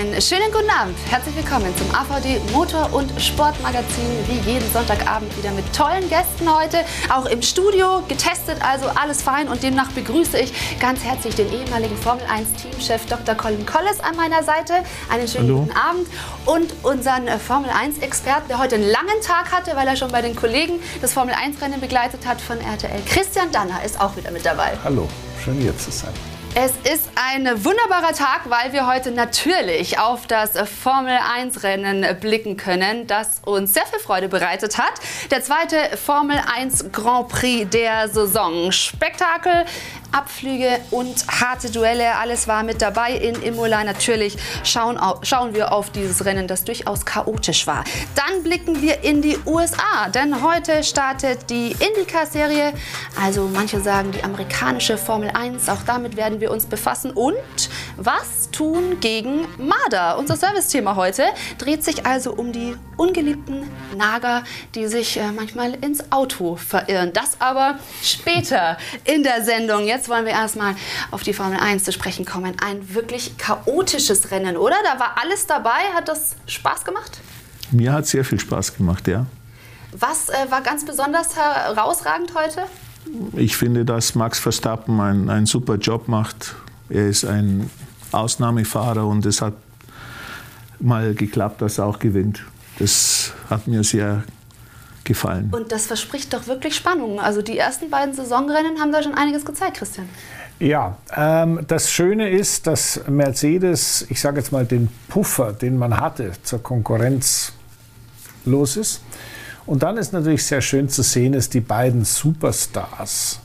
Einen 0.00 0.22
schönen 0.22 0.50
guten 0.50 0.70
Abend. 0.70 0.96
Herzlich 1.10 1.36
willkommen 1.36 1.74
zum 1.76 1.94
AVD 1.94 2.40
Motor- 2.54 2.90
und 2.94 3.12
Sportmagazin. 3.20 4.06
Wie 4.28 4.50
jeden 4.50 4.72
Sonntagabend 4.72 5.36
wieder 5.36 5.50
mit 5.50 5.70
tollen 5.76 6.08
Gästen 6.08 6.48
heute. 6.50 6.86
Auch 7.10 7.26
im 7.26 7.42
Studio 7.42 8.02
getestet, 8.08 8.56
also 8.62 8.86
alles 8.94 9.20
fein. 9.20 9.46
Und 9.48 9.62
demnach 9.62 9.92
begrüße 9.92 10.38
ich 10.38 10.54
ganz 10.78 11.04
herzlich 11.04 11.34
den 11.34 11.52
ehemaligen 11.52 11.98
Formel 11.98 12.24
1-Teamchef 12.24 13.04
Dr. 13.10 13.34
Colin 13.34 13.66
Collis 13.66 14.00
an 14.00 14.16
meiner 14.16 14.42
Seite. 14.42 14.72
Einen 15.10 15.28
schönen 15.28 15.48
Hallo. 15.48 15.60
guten 15.64 15.76
Abend. 15.76 16.08
Und 16.46 16.72
unseren 16.82 17.28
äh, 17.28 17.38
Formel 17.38 17.68
1-Experten, 17.68 18.48
der 18.48 18.58
heute 18.58 18.76
einen 18.76 18.88
langen 18.88 19.20
Tag 19.22 19.52
hatte, 19.52 19.76
weil 19.76 19.86
er 19.86 19.96
schon 19.96 20.10
bei 20.10 20.22
den 20.22 20.34
Kollegen 20.34 20.80
das 21.02 21.12
Formel 21.12 21.34
1-Rennen 21.34 21.78
begleitet 21.78 22.26
hat 22.26 22.40
von 22.40 22.58
RTL. 22.58 23.02
Christian 23.04 23.52
Danner 23.52 23.84
ist 23.84 24.00
auch 24.00 24.16
wieder 24.16 24.30
mit 24.30 24.46
dabei. 24.46 24.78
Hallo, 24.82 25.06
schön 25.44 25.58
hier 25.60 25.76
zu 25.76 25.90
sein. 25.90 26.14
Es 26.56 26.72
ist 26.92 27.08
ein 27.14 27.46
wunderbarer 27.64 28.12
Tag, 28.12 28.50
weil 28.50 28.72
wir 28.72 28.88
heute 28.88 29.12
natürlich 29.12 30.00
auf 30.00 30.26
das 30.26 30.58
Formel 30.68 31.16
1 31.16 31.62
Rennen 31.62 32.04
blicken 32.18 32.56
können, 32.56 33.06
das 33.06 33.40
uns 33.44 33.72
sehr 33.72 33.86
viel 33.86 34.00
Freude 34.00 34.28
bereitet 34.28 34.76
hat. 34.76 34.94
Der 35.30 35.44
zweite 35.44 35.96
Formel 35.96 36.40
1 36.52 36.90
Grand 36.90 37.28
Prix 37.28 37.70
der 37.70 38.08
Saison. 38.08 38.72
Spektakel, 38.72 39.64
Abflüge 40.12 40.80
und 40.90 41.26
harte 41.28 41.70
Duelle, 41.70 42.16
alles 42.16 42.48
war 42.48 42.62
mit 42.62 42.82
dabei 42.82 43.12
in 43.12 43.40
Imola. 43.42 43.84
Natürlich 43.84 44.36
schauen, 44.64 44.98
au- 44.98 45.18
schauen 45.22 45.54
wir 45.54 45.72
auf 45.72 45.90
dieses 45.90 46.24
Rennen, 46.24 46.46
das 46.46 46.64
durchaus 46.64 47.04
chaotisch 47.04 47.66
war. 47.66 47.84
Dann 48.14 48.42
blicken 48.42 48.82
wir 48.82 49.02
in 49.04 49.22
die 49.22 49.38
USA, 49.46 50.08
denn 50.14 50.42
heute 50.42 50.82
startet 50.84 51.48
die 51.50 51.72
IndyCar-Serie, 51.78 52.72
also 53.20 53.48
manche 53.52 53.80
sagen 53.80 54.12
die 54.12 54.22
amerikanische 54.24 54.98
Formel 54.98 55.30
1. 55.32 55.68
Auch 55.68 55.82
damit 55.86 56.16
werden 56.16 56.40
wir 56.40 56.50
uns 56.50 56.66
befassen. 56.66 57.10
Und 57.12 57.36
was 57.96 58.50
tun 58.50 58.98
gegen 59.00 59.46
Marder? 59.58 60.18
Unser 60.18 60.36
Service-Thema 60.36 60.96
heute 60.96 61.24
dreht 61.58 61.84
sich 61.84 62.06
also 62.06 62.32
um 62.32 62.52
die 62.52 62.74
ungeliebten 62.96 63.70
Nager, 63.96 64.44
die 64.74 64.86
sich 64.86 65.16
äh, 65.18 65.30
manchmal 65.32 65.74
ins 65.84 66.10
Auto 66.12 66.56
verirren. 66.56 67.12
Das 67.12 67.40
aber 67.40 67.78
später 68.02 68.76
in 69.04 69.22
der 69.22 69.42
Sendung. 69.44 69.84
Jetzt 69.86 69.99
wollen 70.08 70.24
wir 70.24 70.32
erstmal 70.32 70.74
auf 71.10 71.22
die 71.22 71.32
Formel 71.32 71.58
1 71.58 71.84
zu 71.84 71.92
sprechen 71.92 72.24
kommen. 72.24 72.54
Ein 72.64 72.94
wirklich 72.94 73.36
chaotisches 73.38 74.30
Rennen, 74.30 74.56
oder? 74.56 74.76
Da 74.84 74.98
war 74.98 75.16
alles 75.20 75.46
dabei. 75.46 75.80
Hat 75.94 76.08
das 76.08 76.36
Spaß 76.46 76.84
gemacht? 76.84 77.20
Mir 77.70 77.92
hat 77.92 78.06
sehr 78.06 78.24
viel 78.24 78.40
Spaß 78.40 78.76
gemacht, 78.76 79.06
ja. 79.08 79.26
Was 79.92 80.28
äh, 80.28 80.50
war 80.50 80.60
ganz 80.60 80.84
besonders 80.84 81.36
herausragend 81.36 82.32
heute? 82.34 82.62
Ich 83.34 83.56
finde, 83.56 83.84
dass 83.84 84.14
Max 84.14 84.38
Verstappen 84.38 85.00
einen, 85.00 85.28
einen 85.30 85.46
super 85.46 85.76
Job 85.76 86.08
macht. 86.08 86.54
Er 86.88 87.08
ist 87.08 87.24
ein 87.24 87.70
Ausnahmefahrer 88.12 89.06
und 89.06 89.26
es 89.26 89.40
hat 89.40 89.54
mal 90.78 91.14
geklappt, 91.14 91.62
dass 91.62 91.78
er 91.78 91.86
auch 91.86 91.98
gewinnt. 91.98 92.42
Das 92.78 93.32
hat 93.48 93.66
mir 93.66 93.84
sehr 93.84 94.24
gefallen. 95.04 95.50
Und 95.52 95.72
das 95.72 95.86
verspricht 95.86 96.32
doch 96.32 96.46
wirklich 96.46 96.74
Spannung. 96.74 97.20
Also 97.20 97.42
die 97.42 97.58
ersten 97.58 97.90
beiden 97.90 98.14
Saisonrennen 98.14 98.80
haben 98.80 98.92
da 98.92 99.02
schon 99.02 99.14
einiges 99.14 99.44
gezeigt, 99.44 99.78
Christian. 99.78 100.08
Ja, 100.58 100.98
ähm, 101.16 101.60
das 101.66 101.90
Schöne 101.90 102.28
ist, 102.28 102.66
dass 102.66 103.00
Mercedes, 103.08 104.06
ich 104.10 104.20
sage 104.20 104.40
jetzt 104.40 104.52
mal, 104.52 104.66
den 104.66 104.88
Puffer, 105.08 105.52
den 105.52 105.78
man 105.78 105.98
hatte 105.98 106.32
zur 106.42 106.62
Konkurrenz, 106.62 107.52
los 108.44 108.76
ist. 108.76 109.02
Und 109.66 109.82
dann 109.82 109.96
ist 109.96 110.12
natürlich 110.12 110.44
sehr 110.44 110.60
schön 110.60 110.88
zu 110.88 111.02
sehen, 111.02 111.32
dass 111.32 111.48
die 111.48 111.60
beiden 111.60 112.04
Superstars 112.04 113.39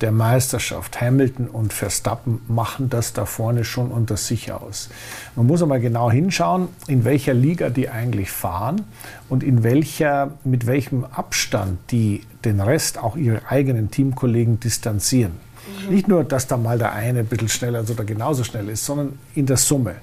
der 0.00 0.12
Meisterschaft, 0.12 1.00
Hamilton 1.00 1.48
und 1.48 1.72
Verstappen, 1.72 2.40
machen 2.48 2.90
das 2.90 3.12
da 3.12 3.24
vorne 3.24 3.64
schon 3.64 3.90
unter 3.90 4.16
sich 4.16 4.52
aus. 4.52 4.90
Man 5.36 5.46
muss 5.46 5.62
aber 5.62 5.78
genau 5.78 6.10
hinschauen, 6.10 6.68
in 6.86 7.04
welcher 7.04 7.34
Liga 7.34 7.70
die 7.70 7.88
eigentlich 7.88 8.30
fahren 8.30 8.82
und 9.28 9.42
in 9.42 9.62
welcher, 9.62 10.32
mit 10.44 10.66
welchem 10.66 11.04
Abstand 11.04 11.78
die 11.90 12.22
den 12.44 12.60
Rest, 12.60 12.98
auch 12.98 13.16
ihre 13.16 13.42
eigenen 13.48 13.90
Teamkollegen, 13.90 14.60
distanzieren. 14.60 15.32
Nicht 15.90 16.08
nur, 16.08 16.24
dass 16.24 16.46
da 16.46 16.56
mal 16.56 16.78
der 16.78 16.92
eine 16.92 17.20
ein 17.20 17.26
bisschen 17.26 17.48
schneller 17.48 17.84
oder 17.88 18.04
genauso 18.04 18.44
schnell 18.44 18.68
ist, 18.68 18.84
sondern 18.86 19.18
in 19.34 19.46
der 19.46 19.56
Summe. 19.56 19.96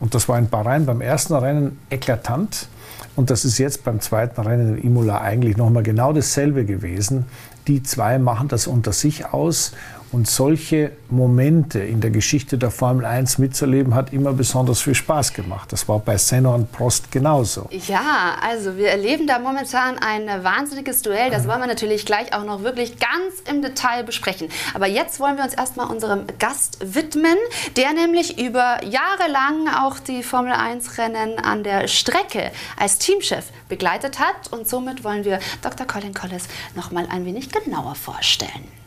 Und 0.00 0.14
das 0.14 0.28
war 0.28 0.38
in 0.38 0.48
Bahrain 0.48 0.86
beim 0.86 1.00
ersten 1.00 1.34
Rennen 1.34 1.78
eklatant. 1.90 2.68
Und 3.14 3.30
das 3.30 3.44
ist 3.44 3.58
jetzt 3.58 3.84
beim 3.84 4.00
zweiten 4.00 4.40
Rennen 4.40 4.78
in 4.78 4.84
Imola 4.84 5.20
eigentlich 5.20 5.56
nochmal 5.56 5.82
genau 5.82 6.12
dasselbe 6.14 6.64
gewesen. 6.64 7.26
Die 7.66 7.82
zwei 7.82 8.18
machen 8.18 8.48
das 8.48 8.66
unter 8.66 8.92
sich 8.92 9.26
aus. 9.26 9.72
Und 10.12 10.28
solche 10.28 10.92
Momente 11.08 11.78
in 11.80 12.02
der 12.02 12.10
Geschichte 12.10 12.58
der 12.58 12.70
Formel 12.70 13.06
1 13.06 13.38
mitzuerleben, 13.38 13.94
hat 13.94 14.12
immer 14.12 14.34
besonders 14.34 14.82
viel 14.82 14.94
Spaß 14.94 15.32
gemacht. 15.32 15.72
Das 15.72 15.88
war 15.88 16.00
bei 16.00 16.18
Senna 16.18 16.54
und 16.54 16.70
Prost 16.70 17.10
genauso. 17.10 17.66
Ja, 17.70 18.36
also 18.42 18.76
wir 18.76 18.90
erleben 18.90 19.26
da 19.26 19.38
momentan 19.38 19.96
ein 19.98 20.28
wahnsinniges 20.44 21.00
Duell. 21.00 21.30
Das 21.30 21.48
wollen 21.48 21.60
wir 21.60 21.66
natürlich 21.66 22.04
gleich 22.04 22.34
auch 22.34 22.44
noch 22.44 22.62
wirklich 22.62 22.98
ganz 22.98 23.40
im 23.50 23.62
Detail 23.62 24.04
besprechen. 24.04 24.48
Aber 24.74 24.86
jetzt 24.86 25.18
wollen 25.18 25.38
wir 25.38 25.44
uns 25.44 25.54
erstmal 25.54 25.88
unserem 25.88 26.26
Gast 26.38 26.94
widmen, 26.94 27.38
der 27.76 27.94
nämlich 27.94 28.38
über 28.38 28.84
Jahre 28.84 29.30
lang 29.32 29.66
auch 29.82 29.98
die 29.98 30.22
Formel 30.22 30.52
1 30.52 30.98
Rennen 30.98 31.38
an 31.38 31.64
der 31.64 31.88
Strecke 31.88 32.50
als 32.76 32.98
Teamchef 32.98 33.46
begleitet 33.70 34.18
hat. 34.18 34.52
Und 34.52 34.68
somit 34.68 35.04
wollen 35.04 35.24
wir 35.24 35.38
Dr. 35.62 35.86
Colin 35.86 36.12
Collis 36.12 36.48
noch 36.76 36.90
mal 36.90 37.06
ein 37.10 37.24
wenig 37.24 37.48
genauer 37.50 37.94
vorstellen. 37.94 38.81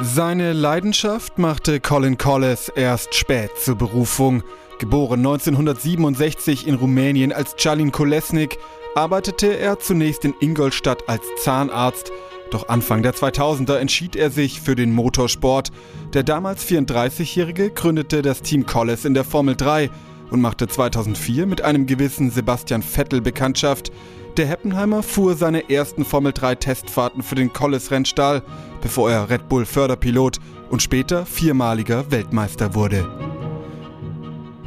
Seine 0.00 0.52
Leidenschaft 0.52 1.38
machte 1.38 1.78
Colin 1.78 2.18
Collis 2.18 2.68
erst 2.68 3.14
spät 3.14 3.50
zur 3.56 3.76
Berufung. 3.76 4.42
Geboren 4.80 5.20
1967 5.20 6.66
in 6.66 6.74
Rumänien 6.74 7.32
als 7.32 7.54
Calin 7.56 7.92
Kolesnik, 7.92 8.58
arbeitete 8.96 9.56
er 9.56 9.78
zunächst 9.78 10.24
in 10.24 10.34
Ingolstadt 10.40 11.08
als 11.08 11.22
Zahnarzt. 11.42 12.10
Doch 12.50 12.68
Anfang 12.68 13.04
der 13.04 13.14
2000er 13.14 13.76
entschied 13.76 14.16
er 14.16 14.30
sich 14.30 14.60
für 14.60 14.74
den 14.74 14.92
Motorsport. 14.92 15.70
Der 16.12 16.24
damals 16.24 16.66
34-Jährige 16.68 17.70
gründete 17.70 18.22
das 18.22 18.42
Team 18.42 18.66
Collis 18.66 19.04
in 19.04 19.14
der 19.14 19.24
Formel 19.24 19.54
3 19.54 19.90
und 20.30 20.40
machte 20.40 20.66
2004 20.66 21.46
mit 21.46 21.62
einem 21.62 21.86
gewissen 21.86 22.32
Sebastian 22.32 22.82
Vettel 22.82 23.20
Bekanntschaft. 23.20 23.92
Der 24.36 24.46
Heppenheimer 24.46 25.04
fuhr 25.04 25.36
seine 25.36 25.70
ersten 25.70 26.04
Formel 26.04 26.32
3 26.32 26.56
Testfahrten 26.56 27.22
für 27.22 27.36
den 27.36 27.52
Collis-Rennstall, 27.52 28.42
bevor 28.82 29.08
er 29.08 29.30
Red 29.30 29.48
Bull 29.48 29.64
Förderpilot 29.64 30.40
und 30.70 30.82
später 30.82 31.24
viermaliger 31.24 32.10
Weltmeister 32.10 32.74
wurde. 32.74 33.08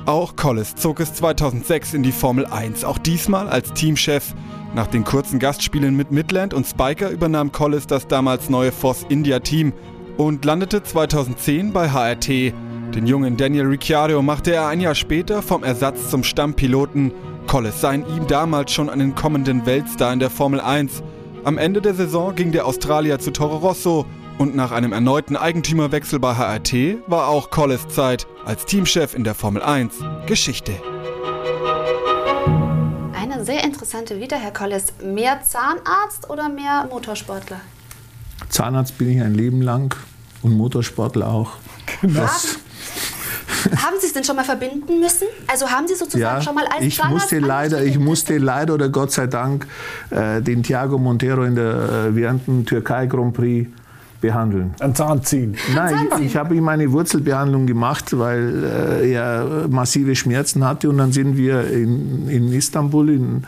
Auch 0.05 0.37
Collis 0.37 0.75
zog 0.75 1.01
es 1.01 1.13
2006 1.15 1.95
in 1.95 2.03
die 2.03 2.13
Formel 2.13 2.45
1, 2.45 2.85
auch 2.85 2.97
diesmal 2.97 3.49
als 3.49 3.73
Teamchef. 3.73 4.33
Nach 4.73 4.87
den 4.87 5.03
kurzen 5.03 5.37
Gastspielen 5.37 5.97
mit 5.97 6.11
Midland 6.11 6.53
und 6.53 6.65
Spiker 6.65 7.09
übernahm 7.09 7.51
Collis 7.51 7.87
das 7.87 8.07
damals 8.07 8.49
neue 8.49 8.71
Force 8.71 9.05
India 9.09 9.39
Team 9.39 9.73
und 10.15 10.45
landete 10.45 10.81
2010 10.81 11.73
bei 11.73 11.89
HRT. 11.89 12.53
Den 12.95 13.05
jungen 13.05 13.35
Daniel 13.35 13.65
Ricciardo 13.65 14.21
machte 14.21 14.53
er 14.53 14.67
ein 14.67 14.79
Jahr 14.79 14.95
später 14.95 15.41
vom 15.41 15.65
Ersatz 15.65 16.09
zum 16.09 16.23
Stammpiloten. 16.23 17.11
Collis 17.47 17.79
sah 17.79 17.93
in 17.93 18.05
ihm 18.07 18.27
damals 18.27 18.73
schon 18.73 18.89
einen 18.89 19.15
kommenden 19.15 19.65
Weltstar 19.65 20.11
in 20.11 20.19
der 20.19 20.29
Formel 20.29 20.59
1. 20.59 21.01
Am 21.45 21.57
Ende 21.57 21.81
der 21.81 21.93
Saison 21.93 22.35
ging 22.35 22.51
der 22.51 22.65
Australier 22.65 23.19
zu 23.19 23.31
Toro 23.31 23.57
Rosso 23.57 24.05
und 24.37 24.53
nach 24.53 24.71
einem 24.71 24.91
erneuten 24.91 25.37
Eigentümerwechsel 25.37 26.19
bei 26.19 26.35
HRT 26.35 26.97
war 27.07 27.29
auch 27.29 27.49
Collis 27.49 27.87
Zeit 27.87 28.27
als 28.45 28.65
Teamchef 28.65 29.15
in 29.15 29.23
der 29.23 29.33
Formel 29.33 29.63
1 29.63 29.95
Geschichte. 30.25 30.73
Eine 33.13 33.45
sehr 33.45 33.63
interessante 33.63 34.19
Vita, 34.19 34.35
Herr 34.35 34.51
Collis. 34.51 34.87
Mehr 35.01 35.41
Zahnarzt 35.41 36.29
oder 36.29 36.49
mehr 36.49 36.87
Motorsportler? 36.89 37.61
Zahnarzt 38.49 38.97
bin 38.97 39.09
ich 39.09 39.21
ein 39.21 39.33
Leben 39.33 39.61
lang 39.61 39.95
und 40.41 40.51
Motorsportler 40.57 41.27
auch. 41.29 41.51
Das, 42.01 42.59
haben 43.83 43.95
Sie 43.99 44.07
es 44.07 44.13
denn 44.13 44.23
schon 44.23 44.35
mal 44.35 44.45
verbinden 44.45 44.99
müssen? 44.99 45.27
Also 45.47 45.67
haben 45.69 45.87
Sie 45.87 45.95
sozusagen 45.95 46.39
ja, 46.39 46.41
schon 46.41 46.55
mal 46.55 46.65
als 46.67 46.83
ich 46.83 47.03
musste 47.03 47.39
leider, 47.39 47.83
ich 47.83 47.99
musste 47.99 48.37
leider 48.37 48.73
oder 48.73 48.89
Gott 48.89 49.11
sei 49.11 49.27
Dank 49.27 49.67
äh, 50.09 50.41
den 50.41 50.63
Thiago 50.63 50.97
Montero 50.97 51.43
in 51.43 51.55
der 51.55 52.07
äh, 52.09 52.15
während 52.15 52.47
dem 52.47 52.65
Türkei 52.65 53.05
Grand 53.07 53.33
Prix 53.33 53.69
behandeln. 54.21 54.73
Ein 54.79 54.95
Zahn 54.95 55.23
ziehen? 55.23 55.55
Nein, 55.75 56.07
ich, 56.19 56.25
ich 56.25 56.37
habe 56.37 56.55
ihm 56.55 56.67
eine 56.67 56.91
Wurzelbehandlung 56.91 57.67
gemacht, 57.67 58.17
weil 58.17 58.63
äh, 58.63 59.11
er 59.11 59.67
massive 59.69 60.15
Schmerzen 60.15 60.65
hatte 60.65 60.89
und 60.89 60.97
dann 60.97 61.11
sind 61.11 61.37
wir 61.37 61.69
in, 61.69 62.27
in 62.27 62.51
Istanbul 62.51 63.09
in, 63.09 63.43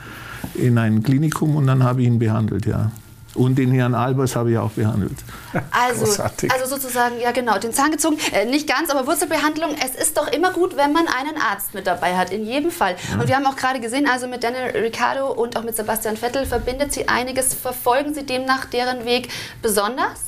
in 0.56 0.78
ein 0.78 1.04
Klinikum 1.04 1.56
und 1.56 1.68
dann 1.68 1.84
habe 1.84 2.02
ich 2.02 2.08
ihn 2.08 2.20
behandelt, 2.20 2.66
ja. 2.66 2.92
Und 3.39 3.56
den 3.56 3.71
Herrn 3.71 3.95
Albers 3.95 4.36
habe 4.36 4.51
ich 4.51 4.57
auch 4.57 4.71
behandelt. 4.71 5.18
Also, 5.71 6.21
also 6.21 6.75
sozusagen, 6.75 7.15
ja 7.19 7.31
genau, 7.31 7.57
den 7.57 7.74
Zahn 7.74 7.89
gezogen. 7.89 8.18
Äh, 8.33 8.45
nicht 8.45 8.68
ganz, 8.68 8.91
aber 8.91 9.07
Wurzelbehandlung. 9.07 9.71
Es 9.83 9.95
ist 10.00 10.18
doch 10.18 10.27
immer 10.27 10.51
gut, 10.51 10.75
wenn 10.75 10.91
man 10.91 11.07
einen 11.07 11.41
Arzt 11.41 11.74
mit 11.74 11.88
dabei 11.88 12.18
hat, 12.18 12.31
in 12.31 12.45
jedem 12.45 12.69
Fall. 12.69 12.97
Ja. 13.09 13.19
Und 13.19 13.27
wir 13.27 13.36
haben 13.36 13.45
auch 13.45 13.56
gerade 13.56 13.80
gesehen, 13.80 14.07
also 14.07 14.27
mit 14.27 14.44
Daniel 14.44 14.71
Ricciardo 14.75 15.31
und 15.31 15.56
auch 15.56 15.63
mit 15.63 15.75
Sebastian 15.75 16.18
Vettel 16.18 16.45
verbindet 16.45 16.91
sie 16.94 17.07
einiges. 17.07 17.53
Verfolgen 17.53 18.13
Sie 18.13 18.25
demnach 18.25 18.65
deren 18.65 19.06
Weg 19.06 19.30
besonders? 19.62 20.19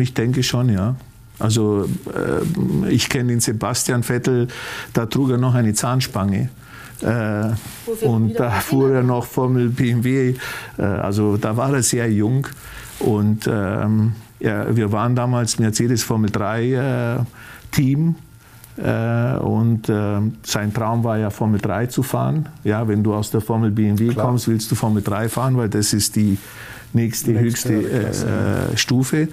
Ich 0.00 0.12
denke 0.12 0.42
schon, 0.42 0.68
ja. 0.68 0.96
Also 1.38 1.88
äh, 2.14 2.90
ich 2.90 3.08
kenne 3.08 3.28
den 3.30 3.40
Sebastian 3.40 4.02
Vettel, 4.02 4.48
da 4.92 5.06
trug 5.06 5.30
er 5.30 5.38
noch 5.38 5.54
eine 5.54 5.72
Zahnspange. 5.72 6.50
Äh, 7.02 8.04
und 8.04 8.34
da 8.38 8.50
fuhr 8.50 8.90
er 8.90 9.02
noch 9.02 9.24
Formel 9.24 9.68
BMW. 9.68 10.34
Äh, 10.78 10.82
also 10.82 11.36
da 11.36 11.56
war 11.56 11.74
er 11.74 11.82
sehr 11.82 12.10
jung. 12.10 12.46
Und 12.98 13.48
ähm, 13.50 14.12
ja, 14.38 14.74
wir 14.74 14.92
waren 14.92 15.14
damals 15.14 15.58
Mercedes 15.58 16.02
Formel 16.02 16.30
3 16.30 16.72
äh, 16.72 17.24
Team. 17.70 18.16
Äh, 18.76 19.36
und 19.38 19.88
äh, 19.88 20.20
sein 20.42 20.72
Traum 20.72 21.04
war 21.04 21.18
ja 21.18 21.30
Formel 21.30 21.60
3 21.60 21.86
zu 21.86 22.02
fahren. 22.02 22.48
Ja, 22.64 22.86
wenn 22.88 23.02
du 23.02 23.14
aus 23.14 23.30
der 23.30 23.40
Formel 23.40 23.70
BMW 23.70 24.08
Klar. 24.08 24.26
kommst, 24.26 24.48
willst 24.48 24.70
du 24.70 24.74
Formel 24.74 25.02
3 25.02 25.28
fahren, 25.28 25.56
weil 25.56 25.68
das 25.68 25.92
ist 25.92 26.16
die 26.16 26.38
nächste, 26.92 27.32
nächste 27.32 27.74
höchste 27.74 28.72
äh, 28.72 28.76
Stufe. 28.76 29.28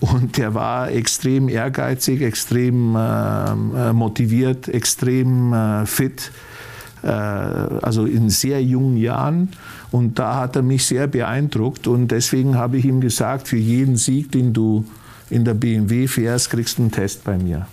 Und 0.00 0.36
der 0.36 0.54
war 0.54 0.90
extrem 0.90 1.48
ehrgeizig, 1.48 2.20
extrem 2.20 2.94
äh, 2.96 3.92
motiviert, 3.92 4.68
extrem 4.68 5.52
äh, 5.52 5.86
fit. 5.86 6.30
Äh, 7.04 7.08
also 7.08 8.06
in 8.06 8.30
sehr 8.30 8.62
jungen 8.62 8.96
Jahren. 8.96 9.50
Und 9.90 10.18
da 10.18 10.36
hat 10.36 10.56
er 10.56 10.62
mich 10.62 10.86
sehr 10.86 11.06
beeindruckt. 11.06 11.86
Und 11.86 12.08
deswegen 12.08 12.56
habe 12.56 12.78
ich 12.78 12.86
ihm 12.86 13.00
gesagt, 13.00 13.46
für 13.46 13.58
jeden 13.58 13.96
Sieg, 13.96 14.32
den 14.32 14.52
du 14.54 14.86
in 15.28 15.44
der 15.44 15.54
BMW 15.54 16.08
fährst, 16.08 16.50
kriegst 16.50 16.78
du 16.78 16.82
einen 16.82 16.92
Test 16.92 17.22
bei 17.24 17.36
mir. 17.36 17.66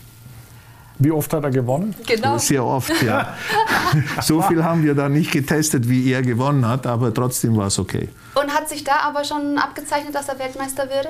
Wie 0.99 1.11
oft 1.11 1.33
hat 1.33 1.43
er 1.43 1.49
gewonnen? 1.49 1.95
Genau. 2.05 2.37
Sehr 2.37 2.63
oft, 2.63 2.91
ja. 3.01 3.33
so 4.21 4.41
viel 4.41 4.63
haben 4.63 4.83
wir 4.83 4.93
da 4.93 5.09
nicht 5.09 5.31
getestet, 5.31 5.89
wie 5.89 6.11
er 6.11 6.21
gewonnen 6.21 6.67
hat, 6.67 6.85
aber 6.85 7.11
trotzdem 7.11 7.57
war 7.57 7.67
es 7.67 7.79
okay. 7.79 8.09
Und 8.35 8.53
hat 8.53 8.69
sich 8.69 8.83
da 8.83 8.99
aber 9.07 9.23
schon 9.23 9.57
abgezeichnet, 9.57 10.13
dass 10.13 10.27
er 10.27 10.37
Weltmeister 10.37 10.83
würde? 10.83 11.09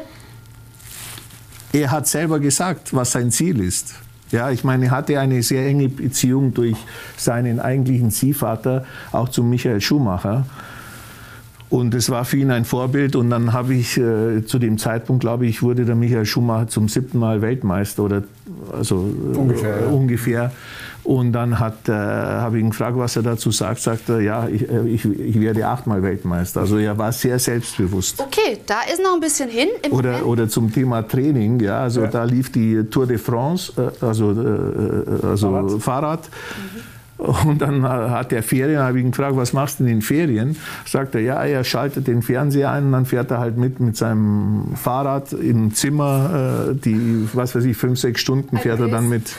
Er 1.74 1.92
hat 1.92 2.08
selber 2.08 2.40
gesagt, 2.40 2.94
was 2.94 3.12
sein 3.12 3.32
Ziel 3.32 3.60
ist. 3.60 3.96
Ja, 4.32 4.50
ich 4.50 4.64
meine, 4.64 4.86
er 4.86 4.92
hatte 4.92 5.20
eine 5.20 5.44
sehr 5.44 5.66
enge 5.66 5.90
Beziehung 5.90 6.54
durch 6.54 6.78
seinen 7.18 7.60
eigentlichen 7.60 8.12
Ziehvater, 8.12 8.86
auch 9.12 9.30
zu 9.30 9.44
Michael 9.44 9.82
Schumacher. 9.82 10.46
Und 11.72 11.96
es 11.96 12.10
war 12.10 12.26
für 12.26 12.36
ihn 12.36 12.52
ein 12.52 12.66
Vorbild. 12.66 13.16
Und 13.16 13.30
dann 13.30 13.54
habe 13.54 13.74
ich 13.74 13.98
äh, 13.98 14.46
zu 14.46 14.60
dem 14.60 14.78
Zeitpunkt, 14.78 15.22
glaube 15.22 15.46
ich, 15.46 15.64
wurde 15.64 15.86
der 15.86 15.96
Michael 15.96 16.26
Schumacher 16.26 16.68
zum 16.68 16.90
siebten 16.90 17.18
Mal 17.18 17.42
Weltmeister 17.42 18.04
oder 18.04 18.24
also 18.74 18.98
ungefähr. 18.98 19.84
Äh, 19.84 19.86
ungefähr. 19.86 20.52
Und 21.04 21.32
dann 21.32 21.60
hat, 21.60 21.88
äh, 21.88 21.94
habe 21.94 22.58
ich 22.58 22.64
ihn 22.64 22.72
gefragt, 22.72 22.98
was 22.98 23.16
er 23.16 23.24
dazu 23.24 23.52
sagt. 23.52 23.80
Sagt 23.80 24.10
er, 24.10 24.20
ja, 24.20 24.50
ich, 24.50 24.70
äh, 24.70 24.86
ich, 24.86 25.06
ich 25.06 25.40
werde 25.40 25.66
achtmal 25.66 26.04
Weltmeister. 26.04 26.60
Also 26.60 26.78
er 26.78 26.98
war 26.98 27.14
sehr 27.14 27.40
selbstbewusst. 27.40 28.20
Okay, 28.20 28.60
da 28.66 28.82
ist 28.92 29.02
noch 29.02 29.14
ein 29.14 29.22
bisschen 29.22 29.50
hin. 29.50 29.70
oder, 29.92 30.26
oder 30.26 30.50
zum 30.50 30.74
Thema 30.74 31.02
Training, 31.04 31.62
ja, 31.62 31.80
also 31.80 32.02
ja. 32.02 32.08
da 32.08 32.26
lief 32.26 32.52
die 32.52 32.84
Tour 32.84 33.08
de 33.08 33.18
France, 33.18 33.72
äh, 33.78 34.06
also, 34.06 34.32
äh, 34.32 35.26
also 35.26 35.80
Fahrrad. 35.80 35.82
Fahrrad. 35.82 36.30
Mhm. 36.30 36.82
Und 37.22 37.62
dann 37.62 37.84
hat 37.84 38.34
er 38.34 38.42
Ferien, 38.42 38.80
habe 38.80 38.98
ich 38.98 39.06
ihn 39.06 39.12
gefragt, 39.12 39.36
was 39.36 39.54
machst 39.54 39.80
du 39.80 39.84
denn 39.84 39.94
in 39.94 40.02
Ferien? 40.02 40.58
Sagt 40.86 41.14
er, 41.14 41.22
ja, 41.22 41.44
er 41.44 41.64
schaltet 41.64 42.08
den 42.08 42.24
Fernseher 42.24 42.72
ein 42.72 42.86
und 42.86 42.92
dann 42.94 43.06
fährt 43.06 43.30
er 43.30 43.38
halt 43.38 43.58
mit 43.58 43.80
mit 43.80 43.96
seinem 43.96 44.74
Fahrrad 44.76 45.32
im 45.32 45.72
Zimmer, 45.76 46.72
äh, 46.72 46.76
die, 46.76 47.30
was 47.34 47.54
weiß 47.54 47.64
ich, 47.66 47.78
fünf, 47.78 48.00
sechs 48.00 48.22
Stunden 48.22 48.58
fährt 48.58 48.80
er 48.80 48.88
dann 48.88 49.08
mit. 49.08 49.34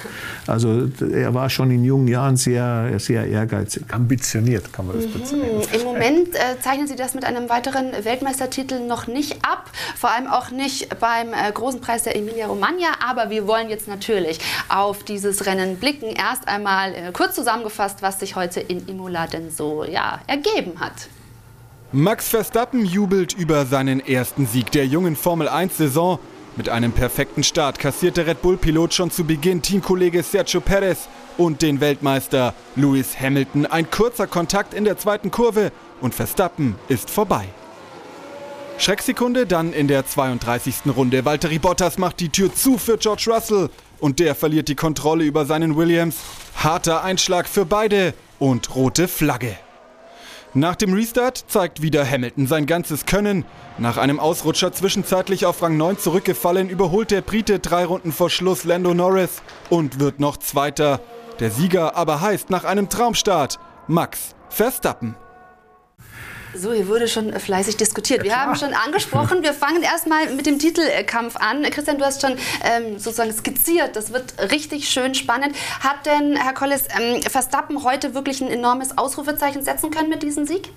Also 0.46 0.88
er 1.12 1.34
war 1.34 1.50
schon 1.50 1.72
in 1.72 1.82
jungen 1.82 2.06
Jahren 2.06 2.36
sehr, 2.36 3.00
sehr 3.00 3.26
ehrgeizig. 3.26 3.82
Ambitioniert 3.90 4.72
kann 4.72 4.86
man 4.86 4.96
das 4.96 5.06
mhm. 5.06 5.12
bezeichnen. 5.14 5.62
Im 5.72 5.82
Moment 5.82 6.34
äh, 6.36 6.60
zeichnen 6.60 6.86
Sie 6.86 6.94
das 6.94 7.14
mit 7.14 7.24
einem 7.24 7.48
weiteren 7.48 7.92
Weltmeistertitel 8.04 8.78
noch 8.78 9.08
nicht 9.08 9.44
ab, 9.44 9.68
vor 9.96 10.12
allem 10.12 10.28
auch 10.28 10.52
nicht 10.52 11.00
beim 11.00 11.32
äh, 11.32 11.50
großen 11.52 11.80
Preis 11.80 12.04
der 12.04 12.14
Emilia 12.14 12.46
Romagna, 12.46 12.86
aber 13.04 13.30
wir 13.30 13.48
wollen 13.48 13.68
jetzt 13.68 13.88
natürlich 13.88 14.38
auf 14.68 15.02
dieses 15.02 15.46
Rennen 15.46 15.78
blicken. 15.78 16.06
Erst 16.06 16.46
einmal 16.46 16.94
äh, 16.94 17.10
kurz 17.12 17.34
zusammengefasst 17.34 17.71
zusammengefasst, 17.72 18.02
was 18.02 18.20
sich 18.20 18.36
heute 18.36 18.60
in 18.60 18.86
Imola 18.88 19.26
denn 19.26 19.50
so 19.50 19.84
ja, 19.84 20.20
ergeben 20.26 20.80
hat. 20.80 21.08
Max 21.92 22.28
Verstappen 22.28 22.84
jubelt 22.84 23.34
über 23.34 23.66
seinen 23.66 24.00
ersten 24.00 24.46
Sieg 24.46 24.70
der 24.72 24.86
jungen 24.86 25.16
Formel 25.16 25.48
1-Saison. 25.48 26.18
Mit 26.56 26.68
einem 26.68 26.92
perfekten 26.92 27.42
Start 27.42 27.78
kassierte 27.78 28.26
Red 28.26 28.42
Bull-Pilot 28.42 28.92
schon 28.94 29.10
zu 29.10 29.24
Beginn 29.24 29.62
Teamkollege 29.62 30.22
Sergio 30.22 30.60
Perez 30.60 31.08
und 31.38 31.62
den 31.62 31.80
Weltmeister 31.80 32.54
Lewis 32.76 33.18
Hamilton. 33.18 33.66
Ein 33.66 33.90
kurzer 33.90 34.26
Kontakt 34.26 34.74
in 34.74 34.84
der 34.84 34.98
zweiten 34.98 35.30
Kurve 35.30 35.72
und 36.00 36.14
Verstappen 36.14 36.76
ist 36.88 37.08
vorbei. 37.08 37.46
Schrecksekunde 38.78 39.46
dann 39.46 39.72
in 39.72 39.86
der 39.86 40.06
32. 40.06 40.94
Runde. 40.94 41.24
Valtteri 41.24 41.58
Bottas 41.58 41.98
macht 41.98 42.20
die 42.20 42.30
Tür 42.30 42.52
zu 42.54 42.78
für 42.78 42.98
George 42.98 43.26
Russell 43.28 43.70
und 44.02 44.18
der 44.18 44.34
verliert 44.34 44.66
die 44.66 44.74
Kontrolle 44.74 45.22
über 45.22 45.46
seinen 45.46 45.76
Williams. 45.76 46.16
Harter 46.56 47.04
Einschlag 47.04 47.48
für 47.48 47.64
beide 47.64 48.14
und 48.40 48.74
rote 48.74 49.06
Flagge. 49.06 49.56
Nach 50.54 50.74
dem 50.74 50.92
Restart 50.92 51.44
zeigt 51.46 51.82
wieder 51.82 52.04
Hamilton 52.04 52.48
sein 52.48 52.66
ganzes 52.66 53.06
Können. 53.06 53.44
Nach 53.78 53.98
einem 53.98 54.18
Ausrutscher 54.18 54.72
zwischenzeitlich 54.72 55.46
auf 55.46 55.62
Rang 55.62 55.76
9 55.76 55.98
zurückgefallen, 55.98 56.68
überholt 56.68 57.12
der 57.12 57.22
Brite 57.22 57.60
drei 57.60 57.84
Runden 57.84 58.10
vor 58.10 58.28
Schluss 58.28 58.64
Lando 58.64 58.92
Norris 58.92 59.40
und 59.70 60.00
wird 60.00 60.18
noch 60.18 60.36
Zweiter. 60.36 61.00
Der 61.38 61.52
Sieger 61.52 61.96
aber 61.96 62.20
heißt 62.20 62.50
nach 62.50 62.64
einem 62.64 62.88
Traumstart 62.88 63.60
Max 63.86 64.34
Verstappen. 64.50 65.14
So, 66.54 66.72
hier 66.72 66.86
wurde 66.86 67.08
schon 67.08 67.32
fleißig 67.32 67.78
diskutiert. 67.78 68.24
Wir 68.24 68.36
haben 68.36 68.54
schon 68.56 68.74
angesprochen, 68.74 69.42
wir 69.42 69.54
fangen 69.54 69.82
erstmal 69.82 70.34
mit 70.34 70.44
dem 70.44 70.58
Titelkampf 70.58 71.36
an. 71.36 71.62
Christian, 71.62 71.96
du 71.96 72.04
hast 72.04 72.20
schon 72.20 72.32
ähm, 72.32 72.98
sozusagen 72.98 73.32
skizziert, 73.32 73.96
das 73.96 74.12
wird 74.12 74.34
richtig 74.52 74.90
schön 74.90 75.14
spannend. 75.14 75.56
Hat 75.80 76.04
denn 76.04 76.36
Herr 76.36 76.52
Collis 76.52 76.84
ähm, 76.98 77.22
Verstappen 77.22 77.84
heute 77.84 78.14
wirklich 78.14 78.42
ein 78.42 78.48
enormes 78.48 78.98
Ausrufezeichen 78.98 79.62
setzen 79.62 79.90
können 79.90 80.10
mit 80.10 80.22
diesem 80.22 80.46
Sieg? 80.46 80.70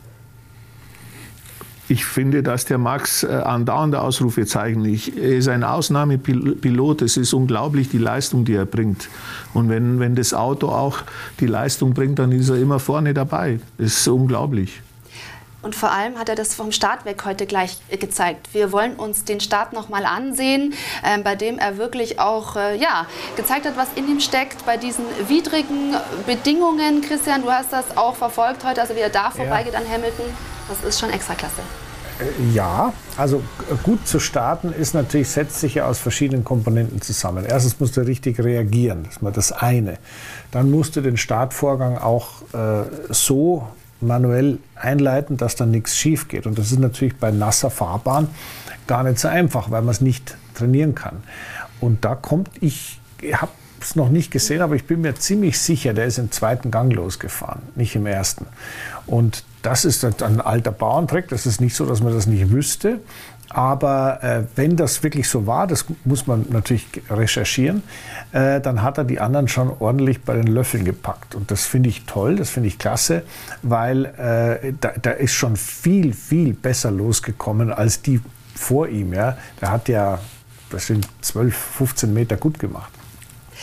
Ich 1.90 2.06
finde, 2.06 2.42
dass 2.42 2.64
der 2.64 2.78
Max 2.78 3.24
äh, 3.24 3.28
andauernde 3.28 4.02
Ausrufezeichen 4.02 4.86
ist. 4.86 5.10
Er 5.10 5.38
ist 5.38 5.50
ein 5.50 5.66
Ausnahmepilot. 5.66 7.02
Es 7.02 7.18
ist 7.18 7.34
unglaublich, 7.34 7.90
die 7.90 7.98
Leistung, 7.98 8.46
die 8.46 8.56
er 8.56 8.66
bringt. 8.66 9.10
Und 9.54 9.70
wenn, 9.70 10.00
wenn 10.00 10.16
das 10.16 10.34
Auto 10.34 10.70
auch 10.70 11.00
die 11.42 11.48
Leistung 11.48 11.94
bringt, 11.94 12.18
dann 12.18 12.32
ist 12.32 12.50
er 12.50 12.56
immer 12.56 12.80
vorne 12.80 13.14
dabei. 13.14 13.60
Das 13.78 13.98
ist 13.98 14.08
unglaublich. 14.08 14.82
Und 15.66 15.76
vor 15.76 15.92
allem 15.92 16.20
hat 16.20 16.30
er 16.30 16.36
das 16.36 16.54
vom 16.54 16.72
Start 16.72 17.06
weg 17.06 17.26
heute 17.26 17.48
gleich 17.48 17.80
äh, 17.90 17.98
gezeigt. 17.98 18.54
Wir 18.54 18.72
wollen 18.72 18.96
uns 18.98 19.26
den 19.26 19.40
Start 19.40 19.74
nochmal 19.74 20.06
ansehen, 20.06 20.76
äh, 21.04 21.18
bei 21.18 21.36
dem 21.36 21.58
er 21.58 21.80
wirklich 21.80 22.20
auch 22.20 22.56
äh, 22.56 22.78
ja, 22.78 23.08
gezeigt 23.36 23.66
hat, 23.66 23.76
was 23.76 23.88
in 23.96 24.08
ihm 24.08 24.20
steckt, 24.20 24.64
bei 24.68 24.78
diesen 24.78 25.06
widrigen 25.28 25.96
Bedingungen. 26.28 27.02
Christian, 27.02 27.42
du 27.42 27.50
hast 27.50 27.74
das 27.74 27.98
auch 27.98 28.16
verfolgt 28.16 28.64
heute, 28.64 28.80
also 28.80 28.96
wie 28.96 29.00
er 29.00 29.10
da 29.10 29.32
vorbeigeht 29.32 29.74
ja. 29.74 29.80
an 29.80 29.86
Hamilton. 29.92 30.26
Das 30.70 30.88
ist 30.88 31.00
schon 31.00 31.10
extra 31.10 31.34
klasse. 31.34 31.62
Äh, 32.20 32.54
ja, 32.54 32.94
also 33.18 33.42
gut 33.82 34.08
zu 34.08 34.20
starten 34.20 34.72
ist 34.72 34.94
natürlich, 34.94 35.30
setzt 35.30 35.60
sich 35.60 35.74
ja 35.74 35.88
aus 35.88 35.98
verschiedenen 35.98 36.44
Komponenten 36.44 37.02
zusammen. 37.02 37.44
Erstens 37.44 37.80
musst 37.80 37.98
du 37.98 38.02
richtig 38.02 38.40
reagieren, 38.40 39.06
das 39.06 39.16
ist 39.16 39.22
mal 39.24 39.34
das 39.34 39.52
eine. 39.52 39.98
Dann 40.52 40.70
musst 40.70 40.96
du 40.96 41.02
den 41.02 41.18
Startvorgang 41.18 41.98
auch 41.98 42.44
äh, 42.54 42.84
so 43.10 43.68
manuell 44.02 44.60
einleiten, 44.76 45.38
dass 45.38 45.56
dann 45.56 45.72
nichts 45.72 45.96
schief 45.96 46.28
geht. 46.28 46.46
Und 46.46 46.58
das 46.58 46.72
ist 46.72 46.80
natürlich 46.80 47.18
bei 47.18 47.32
nasser 47.32 47.70
Fahrbahn 47.70 48.30
gar 48.88 49.04
nicht 49.04 49.20
so 49.20 49.28
einfach, 49.28 49.72
weil 49.72 49.82
man 49.82 49.92
es 49.92 50.02
nicht 50.02 50.38
trainieren 50.54 50.96
kann. 50.96 51.24
Und 51.80 52.06
da 52.06 52.16
kommt, 52.16 52.50
ich 52.62 53.00
habe 53.34 53.52
es 53.82 53.96
noch 53.96 54.10
nicht 54.10 54.32
gesehen, 54.32 54.62
aber 54.62 54.76
ich 54.76 54.86
bin 54.86 55.02
mir 55.02 55.16
ziemlich 55.16 55.60
sicher, 55.60 55.94
der 55.94 56.06
ist 56.06 56.18
im 56.18 56.32
zweiten 56.32 56.72
Gang 56.72 56.92
losgefahren, 56.94 57.62
nicht 57.76 57.96
im 57.96 58.06
ersten. 58.06 58.48
Und 59.06 59.44
das 59.62 59.86
ist 59.86 60.04
ein 60.22 60.42
alter 60.42 60.72
Bauerntrick. 60.72 61.28
Das 61.30 61.46
ist 61.46 61.60
nicht 61.60 61.76
so, 61.76 61.86
dass 61.86 62.02
man 62.02 62.14
das 62.14 62.28
nicht 62.28 62.52
wüsste. 62.52 63.00
Aber 63.50 64.24
äh, 64.24 64.44
wenn 64.56 64.76
das 64.76 65.02
wirklich 65.04 65.30
so 65.30 65.48
war, 65.48 65.66
das 65.68 65.86
muss 66.04 66.28
man 66.28 66.46
natürlich 66.50 66.88
recherchieren, 67.10 67.84
äh, 68.36 68.60
dann 68.60 68.84
hat 68.84 68.98
er 68.98 69.06
die 69.06 69.22
anderen 69.22 69.48
schon 69.48 69.72
ordentlich 69.80 70.22
bei 70.22 70.36
den 70.36 70.48
Löffeln 70.48 70.84
gepackt. 70.84 71.36
Und 71.36 71.52
das 71.52 71.66
finde 71.66 71.88
ich 71.88 72.04
toll, 72.04 72.36
das 72.36 72.50
finde 72.50 72.68
ich 72.68 72.78
klasse, 72.78 73.24
weil 73.62 74.06
äh, 74.06 74.74
da, 74.82 74.92
da, 75.02 75.12
ist 75.12 75.34
schon 75.34 75.56
viel, 75.56 76.12
viel 76.12 76.54
besser 76.54 76.92
losgekommen 76.92 77.72
als 77.72 78.02
die 78.02 78.20
vor 78.54 78.90
ihm. 78.90 79.14
Ja? 79.14 79.38
Der 79.62 79.72
hat 79.72 79.88
ja 79.88 80.20
bestimmt 80.70 81.08
12, 81.22 81.56
15 81.56 82.14
Meter 82.14 82.36
gut 82.36 82.60
gemacht. 82.60 82.92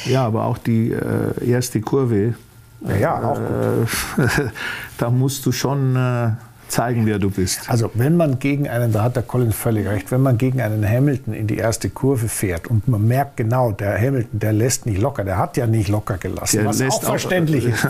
Ja, 0.07 0.25
aber 0.25 0.47
auch 0.47 0.57
die 0.57 0.91
äh, 0.91 1.47
erste 1.47 1.83
Kurve, 1.83 2.35
ja, 2.81 2.97
ja 2.97 3.23
auch 3.23 3.37
gut. 3.37 4.31
da 4.97 5.11
musst 5.11 5.45
du 5.45 5.53
schon 5.53 5.97
äh, 5.97 6.31
zeigen, 6.73 7.07
wer 7.07 7.19
du 7.19 7.31
bist. 7.31 7.69
Also 7.69 7.91
wenn 7.95 8.17
man 8.17 8.39
gegen 8.39 8.69
einen, 8.69 8.93
da 8.93 9.03
hat 9.03 9.17
der 9.17 9.23
Colin 9.23 9.53
völlig 9.53 9.87
recht, 9.87 10.11
wenn 10.11 10.23
man 10.23 10.39
gegen 10.39 10.61
einen 10.61 10.89
Hamilton 10.89 11.35
in 11.35 11.47
die 11.47 11.59
erste 11.59 11.91
Kurve 11.91 12.29
fährt 12.29 12.67
und 12.67 12.89
man 12.89 13.07
merkt 13.07 13.37
genau, 13.37 13.73
der 13.73 13.99
Hamilton, 13.99 14.41
der 14.41 14.53
lässt 14.53 14.87
nicht 14.87 15.01
locker, 15.01 15.23
der 15.23 15.37
hat 15.37 15.57
ja 15.57 15.67
nicht 15.67 15.89
locker 15.89 16.17
gelassen, 16.17 16.59
der 16.59 16.67
was 16.67 16.81
auch 16.81 17.03
verständlich 17.03 17.67
auch, 17.67 17.71
ist, 17.71 17.87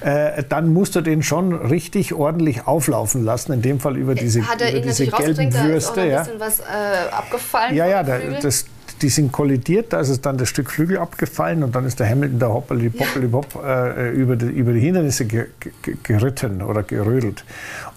äh, 0.00 0.44
dann 0.48 0.72
musst 0.72 0.96
du 0.96 1.00
den 1.00 1.22
schon 1.22 1.54
richtig 1.54 2.12
ordentlich 2.12 2.66
auflaufen 2.66 3.24
lassen, 3.24 3.52
in 3.52 3.62
dem 3.62 3.80
Fall 3.80 3.96
über 3.96 4.14
diese, 4.14 4.46
hat 4.46 4.60
er 4.60 4.72
über 4.72 4.80
diese 4.80 5.06
gelben 5.06 5.52
Würste. 5.54 5.60
Da 5.60 5.72
ist 5.74 5.88
auch 5.88 5.96
ein 5.96 6.08
bisschen 6.10 6.34
ja. 6.34 6.40
was 6.40 6.60
äh, 6.60 7.10
abgefallen. 7.10 7.74
Ja, 7.74 7.86
ja, 7.86 8.02
da, 8.02 8.18
das, 8.42 8.66
die 9.02 9.08
sind 9.08 9.32
kollidiert, 9.32 9.92
da 9.92 10.00
ist 10.00 10.08
es 10.08 10.20
dann 10.20 10.36
das 10.38 10.48
Stück 10.48 10.70
Flügel 10.70 10.98
abgefallen 10.98 11.62
und 11.62 11.74
dann 11.74 11.86
ist 11.86 12.00
der 12.00 12.08
Hamilton 12.08 12.38
da 12.38 12.48
hoppeli 12.48 12.90
poppeli 12.90 13.28
pop 13.28 13.62
äh, 13.64 14.10
über, 14.10 14.36
die, 14.36 14.46
über 14.46 14.72
die 14.72 14.80
Hindernisse 14.80 15.24
ge 15.24 15.46
ge 15.60 15.96
geritten 16.02 16.62
oder 16.62 16.82
gerödelt. 16.82 17.44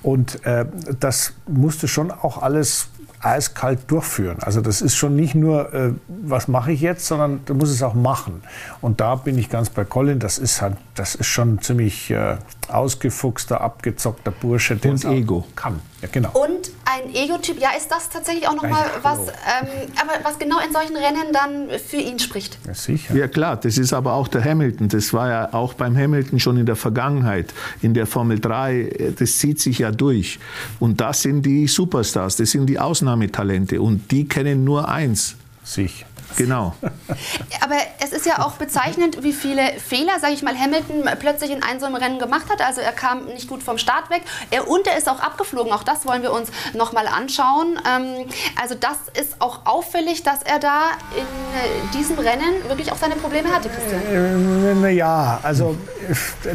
Und 0.02 0.46
äh, 0.46 0.66
das 1.00 1.34
musste 1.48 1.88
schon 1.88 2.12
auch 2.12 2.42
alles 2.42 2.90
eiskalt 3.24 3.80
durchführen. 3.88 4.38
Also 4.42 4.62
das 4.62 4.82
ist 4.82 4.96
schon 4.96 5.16
nicht 5.16 5.34
nur, 5.36 5.74
äh, 5.74 5.92
was 6.08 6.48
mache 6.48 6.72
ich 6.72 6.82
jetzt, 6.82 7.06
sondern 7.06 7.42
du 7.46 7.54
musst 7.54 7.74
es 7.74 7.82
auch 7.82 7.94
machen. 7.94 8.44
Und 8.82 9.00
da 9.00 9.16
bin 9.16 9.38
ich 9.38 9.50
ganz 9.50 9.70
bei 9.70 9.86
Colin. 9.86 10.20
Das 10.20 10.38
ist 10.38 10.62
halt, 10.62 10.76
das 10.96 11.16
ist 11.16 11.28
schon 11.28 11.62
ziemlich 11.62 12.12
äh, 12.12 12.38
ausgefuchster, 12.70 13.62
abgezockter 13.62 14.32
Bursche, 14.32 14.76
der 14.76 14.92
und 14.92 15.06
Ego 15.06 15.46
kann. 15.56 15.80
Ja, 16.02 16.10
genau. 16.12 16.32
Und 16.34 16.72
ein 16.86 17.14
Ego-Typ, 17.14 17.60
ja, 17.60 17.70
ist 17.78 17.90
das 17.90 18.10
tatsächlich 18.10 18.48
auch 18.48 18.56
nochmal 18.56 18.86
was, 19.02 19.20
ähm, 19.20 19.68
aber 20.00 20.24
was 20.24 20.38
genau 20.38 20.58
in 20.60 20.74
solchen 20.74 20.96
Rennen 20.96 21.32
dann 21.32 21.70
für 21.80 21.98
ihn 21.98 22.20
spricht? 22.20 22.58
Ja, 22.68 22.74
sicher. 22.74 23.16
Ja, 23.16 23.28
klar, 23.28 23.58
das 23.58 23.78
ist 23.78 23.94
aber 23.94 24.14
auch 24.14 24.28
der 24.28 24.44
Hamilton. 24.44 24.90
Das 24.90 25.14
war 25.14 25.30
ja 25.30 25.54
auch 25.54 25.74
beim 25.74 25.98
Hamilton 25.98 26.40
schon 26.40 26.58
in 26.58 26.66
der 26.66 26.76
Vergangenheit, 26.76 27.54
in 27.82 27.94
der 27.94 28.06
Formel 28.06 28.40
3. 28.40 29.14
Das 29.18 29.38
zieht 29.38 29.60
sich 29.62 29.80
ja 29.80 29.92
durch. 29.92 30.40
Und 30.80 31.00
das 31.00 31.22
sind 31.22 31.44
die 31.44 31.68
Superstars, 31.68 32.36
das 32.36 32.52
sind 32.52 32.68
die 32.68 32.80
Ausnahmetalente. 32.80 33.82
Und 33.82 34.12
die 34.12 34.28
kennen 34.28 34.64
nur 34.64 34.90
eins. 34.90 35.36
Sich. 35.64 36.06
Genau. 36.38 36.74
Aber 37.62 37.76
es 38.04 38.12
ist 38.12 38.26
ja 38.26 38.40
auch 38.46 38.54
bezeichnend, 38.54 39.24
wie 39.24 39.34
viele 39.34 39.80
Fehler, 39.80 40.20
sage 40.20 40.34
ich 40.34 40.44
mal, 40.44 40.58
Hamilton 40.58 41.10
plötzlich 41.20 41.52
in 41.52 41.64
einem 41.64 41.80
so 41.80 41.86
einem 41.86 41.96
Rennen 41.96 42.20
gemacht 42.20 42.50
hat. 42.50 42.62
Also 42.62 42.82
er 42.82 42.92
kam 42.92 43.26
nicht 43.26 43.48
gut 43.48 43.64
vom 43.64 43.78
Start 43.78 44.10
weg. 44.10 44.24
Er, 44.52 44.68
und 44.68 44.88
er 44.88 44.98
ist 44.98 45.10
auch 45.10 45.20
abgeflogen. 45.20 45.72
Auch 45.72 45.84
das 45.84 46.06
wollen 46.06 46.22
wir 46.22 46.32
uns 46.32 46.50
noch 46.74 46.94
mal 46.94 47.08
anschauen. 47.08 47.80
Ähm, 47.90 48.28
also 48.62 48.76
das 48.76 48.98
ist 49.20 49.42
auch 49.42 49.66
auffällig, 49.66 50.24
dass 50.24 50.44
er 50.44 50.60
da 50.60 50.92
in 51.16 51.22
äh, 51.22 51.98
diesem 51.98 52.18
Rennen 52.18 52.68
wirklich 52.68 52.92
auch 52.92 52.98
seine 52.98 53.16
Probleme 53.16 53.50
hatte, 53.54 53.70
Christian. 53.70 54.84
Äh, 54.84 54.92
ja, 54.92 55.40
also 55.44 55.76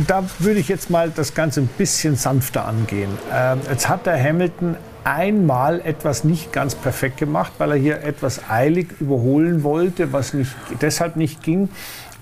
da 0.06 0.25
würde 0.38 0.61
ich 0.61 0.68
jetzt 0.68 0.90
mal 0.90 1.11
das 1.11 1.35
Ganze 1.35 1.61
ein 1.61 1.68
bisschen 1.68 2.16
sanfter 2.16 2.66
angehen. 2.66 3.18
Ähm, 3.32 3.61
jetzt 3.70 3.88
hat 3.88 4.06
der 4.06 4.23
Hamilton 4.23 4.76
einmal 5.15 5.81
etwas 5.81 6.25
nicht 6.25 6.53
ganz 6.53 6.75
perfekt 6.75 7.17
gemacht, 7.17 7.53
weil 7.59 7.73
er 7.73 7.77
hier 7.77 8.03
etwas 8.03 8.49
eilig 8.49 9.00
überholen 9.00 9.62
wollte, 9.62 10.12
was 10.12 10.35
nicht, 10.35 10.55
deshalb 10.81 11.17
nicht 11.17 11.43
ging 11.43 11.69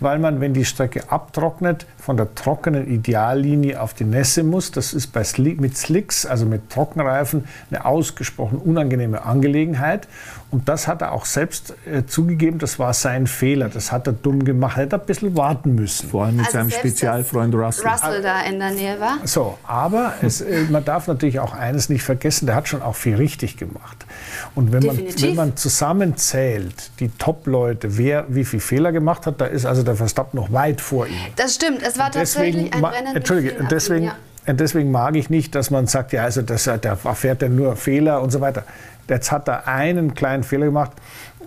weil 0.00 0.18
man, 0.18 0.40
wenn 0.40 0.54
die 0.54 0.64
Strecke 0.64 1.10
abtrocknet, 1.10 1.86
von 1.96 2.16
der 2.16 2.34
trockenen 2.34 2.86
Ideallinie 2.86 3.80
auf 3.80 3.94
die 3.94 4.04
Nässe 4.04 4.42
muss. 4.42 4.70
Das 4.70 4.92
ist 4.92 5.08
bei 5.08 5.24
Sli 5.24 5.56
mit 5.58 5.76
Slicks, 5.76 6.26
also 6.26 6.46
mit 6.46 6.70
Trockenreifen, 6.70 7.46
eine 7.70 7.84
ausgesprochen 7.84 8.58
unangenehme 8.58 9.24
Angelegenheit. 9.24 10.08
Und 10.50 10.68
das 10.68 10.86
hat 10.86 11.02
er 11.02 11.12
auch 11.12 11.24
selbst 11.24 11.74
äh, 11.86 12.06
zugegeben, 12.06 12.58
das 12.58 12.78
war 12.78 12.94
sein 12.94 13.26
Fehler. 13.26 13.68
Das 13.68 13.90
hat 13.90 14.06
er 14.06 14.12
dumm 14.12 14.44
gemacht. 14.44 14.76
Er 14.76 14.84
hätte 14.84 15.00
ein 15.00 15.04
bisschen 15.04 15.36
warten 15.36 15.74
müssen. 15.74 16.08
Vor 16.08 16.24
allem 16.24 16.36
mit 16.36 16.46
also 16.46 16.58
seinem 16.58 16.70
Spezialfreund 16.70 17.54
Russell. 17.54 17.88
Russell 17.88 18.22
da 18.22 18.42
in 18.42 18.60
der 18.60 18.70
Nähe 18.70 19.00
war. 19.00 19.18
So, 19.24 19.58
aber 19.66 20.14
es, 20.22 20.40
äh, 20.40 20.64
man 20.70 20.84
darf 20.84 21.08
natürlich 21.08 21.40
auch 21.40 21.52
eines 21.52 21.88
nicht 21.88 22.02
vergessen, 22.02 22.46
der 22.46 22.54
hat 22.54 22.68
schon 22.68 22.80
auch 22.80 22.94
viel 22.94 23.16
richtig 23.16 23.56
gemacht. 23.56 24.06
Und 24.54 24.72
wenn, 24.72 24.86
man, 24.86 24.98
wenn 24.98 25.34
man 25.34 25.56
zusammenzählt, 25.56 26.90
die 27.00 27.08
Top-Leute, 27.08 27.98
wer 27.98 28.26
wie 28.28 28.44
viel 28.44 28.60
Fehler 28.60 28.92
gemacht 28.92 29.26
hat, 29.26 29.40
da 29.40 29.46
ist 29.46 29.66
also 29.66 29.82
der 29.82 29.96
Verstappen 29.96 30.38
noch 30.38 30.52
weit 30.52 30.80
vor 30.80 31.08
ihm. 31.08 31.14
Das 31.34 31.56
stimmt, 31.56 31.82
es 31.82 31.98
war 31.98 32.12
tatsächlich 32.12 32.72
ein 32.72 32.84
Rennen 32.84 33.16
Entschuldige, 33.16 33.66
deswegen, 33.68 34.06
ja. 34.06 34.16
Und 34.46 34.60
deswegen 34.60 34.90
mag 34.90 35.16
ich 35.16 35.30
nicht, 35.30 35.54
dass 35.54 35.70
man 35.70 35.86
sagt, 35.86 36.12
ja, 36.12 36.24
also 36.24 36.42
das, 36.42 36.64
der 36.64 36.96
fährt 36.96 37.42
ja 37.42 37.48
nur 37.48 37.76
Fehler 37.76 38.22
und 38.22 38.30
so 38.30 38.40
weiter. 38.40 38.64
Jetzt 39.08 39.30
hat 39.32 39.48
er 39.48 39.68
einen 39.68 40.14
kleinen 40.14 40.42
Fehler 40.42 40.66
gemacht. 40.66 40.92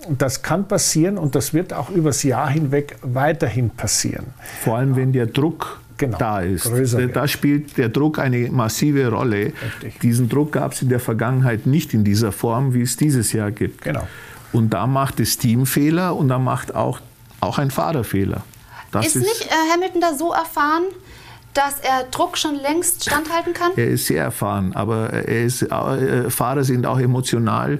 Und 0.07 0.21
das 0.21 0.41
kann 0.41 0.67
passieren 0.67 1.17
und 1.17 1.35
das 1.35 1.53
wird 1.53 1.73
auch 1.73 1.89
übers 1.89 2.23
Jahr 2.23 2.49
hinweg 2.49 2.95
weiterhin 3.01 3.69
passieren. 3.69 4.27
Vor 4.63 4.77
allem, 4.77 4.95
wenn 4.95 5.11
der 5.11 5.25
Druck 5.25 5.81
genau, 5.97 6.17
da 6.17 6.39
ist. 6.39 6.71
Da 7.13 7.27
spielt 7.27 7.77
der 7.77 7.89
Druck 7.89 8.17
eine 8.17 8.49
massive 8.49 9.09
Rolle. 9.09 9.51
Richtig. 9.61 9.99
Diesen 9.99 10.29
Druck 10.29 10.53
gab 10.53 10.71
es 10.71 10.81
in 10.81 10.89
der 10.89 11.01
Vergangenheit 11.01 11.65
nicht 11.65 11.93
in 11.93 12.05
dieser 12.05 12.31
Form, 12.31 12.73
wie 12.73 12.81
es 12.81 12.95
dieses 12.95 13.33
Jahr 13.33 13.51
gibt. 13.51 13.81
Genau. 13.81 14.07
Und 14.53 14.73
da 14.73 14.87
macht 14.87 15.19
das 15.19 15.37
Team 15.37 15.65
Fehler 15.65 16.15
und 16.15 16.29
da 16.29 16.39
macht 16.39 16.73
auch 16.73 17.01
auch 17.41 17.57
ein 17.57 17.71
Fahrerfehler. 17.71 18.43
Das 18.91 19.07
ist, 19.07 19.17
ist 19.17 19.21
nicht 19.21 19.45
äh, 19.45 19.73
Hamilton 19.73 20.01
da 20.01 20.13
so 20.13 20.33
erfahren, 20.33 20.83
dass 21.53 21.79
er 21.79 22.03
Druck 22.11 22.37
schon 22.37 22.55
längst 22.55 23.03
standhalten 23.03 23.53
kann? 23.53 23.71
Er 23.75 23.87
ist 23.87 24.05
sehr 24.07 24.23
erfahren, 24.23 24.73
aber 24.75 25.09
er 25.09 25.43
ist, 25.43 25.63
äh, 25.63 26.29
Fahrer 26.29 26.63
sind 26.63 26.85
auch 26.85 26.99
emotional 26.99 27.79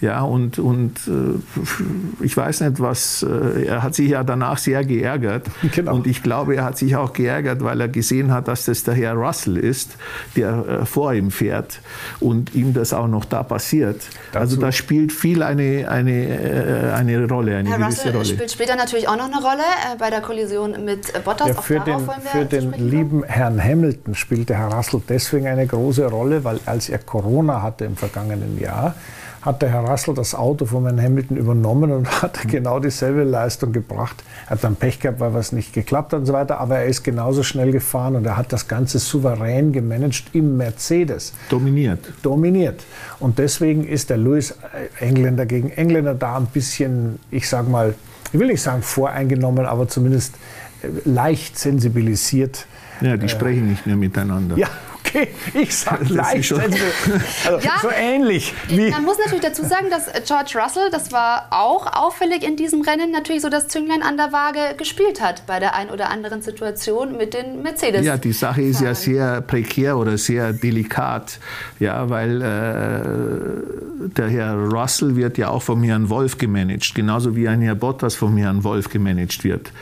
ja, 0.00 0.22
und, 0.22 0.58
und 0.58 0.98
äh, 1.08 2.24
ich 2.24 2.34
weiß 2.34 2.62
nicht, 2.62 2.80
was, 2.80 3.22
äh, 3.22 3.66
er 3.66 3.82
hat 3.82 3.94
sich 3.94 4.10
ja 4.10 4.24
danach 4.24 4.58
sehr 4.58 4.84
geärgert. 4.84 5.46
Genau. 5.72 5.94
Und 5.94 6.06
ich 6.06 6.22
glaube, 6.22 6.56
er 6.56 6.64
hat 6.64 6.78
sich 6.78 6.96
auch 6.96 7.12
geärgert, 7.12 7.62
weil 7.62 7.80
er 7.80 7.88
gesehen 7.88 8.32
hat, 8.32 8.48
dass 8.48 8.64
das 8.64 8.82
der 8.82 8.94
Herr 8.94 9.14
Russell 9.14 9.56
ist, 9.56 9.96
der 10.34 10.80
äh, 10.82 10.86
vor 10.86 11.14
ihm 11.14 11.30
fährt 11.30 11.80
und 12.18 12.54
ihm 12.54 12.74
das 12.74 12.92
auch 12.92 13.06
noch 13.06 13.24
da 13.24 13.42
passiert. 13.42 14.02
Dazu 14.32 14.38
also 14.40 14.56
da 14.56 14.72
spielt 14.72 15.12
viel 15.12 15.42
eine, 15.42 15.88
eine, 15.88 16.90
äh, 16.90 16.92
eine 16.92 17.28
Rolle, 17.28 17.56
eine 17.56 17.70
Herr 17.70 17.78
gewisse 17.78 18.00
Russell 18.00 18.12
Rolle. 18.12 18.24
spielt 18.24 18.50
später 18.50 18.76
natürlich 18.76 19.06
auch 19.08 19.16
noch 19.16 19.26
eine 19.26 19.40
Rolle 19.40 19.62
äh, 19.62 19.96
bei 19.98 20.10
der 20.10 20.20
Kollision 20.20 20.84
mit 20.84 21.12
Bottas. 21.24 21.48
Ja, 21.48 21.54
für 21.54 21.80
den, 21.80 22.00
für 22.32 22.44
den 22.44 22.72
lieben 22.72 23.22
Herrn 23.24 23.62
Hamilton 23.62 24.14
spielte 24.14 24.56
Herr 24.56 24.72
Russell 24.72 25.02
deswegen 25.08 25.46
eine 25.46 25.66
große 25.66 26.06
Rolle, 26.06 26.42
weil 26.42 26.58
als 26.66 26.88
er 26.88 26.98
Corona 26.98 27.62
hatte 27.62 27.84
im 27.84 27.96
vergangenen 27.96 28.58
Jahr, 28.58 28.94
hat 29.42 29.62
der 29.62 29.70
Herr 29.70 29.80
Russell 29.90 30.14
das 30.14 30.34
Auto 30.34 30.66
von 30.66 30.84
Herrn 30.84 31.00
Hamilton 31.00 31.36
übernommen 31.36 31.90
und 31.90 32.22
hat 32.22 32.46
genau 32.48 32.78
dieselbe 32.78 33.24
Leistung 33.24 33.72
gebracht. 33.72 34.22
Er 34.46 34.50
hat 34.50 34.64
dann 34.64 34.76
Pech 34.76 35.00
gehabt, 35.00 35.20
weil 35.20 35.34
was 35.34 35.52
nicht 35.52 35.72
geklappt 35.72 36.12
hat 36.12 36.20
und 36.20 36.26
so 36.26 36.32
weiter, 36.32 36.60
aber 36.60 36.78
er 36.78 36.86
ist 36.86 37.02
genauso 37.02 37.42
schnell 37.42 37.72
gefahren 37.72 38.16
und 38.16 38.24
er 38.26 38.36
hat 38.36 38.52
das 38.52 38.68
Ganze 38.68 38.98
souverän 38.98 39.72
gemanagt 39.72 40.24
im 40.32 40.56
Mercedes. 40.56 41.32
Dominiert. 41.48 42.12
Dominiert. 42.22 42.84
Und 43.18 43.38
deswegen 43.38 43.84
ist 43.86 44.10
der 44.10 44.16
Lewis 44.16 44.52
äh, 44.52 45.04
Engländer 45.04 45.46
gegen 45.46 45.70
Engländer 45.70 46.14
da 46.14 46.36
ein 46.36 46.46
bisschen, 46.46 47.18
ich 47.30 47.48
sag 47.48 47.68
mal, 47.68 47.94
ich 48.32 48.38
will 48.38 48.46
nicht 48.46 48.62
sagen 48.62 48.82
voreingenommen, 48.82 49.66
aber 49.66 49.88
zumindest 49.88 50.34
äh, 50.82 50.88
leicht 51.04 51.58
sensibilisiert. 51.58 52.66
Ja, 53.00 53.16
die 53.16 53.26
äh, 53.26 53.28
sprechen 53.28 53.68
nicht 53.68 53.86
mehr 53.86 53.96
miteinander. 53.96 54.56
Ja, 54.56 54.68
okay, 55.10 55.28
ich 55.54 55.76
sage 55.76 56.04
leicht. 56.12 56.52
Also 56.52 57.58
ja, 57.66 57.72
so 57.82 57.88
ähnlich. 57.90 58.54
Wie 58.68 58.90
man 58.90 59.04
muss 59.04 59.18
natürlich 59.18 59.44
dazu 59.44 59.64
sagen, 59.64 59.90
dass 59.90 60.06
George 60.26 60.58
Russell, 60.62 60.90
das 60.90 61.12
war 61.12 61.46
auch 61.50 61.86
auffällig 61.92 62.42
in 62.46 62.56
diesem 62.56 62.82
Rennen, 62.82 63.10
natürlich 63.10 63.42
so 63.42 63.48
das 63.48 63.68
Zünglein 63.68 64.02
an 64.02 64.16
der 64.16 64.32
Waage 64.32 64.76
gespielt 64.76 65.20
hat 65.20 65.46
bei 65.46 65.58
der 65.58 65.74
ein 65.74 65.90
oder 65.90 66.10
anderen 66.10 66.42
Situation 66.42 67.16
mit 67.16 67.34
den 67.34 67.62
Mercedes. 67.62 68.04
Ja, 68.04 68.16
die 68.16 68.32
Sache 68.32 68.62
ist 68.62 68.80
ja 68.80 68.94
sehr 68.94 69.40
prekär 69.40 69.96
oder 69.96 70.18
sehr 70.18 70.52
delikat, 70.52 71.38
ja, 71.78 72.08
weil 72.08 72.42
äh, 72.42 74.08
der 74.08 74.28
Herr 74.28 74.54
Russell 74.54 75.16
wird 75.16 75.38
ja 75.38 75.48
auch 75.48 75.62
vom 75.62 75.82
Herrn 75.82 76.08
Wolf 76.08 76.38
gemanagt, 76.38 76.94
genauso 76.94 77.36
wie 77.36 77.48
ein 77.48 77.60
Herr 77.62 77.74
Bottas 77.74 78.14
vom 78.14 78.36
Herrn 78.36 78.64
Wolf 78.64 78.88
gemanagt 78.88 79.44
wird. 79.44 79.72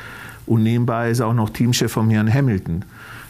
Und 0.47 0.63
nebenbei 0.63 1.11
ist 1.11 1.21
auch 1.21 1.35
noch 1.35 1.51
Teamchef 1.51 1.93
vom 1.93 2.09
Herrn 2.09 2.33
Hamilton. 2.33 2.85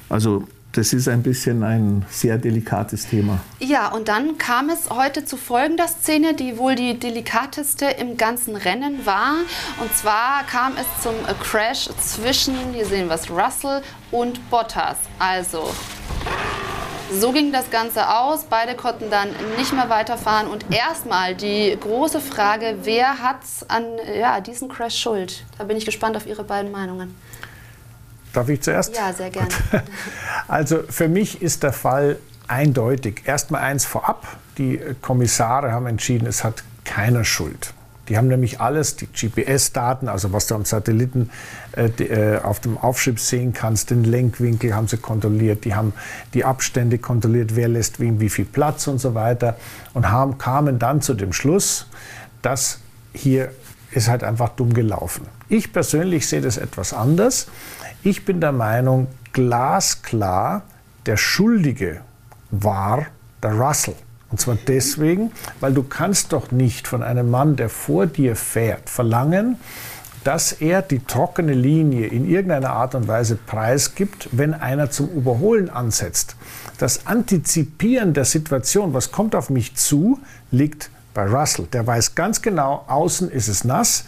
Also 0.09 0.47
das 0.72 0.92
ist 0.92 1.08
ein 1.08 1.22
bisschen 1.22 1.62
ein 1.62 2.04
sehr 2.10 2.38
delikates 2.38 3.06
Thema. 3.06 3.40
Ja, 3.58 3.88
und 3.88 4.08
dann 4.08 4.38
kam 4.38 4.68
es 4.68 4.90
heute 4.90 5.25
zu 5.25 5.37
folgender 5.37 5.88
Szene, 5.88 6.34
die 6.34 6.58
wohl 6.58 6.75
die 6.75 6.98
delikateste 6.98 7.87
im 7.87 8.16
ganzen 8.16 8.54
Rennen 8.54 9.06
war. 9.06 9.34
Und 9.80 9.94
zwar 9.96 10.44
kam 10.44 10.72
es 10.76 11.02
zum 11.02 11.14
Crash 11.42 11.88
zwischen, 12.00 12.54
hier 12.75 12.84
sehen 12.84 13.08
wir 13.08 13.14
es, 13.14 13.30
Russell 13.30 13.82
und 14.10 14.50
Bottas. 14.50 14.98
Also 15.18 15.70
So 17.10 17.32
ging 17.32 17.52
das 17.52 17.70
Ganze 17.70 18.06
aus. 18.14 18.44
Beide 18.44 18.75
konnten 18.75 19.10
dann 19.10 19.30
nicht 19.56 19.72
mehr 19.72 19.88
weiterfahren. 19.88 20.46
Und 20.46 20.66
erstmal 20.70 21.34
die 21.34 21.75
große 21.80 22.20
Frage, 22.20 22.80
wer 22.82 23.22
hat 23.22 23.40
an 23.68 23.84
ja, 24.20 24.40
diesem 24.40 24.68
Crash 24.68 24.98
Schuld? 24.98 25.44
Da 25.56 25.64
bin 25.64 25.78
ich 25.78 25.87
gespannt 25.87 26.16
auf 26.16 26.26
Ihre 26.26 26.44
beiden 26.44 26.70
Meinungen. 26.70 27.14
Darf 28.38 28.49
ich 28.50 28.61
zuerst? 28.61 28.95
Ja, 28.95 29.12
sehr 29.12 29.30
gerne. 29.30 29.49
Also 30.47 30.85
für 30.88 31.09
mich 31.09 31.42
ist 31.42 31.64
der 31.64 31.73
Fall 31.73 32.18
eindeutig. 32.47 33.23
Erstmal 33.25 33.62
eins 33.62 33.85
vorab. 33.85 34.28
Die 34.59 34.80
Kommissare 35.02 35.73
haben 35.73 35.88
entschieden, 35.88 36.25
es 36.26 36.45
hat 36.45 36.62
keiner 36.85 37.25
Schuld. 37.25 37.75
Die 38.09 38.16
haben 38.16 38.28
nämlich 38.28 38.61
alles, 38.61 38.95
die 38.95 39.09
GPS-Daten, 39.09 40.07
also 40.07 40.33
was 40.33 40.47
du 40.47 40.54
am 40.54 40.64
Satelliten 40.64 41.30
äh, 41.73 41.90
die, 41.90 42.04
äh, 42.04 42.38
auf 42.40 42.61
dem 42.61 42.78
Aufschrieb 42.78 43.18
sehen 43.18 43.52
kannst, 43.52 43.90
den 43.90 44.04
Lenkwinkel 44.04 44.73
haben 44.73 44.87
sie 44.87 44.99
kontrolliert, 44.99 45.64
die 45.64 45.75
haben 45.75 45.92
die 46.33 46.45
Abstände 46.45 46.99
kontrolliert, 46.99 47.57
wer 47.57 47.66
lässt 47.66 47.99
wem 47.99 48.21
wie 48.21 48.28
viel 48.28 48.45
Platz 48.45 48.87
und 48.87 49.00
so 49.00 49.16
weiter 49.16 49.57
und 49.95 50.12
haben, 50.12 50.38
kamen 50.38 50.78
dann 50.78 51.02
zu 51.02 51.14
dem 51.14 51.33
Schluss, 51.33 51.88
dass 52.40 52.78
hier 53.12 53.50
ist 53.90 54.09
halt 54.09 54.23
einfach 54.23 54.50
dumm 54.50 54.75
gelaufen. 54.75 55.26
Ich 55.49 55.73
persönlich 55.73 56.26
sehe 56.26 56.40
das 56.40 56.57
etwas 56.57 56.92
anders. 56.92 57.49
Ich 58.05 58.25
bin 58.25 58.40
der 58.40 58.52
Meinung, 58.52 59.09
glasklar, 59.33 60.62
der 61.07 61.17
Schuldige 61.17 62.00
war 62.50 63.07
der 63.43 63.55
Russell. 63.55 63.95
Und 64.31 64.40
zwar 64.40 64.57
deswegen, 64.67 65.33
weil 65.59 65.73
du 65.73 65.83
kannst 65.83 66.33
doch 66.33 66.52
nicht 66.52 66.87
von 66.87 67.02
einem 67.02 67.28
Mann, 67.31 67.57
der 67.57 67.69
vor 67.69 68.07
dir 68.07 68.37
fährt, 68.37 68.88
verlangen, 68.88 69.57
dass 70.23 70.52
er 70.52 70.83
die 70.83 71.00
trockene 71.00 71.55
Linie 71.55 72.07
in 72.07 72.28
irgendeiner 72.28 72.71
Art 72.71 72.95
und 72.95 73.09
Weise 73.09 73.37
preisgibt, 73.37 74.28
wenn 74.33 74.55
einer 74.55 74.90
zum 74.90 75.09
Überholen 75.09 75.71
ansetzt. 75.71 76.37
Das 76.78 77.07
Antizipieren 77.07 78.14
der 78.14 78.26
Situation, 78.26 78.95
was 78.95 79.11
kommt 79.11 79.35
auf 79.35 79.50
mich 79.50 79.75
zu, 79.75 80.21
liegt 80.52 80.90
bei 81.14 81.26
Russell. 81.26 81.67
Der 81.73 81.87
weiß 81.87 82.14
ganz 82.14 82.43
genau, 82.43 82.85
außen 82.87 83.31
ist 83.31 83.49
es 83.49 83.64
nass. 83.64 84.05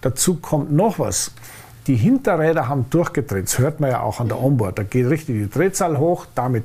Dazu 0.00 0.36
kommt 0.36 0.72
noch 0.72 0.98
was. 0.98 1.32
Die 1.86 1.96
Hinterräder 1.96 2.68
haben 2.68 2.86
durchgedreht. 2.90 3.46
Das 3.46 3.58
hört 3.58 3.80
man 3.80 3.90
ja 3.90 4.00
auch 4.00 4.20
an 4.20 4.28
der 4.28 4.40
Onboard. 4.40 4.78
Da 4.78 4.82
geht 4.82 5.08
richtig 5.08 5.36
die 5.36 5.50
Drehzahl 5.50 5.98
hoch, 5.98 6.26
damit 6.34 6.64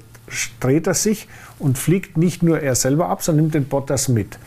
dreht 0.59 0.88
er 0.88 0.93
sich 0.93 1.27
und 1.57 1.77
fliegt 1.77 2.17
nicht 2.17 2.43
nur 2.43 2.59
er 2.59 2.75
selber 2.75 3.09
ab, 3.09 3.24
sondern 3.24 3.45
nimmt 3.45 3.55
den 3.55 3.65
Bottas 3.65 4.09
mit. 4.09 4.38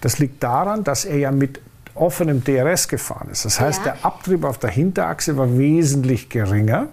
Das 0.00 0.18
liegt 0.18 0.42
daran, 0.42 0.84
dass 0.84 1.04
er 1.04 1.18
ja 1.18 1.30
mit 1.30 1.60
offenem 1.94 2.44
DRS 2.44 2.88
gefahren 2.88 3.28
ist. 3.30 3.44
Das 3.44 3.60
heißt, 3.60 3.84
ja. 3.84 3.92
der 3.92 4.04
Abtrieb 4.04 4.44
auf 4.44 4.58
der 4.58 4.70
Hinterachse 4.70 5.36
war 5.36 5.58
wesentlich 5.58 6.28
geringer. 6.28 6.88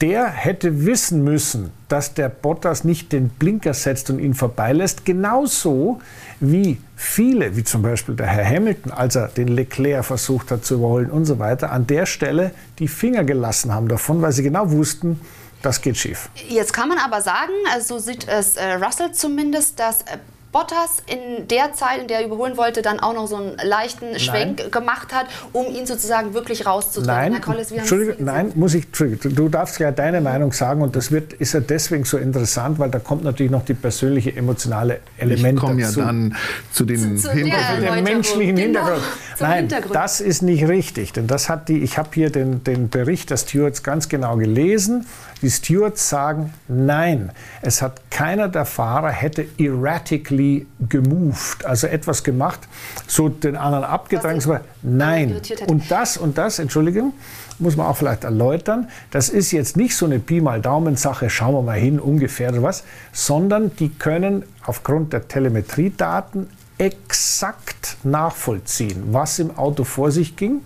Der 0.00 0.28
hätte 0.28 0.86
wissen 0.86 1.24
müssen, 1.24 1.72
dass 1.88 2.14
der 2.14 2.30
Bottas 2.30 2.84
nicht 2.84 3.12
den 3.12 3.28
Blinker 3.28 3.74
setzt 3.74 4.08
und 4.08 4.18
ihn 4.18 4.32
vorbeilässt. 4.32 5.04
Genauso 5.04 6.00
wie 6.40 6.78
viele, 6.96 7.54
wie 7.56 7.64
zum 7.64 7.82
Beispiel 7.82 8.16
der 8.16 8.26
Herr 8.26 8.46
Hamilton, 8.46 8.92
als 8.92 9.16
er 9.16 9.28
den 9.28 9.48
Leclerc 9.48 10.04
versucht 10.04 10.50
hat 10.50 10.64
zu 10.64 10.76
überholen 10.76 11.10
und 11.10 11.26
so 11.26 11.38
weiter, 11.38 11.70
an 11.70 11.86
der 11.86 12.06
Stelle 12.06 12.52
die 12.78 12.88
Finger 12.88 13.24
gelassen 13.24 13.74
haben 13.74 13.88
davon, 13.88 14.22
weil 14.22 14.32
sie 14.32 14.42
genau 14.42 14.70
wussten, 14.70 15.20
das 15.60 15.82
geht 15.82 15.98
schief. 15.98 16.30
Jetzt 16.48 16.72
kann 16.72 16.88
man 16.88 16.98
aber 16.98 17.20
sagen, 17.20 17.52
also 17.70 17.98
so 17.98 18.04
sieht 18.06 18.26
es 18.26 18.56
äh, 18.56 18.72
Russell 18.74 19.12
zumindest, 19.12 19.78
dass 19.78 20.00
äh, 20.02 20.16
Bottas 20.52 20.96
in 21.06 21.46
der 21.46 21.74
Zeit, 21.74 22.00
in 22.00 22.08
der 22.08 22.20
er 22.20 22.26
überholen 22.26 22.56
wollte, 22.56 22.82
dann 22.82 22.98
auch 22.98 23.14
noch 23.14 23.28
so 23.28 23.36
einen 23.36 23.56
leichten 23.62 24.18
Schwenk 24.18 24.58
nein. 24.58 24.70
gemacht 24.72 25.14
hat, 25.14 25.26
um 25.52 25.66
ihn 25.66 25.86
sozusagen 25.86 26.34
wirklich 26.34 26.66
rauszudrängen. 26.66 27.34
Nein, 27.34 27.40
Collis, 27.40 27.70
Entschuldigung, 27.70 28.24
nein, 28.24 28.52
muss 28.56 28.74
ich, 28.74 28.90
du 28.90 29.48
darfst 29.48 29.78
ja 29.78 29.92
deine 29.92 30.20
Meinung 30.20 30.52
sagen 30.52 30.82
und 30.82 30.96
das 30.96 31.12
wird, 31.12 31.34
ist 31.34 31.54
ja 31.54 31.60
deswegen 31.60 32.04
so 32.04 32.18
interessant, 32.18 32.80
weil 32.80 32.90
da 32.90 32.98
kommt 32.98 33.22
natürlich 33.22 33.52
noch 33.52 33.64
die 33.64 33.74
persönliche, 33.74 34.34
emotionale 34.34 35.00
Element 35.18 35.54
ich 35.54 35.64
komme 35.64 35.80
ja 35.82 35.92
dann 35.92 36.36
zu 36.72 36.84
den 36.84 37.16
zu, 37.16 37.28
zu 37.28 37.32
Hintergrund. 37.32 38.02
menschlichen 38.02 38.56
genau, 38.56 38.80
Hintergrund. 38.80 39.02
Nein, 39.38 39.58
Hintergrund. 39.58 39.94
das 39.94 40.20
ist 40.20 40.42
nicht 40.42 40.66
richtig, 40.66 41.12
denn 41.12 41.28
das 41.28 41.48
hat 41.48 41.68
die, 41.68 41.78
ich 41.78 41.96
habe 41.96 42.08
hier 42.12 42.30
den, 42.30 42.64
den 42.64 42.88
Bericht 42.88 43.30
der 43.30 43.36
Stewards 43.36 43.84
ganz 43.84 44.08
genau 44.08 44.36
gelesen. 44.36 45.06
Die 45.42 45.50
Stewards 45.50 46.10
sagen, 46.10 46.52
nein, 46.68 47.30
es 47.62 47.80
hat 47.80 48.10
keiner 48.10 48.48
der 48.48 48.66
Fahrer 48.66 49.10
hätte 49.10 49.46
erratically 49.58 50.39
gemoved, 50.88 51.64
also 51.64 51.86
etwas 51.86 52.24
gemacht, 52.24 52.60
so 53.06 53.28
den 53.28 53.56
anderen 53.56 53.84
abgedrängt. 53.84 54.46
Nein. 54.82 55.40
Und 55.66 55.90
das 55.90 56.16
und 56.16 56.38
das, 56.38 56.58
Entschuldigung, 56.58 57.12
muss 57.58 57.76
man 57.76 57.86
auch 57.86 57.96
vielleicht 57.96 58.24
erläutern. 58.24 58.88
Das 59.10 59.28
ist 59.28 59.50
jetzt 59.52 59.76
nicht 59.76 59.96
so 59.96 60.06
eine 60.06 60.18
Pi 60.18 60.40
mal 60.40 60.60
Daumen-Sache, 60.60 61.30
schauen 61.30 61.54
wir 61.54 61.62
mal 61.62 61.78
hin, 61.78 62.00
ungefähr 62.00 62.50
oder 62.50 62.62
was, 62.62 62.84
sondern 63.12 63.74
die 63.76 63.90
können 63.90 64.44
aufgrund 64.64 65.12
der 65.12 65.28
Telemetriedaten 65.28 66.48
exakt 66.78 67.98
nachvollziehen, 68.04 69.08
was 69.12 69.38
im 69.38 69.56
Auto 69.58 69.84
vor 69.84 70.10
sich 70.10 70.36
ging 70.36 70.60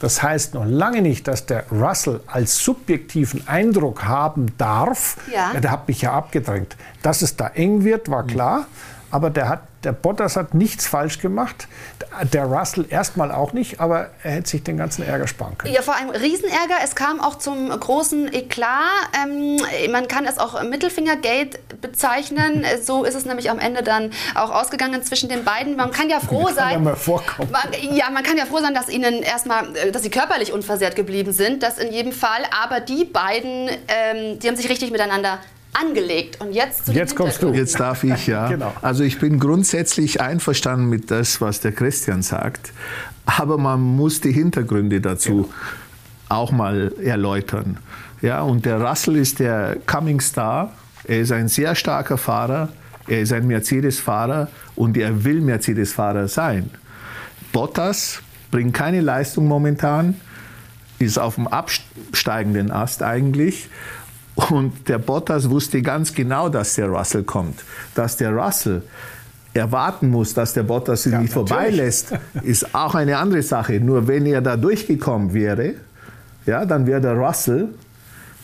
das 0.00 0.22
heißt 0.22 0.54
noch 0.54 0.66
lange 0.66 1.00
nicht, 1.00 1.26
dass 1.26 1.46
der 1.46 1.64
Russell 1.70 2.20
als 2.26 2.58
subjektiven 2.58 3.46
Eindruck 3.48 4.04
haben 4.04 4.46
darf, 4.58 5.16
ja. 5.32 5.52
ja 5.54 5.60
der 5.60 5.70
hat 5.70 5.88
mich 5.88 6.02
ja 6.02 6.12
abgedrängt. 6.12 6.76
Dass 7.02 7.22
es 7.22 7.36
da 7.36 7.48
eng 7.48 7.84
wird, 7.84 8.10
war 8.10 8.26
klar, 8.26 8.66
aber 9.10 9.30
der 9.30 9.48
hat 9.48 9.60
der 9.86 9.92
Bottas 9.92 10.34
hat 10.34 10.52
nichts 10.52 10.84
falsch 10.84 11.20
gemacht. 11.20 11.68
Der 12.32 12.46
Russell 12.46 12.86
erstmal 12.88 13.30
auch 13.30 13.52
nicht, 13.52 13.78
aber 13.78 14.10
er 14.24 14.32
hätte 14.32 14.48
sich 14.48 14.64
den 14.64 14.76
ganzen 14.76 15.06
Ärger 15.06 15.28
sparen 15.28 15.56
können. 15.56 15.72
Ja, 15.72 15.80
vor 15.80 15.94
allem 15.94 16.10
Riesenärger. 16.10 16.74
Es 16.82 16.96
kam 16.96 17.20
auch 17.20 17.36
zum 17.36 17.68
großen 17.68 18.34
Eklat. 18.34 18.68
Ähm, 19.24 19.60
man 19.92 20.08
kann 20.08 20.24
es 20.26 20.38
auch 20.38 20.60
Mittelfingergate 20.64 21.60
bezeichnen. 21.80 22.64
So 22.82 23.04
ist 23.04 23.14
es 23.14 23.26
nämlich 23.26 23.48
am 23.48 23.60
Ende 23.60 23.84
dann 23.84 24.10
auch 24.34 24.50
ausgegangen 24.50 25.04
zwischen 25.04 25.28
den 25.28 25.44
beiden. 25.44 25.76
Man 25.76 25.92
kann 25.92 26.10
ja 26.10 26.18
froh 26.18 26.48
sein. 26.54 26.72
Ja, 26.72 26.78
mal 26.80 26.96
vorkommen. 26.96 27.52
Man, 27.52 27.94
ja, 27.94 28.10
man 28.10 28.24
kann 28.24 28.36
ja 28.36 28.46
froh 28.46 28.58
sein, 28.58 28.74
dass 28.74 28.88
ihnen 28.88 29.22
erstmal, 29.22 29.76
äh, 29.76 29.92
dass 29.92 30.02
sie 30.02 30.10
körperlich 30.10 30.52
unversehrt 30.52 30.96
geblieben 30.96 31.32
sind. 31.32 31.62
Das 31.62 31.78
in 31.78 31.92
jedem 31.92 32.10
Fall. 32.10 32.42
Aber 32.60 32.80
die 32.80 33.04
beiden, 33.04 33.68
ähm, 33.86 34.40
die 34.40 34.48
haben 34.48 34.56
sich 34.56 34.68
richtig 34.68 34.90
miteinander 34.90 35.38
angelegt. 35.80 36.40
Und 36.40 36.52
jetzt 36.52 36.86
zu 36.86 36.92
Jetzt 36.92 37.16
kommst 37.16 37.42
du. 37.42 37.52
Jetzt 37.52 37.78
darf 37.78 38.04
ich, 38.04 38.26
ja. 38.26 38.48
genau. 38.50 38.72
Also 38.82 39.04
ich 39.04 39.18
bin 39.18 39.38
grundsätzlich 39.38 40.20
einverstanden 40.20 40.88
mit 40.88 41.10
das, 41.10 41.40
was 41.40 41.60
der 41.60 41.72
Christian 41.72 42.22
sagt. 42.22 42.72
Aber 43.26 43.58
man 43.58 43.80
muss 43.80 44.20
die 44.20 44.32
Hintergründe 44.32 45.00
dazu 45.00 45.42
genau. 45.42 45.48
auch 46.28 46.52
mal 46.52 46.92
erläutern. 47.02 47.78
Ja, 48.22 48.42
und 48.42 48.64
der 48.64 48.80
Russell 48.80 49.16
ist 49.16 49.40
der 49.40 49.76
Coming 49.86 50.20
Star. 50.20 50.72
Er 51.04 51.20
ist 51.20 51.32
ein 51.32 51.48
sehr 51.48 51.74
starker 51.74 52.18
Fahrer. 52.18 52.70
Er 53.08 53.20
ist 53.20 53.32
ein 53.32 53.46
Mercedes-Fahrer 53.46 54.48
und 54.74 54.96
er 54.96 55.24
will 55.24 55.40
Mercedes-Fahrer 55.40 56.28
sein. 56.28 56.70
Bottas 57.52 58.20
bringt 58.50 58.74
keine 58.74 59.00
Leistung 59.00 59.46
momentan, 59.46 60.20
ist 60.98 61.18
auf 61.18 61.36
dem 61.36 61.46
absteigenden 61.46 62.70
Ast 62.70 63.02
eigentlich 63.02 63.68
und 64.36 64.88
der 64.88 64.98
Bottas 64.98 65.48
wusste 65.50 65.82
ganz 65.82 66.14
genau, 66.14 66.48
dass 66.48 66.74
der 66.74 66.88
Russell 66.88 67.24
kommt. 67.24 67.64
Dass 67.94 68.16
der 68.16 68.32
Russell 68.32 68.82
erwarten 69.54 70.10
muss, 70.10 70.34
dass 70.34 70.52
der 70.52 70.62
Bottas 70.62 71.06
ihn 71.06 71.12
ja, 71.12 71.20
nicht 71.20 71.32
vorbeilässt, 71.32 72.12
ist 72.42 72.74
auch 72.74 72.94
eine 72.94 73.16
andere 73.16 73.42
Sache. 73.42 73.80
Nur 73.80 74.06
wenn 74.06 74.26
er 74.26 74.42
da 74.42 74.56
durchgekommen 74.56 75.32
wäre, 75.32 75.74
ja, 76.44 76.64
dann 76.64 76.86
wäre 76.86 77.00
der 77.00 77.14
Russell 77.14 77.70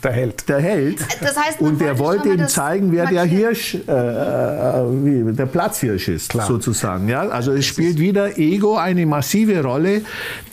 der 0.02 0.12
Held. 0.12 0.48
Der 0.48 0.60
Held. 0.60 1.00
Das 1.20 1.36
heißt, 1.36 1.60
und 1.60 1.80
der 1.80 1.98
wollte 1.98 2.28
ihm 2.28 2.48
zeigen, 2.48 2.92
wer 2.92 3.06
der 3.06 3.24
Hirsch, 3.24 3.74
äh, 3.74 3.78
äh, 3.78 5.32
der 5.32 5.46
Platzhirsch 5.46 6.08
ist, 6.08 6.30
Klar. 6.30 6.46
sozusagen. 6.46 7.08
Ja? 7.08 7.28
Also 7.28 7.52
es 7.52 7.66
spielt 7.66 7.98
wieder 7.98 8.38
Ego 8.38 8.76
eine 8.76 9.06
massive 9.06 9.62
Rolle. 9.62 10.02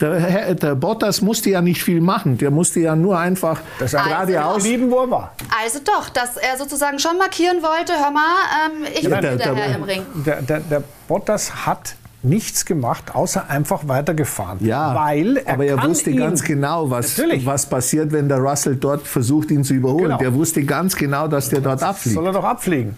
Der, 0.00 0.54
der, 0.54 0.74
Bottas 0.74 1.20
musste 1.20 1.50
ja 1.50 1.60
nicht 1.60 1.82
viel 1.82 2.00
machen. 2.00 2.38
Der 2.38 2.50
musste 2.50 2.80
ja 2.80 2.94
nur 2.94 3.18
einfach 3.18 3.60
das 3.78 3.92
geradeaus 3.92 4.62
lieben, 4.62 4.90
wo 4.90 5.00
er 5.00 5.10
war. 5.10 5.34
Also 5.62 5.80
doch, 5.84 6.08
dass 6.08 6.36
er 6.36 6.56
sozusagen 6.56 6.98
schon 6.98 7.18
markieren 7.18 7.62
wollte, 7.62 7.92
hör 7.92 8.10
mal, 8.10 8.20
ähm, 8.66 8.86
ich 8.94 9.02
ja, 9.02 9.10
bin 9.10 9.22
der, 9.22 9.36
der, 9.36 9.54
Herr 9.54 9.76
im 9.76 9.82
Ring. 9.82 10.02
Der, 10.26 10.42
der, 10.42 10.60
der 10.60 10.82
Bottas 11.08 11.66
hat 11.66 11.96
nichts 12.22 12.66
gemacht, 12.66 13.14
außer 13.14 13.48
einfach 13.48 13.88
weitergefahren. 13.88 14.58
Ja, 14.60 14.94
weil 14.94 15.38
er 15.38 15.54
aber 15.54 15.64
er 15.64 15.82
wusste 15.82 16.14
ganz 16.14 16.42
genau, 16.42 16.90
was, 16.90 17.18
was 17.44 17.66
passiert, 17.66 18.12
wenn 18.12 18.28
der 18.28 18.38
Russell 18.38 18.76
dort 18.76 19.06
versucht, 19.06 19.50
ihn 19.50 19.64
zu 19.64 19.74
überholen. 19.74 20.04
Genau. 20.04 20.18
Der 20.18 20.34
wusste 20.34 20.62
ganz 20.64 20.96
genau, 20.96 21.28
dass 21.28 21.48
der 21.48 21.60
dort 21.60 21.82
abfliegt. 21.82 22.14
Soll 22.14 22.26
er 22.26 22.32
doch 22.32 22.44
abfliegen. 22.44 22.96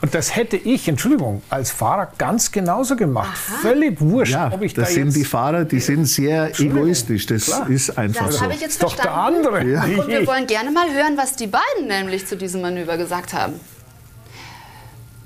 Und 0.00 0.14
das 0.14 0.36
hätte 0.36 0.56
ich, 0.56 0.86
Entschuldigung, 0.86 1.42
als 1.50 1.70
Fahrer 1.72 2.12
ganz 2.16 2.52
genauso 2.52 2.94
gemacht. 2.94 3.36
Aha. 3.48 3.58
Völlig 3.60 4.00
wurscht, 4.00 4.32
ja, 4.32 4.52
ob 4.52 4.62
ich 4.62 4.72
das 4.72 4.88
da 4.88 4.94
sind 4.94 5.16
die 5.16 5.24
Fahrer, 5.24 5.64
die 5.64 5.80
sind 5.80 6.06
sehr 6.06 6.58
egoistisch. 6.60 7.26
Das 7.26 7.46
Klar. 7.46 7.68
ist 7.68 7.98
einfach 7.98 8.26
das 8.26 8.34
so. 8.34 8.38
Das 8.38 8.42
habe 8.42 8.54
ich 8.54 8.60
jetzt 8.60 8.82
doch 8.82 8.94
der 8.94 9.12
andere. 9.12 9.64
Ja. 9.64 9.82
Und 9.82 10.08
wir 10.08 10.26
wollen 10.26 10.46
gerne 10.46 10.70
mal 10.70 10.92
hören, 10.92 11.16
was 11.16 11.34
die 11.34 11.48
beiden 11.48 11.88
nämlich 11.88 12.26
zu 12.26 12.36
diesem 12.36 12.60
Manöver 12.60 12.96
gesagt 12.96 13.32
haben. 13.32 13.54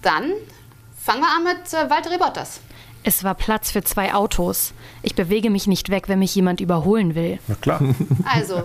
Dann 0.00 0.32
fangen 1.02 1.20
wir 1.20 1.28
an 1.28 1.44
mit 1.44 1.72
äh, 1.72 1.90
Walter 1.90 2.16
Bottas. 2.18 2.60
Es 3.06 3.22
war 3.22 3.34
Platz 3.34 3.70
für 3.70 3.84
zwei 3.84 4.14
Autos. 4.14 4.72
Ich 5.02 5.14
bewege 5.14 5.50
mich 5.50 5.66
nicht 5.66 5.90
weg, 5.90 6.08
wenn 6.08 6.18
mich 6.18 6.34
jemand 6.34 6.62
überholen 6.62 7.14
will. 7.14 7.38
Na 7.46 7.54
klar. 7.54 7.80
Also, 8.24 8.62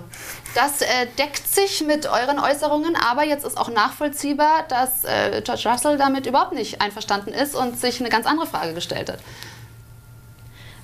das 0.56 0.82
äh, 0.82 1.08
deckt 1.17 1.45
sich 1.45 1.84
mit 1.86 2.08
euren 2.08 2.39
Äußerungen, 2.39 2.95
aber 2.95 3.25
jetzt 3.25 3.45
ist 3.45 3.58
auch 3.58 3.69
nachvollziehbar, 3.69 4.63
dass 4.69 5.04
äh, 5.04 5.41
George 5.43 5.69
Russell 5.69 5.97
damit 5.97 6.25
überhaupt 6.25 6.54
nicht 6.54 6.82
einverstanden 6.82 7.32
ist 7.32 7.54
und 7.54 7.78
sich 7.78 7.99
eine 7.99 8.10
ganz 8.10 8.25
andere 8.25 8.47
Frage 8.47 8.73
gestellt 8.73 9.12
hat. 9.12 9.19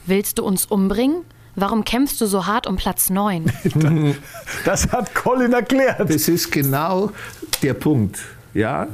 Willst 0.06 0.38
du 0.38 0.44
uns 0.44 0.65
umbringen? 0.65 1.24
Warum 1.56 1.86
kämpfst 1.86 2.20
du 2.20 2.26
so 2.26 2.46
hart 2.46 2.68
um 2.68 2.76
Platz 2.76 3.10
9? 3.10 3.52
Das 4.65 4.91
hat 4.91 5.15
Colin 5.15 5.54
erklärt. 5.54 6.10
Das 6.10 6.28
ist 6.28 6.52
genau 6.52 7.12
der 7.62 7.74
Punkt. 7.74 8.20
Ja? 8.54 8.88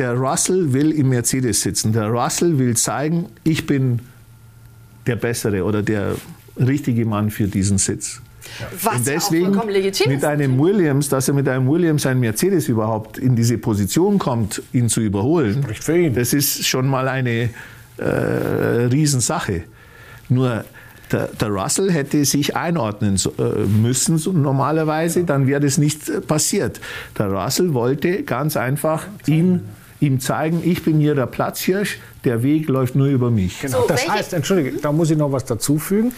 Der 0.00 0.14
Russell 0.14 0.72
will 0.72 0.92
im 0.92 1.10
Mercedes 1.10 1.60
sitzen. 1.60 1.92
Der 1.92 2.06
Russell 2.06 2.58
will 2.58 2.74
zeigen, 2.74 3.26
ich 3.44 3.66
bin 3.66 4.00
der 5.06 5.16
Bessere 5.16 5.62
oder 5.62 5.82
der 5.82 6.14
richtige 6.58 7.04
Mann 7.04 7.30
für 7.30 7.46
diesen 7.46 7.76
Sitz. 7.76 8.22
Was 8.82 8.96
Und 8.96 9.06
ja 9.06 9.12
auch 9.12 9.14
deswegen 9.14 9.44
vollkommen 9.48 9.72
legitim 9.72 10.10
mit 10.10 10.24
einem 10.24 10.58
Williams, 10.58 11.10
dass 11.10 11.28
er 11.28 11.34
mit 11.34 11.46
einem 11.46 11.68
Williams 11.68 12.06
ein 12.06 12.18
Mercedes 12.18 12.68
überhaupt 12.68 13.18
in 13.18 13.36
diese 13.36 13.58
Position 13.58 14.18
kommt, 14.18 14.62
ihn 14.72 14.88
zu 14.88 15.02
überholen, 15.02 15.62
Spricht 15.62 15.84
für 15.84 15.98
ihn. 15.98 16.14
das 16.14 16.32
ist 16.32 16.66
schon 16.66 16.88
mal 16.88 17.06
eine 17.06 17.50
äh, 17.98 18.04
Riesensache. 18.04 19.64
Nur 20.30 20.64
der, 21.12 21.26
der 21.26 21.48
Russell 21.48 21.92
hätte 21.92 22.24
sich 22.24 22.56
einordnen 22.56 23.16
äh, 23.16 23.42
müssen 23.66 24.16
so 24.16 24.32
normalerweise, 24.32 25.24
dann 25.24 25.46
wäre 25.46 25.60
das 25.60 25.76
nicht 25.76 26.26
passiert. 26.26 26.80
Der 27.18 27.26
Russell 27.26 27.74
wollte 27.74 28.22
ganz 28.22 28.56
einfach 28.56 29.06
ihm, 29.26 29.60
ihm 30.00 30.18
zeigen, 30.18 30.62
ich 30.64 30.82
bin 30.82 30.98
hier 30.98 31.14
der 31.14 31.26
Platzhirsch, 31.26 31.98
der 32.24 32.42
Weg 32.42 32.68
läuft 32.68 32.96
nur 32.96 33.06
über 33.06 33.30
mich. 33.30 33.60
Genau. 33.60 33.82
So, 33.82 33.88
das 33.88 34.08
heißt, 34.08 34.32
entschuldige, 34.32 34.78
da 34.78 34.92
muss 34.92 35.10
ich 35.10 35.18
noch 35.18 35.30
was 35.30 35.44
dazufügen. 35.44 36.12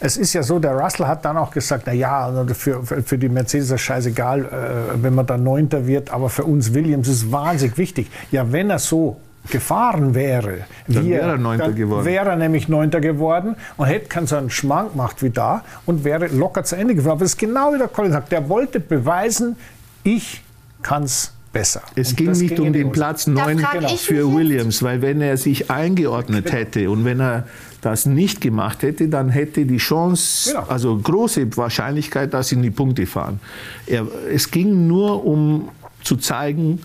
Es 0.00 0.16
ist 0.16 0.32
ja 0.32 0.42
so, 0.42 0.58
der 0.58 0.72
Russell 0.72 1.06
hat 1.06 1.24
dann 1.24 1.36
auch 1.36 1.50
gesagt, 1.50 1.84
na 1.86 1.92
ja, 1.92 2.44
für, 2.54 2.84
für 2.84 3.18
die 3.18 3.28
Mercedes 3.28 3.64
ist 3.64 3.72
das 3.72 3.80
scheißegal, 3.80 4.44
äh, 4.44 5.02
wenn 5.02 5.14
man 5.14 5.26
dann 5.26 5.42
Neunter 5.44 5.86
wird, 5.86 6.10
aber 6.10 6.28
für 6.28 6.44
uns 6.44 6.74
Williams 6.74 7.08
ist 7.08 7.22
es 7.22 7.32
wahnsinnig 7.32 7.78
wichtig. 7.78 8.10
Ja, 8.30 8.50
wenn 8.52 8.70
er 8.70 8.78
so 8.78 9.16
gefahren 9.48 10.14
wäre, 10.14 10.58
Dann 10.86 11.04
wie 11.04 11.10
wäre 11.10 11.30
er 11.30 11.38
Neunter 11.38 11.66
dann 11.66 11.74
geworden. 11.76 12.04
Wäre 12.04 12.28
er 12.30 12.36
nämlich 12.36 12.68
Neunter 12.68 13.00
geworden 13.00 13.56
und 13.76 13.86
hätte 13.86 14.08
keinen 14.08 14.26
so 14.26 14.36
einen 14.36 14.50
Schmank 14.50 14.92
gemacht 14.92 15.22
wie 15.22 15.30
da 15.30 15.62
und 15.86 16.04
wäre 16.04 16.26
locker 16.26 16.64
zu 16.64 16.76
Ende 16.76 16.94
gefahren. 16.94 17.12
Aber 17.12 17.20
das 17.20 17.32
ist 17.32 17.38
genau 17.38 17.72
wie 17.72 17.78
der 17.78 17.88
Colin 17.88 18.12
sagt, 18.12 18.32
der 18.32 18.48
wollte 18.48 18.80
beweisen, 18.80 19.56
ich 20.02 20.42
kann 20.82 21.04
es 21.04 21.32
besser. 21.52 21.82
Es 21.96 22.10
Und 22.10 22.16
ging 22.16 22.26
das 22.28 22.40
nicht 22.40 22.56
ging 22.56 22.66
um 22.68 22.72
den. 22.72 22.92
Platz 22.92 23.26
9 23.26 23.58
frag 23.58 23.82
ich 23.82 23.90
mich 23.92 24.00
für 24.02 24.14
jetzt- 24.26 24.34
Williams, 24.34 24.82
weil 24.82 25.02
wenn 25.02 25.20
er 25.20 25.36
sich 25.36 25.70
eingeordnet 25.70 26.52
hätte 26.52 26.90
und 26.90 27.04
wenn 27.04 27.20
er 27.20 27.46
das 27.80 28.06
nicht 28.06 28.40
gemacht 28.40 28.82
hätte, 28.82 29.08
dann 29.08 29.30
hätte 29.30 29.64
die 29.64 29.78
Chance, 29.78 30.50
Genau. 30.52 30.66
also 30.68 30.96
große 30.98 31.56
Wahrscheinlichkeit, 31.56 32.34
dass 32.34 32.48
sie 32.48 32.56
in 32.56 32.62
die 32.62 32.70
Punkte 32.70 33.06
fahren. 33.06 33.40
Er, 33.86 34.06
es 34.32 34.50
ging 34.50 34.86
nur 34.86 35.24
um 35.24 35.68
zu 36.04 36.16
zeigen, 36.16 36.80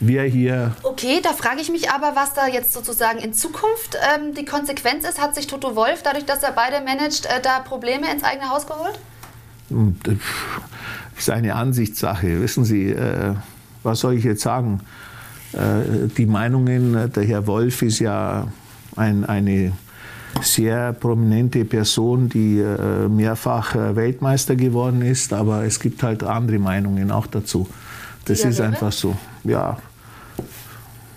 wer 0.00 0.24
hier 0.24 0.74
Okay, 0.82 1.20
da 1.22 1.32
frage 1.32 1.60
ich 1.60 1.70
mich 1.70 1.90
aber, 1.90 2.12
was 2.16 2.34
da 2.34 2.48
jetzt 2.48 2.72
sozusagen 2.72 3.18
in 3.20 3.32
Zukunft 3.32 3.96
ähm, 4.16 4.34
die 4.34 4.44
Konsequenz 4.44 5.04
ist. 5.08 5.20
Hat 5.20 5.34
sich 5.36 5.46
Toto 5.46 5.76
Wolf, 5.76 6.02
dadurch, 6.02 6.24
dass 6.26 6.42
er 6.42 6.50
beide 6.52 6.84
managt, 6.84 7.26
äh, 7.26 7.40
da 7.40 7.60
Probleme 7.60 8.10
ins 8.12 8.24
eigene 8.24 8.50
Haus 8.50 8.66
geholt? 8.66 8.98
Und, 9.70 10.06
äh, 10.08 10.16
ist 11.16 11.30
eine 11.30 11.54
Ansichtssache. 11.54 12.40
Wissen 12.42 12.64
Sie, 12.64 12.90
äh, 12.90 13.34
was 13.82 14.00
soll 14.00 14.14
ich 14.14 14.24
jetzt 14.24 14.42
sagen? 14.42 14.80
Äh, 15.52 16.08
die 16.16 16.26
Meinungen, 16.26 16.94
äh, 16.94 17.08
der 17.08 17.24
Herr 17.24 17.46
Wolf 17.46 17.82
ist 17.82 17.98
ja 17.98 18.48
ein, 18.96 19.24
eine 19.24 19.72
sehr 20.40 20.92
prominente 20.94 21.64
Person, 21.64 22.28
die 22.28 22.58
äh, 22.58 23.08
mehrfach 23.08 23.74
äh, 23.74 23.94
Weltmeister 23.94 24.56
geworden 24.56 25.02
ist, 25.02 25.32
aber 25.32 25.64
es 25.64 25.78
gibt 25.78 26.02
halt 26.02 26.22
andere 26.22 26.58
Meinungen 26.58 27.10
auch 27.10 27.26
dazu. 27.26 27.68
Das 28.24 28.40
ist 28.40 28.60
einfach 28.60 28.92
so. 28.92 29.16
Ja. 29.44 29.78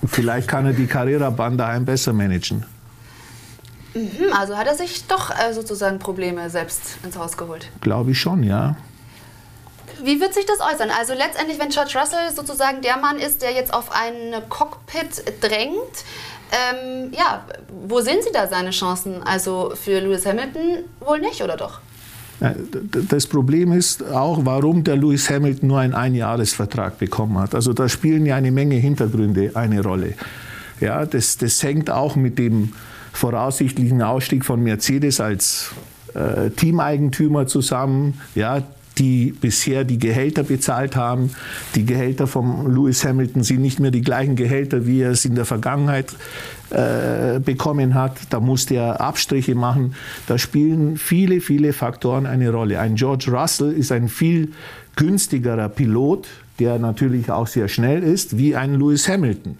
Vielleicht 0.06 0.48
kann 0.48 0.66
er 0.66 0.74
die 0.74 0.88
Carrera-Bahn 0.88 1.58
daheim 1.58 1.86
besser 1.86 2.14
managen. 2.14 2.66
Hm, 3.94 4.34
also 4.34 4.58
hat 4.58 4.68
er 4.68 4.76
sich 4.76 5.06
doch 5.08 5.32
sozusagen 5.54 6.00
Probleme 6.00 6.50
selbst 6.50 6.98
ins 7.04 7.16
Haus 7.16 7.38
geholt. 7.38 7.70
Glaube 7.82 8.12
ich 8.12 8.20
schon, 8.20 8.44
ja. 8.44 8.76
Wie 10.06 10.22
wird 10.22 10.34
sich 10.34 10.46
das 10.46 10.60
äußern? 10.60 10.90
Also 10.98 11.14
letztendlich, 11.14 11.60
wenn 11.60 11.70
George 11.70 11.94
Russell 12.00 12.32
sozusagen 12.34 12.82
der 12.82 12.98
Mann 12.98 13.18
ist, 13.18 13.42
der 13.42 13.52
jetzt 13.54 13.74
auf 13.74 13.92
ein 13.92 14.42
Cockpit 14.50 15.24
drängt, 15.42 15.96
ähm, 16.52 17.12
ja, 17.12 17.44
wo 17.88 18.02
sehen 18.02 18.20
Sie 18.22 18.30
da 18.32 18.48
seine 18.48 18.70
Chancen? 18.70 19.24
Also 19.24 19.74
für 19.76 20.00
Lewis 20.00 20.26
Hamilton 20.26 20.84
wohl 21.00 21.20
nicht, 21.20 21.42
oder 21.42 21.58
doch? 21.58 21.80
D- 22.40 23.00
Das 23.10 23.26
Problem 23.26 23.72
ist 23.72 24.04
auch, 24.12 24.40
warum 24.44 24.84
der 24.84 24.96
Lewis 24.98 25.30
Hamilton 25.30 25.68
nur 25.70 25.80
einen 25.80 25.94
Einjahresvertrag 25.96 27.00
bekommen 27.00 27.40
hat. 27.40 27.56
Also 27.56 27.74
da 27.74 27.90
spielen 27.90 28.26
ja 28.26 28.36
eine 28.36 28.52
Menge 28.52 28.76
Hintergründe 28.76 29.52
eine 29.56 29.82
Rolle. 29.82 30.14
Ja, 30.82 31.06
das, 31.06 31.38
das 31.38 31.64
hängt 31.64 31.90
auch 31.90 32.16
mit 32.16 32.38
dem 32.38 32.74
voraussichtlichen 33.14 34.02
Ausstieg 34.02 34.44
von 34.46 34.62
Mercedes 34.62 35.20
als 35.22 35.72
äh, 36.14 36.50
Teameigentümer 36.52 37.48
zusammen. 37.48 38.20
Ja, 38.36 38.62
die 38.98 39.34
bisher 39.40 39.84
die 39.84 40.00
Gehälter 40.00 40.44
bezahlt 40.44 40.96
haben. 40.96 41.32
Die 41.76 41.86
Gehälter 41.86 42.28
von 42.28 42.74
Lewis 42.74 43.04
Hamilton 43.06 43.44
sind 43.44 43.62
nicht 43.62 43.80
mehr 43.80 43.92
die 43.92 44.02
gleichen 44.02 44.36
Gehälter, 44.36 44.86
wie 44.86 45.02
er 45.02 45.12
es 45.12 45.26
in 45.26 45.36
der 45.36 45.46
Vergangenheit 45.46 46.14
äh, 46.70 47.40
bekommen 47.40 47.94
hat. 47.94 48.18
Da 48.30 48.40
musste 48.40 48.76
er 48.76 49.02
Abstriche 49.02 49.56
machen. 49.56 49.96
Da 50.28 50.38
spielen 50.38 50.98
viele, 50.98 51.42
viele 51.42 51.74
Faktoren 51.74 52.26
eine 52.26 52.50
Rolle. 52.50 52.80
Ein 52.80 52.96
George 52.96 53.32
Russell 53.32 53.72
ist 53.72 53.92
ein 53.92 54.08
viel 54.08 54.52
günstigerer 54.96 55.70
Pilot, 55.70 56.28
der 56.60 56.80
natürlich 56.80 57.30
auch 57.30 57.48
sehr 57.48 57.68
schnell 57.68 58.02
ist, 58.02 58.38
wie 58.38 58.56
ein 58.56 58.80
Lewis 58.80 59.10
Hamilton. 59.10 59.58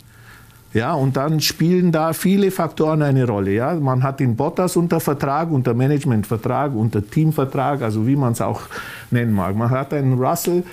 Ja, 0.76 0.94
und 0.94 1.16
dann 1.16 1.40
spielen 1.40 1.94
da 1.94 2.12
viele 2.12 2.52
Faktoren 2.52 3.02
eine 3.02 3.26
Rolle. 3.26 3.52
Ja. 3.52 3.76
Man 3.76 4.04
hat 4.04 4.20
den 4.20 4.36
Bottas 4.36 4.76
unter 4.76 5.00
Vertrag, 5.00 5.50
unter 5.50 5.74
Managementvertrag, 5.74 6.76
unter 6.76 7.02
Teamvertrag, 7.02 7.82
also 7.82 8.06
wie 8.06 8.18
man 8.18 8.34
es 8.34 8.42
auch 8.42 8.64
nennen 9.10 9.32
mag. 9.32 9.56
Man 9.56 9.70
hat 9.70 9.94
einen 9.94 10.20
Russell 10.20 10.64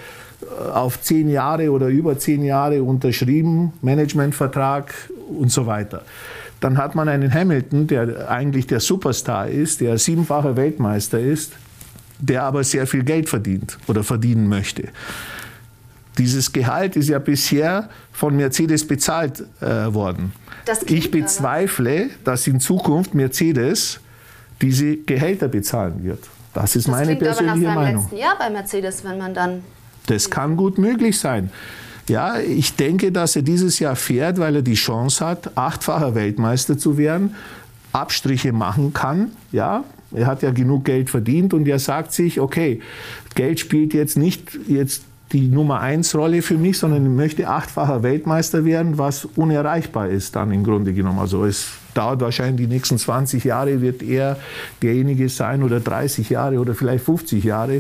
äh, 0.41 0.71
auf 0.73 1.01
zehn 1.01 1.29
Jahre 1.29 1.71
oder 1.71 1.87
über 1.87 2.19
zehn 2.19 2.43
Jahre 2.43 2.83
unterschrieben, 2.83 3.75
Managementvertrag 3.81 4.93
und 5.39 5.53
so 5.53 5.67
weiter. 5.67 6.03
Dann 6.59 6.79
hat 6.79 6.97
man 6.97 7.09
einen 7.09 7.33
Hamilton, 7.33 7.87
der 7.87 8.29
eigentlich 8.29 8.67
der 8.67 8.81
Superstar 8.81 9.47
ist, 9.47 9.81
der 9.81 9.99
siebenfacher 9.99 10.57
Weltmeister 10.57 11.21
ist, 11.21 11.53
der 12.19 12.43
aber 12.43 12.65
sehr 12.65 12.89
viel 12.89 13.05
Geld 13.05 13.29
verdient 13.29 13.79
oder 13.87 14.03
verdienen 14.03 14.49
möchte. 14.49 14.89
Dieses 16.19 16.53
Gehalt 16.53 16.97
ist 16.97 17.09
ja 17.09 17.19
bisher 17.19 17.89
von 18.13 18.37
Mercedes 18.37 18.87
bezahlt 18.87 19.45
äh, 19.61 19.93
worden. 19.93 20.33
Ich 20.87 21.11
bezweifle, 21.11 22.11
dass 22.25 22.47
in 22.47 22.61
Zukunft 22.61 23.15
Mercedes 23.15 23.99
diese 24.61 24.97
Gehälter 24.97 25.49
bezahlen 25.49 26.05
wird. 26.05 26.21
Das 26.55 26.77
ist 26.77 26.87
Das 26.87 26.93
meine 26.93 27.13
aber 27.13 27.25
nach 27.25 27.37
persönliche 27.37 27.67
seinem 27.67 27.75
Meinung. 27.75 28.03
letzten 28.03 28.17
Jahr 28.19 28.39
bei 28.39 28.51
Mercedes, 28.51 29.05
wenn 29.05 29.19
man 29.19 29.35
dann 29.35 29.63
Das 30.07 30.31
kann 30.31 30.57
gut 30.57 30.79
möglich 30.79 31.19
sein. 31.19 31.51
Ja, 32.09 32.39
ich 32.39 32.77
denke, 32.77 33.13
dass 33.13 33.37
er 33.37 33.43
dieses 33.43 33.79
Jahr 33.79 33.97
fährt, 33.97 34.39
weil 34.39 34.57
er 34.57 34.63
die 34.63 34.75
Chance 34.75 35.25
hat, 35.25 35.57
achtfacher 35.57 36.15
Weltmeister 36.15 36.77
zu 36.77 36.99
werden, 36.99 37.35
Abstriche 37.93 38.53
machen 38.53 38.93
kann. 38.93 39.33
Ja, 39.53 39.85
er 40.15 40.27
hat 40.27 40.43
ja 40.43 40.51
genug 40.51 40.85
Geld 40.85 41.11
verdient 41.11 41.55
und 41.55 41.67
er 41.67 41.79
sagt 41.79 42.13
sich, 42.13 42.41
okay, 42.41 42.81
Geld 43.35 43.61
spielt 43.61 43.95
jetzt 43.95 44.17
nicht 44.17 44.59
jetzt 44.67 45.05
die 45.33 45.49
Nummer 45.49 45.81
eins 45.81 46.15
Rolle 46.15 46.43
für 46.43 46.57
mich, 46.57 46.79
sondern 46.79 47.05
ich 47.05 47.13
möchte 47.13 47.49
achtfacher 47.49 48.03
Weltmeister 48.03 48.65
werden, 48.65 48.99
was 48.99 49.25
unerreichbar 49.25 50.09
ist 50.09 50.37
dann 50.37 50.53
im 50.53 50.65
Grunde 50.65 50.93
genommen. 50.93 51.19
Also 51.19 51.45
es 51.45 51.73
dauert 51.95 52.21
wahrscheinlich 52.21 52.67
die 52.69 52.73
nächsten 52.75 52.99
20 52.99 53.45
Jahre, 53.45 53.81
wird 53.81 54.03
er 54.03 54.37
derjenige 54.83 55.29
sein 55.29 55.63
oder 55.63 55.81
30 55.81 56.31
Jahre 56.31 56.59
oder 56.59 56.75
vielleicht 56.75 57.05
50 57.05 57.45
Jahre. 57.45 57.77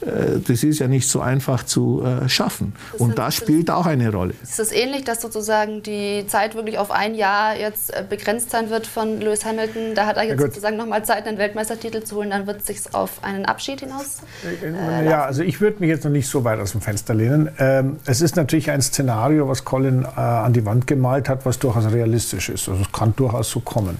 Äh, 0.00 0.40
Das 0.46 0.64
ist 0.64 0.80
ja 0.80 0.88
nicht 0.88 1.08
so 1.08 1.20
einfach 1.20 1.62
zu 1.64 2.02
äh, 2.04 2.28
schaffen. 2.28 2.74
Und 2.98 3.08
sind- 3.10 3.18
das 3.18 3.36
spielt 3.36 3.70
auch 3.70 3.86
eine 3.86 4.10
Rolle. 4.12 4.34
ist 4.42 4.58
es 4.58 4.72
ähnlich, 4.72 5.04
dass 5.04 5.20
sozusagen 5.22 5.82
die 5.82 6.24
Zeit 6.26 6.54
wirklich 6.56 6.78
auf 6.78 6.90
ein 6.90 7.14
Jahr 7.14 7.56
jetzt 7.56 7.94
äh, 7.94 8.02
begrenzt 8.08 8.50
sein 8.50 8.68
wird 8.70 8.86
von 8.86 9.20
Lewis 9.20 9.44
Hamilton. 9.44 9.94
Da 9.94 10.06
hat 10.06 10.16
er 10.16 10.24
jetzt 10.24 10.38
gut. 10.38 10.48
sozusagen 10.48 10.76
nochmal 10.76 11.04
Zeit, 11.04 11.26
einen 11.28 11.38
Weltmeistertitel 11.38 12.02
zu 12.02 12.16
holen. 12.16 12.30
Dann 12.30 12.46
wird 12.48 12.60
es 12.60 12.66
sich 12.66 12.80
auf 12.94 13.22
einen 13.22 13.44
Abschied 13.46 13.80
hinaus. 13.80 14.18
Äh, 14.44 15.08
ja, 15.08 15.24
also 15.24 15.42
ich 15.42 15.60
würde 15.60 15.76
mich 15.80 15.88
jetzt 15.88 16.04
noch 16.04 16.10
nicht 16.10 16.28
so 16.28 16.42
weit 16.44 16.58
aus 16.58 16.72
dem 16.72 16.80
Fenster 16.80 17.14
lehnen. 17.14 17.48
Ähm, 17.58 17.96
es 18.04 18.20
ist 18.20 18.34
natürlich 18.36 18.70
ein 18.70 18.82
Szenario, 18.82 19.48
was 19.48 19.64
Colin 19.64 20.04
äh, 20.04 20.20
an 20.20 20.52
die 20.52 20.64
Wand 20.66 20.86
gemalt 20.88 21.28
hat, 21.28 21.46
was 21.46 21.58
durchaus 21.60 21.90
realistisch 21.92 22.48
ist. 22.48 22.68
Also 22.68 22.82
es 22.82 22.90
kann 22.92 23.14
durchaus 23.16 23.41
so 23.44 23.60
kommen. 23.60 23.96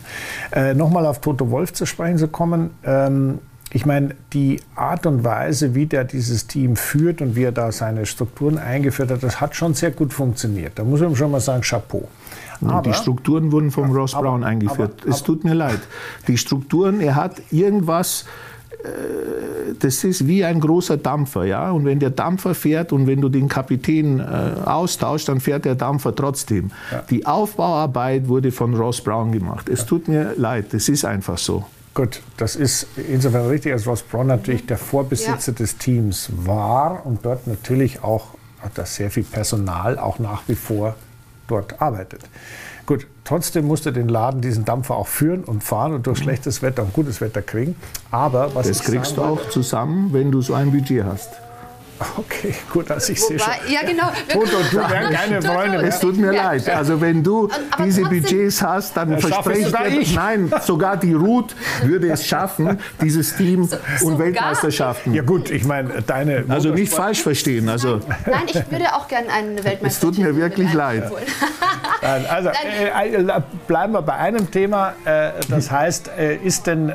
Äh, 0.52 0.74
Nochmal 0.74 1.06
auf 1.06 1.20
Toto 1.20 1.50
Wolf 1.50 1.72
zu 1.72 1.86
sprechen 1.86 2.18
zu 2.18 2.28
kommen. 2.28 2.70
Ähm, 2.84 3.38
ich 3.74 3.86
meine, 3.86 4.14
die 4.34 4.60
Art 4.74 5.06
und 5.06 5.24
Weise, 5.24 5.74
wie 5.74 5.86
der 5.86 6.04
dieses 6.04 6.46
Team 6.46 6.76
führt 6.76 7.22
und 7.22 7.36
wie 7.36 7.44
er 7.44 7.52
da 7.52 7.72
seine 7.72 8.04
Strukturen 8.04 8.58
eingeführt 8.58 9.10
hat, 9.10 9.22
das 9.22 9.40
hat 9.40 9.56
schon 9.56 9.72
sehr 9.72 9.90
gut 9.90 10.12
funktioniert. 10.12 10.78
Da 10.78 10.84
muss 10.84 11.00
man 11.00 11.16
schon 11.16 11.30
mal 11.30 11.40
sagen, 11.40 11.62
Chapeau. 11.62 12.06
Aber, 12.60 12.82
die 12.82 12.92
Strukturen 12.92 13.50
wurden 13.50 13.70
vom 13.70 13.90
Ross 13.90 14.14
aber, 14.14 14.28
Brown 14.28 14.44
eingeführt. 14.44 15.02
Aber, 15.02 15.10
es 15.10 15.22
tut 15.22 15.44
mir 15.44 15.54
leid. 15.54 15.80
Die 16.28 16.36
Strukturen, 16.36 17.00
er 17.00 17.16
hat 17.16 17.40
irgendwas, 17.50 18.26
das 19.78 20.04
ist 20.04 20.26
wie 20.26 20.44
ein 20.44 20.60
großer 20.60 20.96
Dampfer, 20.96 21.44
ja. 21.44 21.70
Und 21.70 21.84
wenn 21.84 21.98
der 21.98 22.10
Dampfer 22.10 22.54
fährt 22.54 22.92
und 22.92 23.06
wenn 23.06 23.20
du 23.20 23.28
den 23.28 23.48
Kapitän 23.48 24.20
äh, 24.20 24.22
austauschst, 24.64 25.28
dann 25.28 25.40
fährt 25.40 25.64
der 25.64 25.74
Dampfer 25.74 26.14
trotzdem. 26.14 26.70
Ja. 26.90 27.02
Die 27.10 27.26
Aufbauarbeit 27.26 28.28
wurde 28.28 28.52
von 28.52 28.74
Ross 28.74 29.00
Brown 29.00 29.32
gemacht. 29.32 29.68
Es 29.68 29.86
tut 29.86 30.08
mir 30.08 30.34
leid, 30.36 30.66
das 30.72 30.88
ist 30.88 31.04
einfach 31.04 31.38
so. 31.38 31.64
Gut, 31.94 32.22
das 32.38 32.56
ist 32.56 32.86
insofern 33.08 33.46
richtig, 33.48 33.72
als 33.72 33.86
Ross 33.86 34.02
Brown 34.02 34.26
natürlich 34.26 34.64
der 34.66 34.78
Vorbesitzer 34.78 35.52
ja. 35.52 35.58
des 35.58 35.76
Teams 35.76 36.30
war 36.34 37.04
und 37.04 37.24
dort 37.24 37.46
natürlich 37.46 38.02
auch 38.02 38.28
hat 38.60 38.78
das 38.78 38.94
sehr 38.94 39.10
viel 39.10 39.24
Personal 39.24 39.98
auch 39.98 40.18
nach 40.18 40.42
wie 40.46 40.54
vor 40.54 40.94
dort 41.48 41.82
arbeitet. 41.82 42.22
Gut, 42.92 43.06
trotzdem 43.24 43.66
musste 43.66 43.90
den 43.90 44.10
Laden 44.10 44.42
diesen 44.42 44.66
Dampfer 44.66 44.96
auch 44.96 45.06
führen 45.06 45.44
und 45.44 45.64
fahren 45.64 45.94
und 45.94 46.06
durch 46.06 46.18
schlechtes 46.18 46.60
Wetter 46.60 46.82
und 46.82 46.92
gutes 46.92 47.22
Wetter 47.22 47.40
kriegen. 47.40 47.74
Aber 48.10 48.54
was 48.54 48.68
das 48.68 48.80
kriegst 48.80 49.16
du 49.16 49.22
auch 49.22 49.48
zusammen, 49.48 50.12
wenn 50.12 50.30
du 50.30 50.42
so 50.42 50.52
ein 50.52 50.72
Budget 50.72 51.02
hast. 51.02 51.30
Okay, 52.16 52.54
gut, 52.72 52.90
also 52.90 53.12
ich 53.12 53.20
sehe 53.20 53.38
schon. 53.38 53.52
Ja, 53.68 53.80
genau. 53.82 54.10
Toto 54.28 54.56
und 54.56 54.72
du 54.72 54.76
werden 54.76 55.12
keine 55.12 55.42
Freunde. 55.42 55.78
Es 55.86 56.00
tut 56.00 56.16
mir 56.16 56.32
ja. 56.32 56.50
leid. 56.50 56.68
Also 56.68 57.00
wenn 57.00 57.22
du 57.22 57.48
aber 57.70 57.84
diese 57.84 58.02
Budgets 58.02 58.62
hast, 58.62 58.96
dann 58.96 59.18
verspreche 59.18 59.68
ich 59.98 60.08
dir, 60.10 60.16
nein, 60.16 60.52
sogar 60.62 60.96
die 60.96 61.14
Ruth 61.14 61.54
würde 61.82 62.10
es 62.10 62.26
schaffen, 62.26 62.78
dieses 63.00 63.36
Team 63.36 63.68
so, 63.68 64.06
und 64.06 64.18
Weltmeisterschaften. 64.18 65.14
Ja 65.14 65.22
gut, 65.22 65.50
ich 65.50 65.64
meine, 65.64 66.02
deine... 66.02 66.44
Also 66.48 66.70
nicht 66.70 66.92
falsch 66.92 67.22
verstehen. 67.22 67.68
Also 67.68 68.00
nein, 68.26 68.42
ich 68.46 68.70
würde 68.70 68.94
auch 68.94 69.08
gerne 69.08 69.28
einen 69.30 69.56
Weltmeister. 69.56 69.86
Es 69.86 70.00
tut 70.00 70.18
mir 70.18 70.36
wirklich 70.36 70.72
leid. 70.72 71.10
also 72.02 72.48
äh, 72.48 73.14
äh, 73.14 73.40
bleiben 73.66 73.92
wir 73.92 74.02
bei 74.02 74.14
einem 74.14 74.50
Thema. 74.50 74.94
Äh, 75.04 75.30
das 75.48 75.70
heißt, 75.70 76.10
äh, 76.18 76.36
ist 76.36 76.66
denn 76.66 76.92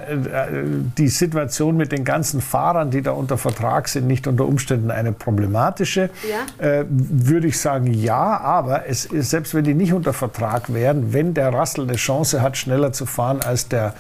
die 0.98 1.08
Situation 1.08 1.78
mit 1.78 1.92
den 1.92 2.04
ganzen 2.04 2.42
Fahrern, 2.42 2.92
die 2.92 3.02
da 3.02 3.12
unter 3.12 3.38
Vertrag 3.38 3.88
sind, 3.88 4.08
nicht 4.08 4.28
unter 4.28 4.46
Umständen 4.46 4.87
eine 4.92 5.12
problematische. 5.12 6.10
Ja. 6.30 6.66
Äh, 6.66 6.86
würde 6.90 7.48
ich 7.48 7.60
sagen, 7.60 7.94
ja, 7.94 8.40
aber 8.40 8.88
es 8.88 9.06
ist, 9.06 9.30
selbst 9.30 9.54
wenn 9.54 9.64
die 9.64 9.74
nicht 9.74 9.94
unter 9.94 10.14
Vertrag 10.14 10.74
wären, 10.74 11.14
wenn 11.14 11.34
der 11.34 11.54
Russell 11.54 11.86
eine 11.86 11.96
Chance 11.96 12.42
hat, 12.42 12.58
schneller 12.58 12.94
zu 12.94 13.06
fahren 13.06 13.42
als 13.42 13.68
der 13.68 13.94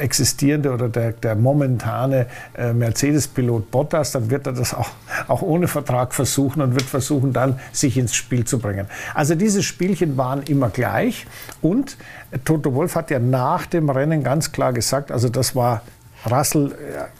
existierende 0.00 0.72
oder 0.72 0.88
der, 0.88 1.12
der 1.12 1.34
momentane 1.34 2.26
äh, 2.56 2.72
Mercedes-Pilot 2.72 3.70
Bottas, 3.70 4.12
dann 4.12 4.30
wird 4.30 4.46
er 4.46 4.52
das 4.52 4.74
auch, 4.74 4.90
auch 5.28 5.42
ohne 5.42 5.68
Vertrag 5.68 6.14
versuchen 6.14 6.62
und 6.62 6.72
wird 6.72 6.84
versuchen, 6.84 7.32
dann 7.32 7.58
sich 7.72 7.96
ins 7.96 8.14
Spiel 8.14 8.44
zu 8.44 8.58
bringen. 8.58 8.86
Also 9.14 9.34
diese 9.34 9.62
Spielchen 9.62 10.16
waren 10.16 10.42
immer 10.42 10.70
gleich 10.70 11.26
und 11.62 11.96
Toto 12.44 12.74
Wolf 12.74 12.94
hat 12.94 13.10
ja 13.10 13.18
nach 13.18 13.66
dem 13.66 13.88
Rennen 13.88 14.22
ganz 14.22 14.52
klar 14.52 14.72
gesagt, 14.72 15.10
also 15.10 15.28
das 15.28 15.54
war 15.54 15.82
Russell 16.30 16.74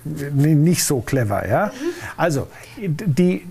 äh, 0.04 0.54
nicht 0.54 0.84
so 0.84 1.00
clever. 1.00 1.48
Ja? 1.48 1.72
Also, 2.16 2.48
die, 2.76 3.46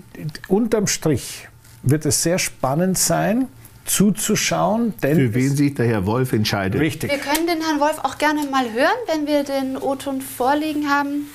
unterm 0.48 0.86
Strich 0.86 1.48
wird 1.82 2.06
es 2.06 2.22
sehr 2.22 2.38
spannend 2.38 2.98
sein, 2.98 3.48
zuzuschauen. 3.84 4.94
Denn 5.02 5.16
Für 5.16 5.34
wen 5.34 5.56
sich 5.56 5.74
der 5.74 5.86
Herr 5.86 6.06
Wolf 6.06 6.32
entscheidet. 6.32 6.80
Richtig. 6.80 7.10
Wir 7.10 7.18
können 7.18 7.46
den 7.46 7.62
Herrn 7.62 7.80
Wolf 7.80 7.98
auch 8.02 8.18
gerne 8.18 8.46
mal 8.50 8.72
hören, 8.72 8.98
wenn 9.06 9.26
wir 9.26 9.44
den 9.44 9.76
O-Ton 9.76 10.20
vorliegen 10.20 10.90
haben. 10.90 11.28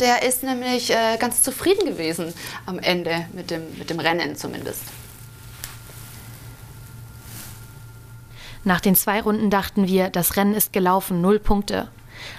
Der 0.00 0.26
ist 0.26 0.42
nämlich 0.42 0.90
äh, 0.90 1.16
ganz 1.18 1.42
zufrieden 1.42 1.86
gewesen 1.86 2.32
am 2.66 2.78
Ende 2.78 3.26
mit 3.32 3.50
dem, 3.50 3.62
mit 3.78 3.90
dem 3.90 4.00
Rennen 4.00 4.36
zumindest. 4.36 4.82
Nach 8.64 8.80
den 8.80 8.94
zwei 8.94 9.20
Runden 9.20 9.50
dachten 9.50 9.88
wir, 9.88 10.08
das 10.08 10.36
Rennen 10.36 10.54
ist 10.54 10.72
gelaufen, 10.72 11.20
null 11.20 11.38
Punkte. 11.38 11.88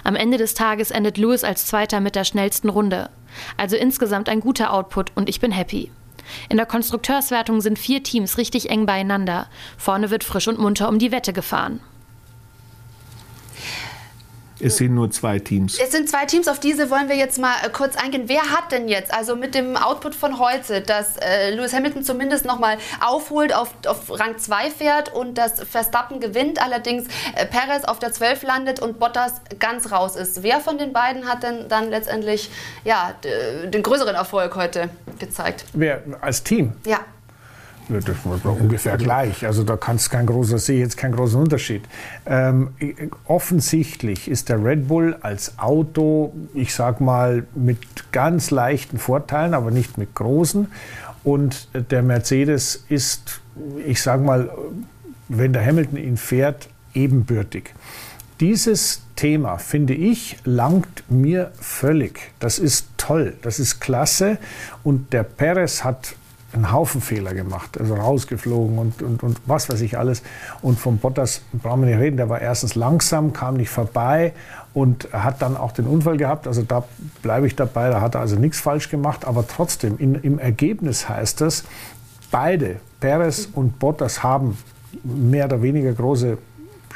Am 0.02 0.16
Ende 0.16 0.38
des 0.38 0.54
Tages 0.54 0.90
endet 0.90 1.18
Lewis 1.18 1.44
als 1.44 1.66
Zweiter 1.66 2.00
mit 2.00 2.14
der 2.14 2.24
schnellsten 2.24 2.68
Runde. 2.68 3.10
Also 3.56 3.76
insgesamt 3.76 4.28
ein 4.28 4.40
guter 4.40 4.72
Output 4.72 5.12
und 5.14 5.28
ich 5.28 5.40
bin 5.40 5.52
happy. 5.52 5.90
In 6.48 6.56
der 6.56 6.66
Konstrukteurswertung 6.66 7.60
sind 7.60 7.78
vier 7.78 8.02
Teams 8.02 8.38
richtig 8.38 8.70
eng 8.70 8.86
beieinander. 8.86 9.48
Vorne 9.76 10.10
wird 10.10 10.24
frisch 10.24 10.48
und 10.48 10.58
munter 10.58 10.88
um 10.88 10.98
die 10.98 11.12
Wette 11.12 11.32
gefahren. 11.32 11.80
Es 14.60 14.76
sind 14.76 14.94
nur 14.94 15.10
zwei 15.10 15.38
Teams. 15.38 15.78
Es 15.78 15.92
sind 15.92 16.08
zwei 16.08 16.26
Teams, 16.26 16.48
auf 16.48 16.60
diese 16.60 16.90
wollen 16.90 17.08
wir 17.08 17.16
jetzt 17.16 17.38
mal 17.38 17.54
äh, 17.64 17.70
kurz 17.70 17.96
eingehen. 17.96 18.24
Wer 18.26 18.42
hat 18.42 18.72
denn 18.72 18.88
jetzt, 18.88 19.12
also 19.12 19.36
mit 19.36 19.54
dem 19.54 19.76
Output 19.76 20.14
von 20.14 20.38
heute, 20.38 20.80
dass 20.80 21.16
äh, 21.16 21.50
Lewis 21.50 21.72
Hamilton 21.72 22.04
zumindest 22.04 22.44
nochmal 22.44 22.78
aufholt, 23.04 23.54
auf, 23.54 23.74
auf 23.86 24.10
Rang 24.10 24.38
2 24.38 24.70
fährt 24.70 25.12
und 25.12 25.36
dass 25.38 25.60
Verstappen 25.60 26.20
gewinnt, 26.20 26.62
allerdings 26.62 27.06
äh, 27.34 27.46
Perez 27.46 27.84
auf 27.84 27.98
der 27.98 28.12
12 28.12 28.42
landet 28.44 28.80
und 28.80 28.98
Bottas 28.98 29.34
ganz 29.58 29.90
raus 29.90 30.16
ist. 30.16 30.42
Wer 30.42 30.60
von 30.60 30.78
den 30.78 30.92
beiden 30.92 31.26
hat 31.26 31.42
denn 31.42 31.68
dann 31.68 31.90
letztendlich 31.90 32.50
ja, 32.84 33.14
den 33.22 33.82
größeren 33.82 34.14
Erfolg 34.14 34.54
heute 34.56 34.90
gezeigt? 35.18 35.64
Wer 35.72 36.02
als 36.20 36.42
Team? 36.42 36.72
Ja. 36.86 37.00
Das 37.88 38.16
war 38.24 38.60
ungefähr 38.60 38.96
gleich. 38.96 39.44
Also 39.46 39.62
da 39.62 39.76
kann 39.76 39.96
es 39.96 40.08
kein 40.08 40.26
großer, 40.26 40.58
sehe 40.58 40.80
jetzt 40.80 40.96
keinen 40.96 41.14
großen 41.14 41.38
Unterschied. 41.38 41.82
Ähm, 42.24 42.70
offensichtlich 43.26 44.28
ist 44.28 44.48
der 44.48 44.64
Red 44.64 44.88
Bull 44.88 45.16
als 45.20 45.58
Auto, 45.58 46.32
ich 46.54 46.74
sag 46.74 47.00
mal, 47.00 47.46
mit 47.54 47.78
ganz 48.12 48.50
leichten 48.50 48.98
Vorteilen, 48.98 49.54
aber 49.54 49.70
nicht 49.70 49.98
mit 49.98 50.14
großen. 50.14 50.68
Und 51.24 51.68
der 51.90 52.02
Mercedes 52.02 52.84
ist, 52.88 53.40
ich 53.84 54.00
sag 54.00 54.22
mal, 54.22 54.50
wenn 55.28 55.52
der 55.52 55.64
Hamilton 55.64 55.98
ihn 55.98 56.16
fährt, 56.16 56.68
ebenbürtig. 56.94 57.74
Dieses 58.40 59.02
Thema, 59.16 59.58
finde 59.58 59.94
ich, 59.94 60.38
langt 60.44 61.04
mir 61.08 61.52
völlig. 61.60 62.32
Das 62.40 62.58
ist 62.58 62.88
toll, 62.96 63.34
das 63.42 63.58
ist 63.58 63.80
klasse. 63.80 64.38
Und 64.82 65.12
der 65.12 65.22
Perez 65.22 65.84
hat 65.84 66.14
einen 66.54 66.72
Haufen 66.72 67.00
Fehler 67.00 67.34
gemacht, 67.34 67.78
also 67.78 67.94
rausgeflogen 67.94 68.78
und, 68.78 69.02
und, 69.02 69.22
und 69.22 69.40
was 69.46 69.68
weiß 69.68 69.80
ich 69.80 69.98
alles. 69.98 70.22
Und 70.62 70.78
von 70.78 70.98
Bottas 70.98 71.42
brauchen 71.52 71.82
wir 71.82 71.88
nicht 71.88 71.98
reden, 71.98 72.16
der 72.16 72.28
war 72.28 72.40
erstens 72.40 72.74
langsam, 72.74 73.32
kam 73.32 73.56
nicht 73.56 73.70
vorbei 73.70 74.32
und 74.72 75.08
hat 75.12 75.42
dann 75.42 75.56
auch 75.56 75.72
den 75.72 75.86
Unfall 75.86 76.16
gehabt. 76.16 76.46
Also 76.46 76.62
da 76.62 76.84
bleibe 77.22 77.46
ich 77.46 77.56
dabei, 77.56 77.90
da 77.90 78.00
hat 78.00 78.14
er 78.14 78.20
also 78.20 78.36
nichts 78.36 78.60
falsch 78.60 78.88
gemacht, 78.88 79.24
aber 79.24 79.46
trotzdem, 79.46 79.96
in, 79.98 80.14
im 80.16 80.38
Ergebnis 80.38 81.08
heißt 81.08 81.40
das, 81.40 81.64
beide, 82.30 82.76
Perez 83.00 83.48
und 83.52 83.78
Bottas, 83.78 84.22
haben 84.22 84.58
mehr 85.02 85.46
oder 85.46 85.62
weniger 85.62 85.92
große 85.92 86.38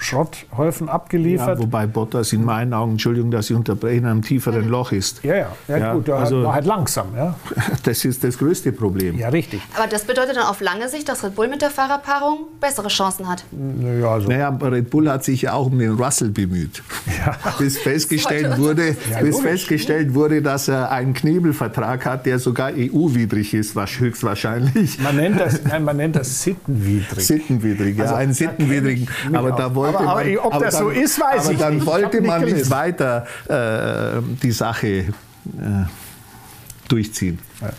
Schrotthäufen 0.01 0.89
abgeliefert. 0.89 1.59
Ja, 1.59 1.59
wobei 1.59 1.87
Bottas 1.87 2.33
in 2.33 2.45
meinen 2.45 2.73
Augen, 2.73 2.93
Entschuldigung, 2.93 3.31
dass 3.31 3.51
ich 3.51 3.57
unterbreche, 3.57 3.97
in 3.97 4.07
einem 4.07 4.23
tieferen 4.23 4.69
Loch 4.69 4.93
ist. 4.93 5.25
Ja, 5.25 5.35
ja, 5.35 5.53
ja, 5.67 5.77
ja 5.77 5.93
gut, 5.95 6.09
also, 6.09 6.45
war 6.45 6.55
halt 6.55 6.67
langsam. 6.67 7.09
Ja. 7.17 7.35
Das 7.85 8.05
ist 8.05 8.23
das 8.23 8.37
größte 8.39 8.73
Problem. 8.73 9.17
Ja, 9.19 9.29
richtig. 9.29 9.61
Aber 9.77 9.87
das 9.87 10.05
bedeutet 10.05 10.37
dann 10.37 10.45
auf 10.45 10.61
lange 10.61 10.89
Sicht, 10.89 11.09
dass 11.09 11.25
Red 11.25 11.35
Bull 11.35 11.49
mit 11.49 11.63
der 11.63 11.71
Fahrerpaarung 11.71 12.47
bessere 12.61 12.89
Chancen 12.89 13.29
hat. 13.29 13.45
Naja, 13.51 14.09
also. 14.09 14.29
naja 14.29 14.49
Red 14.49 14.91
Bull 14.91 15.09
hat 15.11 15.25
sich 15.25 15.43
ja 15.43 15.55
auch 15.55 15.67
um 15.67 15.79
den 15.79 15.93
Russell 15.93 16.31
bemüht. 16.31 16.83
Ja. 17.25 17.37
Bis, 17.59 17.79
festgestellt 17.79 18.59
wurde, 18.59 18.97
ja, 19.11 19.21
bis 19.21 19.41
festgestellt 19.41 20.15
wurde, 20.15 20.43
dass 20.43 20.69
er 20.69 20.91
einen 20.91 21.15
Knebelvertrag 21.15 22.05
hat, 22.05 22.27
der 22.27 22.39
sogar 22.39 22.73
EU-widrig 22.75 23.55
ist, 23.55 23.75
höchstwahrscheinlich. 23.77 24.99
Man 25.01 25.17
nennt 25.17 25.41
das, 25.41 25.63
nein, 25.65 25.85
man 25.85 25.97
nennt 25.97 26.17
das 26.17 26.43
sittenwidrig. 26.43 27.27
Sittenwidrig, 27.27 27.97
ja, 27.97 28.05
also, 28.05 28.15
einen 28.17 28.35
sittenwidrigen. 28.35 29.09
Aber 29.33 29.53
da 29.53 29.75
wollte 29.75 29.88
aber, 29.89 30.01
aber 30.01 30.25
man, 30.25 30.39
ob 30.39 30.59
das 30.61 30.75
dann, 30.75 30.85
so 30.85 30.91
ist, 30.91 31.21
weiß 31.21 31.45
aber 31.45 31.53
ich 31.53 31.59
dann 31.59 31.75
nicht. 31.77 31.87
wollte 31.87 32.21
man 32.21 32.43
nicht, 32.43 32.57
nicht 32.57 32.71
weiter 32.71 33.27
äh, 33.49 34.21
die 34.43 34.53
Sache 34.53 34.87
äh, 34.87 35.13
durchziehen. 36.89 37.39
Ja. 37.61 37.71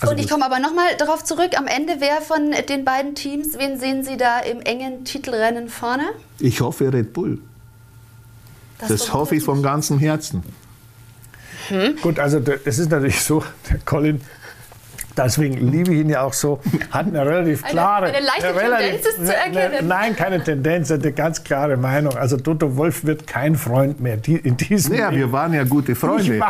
Also 0.00 0.14
und 0.14 0.20
ich 0.20 0.28
komme 0.28 0.44
aber 0.44 0.60
nochmal 0.60 0.96
darauf 0.96 1.24
zurück, 1.24 1.50
am 1.56 1.66
Ende, 1.66 1.96
wer 1.98 2.20
von 2.20 2.54
den 2.68 2.84
beiden 2.84 3.14
Teams, 3.14 3.58
wen 3.58 3.80
sehen 3.80 4.04
Sie 4.04 4.16
da 4.16 4.38
im 4.38 4.60
engen 4.60 5.04
Titelrennen 5.04 5.68
vorne? 5.68 6.04
Ich 6.38 6.60
hoffe 6.60 6.92
Red 6.92 7.12
Bull. 7.12 7.38
Das, 8.78 8.88
das 8.88 9.12
hoffe 9.12 9.34
ich 9.34 9.42
von 9.42 9.60
ganzem 9.62 9.98
Herzen. 9.98 10.44
Hm? 11.68 11.96
Gut, 12.00 12.18
also 12.18 12.40
es 12.64 12.78
ist 12.78 12.90
natürlich 12.90 13.20
so, 13.20 13.42
der 13.68 13.78
Colin 13.84 14.20
deswegen 15.18 15.70
liebe 15.70 15.92
ich 15.92 16.00
ihn 16.00 16.08
ja 16.08 16.22
auch 16.22 16.32
so, 16.32 16.60
hat 16.90 17.06
eine 17.06 17.24
relativ 17.24 17.62
klare. 17.68 18.06
Eine, 18.06 18.16
eine 18.16 18.26
leichte 18.26 18.48
eine 18.48 18.60
relativ, 18.60 18.86
Tendenz 18.86 19.06
ist 19.06 19.26
zu 19.26 19.36
erkennen. 19.36 19.74
Eine, 19.78 19.88
nein, 19.88 20.16
keine 20.16 20.44
Tendenz, 20.44 20.90
eine 20.90 21.12
ganz 21.12 21.44
klare 21.44 21.76
Meinung. 21.76 22.16
Also 22.16 22.36
Toto 22.36 22.76
Wolf 22.76 23.04
wird 23.04 23.26
kein 23.26 23.56
Freund 23.56 24.00
mehr 24.00 24.18
in 24.26 24.56
diesem. 24.56 24.94
Ja, 24.94 25.10
wir 25.12 25.30
waren 25.32 25.52
ja 25.52 25.64
gute 25.64 25.94
Freunde. 25.94 26.40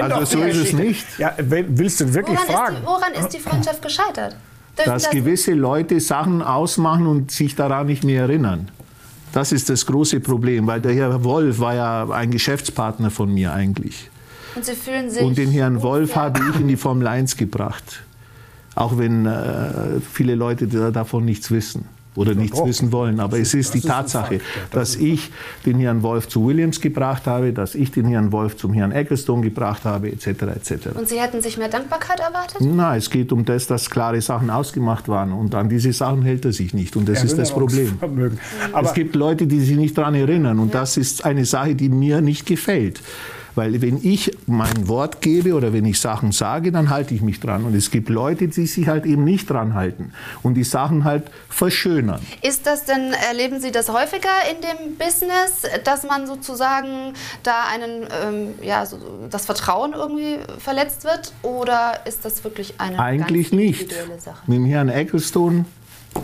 also 0.00 0.38
so 0.38 0.44
ist 0.44 0.56
es 0.56 0.72
nicht. 0.72 1.06
Ja, 1.18 1.34
willst 1.38 2.00
du 2.00 2.12
wirklich 2.12 2.38
woran 2.38 2.54
fragen? 2.54 2.74
Ist 2.76 2.82
die, 2.82 2.86
woran 2.86 3.12
ist 3.14 3.28
die 3.28 3.40
Freundschaft 3.40 3.82
gescheitert? 3.82 4.36
Dass 4.76 5.04
das 5.04 5.10
gewisse 5.10 5.52
Leute 5.52 6.00
Sachen 6.00 6.42
ausmachen 6.42 7.06
und 7.06 7.30
sich 7.30 7.54
daran 7.54 7.86
nicht 7.86 8.04
mehr 8.04 8.22
erinnern. 8.22 8.70
Das 9.32 9.52
ist 9.52 9.70
das 9.70 9.86
große 9.86 10.20
Problem, 10.20 10.66
weil 10.66 10.80
der 10.80 10.94
Herr 10.94 11.24
Wolf 11.24 11.60
war 11.60 11.74
ja 11.74 12.08
ein 12.10 12.30
Geschäftspartner 12.30 13.10
von 13.10 13.32
mir 13.32 13.52
eigentlich. 13.52 14.10
Und 14.54 14.64
Sie 14.64 14.74
fühlen 14.74 15.10
sich. 15.10 15.22
Und 15.22 15.36
den 15.36 15.50
Herrn 15.50 15.82
Wolf 15.82 16.16
habe 16.16 16.40
ich 16.50 16.60
in 16.60 16.68
die 16.68 16.76
Formel 16.76 17.06
1 17.06 17.36
gebracht. 17.36 18.02
Auch 18.76 18.98
wenn 18.98 19.26
äh, 19.26 20.00
viele 20.12 20.34
Leute 20.34 20.68
davon 20.92 21.24
nichts 21.24 21.50
wissen 21.50 21.86
oder 22.16 22.34
nichts 22.34 22.58
doch. 22.58 22.66
wissen 22.66 22.92
wollen. 22.92 23.20
Aber 23.20 23.38
es 23.38 23.54
ist 23.54 23.74
die 23.74 23.78
ist 23.78 23.88
Tatsache, 23.88 24.34
Fakt, 24.38 24.56
ja, 24.56 24.62
das 24.70 24.92
dass 24.92 24.96
ich 24.96 25.30
den 25.64 25.78
Herrn 25.78 26.02
Wolf 26.02 26.28
zu 26.28 26.46
Williams 26.46 26.80
gebracht 26.80 27.26
habe, 27.26 27.52
dass 27.52 27.74
ich 27.74 27.90
den 27.90 28.06
Herrn 28.06 28.32
Wolf 28.32 28.56
zum 28.56 28.72
Herrn 28.72 28.92
Ecclestone 28.92 29.42
gebracht 29.42 29.84
habe, 29.84 30.10
etc. 30.10 30.26
etc. 30.26 30.72
Und 30.94 31.08
Sie 31.08 31.20
hätten 31.20 31.42
sich 31.42 31.58
mehr 31.58 31.68
Dankbarkeit 31.68 32.20
erwartet? 32.20 32.58
Na, 32.60 32.96
es 32.96 33.10
geht 33.10 33.32
um 33.32 33.44
das, 33.44 33.66
dass 33.66 33.90
klare 33.90 34.20
Sachen 34.20 34.50
ausgemacht 34.50 35.08
waren 35.08 35.32
und 35.32 35.54
an 35.54 35.68
diese 35.68 35.92
Sachen 35.92 36.22
hält 36.22 36.44
er 36.44 36.52
sich 36.52 36.74
nicht 36.74 36.96
und 36.96 37.08
das 37.08 37.24
ist 37.24 37.38
das 37.38 37.52
Problem. 37.52 37.98
Es 38.82 38.94
gibt 38.94 39.14
Leute, 39.16 39.46
die 39.46 39.60
sich 39.60 39.76
nicht 39.76 39.96
daran 39.96 40.14
erinnern 40.14 40.58
und 40.58 40.74
das 40.74 40.96
ist 40.96 41.24
eine 41.24 41.44
Sache, 41.44 41.74
die 41.74 41.88
mir 41.88 42.20
nicht 42.20 42.46
gefällt. 42.46 43.00
Weil 43.56 43.82
wenn 43.82 43.98
ich 44.04 44.36
mein 44.46 44.86
Wort 44.86 45.22
gebe 45.22 45.54
oder 45.54 45.72
wenn 45.72 45.86
ich 45.86 45.98
Sachen 45.98 46.30
sage, 46.30 46.70
dann 46.70 46.90
halte 46.90 47.14
ich 47.14 47.22
mich 47.22 47.40
dran. 47.40 47.64
Und 47.64 47.74
es 47.74 47.90
gibt 47.90 48.10
Leute, 48.10 48.48
die 48.48 48.66
sich 48.66 48.86
halt 48.86 49.06
eben 49.06 49.24
nicht 49.24 49.50
dran 49.50 49.74
halten 49.74 50.12
und 50.42 50.54
die 50.54 50.62
Sachen 50.62 51.04
halt 51.04 51.24
verschönern. 51.48 52.20
Ist 52.42 52.66
das 52.66 52.84
denn, 52.84 53.14
erleben 53.28 53.60
Sie 53.60 53.72
das 53.72 53.88
häufiger 53.88 54.28
in 54.50 54.60
dem 54.60 54.96
Business, 54.96 55.62
dass 55.84 56.04
man 56.04 56.26
sozusagen 56.26 57.14
da 57.42 57.64
einen, 57.72 58.02
ähm, 58.22 58.54
ja, 58.62 58.84
so 58.84 58.98
das 59.30 59.46
Vertrauen 59.46 59.94
irgendwie 59.94 60.36
verletzt 60.58 61.04
wird? 61.04 61.32
Oder 61.42 62.00
ist 62.06 62.24
das 62.26 62.44
wirklich 62.44 62.74
eine 62.78 62.98
Eigentlich 62.98 63.50
ganz 63.50 63.60
nicht. 63.60 63.94
Sache? 64.18 64.42
Mit 64.46 64.58
dem 64.58 64.66
Herrn 64.66 64.90
Ecclestone 64.90 65.64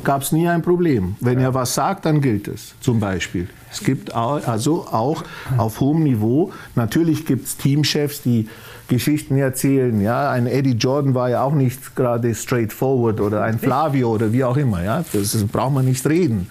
gab 0.05 0.22
es 0.22 0.33
nie 0.33 0.48
ein 0.48 0.62
Problem. 0.62 1.16
Wenn 1.20 1.38
er 1.38 1.55
was 1.55 1.74
sagt, 1.74 2.05
dann 2.07 2.20
gilt 2.20 2.48
es, 2.48 2.74
zum 2.81 3.00
Beispiel. 3.00 3.48
Es 3.70 3.81
gibt 3.83 4.14
also 4.14 4.87
auch 4.90 5.24
auf 5.57 5.81
hohem 5.81 6.02
Niveau, 6.02 6.52
natürlich 6.74 7.24
gibt 7.26 7.46
es 7.46 7.57
Teamchefs, 7.57 8.22
die 8.22 8.48
Geschichten 8.88 9.37
erzählen. 9.38 10.00
Ja, 10.02 10.31
ein 10.31 10.46
Eddie 10.46 10.72
Jordan 10.72 11.14
war 11.14 11.31
ja 11.31 11.42
auch 11.42 11.55
nicht 11.55 11.96
gerade 11.96 12.35
straightforward 12.35 13.20
oder 13.20 13.42
ein 13.44 13.59
Flavio 13.59 14.11
oder 14.12 14.33
wie 14.33 14.44
auch 14.44 14.57
immer. 14.57 14.83
Ja, 14.83 15.05
das 15.12 15.35
ist- 15.35 15.50
braucht 15.50 15.72
man 15.72 15.85
nicht 15.87 16.07
reden. 16.07 16.48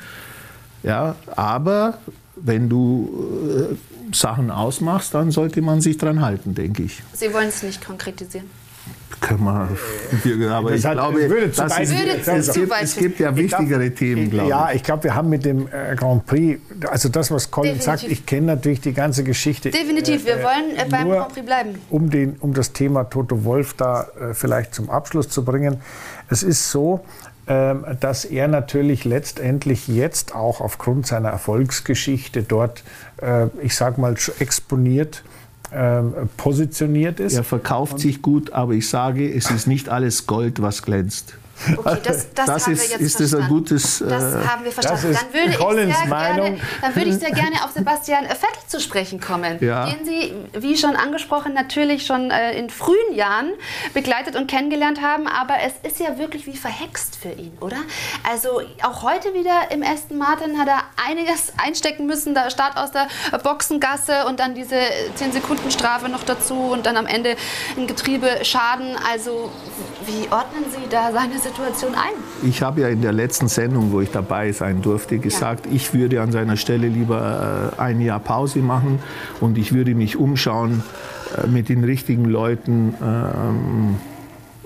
Ja, 0.83 1.15
aber 1.35 1.99
wenn 2.35 2.69
du 2.69 3.69
äh, 3.69 4.15
Sachen 4.15 4.49
ausmachst, 4.49 5.13
dann 5.13 5.29
sollte 5.29 5.61
man 5.61 5.79
sich 5.81 5.97
dran 5.99 6.21
halten, 6.21 6.55
denke 6.55 6.83
ich. 6.83 7.03
Sie 7.13 7.31
wollen 7.33 7.49
es 7.49 7.61
nicht 7.61 7.85
konkretisieren. 7.85 8.47
Können 9.19 9.43
wir, 9.43 10.51
aber 10.51 10.71
Das 10.71 10.79
ich 10.79 10.85
hat- 10.87 10.93
glaube, 10.93 11.29
würde 11.29 11.51
zu 11.51 11.61
weit- 11.69 11.81
ist, 11.83 12.27
es, 12.27 12.53
gibt, 12.53 12.69
weit 12.71 12.83
es 12.83 12.95
gibt 12.95 13.19
ja 13.19 13.35
wichtigere 13.35 13.91
Themen, 13.91 14.31
glaube 14.31 14.45
ich. 14.45 14.49
Ja, 14.49 14.71
ich 14.73 14.81
glaube, 14.81 15.03
wir 15.03 15.13
haben 15.13 15.29
mit 15.29 15.45
dem 15.45 15.67
äh, 15.67 15.95
Grand 15.95 16.25
Prix, 16.25 16.59
also 16.89 17.07
das, 17.07 17.29
was 17.29 17.51
Colin 17.51 17.75
Definitiv. 17.75 18.01
sagt, 18.01 18.11
ich 18.11 18.25
kenne 18.25 18.47
natürlich 18.47 18.81
die 18.81 18.93
ganze 18.93 19.23
Geschichte. 19.23 19.69
Definitiv, 19.69 20.25
wir 20.25 20.37
wollen 20.37 20.75
äh, 20.75 20.85
beim 20.89 21.07
nur 21.07 21.17
Grand 21.17 21.33
Prix 21.33 21.45
bleiben. 21.45 21.75
Um, 21.91 22.09
den, 22.09 22.35
um 22.39 22.53
das 22.55 22.73
Thema 22.73 23.03
Toto 23.03 23.43
Wolf 23.43 23.75
da 23.75 24.07
äh, 24.19 24.33
vielleicht 24.33 24.73
zum 24.73 24.89
Abschluss 24.89 25.29
zu 25.29 25.45
bringen. 25.45 25.77
Es 26.29 26.41
ist 26.41 26.71
so, 26.71 27.01
ähm, 27.47 27.85
dass 27.99 28.25
er 28.25 28.47
natürlich 28.47 29.05
letztendlich 29.05 29.87
jetzt 29.87 30.33
auch 30.33 30.61
aufgrund 30.61 31.05
seiner 31.05 31.29
Erfolgsgeschichte 31.29 32.41
dort, 32.41 32.83
äh, 33.21 33.47
ich 33.61 33.75
sag 33.75 33.99
mal, 33.99 34.15
exponiert, 34.39 35.23
ähm, 35.73 36.13
positioniert 36.37 37.19
ist. 37.19 37.33
Er 37.33 37.43
verkauft 37.43 37.99
sich 37.99 38.21
gut, 38.21 38.53
aber 38.53 38.73
ich 38.73 38.89
sage, 38.89 39.31
es 39.31 39.49
ist 39.51 39.67
nicht 39.67 39.89
alles 39.89 40.27
Gold, 40.27 40.61
was 40.61 40.83
glänzt. 40.83 41.35
Okay, 41.77 41.97
das, 42.03 42.27
das, 42.33 42.45
Das 42.45 42.63
haben 42.65 42.73
ist- 42.73 42.81
wir 42.83 42.89
jetzt 42.89 43.01
ist 43.01 43.19
das 43.19 43.21
ein 43.21 43.27
verstanden. 43.39 43.47
gutes, 43.49 44.01
äh, 44.01 44.07
Das 44.09 44.23
haben 44.47 44.63
wir 44.65 44.71
verstanden. 44.71 45.01
das 45.03 45.11
ist 45.11 45.21
Dann 45.21 45.33
würde 45.33 45.49
ich, 45.49 45.95
sehr 45.95 46.05
gerne, 46.07 46.09
Meinung. 46.09 46.61
dann 46.81 46.95
würde 46.95 47.09
ich 47.09 47.15
sehr 47.17 47.31
gerne 47.31 47.63
auf 47.63 47.71
Sebastian 47.71 48.25
Vettel 48.25 48.67
zu 48.67 48.79
sprechen 48.79 49.19
kommen, 49.19 49.57
Ja. 49.63 49.85
den 49.85 50.05
Sie, 50.05 50.33
wie 50.53 50.77
schon 50.77 50.95
angesprochen, 50.95 51.53
natürlich 51.53 52.05
schon 52.05 52.31
äh, 52.31 52.57
in 52.57 52.69
frühen 52.69 53.13
Jahren 53.13 53.51
begleitet 53.93 54.35
und 54.35 54.47
kennengelernt 54.49 55.01
haben. 55.01 55.27
Aber 55.27 55.55
es 55.65 55.73
ist 55.89 55.99
ja 55.99 56.17
wirklich 56.17 56.45
wie 56.47 56.57
verhext 56.57 57.17
für 57.21 57.31
ihn, 57.31 57.57
oder? 57.59 57.77
Also 58.29 58.61
auch 58.83 59.03
heute 59.03 59.33
wieder 59.33 59.71
im 59.71 59.83
Aston 59.83 60.17
Martin 60.17 60.57
hat 60.59 60.67
er 60.67 60.83
einiges 61.09 61.53
einstecken 61.63 62.05
müssen. 62.05 62.33
Da 62.33 62.49
Start 62.49 62.77
aus 62.77 62.91
der 62.91 63.07
Boxengasse 63.43 64.25
und 64.27 64.39
dann 64.39 64.55
diese 64.55 64.75
10-Sekunden-Strafe 65.17 66.09
noch 66.09 66.23
dazu 66.23 66.55
und 66.55 66.85
dann 66.85 66.97
am 66.97 67.05
Ende 67.05 67.35
ein 67.77 67.87
Getriebeschaden. 67.87 68.95
Also 69.11 69.51
wie 70.05 70.31
ordnen 70.31 70.65
Sie 70.69 70.87
da 70.89 71.11
seine 71.11 71.39
Situation 71.39 71.93
ein? 71.93 72.13
Ich 72.47 72.61
habe 72.61 72.81
ja 72.81 72.87
in 72.87 73.01
der 73.01 73.13
letzten 73.13 73.47
Sendung, 73.47 73.91
wo 73.91 74.01
ich 74.01 74.11
dabei 74.11 74.51
sein 74.51 74.81
durfte, 74.81 75.19
gesagt, 75.19 75.67
ich 75.71 75.93
würde 75.93 76.21
an 76.21 76.31
seiner 76.31 76.57
Stelle 76.57 76.87
lieber 76.87 77.73
äh, 77.77 77.81
ein 77.81 78.01
Jahr 78.01 78.19
Pause 78.19 78.59
machen 78.59 78.99
und 79.39 79.57
ich 79.57 79.73
würde 79.73 79.95
mich 79.95 80.17
umschauen, 80.17 80.83
äh, 81.37 81.47
mit 81.47 81.69
den 81.69 81.83
richtigen 81.83 82.25
Leuten 82.25 82.93
ähm, 83.01 83.95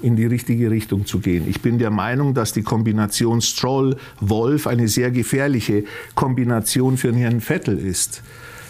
in 0.02 0.16
die 0.16 0.26
richtige 0.26 0.70
Richtung 0.70 1.06
zu 1.06 1.20
gehen. 1.20 1.46
Ich 1.48 1.62
bin 1.62 1.80
der 1.80 1.90
Meinung, 1.90 2.34
dass 2.34 2.54
die 2.54 2.64
Kombination 2.64 3.42
Stroll-Wolf 3.42 4.68
eine 4.68 4.88
sehr 4.88 5.12
gefährliche 5.12 5.84
Kombination 6.16 6.98
für 6.98 7.12
den 7.12 7.18
Herrn 7.18 7.42
Vettel 7.42 7.78
ist. 7.78 8.22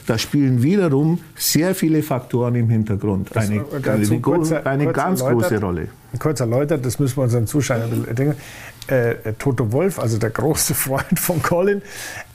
Da 0.07 0.19
spielen 0.19 0.61
wiederum 0.61 1.19
sehr 1.35 1.73
viele 1.73 2.03
Faktoren 2.03 2.55
im 2.55 2.69
Hintergrund 2.69 3.35
eine, 3.35 3.65
eine, 3.83 3.95
eine 3.95 4.21
kurz 4.21 4.49
ganz 4.51 5.21
erläutert. 5.21 5.49
große 5.49 5.61
Rolle. 5.61 5.87
Kurz 6.19 6.39
erläutert, 6.39 6.85
das 6.85 6.99
müssen 6.99 7.17
wir 7.17 7.23
unseren 7.23 7.47
Zuschauern 7.47 7.83
ein 7.83 7.89
bisschen 7.89 8.15
denken. 8.15 8.35
Äh, 8.87 9.11
äh, 9.11 9.33
Toto 9.39 9.71
Wolf, 9.71 9.99
also 9.99 10.17
der 10.17 10.29
große 10.29 10.73
Freund 10.75 11.19
von 11.19 11.41
Colin, 11.41 11.81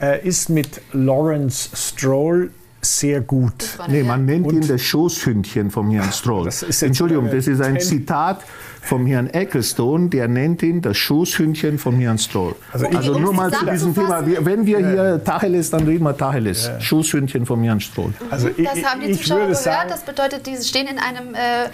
äh, 0.01 0.25
ist 0.27 0.49
mit 0.49 0.81
Lawrence 0.93 1.69
Stroll 1.75 2.51
sehr 2.83 3.21
gut. 3.21 3.77
Nee, 3.89 4.01
man 4.01 4.25
nennt 4.25 4.51
ihn 4.51 4.67
das 4.67 4.81
Schoßhündchen 4.81 5.69
vom 5.69 5.91
Herrn 5.91 6.11
Stroll. 6.11 6.45
Das 6.45 6.81
Entschuldigung, 6.81 7.29
das 7.29 7.45
ist 7.45 7.61
ein 7.61 7.79
Zitat 7.79 8.41
vom 8.81 9.05
Herrn 9.05 9.27
Ecclestone, 9.27 10.09
der 10.09 10.27
nennt 10.27 10.63
ihn 10.63 10.81
das 10.81 10.97
Schoßhündchen 10.97 11.77
vom 11.77 11.99
Herrn 11.99 12.17
Stroll. 12.17 12.55
Also, 12.73 12.87
ich- 12.87 13.05
nur 13.19 13.29
um 13.29 13.35
mal 13.35 13.51
zu 13.53 13.63
diesem 13.67 13.93
Thema. 13.93 14.23
Wenn 14.25 14.65
wir 14.65 14.79
hier 14.79 15.23
Tacheles, 15.23 15.69
dann 15.69 15.83
reden 15.83 16.03
wir 16.03 16.17
Tacheles. 16.17 16.71
Schoßhündchen 16.79 17.45
vom 17.45 17.61
Herrn 17.61 17.79
Stroll. 17.79 18.15
Also 18.31 18.47
ich, 18.57 18.65
Das 18.67 18.83
haben 18.83 19.01
die 19.01 19.11
ich 19.11 19.19
Zuschauer 19.19 19.37
würde 19.41 19.47
gehört. 19.49 19.63
sagen, 19.63 19.89
das 19.89 20.01
bedeutet, 20.03 20.47
die 20.47 20.55
stehen 20.63 20.87
in 20.87 20.97
einem 20.97 21.35
äh, 21.35 21.69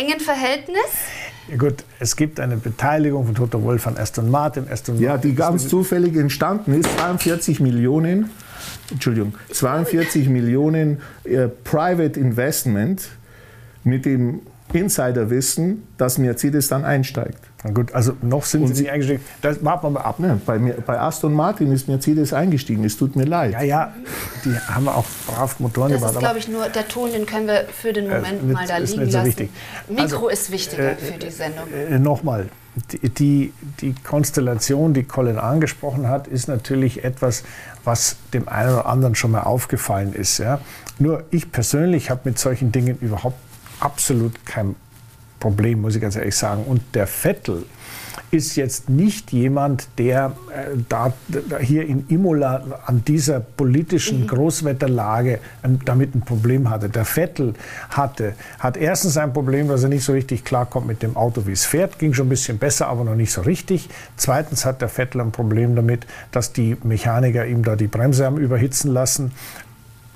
engen 0.00 0.18
Verhältnis. 0.18 0.82
ja 1.48 1.56
gut, 1.56 1.84
es 1.98 2.16
gibt 2.16 2.38
eine 2.38 2.56
Beteiligung 2.56 3.26
von 3.26 3.34
Toto 3.34 3.62
Wolf 3.62 3.86
an 3.86 3.96
Aston 3.96 4.30
Martin. 4.30 4.68
Aston 4.70 4.98
Ja, 5.00 5.12
Martin 5.12 5.30
die 5.30 5.36
ganz 5.36 5.68
zufällig 5.68 6.16
entstanden 6.16 6.78
ist, 6.78 6.88
42 6.98 7.60
Millionen, 7.60 8.30
Entschuldigung, 8.90 9.34
42 9.50 10.28
Millionen 10.28 11.00
äh, 11.24 11.48
Private 11.48 12.18
Investment 12.18 13.08
mit 13.84 14.04
dem 14.04 14.40
Insiderwissen, 14.72 15.82
dass 15.96 16.18
Mercedes 16.18 16.68
dann 16.68 16.84
einsteigt. 16.84 17.49
Na 17.62 17.70
gut, 17.72 17.92
also 17.92 18.12
noch 18.22 18.44
sind 18.46 18.74
sie 18.74 18.82
nicht 18.84 18.90
eingestiegen. 18.90 19.22
Das 19.42 19.62
warten 19.62 19.84
wir 19.86 19.90
mal 19.90 20.00
ab. 20.00 20.18
Ne, 20.18 20.40
bei, 20.46 20.58
mir, 20.58 20.74
bei 20.74 20.98
Aston 20.98 21.34
Martin 21.34 21.70
ist 21.72 21.88
Mercedes 21.88 22.32
eingestiegen. 22.32 22.84
Es 22.84 22.96
tut 22.96 23.16
mir 23.16 23.24
leid. 23.24 23.52
Ja, 23.52 23.60
ja, 23.62 23.94
die 24.46 24.54
haben 24.58 24.88
auch 24.88 25.04
brav 25.26 25.60
Motoren 25.60 25.92
Das 25.92 26.00
gebaut. 26.00 26.10
ist, 26.12 26.16
aber- 26.16 26.20
glaube 26.26 26.38
ich, 26.38 26.48
nur 26.48 26.68
der 26.70 26.88
Ton, 26.88 27.12
den 27.12 27.26
können 27.26 27.46
wir 27.48 27.66
für 27.70 27.92
den 27.92 28.08
Moment 28.08 28.44
nicht- 28.44 28.54
mal 28.54 28.66
da 28.66 28.78
ist 28.78 28.90
liegen 28.92 29.02
nicht 29.02 29.12
so 29.12 29.18
lassen. 29.18 29.28
wichtig. 29.28 29.50
Mikro 29.88 30.02
Also, 30.02 30.28
ist 30.28 30.50
wichtiger 30.50 30.96
für 30.96 31.18
die 31.18 31.30
Sendung. 31.30 31.64
Äh, 31.90 31.98
Nochmal, 31.98 32.48
die, 32.92 33.08
die, 33.10 33.52
die 33.82 33.94
Konstellation, 34.04 34.94
die 34.94 35.02
Colin 35.04 35.36
angesprochen 35.38 36.08
hat, 36.08 36.28
ist 36.28 36.48
natürlich 36.48 37.04
etwas, 37.04 37.42
was 37.84 38.16
dem 38.32 38.48
einen 38.48 38.72
oder 38.72 38.86
anderen 38.86 39.14
schon 39.14 39.32
mal 39.32 39.42
aufgefallen 39.42 40.14
ist. 40.14 40.38
Ja? 40.38 40.60
Nur 40.98 41.24
ich 41.30 41.52
persönlich 41.52 42.08
habe 42.08 42.20
mit 42.24 42.38
solchen 42.38 42.72
Dingen 42.72 42.96
überhaupt 43.02 43.36
absolut 43.80 44.46
kein 44.46 44.76
Problem, 45.40 45.80
muss 45.80 45.96
ich 45.96 46.02
ganz 46.02 46.14
ehrlich 46.16 46.36
sagen. 46.36 46.64
Und 46.64 46.82
der 46.94 47.06
Vettel 47.06 47.64
ist 48.30 48.56
jetzt 48.56 48.88
nicht 48.88 49.32
jemand, 49.32 49.88
der 49.98 50.36
äh, 50.54 50.76
da, 50.88 51.12
da 51.28 51.58
hier 51.58 51.86
in 51.86 52.06
Imola 52.08 52.80
an 52.86 53.02
dieser 53.04 53.40
politischen 53.40 54.26
Großwetterlage 54.26 55.40
ähm, 55.64 55.80
damit 55.84 56.14
ein 56.14 56.20
Problem 56.20 56.70
hatte. 56.70 56.88
Der 56.88 57.04
Vettel 57.04 57.54
hatte, 57.88 58.34
hat 58.58 58.76
erstens 58.76 59.16
ein 59.16 59.32
Problem, 59.32 59.68
dass 59.68 59.82
er 59.82 59.88
nicht 59.88 60.04
so 60.04 60.12
richtig 60.12 60.44
klarkommt 60.44 60.86
mit 60.86 61.02
dem 61.02 61.16
Auto, 61.16 61.46
wie 61.46 61.52
es 61.52 61.66
fährt. 61.66 61.98
Ging 61.98 62.14
schon 62.14 62.26
ein 62.26 62.30
bisschen 62.30 62.58
besser, 62.58 62.86
aber 62.86 63.04
noch 63.04 63.16
nicht 63.16 63.32
so 63.32 63.40
richtig. 63.40 63.88
Zweitens 64.16 64.64
hat 64.64 64.80
der 64.80 64.88
Vettel 64.88 65.20
ein 65.20 65.32
Problem 65.32 65.74
damit, 65.74 66.06
dass 66.30 66.52
die 66.52 66.76
Mechaniker 66.84 67.46
ihm 67.46 67.64
da 67.64 67.74
die 67.74 67.88
Bremse 67.88 68.24
haben 68.24 68.36
überhitzen 68.36 68.92
lassen. 68.92 69.32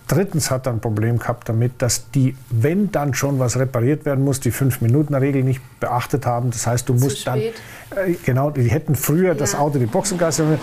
Drittens 0.06 0.50
hat 0.50 0.66
er 0.66 0.72
ein 0.72 0.80
Problem 0.80 1.18
gehabt 1.18 1.48
damit, 1.48 1.80
dass 1.80 2.10
die, 2.10 2.36
wenn 2.50 2.92
dann 2.92 3.14
schon 3.14 3.38
was 3.38 3.58
repariert 3.58 4.04
werden 4.04 4.22
muss, 4.22 4.38
die 4.38 4.50
Fünf-Minuten-Regel 4.50 5.42
nicht 5.42 5.62
beachtet 5.80 6.26
haben. 6.26 6.50
Das 6.50 6.66
heißt, 6.66 6.88
du 6.88 6.94
musst 6.94 7.26
dann. 7.26 7.38
spät. 7.38 7.54
Äh, 7.96 8.14
genau, 8.24 8.50
die 8.50 8.70
hätten 8.70 8.94
früher 8.96 9.34
das 9.34 9.52
Ja. 9.52 9.60
Auto, 9.60 9.78
die 9.78 9.86
Boxengasse. 9.86 10.58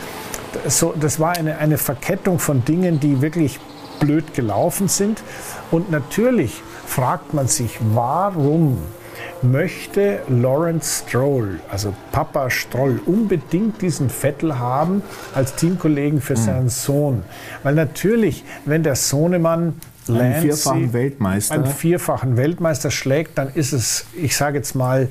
So, 0.68 0.94
das 1.00 1.20
war 1.20 1.32
eine, 1.32 1.58
eine 1.58 1.78
Verkettung 1.78 2.38
von 2.38 2.64
Dingen, 2.66 3.00
die 3.00 3.22
wirklich 3.22 3.60
blöd 4.00 4.34
gelaufen 4.34 4.88
sind. 4.88 5.24
Und 5.72 5.90
natürlich 5.90 6.62
fragt 6.86 7.34
man 7.34 7.48
sich, 7.48 7.80
warum 7.94 8.78
möchte 9.42 10.20
Lawrence 10.30 11.04
Stroll, 11.08 11.60
also 11.70 11.94
Papa 12.12 12.50
Stroll, 12.50 13.00
unbedingt 13.06 13.82
diesen 13.82 14.10
Vettel 14.10 14.60
haben 14.60 15.02
als 15.34 15.56
Teamkollegen 15.56 16.22
für 16.22 16.36
seinen 16.36 16.70
Sohn. 16.70 17.24
Weil 17.64 17.76
natürlich, 17.76 18.44
wenn 18.66 18.84
der 18.84 18.96
Sohnemann 18.96 19.76
einen 20.08 20.42
vierfachen 20.42 20.94
Weltmeister. 20.94 21.54
einen 21.54 21.66
vierfachen 21.66 22.38
Weltmeister 22.38 22.92
schlägt, 22.92 23.38
dann 23.38 23.50
ist 23.54 23.74
es, 23.74 24.06
ich 24.16 24.36
sage 24.36 24.58
jetzt 24.58 24.76
mal, 24.76 25.10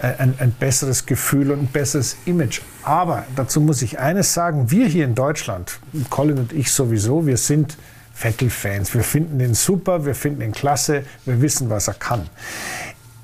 äh, 0.00 0.14
ein, 0.18 0.34
ein, 0.38 0.52
besseres 0.52 1.06
Gefühl 1.06 1.52
und 1.52 1.60
ein 1.60 1.66
besseres 1.66 2.16
Image. 2.24 2.60
Aber 2.82 3.24
dazu 3.36 3.60
muss 3.60 3.82
ich 3.82 3.98
eines 3.98 4.34
sagen, 4.34 4.70
wir 4.70 4.86
hier 4.86 5.04
in 5.04 5.14
Deutschland, 5.14 5.78
Colin 6.10 6.38
und 6.38 6.52
ich 6.52 6.72
sowieso, 6.72 7.26
wir 7.26 7.36
sind 7.36 7.76
Vettel-Fans. 8.14 8.94
Wir 8.94 9.04
finden 9.04 9.40
ihn 9.40 9.54
super, 9.54 10.04
wir 10.04 10.14
finden 10.14 10.42
ihn 10.42 10.52
klasse, 10.52 11.04
wir 11.24 11.40
wissen, 11.40 11.70
was 11.70 11.88
er 11.88 11.94
kann. 11.94 12.28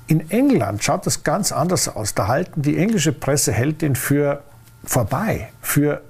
In 0.09 0.31
England 0.31 0.83
schaut 0.83 1.05
das 1.05 1.23
ganz 1.23 1.51
anders 1.51 1.87
aus. 1.87 2.15
Da 2.15 2.27
halten 2.27 2.63
die 2.63 2.79
englische 2.79 3.11
Presse 3.11 3.51
hält 3.51 3.83
ihn 3.83 3.95
für 3.95 4.41
vorbei, 4.83 5.49
für 5.61 6.01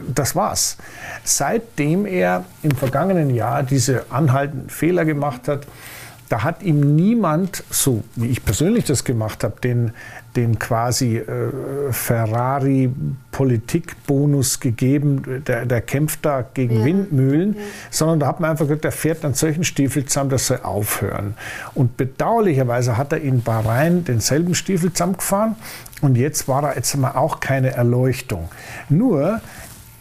das 0.00 0.34
war's. 0.34 0.76
Seitdem 1.22 2.06
er 2.06 2.44
im 2.64 2.72
vergangenen 2.72 3.32
Jahr 3.32 3.62
diese 3.62 4.06
anhaltenden 4.10 4.68
Fehler 4.68 5.04
gemacht 5.04 5.46
hat, 5.46 5.64
da 6.28 6.42
hat 6.42 6.62
ihm 6.62 6.96
niemand, 6.96 7.62
so 7.70 8.02
wie 8.16 8.26
ich 8.28 8.44
persönlich 8.44 8.84
das 8.84 9.04
gemacht 9.04 9.44
habe, 9.44 9.60
den, 9.60 9.92
den 10.36 10.58
quasi 10.58 11.18
äh, 11.18 11.52
Ferrari-Politikbonus 11.90 14.60
gegeben, 14.60 15.42
der, 15.46 15.66
der 15.66 15.82
kämpft 15.82 16.24
da 16.24 16.44
gegen 16.54 16.78
ja. 16.78 16.84
Windmühlen, 16.84 17.54
ja. 17.54 17.60
sondern 17.90 18.20
da 18.20 18.28
hat 18.28 18.38
man 18.40 18.50
einfach 18.50 18.66
gesagt, 18.66 18.84
der 18.84 18.92
fährt 18.92 19.24
an 19.24 19.34
solchen 19.34 19.64
Stiefel 19.64 20.04
zusammen, 20.06 20.30
das 20.30 20.46
soll 20.46 20.60
aufhören. 20.62 21.34
Und 21.74 21.96
bedauerlicherweise 21.96 22.96
hat 22.96 23.12
er 23.12 23.20
in 23.20 23.42
Bahrain 23.42 24.04
denselben 24.04 24.54
Stiefel 24.54 24.92
zusammengefahren 24.92 25.56
und 26.00 26.16
jetzt 26.16 26.46
war 26.48 26.62
er 26.64 26.76
jetzt 26.76 26.96
mal 26.96 27.12
auch 27.12 27.40
keine 27.40 27.72
Erleuchtung. 27.72 28.48
Nur, 28.88 29.40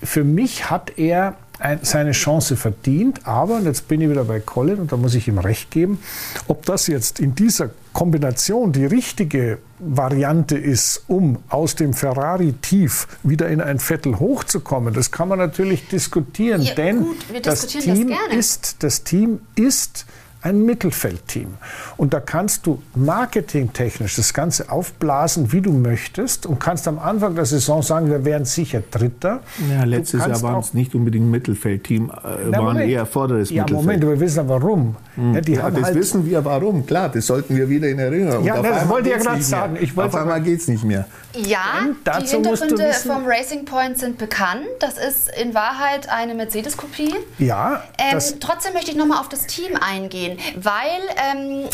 für 0.01 0.24
mich 0.24 0.69
hat 0.69 0.97
er 0.97 1.36
seine 1.82 2.11
Chance 2.11 2.55
verdient, 2.57 3.26
aber, 3.26 3.55
und 3.55 3.66
jetzt 3.66 3.88
bin 3.88 4.01
ich 4.01 4.09
wieder 4.09 4.26
bei 4.26 4.39
Colin 4.39 4.80
und 4.80 4.91
da 4.91 4.97
muss 4.97 5.16
ich 5.16 5.28
ihm 5.28 5.38
recht 5.38 5.72
geben, 5.72 5.99
ob 6.47 6.66
das 6.66 6.88
jetzt 6.88 7.20
in 7.20 7.36
dieser 7.36 7.70
Kombination 7.93 8.72
die 8.72 8.86
richtige 8.86 9.59
Variante 9.80 10.57
ist, 10.57 11.03
um 11.07 11.39
aus 11.49 11.76
dem 11.76 11.93
Ferrari-Tief 11.93 13.07
wieder 13.24 13.47
in 13.47 13.61
ein 13.61 13.80
Vettel 13.80 14.20
hochzukommen, 14.20 14.93
das 14.93 15.11
kann 15.11 15.28
man 15.28 15.39
natürlich 15.39 15.88
diskutieren, 15.88 16.61
ja, 16.61 16.74
denn 16.74 16.99
gut, 16.99 17.18
das, 17.43 17.68
Team 17.68 18.09
das, 18.09 18.38
ist, 18.38 18.76
das 18.80 19.03
Team 19.03 19.39
ist 19.55 20.05
ein 20.44 20.66
Mittelfeldteam. 20.66 21.48
Und 21.96 22.14
da 22.14 22.20
kannst 22.20 22.66
du 22.68 22.82
marketingtechnisch 22.96 24.18
das 24.18 24.34
Ganze 24.34 24.70
aufblasen, 24.70 25.54
wie 25.54 25.62
du 25.62 25.72
möchtest 25.72 26.46
und 26.46 26.60
kannst 26.60 26.88
am 26.88 27.00
Anfang 27.00 27.36
der 27.36 27.46
Saison 27.46 27.82
sagen, 27.82 28.10
wir 28.10 28.26
wären 28.26 28.44
sicher 28.44 28.84
Dritter. 28.91 29.39
Ja, 29.72 29.86
letztes 29.86 30.20
Jahr 30.20 30.41
waren 30.41 30.60
es 30.60 30.74
nicht 30.74 30.96
unbedingt 30.96 31.28
ein 31.28 31.32
Mittelfeldteam, 31.32 32.10
äh, 32.10 32.50
Na, 32.52 32.58
waren 32.58 32.66
Moment. 32.74 32.91
eher 32.91 33.06
vorderes 33.06 33.50
ja, 33.50 33.64
Mittelfeld. 33.64 33.86
Moment, 33.86 34.04
wir 34.04 34.20
wissen 34.20 34.39
aber 34.39 34.62
warum. 34.62 34.96
Hm. 35.16 35.34
Ja, 35.34 35.41
ja 35.41 35.72
das 35.72 35.84
halt 35.84 35.96
wissen 35.96 36.26
wir 36.26 36.44
warum, 36.44 36.86
klar, 36.86 37.10
das 37.10 37.26
sollten 37.26 37.56
wir 37.56 37.70
wieder 37.70 37.88
in 37.88 38.00
Erinnerung. 38.00 38.44
Ja, 38.44 38.62
das 38.62 38.89
wollte 38.89 39.10
ich 39.10 39.16
ja 39.16 39.22
gerade 39.22 39.41
sagen. 39.41 39.78
Ich 39.80 39.98
auf 39.98 40.14
einmal 40.14 40.41
geht 40.41 40.60
es 40.60 40.68
nicht 40.68 40.84
mehr. 40.84 41.06
Ja, 41.36 41.88
die 42.21 42.27
Hintergründe 42.27 42.93
vom 42.93 43.25
Racing 43.25 43.65
Point 43.65 43.97
sind 43.97 44.17
bekannt. 44.17 44.67
Das 44.79 44.97
ist 44.97 45.29
in 45.36 45.53
Wahrheit 45.53 46.09
eine 46.09 46.36
Mercedes-Kopie. 46.36 47.15
Ja. 47.39 47.84
Ähm, 47.97 48.19
trotzdem 48.39 48.73
möchte 48.73 48.91
ich 48.91 48.97
nochmal 48.97 49.19
auf 49.19 49.29
das 49.29 49.47
Team 49.47 49.75
eingehen, 49.75 50.38
weil, 50.55 51.01
ähm, 51.17 51.69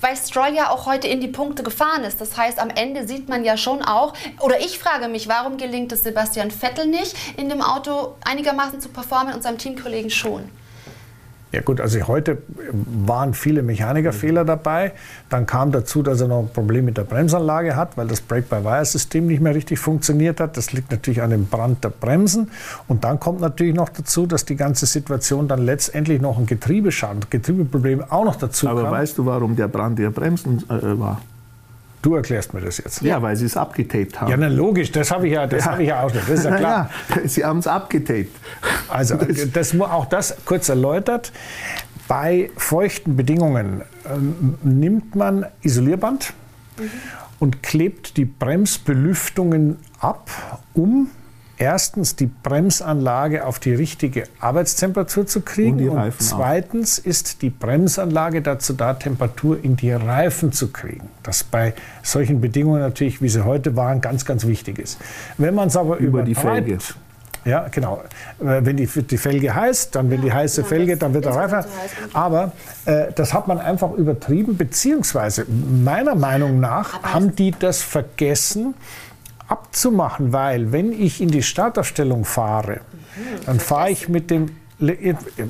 weil 0.00 0.16
Stroll 0.16 0.54
ja 0.54 0.70
auch 0.70 0.86
heute 0.86 1.08
in 1.08 1.20
die 1.20 1.28
Punkte 1.28 1.62
gefahren 1.62 2.04
ist. 2.04 2.20
Das 2.20 2.36
heißt, 2.36 2.60
am 2.60 2.70
Ende 2.70 3.06
sieht 3.06 3.28
man 3.28 3.44
ja 3.44 3.56
schon 3.56 3.82
auch, 3.82 4.14
oder 4.40 4.60
ich 4.60 4.78
frage 4.78 5.08
mich, 5.08 5.28
warum 5.28 5.56
gelingt 5.56 5.90
es 5.92 6.04
Sebastian 6.04 6.50
Vettel 6.50 6.86
nicht, 6.86 7.16
in 7.36 7.48
dem 7.48 7.60
Auto 7.60 8.14
einigermaßen 8.24 8.80
zu 8.80 8.88
performen 8.88 9.34
und 9.34 9.42
seinem 9.42 9.58
Teamkollegen 9.58 10.10
schon? 10.10 10.48
Ja 11.52 11.60
gut, 11.60 11.82
also 11.82 12.00
heute 12.08 12.38
waren 12.72 13.34
viele 13.34 13.62
Mechanikerfehler 13.62 14.46
dabei. 14.46 14.92
Dann 15.28 15.44
kam 15.44 15.70
dazu, 15.70 16.02
dass 16.02 16.22
er 16.22 16.28
noch 16.28 16.40
ein 16.40 16.48
Problem 16.48 16.86
mit 16.86 16.96
der 16.96 17.04
Bremsanlage 17.04 17.76
hat, 17.76 17.98
weil 17.98 18.08
das 18.08 18.22
Brake-by-Wire-System 18.22 19.26
nicht 19.26 19.42
mehr 19.42 19.54
richtig 19.54 19.78
funktioniert 19.78 20.40
hat. 20.40 20.56
Das 20.56 20.72
liegt 20.72 20.90
natürlich 20.90 21.20
an 21.20 21.28
dem 21.28 21.46
Brand 21.46 21.84
der 21.84 21.90
Bremsen. 21.90 22.50
Und 22.88 23.04
dann 23.04 23.20
kommt 23.20 23.40
natürlich 23.40 23.74
noch 23.74 23.90
dazu, 23.90 24.26
dass 24.26 24.46
die 24.46 24.56
ganze 24.56 24.86
Situation 24.86 25.46
dann 25.46 25.66
letztendlich 25.66 26.22
noch 26.22 26.38
ein 26.38 26.46
Getriebeschaden, 26.46 27.20
Getriebeproblem 27.28 28.02
auch 28.08 28.24
noch 28.24 28.36
dazu 28.36 28.66
Aber 28.68 28.80
kam. 28.80 28.86
Aber 28.86 28.96
weißt 28.96 29.18
du, 29.18 29.26
warum 29.26 29.54
der 29.54 29.68
Brand 29.68 29.98
der 29.98 30.10
Bremsen 30.10 30.64
äh, 30.70 30.98
war? 30.98 31.20
Du 32.02 32.16
erklärst 32.16 32.52
mir 32.52 32.60
das 32.60 32.78
jetzt. 32.78 33.00
Ja, 33.02 33.22
weil 33.22 33.36
sie 33.36 33.46
es 33.46 33.56
abgetaped 33.56 34.20
haben. 34.20 34.30
Ja, 34.30 34.36
na, 34.36 34.48
logisch, 34.48 34.90
das 34.90 35.12
habe 35.12 35.28
ich 35.28 35.34
ja, 35.34 35.46
das 35.46 35.64
ja. 35.64 35.70
habe 35.70 35.82
ich 35.82 35.88
ja 35.88 36.02
auch 36.02 36.12
nicht. 36.12 36.28
Das 36.28 36.40
ist 36.40 36.44
ja 36.44 36.56
klar. 36.58 36.90
Ja, 37.08 37.28
sie 37.28 37.44
haben 37.44 37.58
es 37.60 37.68
abgetaped. 37.68 38.34
Also, 38.88 39.16
das, 39.52 39.80
auch 39.80 40.06
das 40.06 40.36
kurz 40.44 40.68
erläutert. 40.68 41.32
Bei 42.08 42.50
feuchten 42.56 43.16
Bedingungen 43.16 43.82
ähm, 44.12 44.58
nimmt 44.62 45.14
man 45.14 45.46
Isolierband 45.62 46.34
mhm. 46.76 46.90
und 47.38 47.62
klebt 47.62 48.16
die 48.16 48.24
Bremsbelüftungen 48.24 49.78
ab, 50.00 50.28
um 50.74 51.08
erstens 51.62 52.16
die 52.16 52.26
Bremsanlage 52.26 53.46
auf 53.46 53.60
die 53.60 53.72
richtige 53.72 54.24
Arbeitstemperatur 54.40 55.28
zu 55.28 55.42
kriegen 55.42 55.88
und, 55.88 55.96
und 55.96 56.14
zweitens 56.18 57.00
auch. 57.00 57.06
ist 57.06 57.40
die 57.40 57.50
Bremsanlage 57.50 58.42
dazu 58.42 58.72
da, 58.72 58.94
Temperatur 58.94 59.62
in 59.62 59.76
die 59.76 59.92
Reifen 59.92 60.50
zu 60.50 60.72
kriegen. 60.72 61.08
Das 61.22 61.44
bei 61.44 61.74
solchen 62.02 62.40
Bedingungen 62.40 62.80
natürlich, 62.80 63.22
wie 63.22 63.28
sie 63.28 63.44
heute 63.44 63.76
waren, 63.76 64.00
ganz, 64.00 64.24
ganz 64.24 64.44
wichtig 64.44 64.80
ist. 64.80 64.98
Wenn 65.38 65.54
man 65.54 65.68
es 65.68 65.76
aber 65.76 65.98
über 65.98 66.22
die 66.22 66.34
Felge 66.34 66.78
ja, 67.44 67.66
genau. 67.72 68.04
Äh, 68.40 68.64
wenn 68.64 68.76
die, 68.76 68.86
die 68.86 69.18
Felge 69.18 69.52
heiß, 69.52 69.90
dann 69.90 70.10
wenn 70.10 70.22
die 70.22 70.32
heiße 70.32 70.62
Felge, 70.62 70.96
dann 70.96 71.12
wird 71.12 71.24
der 71.24 71.34
Reifen. 71.34 71.64
Aber 72.12 72.52
äh, 72.84 73.06
das 73.16 73.34
hat 73.34 73.48
man 73.48 73.58
einfach 73.58 73.90
übertrieben, 73.94 74.56
beziehungsweise 74.56 75.44
meiner 75.48 76.14
Meinung 76.14 76.60
nach 76.60 77.02
haben 77.02 77.34
die 77.34 77.50
das 77.50 77.82
vergessen, 77.82 78.74
abzumachen, 79.52 80.32
weil 80.32 80.72
wenn 80.72 80.92
ich 80.92 81.20
in 81.20 81.28
die 81.28 81.42
Startaufstellung 81.42 82.24
fahre, 82.24 82.80
dann 83.44 83.60
fahre 83.60 83.90
ich 83.90 84.08
mit 84.08 84.30
dem 84.30 84.56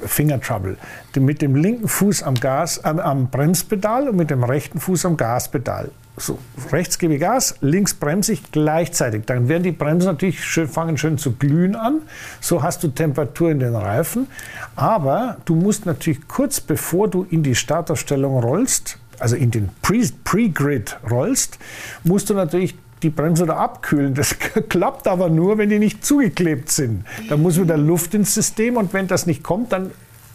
Finger 0.06 0.40
Trouble, 0.40 0.76
mit 1.14 1.40
dem 1.40 1.54
linken 1.54 1.86
Fuß 1.88 2.24
am 2.24 2.34
Gas, 2.34 2.78
äh, 2.78 2.88
am 2.88 3.30
Bremspedal 3.30 4.08
und 4.08 4.16
mit 4.16 4.30
dem 4.30 4.42
rechten 4.42 4.80
Fuß 4.80 5.06
am 5.06 5.16
Gaspedal. 5.16 5.90
So, 6.16 6.38
rechts 6.72 6.98
gebe 6.98 7.14
ich 7.14 7.20
Gas, 7.20 7.54
links 7.60 7.94
bremse 7.94 8.32
ich 8.34 8.50
gleichzeitig. 8.50 9.24
Dann 9.24 9.48
werden 9.48 9.62
die 9.62 9.72
Bremsen 9.72 10.08
natürlich 10.08 10.44
schön, 10.44 10.68
fangen 10.68 10.98
schön 10.98 11.16
zu 11.16 11.32
glühen 11.32 11.74
an. 11.74 12.02
So 12.40 12.62
hast 12.62 12.82
du 12.82 12.88
Temperatur 12.88 13.50
in 13.50 13.60
den 13.60 13.74
Reifen. 13.74 14.26
Aber 14.76 15.38
du 15.46 15.54
musst 15.54 15.86
natürlich 15.86 16.28
kurz 16.28 16.60
bevor 16.60 17.08
du 17.08 17.24
in 17.30 17.42
die 17.42 17.54
Startaufstellung 17.54 18.40
rollst, 18.40 18.98
also 19.20 19.36
in 19.36 19.52
den 19.52 19.70
Pre-Grid 19.80 20.98
rollst, 21.08 21.58
musst 22.04 22.28
du 22.28 22.34
natürlich 22.34 22.74
die 23.02 23.10
Bremse 23.10 23.46
da 23.46 23.56
abkühlen. 23.56 24.14
Das 24.14 24.36
klappt 24.68 25.06
aber 25.06 25.28
nur, 25.28 25.58
wenn 25.58 25.68
die 25.68 25.78
nicht 25.78 26.04
zugeklebt 26.04 26.70
sind. 26.70 27.04
Da 27.28 27.36
muss 27.36 27.60
wieder 27.60 27.76
Luft 27.76 28.14
ins 28.14 28.34
System 28.34 28.76
und 28.76 28.92
wenn 28.92 29.06
das 29.06 29.26
nicht 29.26 29.42
kommt, 29.42 29.72
dann 29.72 29.90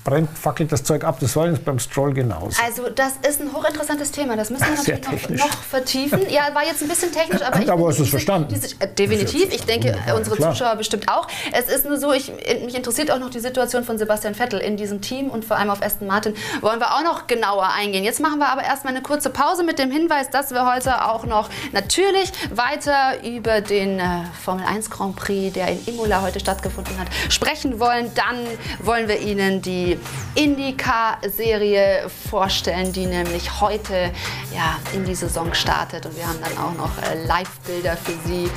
brennt, 0.07 0.29
fackelt 0.37 0.71
das 0.71 0.83
Zeug 0.85 1.03
ab. 1.03 1.17
Das 1.19 1.35
war 1.35 1.47
jetzt 1.47 1.65
beim 1.65 1.79
Stroll 1.79 2.13
genauso. 2.13 2.61
Also 2.63 2.89
das 2.89 3.13
ist 3.27 3.41
ein 3.41 3.51
hochinteressantes 3.51 4.11
Thema. 4.11 4.37
Das 4.37 4.49
müssen 4.49 4.65
wir 4.65 4.75
natürlich 4.77 5.29
noch, 5.29 5.49
noch, 5.49 5.63
vertiefen. 5.63 6.21
Ja, 6.29 6.43
war 6.53 6.65
jetzt 6.65 6.81
ein 6.81 6.87
bisschen 6.87 7.11
technisch, 7.11 7.41
aber 7.41 7.59
ich 7.61 7.69
aber 7.69 7.89
es 7.89 8.09
verstanden? 8.09 8.47
Diese, 8.53 8.75
äh, 8.79 8.87
definitiv. 8.87 9.53
Ich 9.53 9.65
denke, 9.65 9.97
unsere 10.15 10.37
klar. 10.37 10.53
Zuschauer 10.53 10.77
bestimmt 10.77 11.09
auch. 11.09 11.27
Es 11.51 11.67
ist 11.67 11.85
nur 11.85 11.97
so, 11.97 12.13
ich, 12.13 12.31
mich 12.63 12.75
interessiert 12.75 13.11
auch 13.11 13.19
noch 13.19 13.29
die 13.29 13.41
Situation 13.41 13.83
von 13.83 13.97
Sebastian 13.97 14.33
Vettel 14.33 14.61
in 14.61 14.77
diesem 14.77 15.01
Team 15.01 15.29
und 15.29 15.43
vor 15.43 15.57
allem 15.57 15.69
auf 15.69 15.81
Aston 15.81 16.07
Martin 16.07 16.33
wollen 16.61 16.79
wir 16.79 16.95
auch 16.95 17.03
noch 17.03 17.27
genauer 17.27 17.67
eingehen. 17.73 18.05
Jetzt 18.05 18.21
machen 18.21 18.39
wir 18.39 18.47
aber 18.47 18.63
erstmal 18.63 18.93
eine 18.93 19.03
kurze 19.03 19.29
Pause 19.29 19.65
mit 19.65 19.77
dem 19.77 19.91
Hinweis, 19.91 20.29
dass 20.29 20.51
wir 20.51 20.73
heute 20.73 21.05
auch 21.05 21.25
noch 21.25 21.49
natürlich 21.73 22.31
weiter 22.49 23.21
über 23.25 23.59
den 23.59 23.99
äh, 23.99 24.23
Formel 24.41 24.65
1 24.65 24.89
Grand 24.89 25.17
Prix, 25.17 25.53
der 25.53 25.67
in 25.67 25.85
Imola 25.85 26.21
heute 26.21 26.39
stattgefunden 26.39 26.97
hat, 26.97 27.07
sprechen 27.27 27.81
wollen. 27.81 28.09
Dann 28.15 28.37
wollen 28.79 29.09
wir 29.09 29.19
Ihnen 29.19 29.61
die 29.61 29.96
IndyCar-Serie 30.35 32.09
vorstellen, 32.29 32.93
die 32.93 33.05
nämlich 33.05 33.61
heute 33.61 34.11
ja, 34.53 34.77
in 34.93 35.05
die 35.05 35.15
Saison 35.15 35.53
startet. 35.53 36.05
Und 36.05 36.15
wir 36.15 36.27
haben 36.27 36.39
dann 36.41 36.57
auch 36.57 36.73
noch 36.73 37.01
äh, 37.03 37.25
Live-Bilder 37.25 37.97
für 37.97 38.13
Sie 38.27 38.49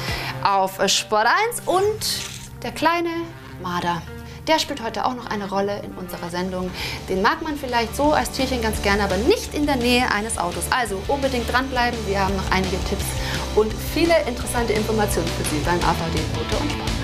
auf 0.42 0.78
äh, 0.78 0.88
Sport 0.88 1.26
1 1.50 1.62
und 1.66 2.62
der 2.62 2.72
kleine 2.72 3.10
Marder. 3.62 4.02
Der 4.46 4.58
spielt 4.58 4.82
heute 4.82 5.04
auch 5.04 5.14
noch 5.14 5.26
eine 5.26 5.48
Rolle 5.48 5.80
in 5.82 5.92
unserer 5.92 6.28
Sendung. 6.30 6.70
Den 7.08 7.22
mag 7.22 7.42
man 7.42 7.56
vielleicht 7.56 7.94
so 7.94 8.12
als 8.12 8.30
Tierchen 8.32 8.62
ganz 8.62 8.82
gerne, 8.82 9.04
aber 9.04 9.16
nicht 9.16 9.54
in 9.54 9.66
der 9.66 9.76
Nähe 9.76 10.10
eines 10.10 10.38
Autos. 10.38 10.64
Also 10.70 11.00
unbedingt 11.08 11.52
dranbleiben. 11.52 11.98
Wir 12.06 12.20
haben 12.20 12.36
noch 12.36 12.50
einige 12.50 12.76
Tipps 12.88 13.04
und 13.54 13.72
viele 13.94 14.14
interessante 14.26 14.72
Informationen 14.72 15.28
für 15.28 15.44
Sie 15.44 15.60
beim 15.64 15.78
AVD 15.78 16.20
Motor 16.34 16.60
und 16.62 16.72
Sport. 16.72 16.99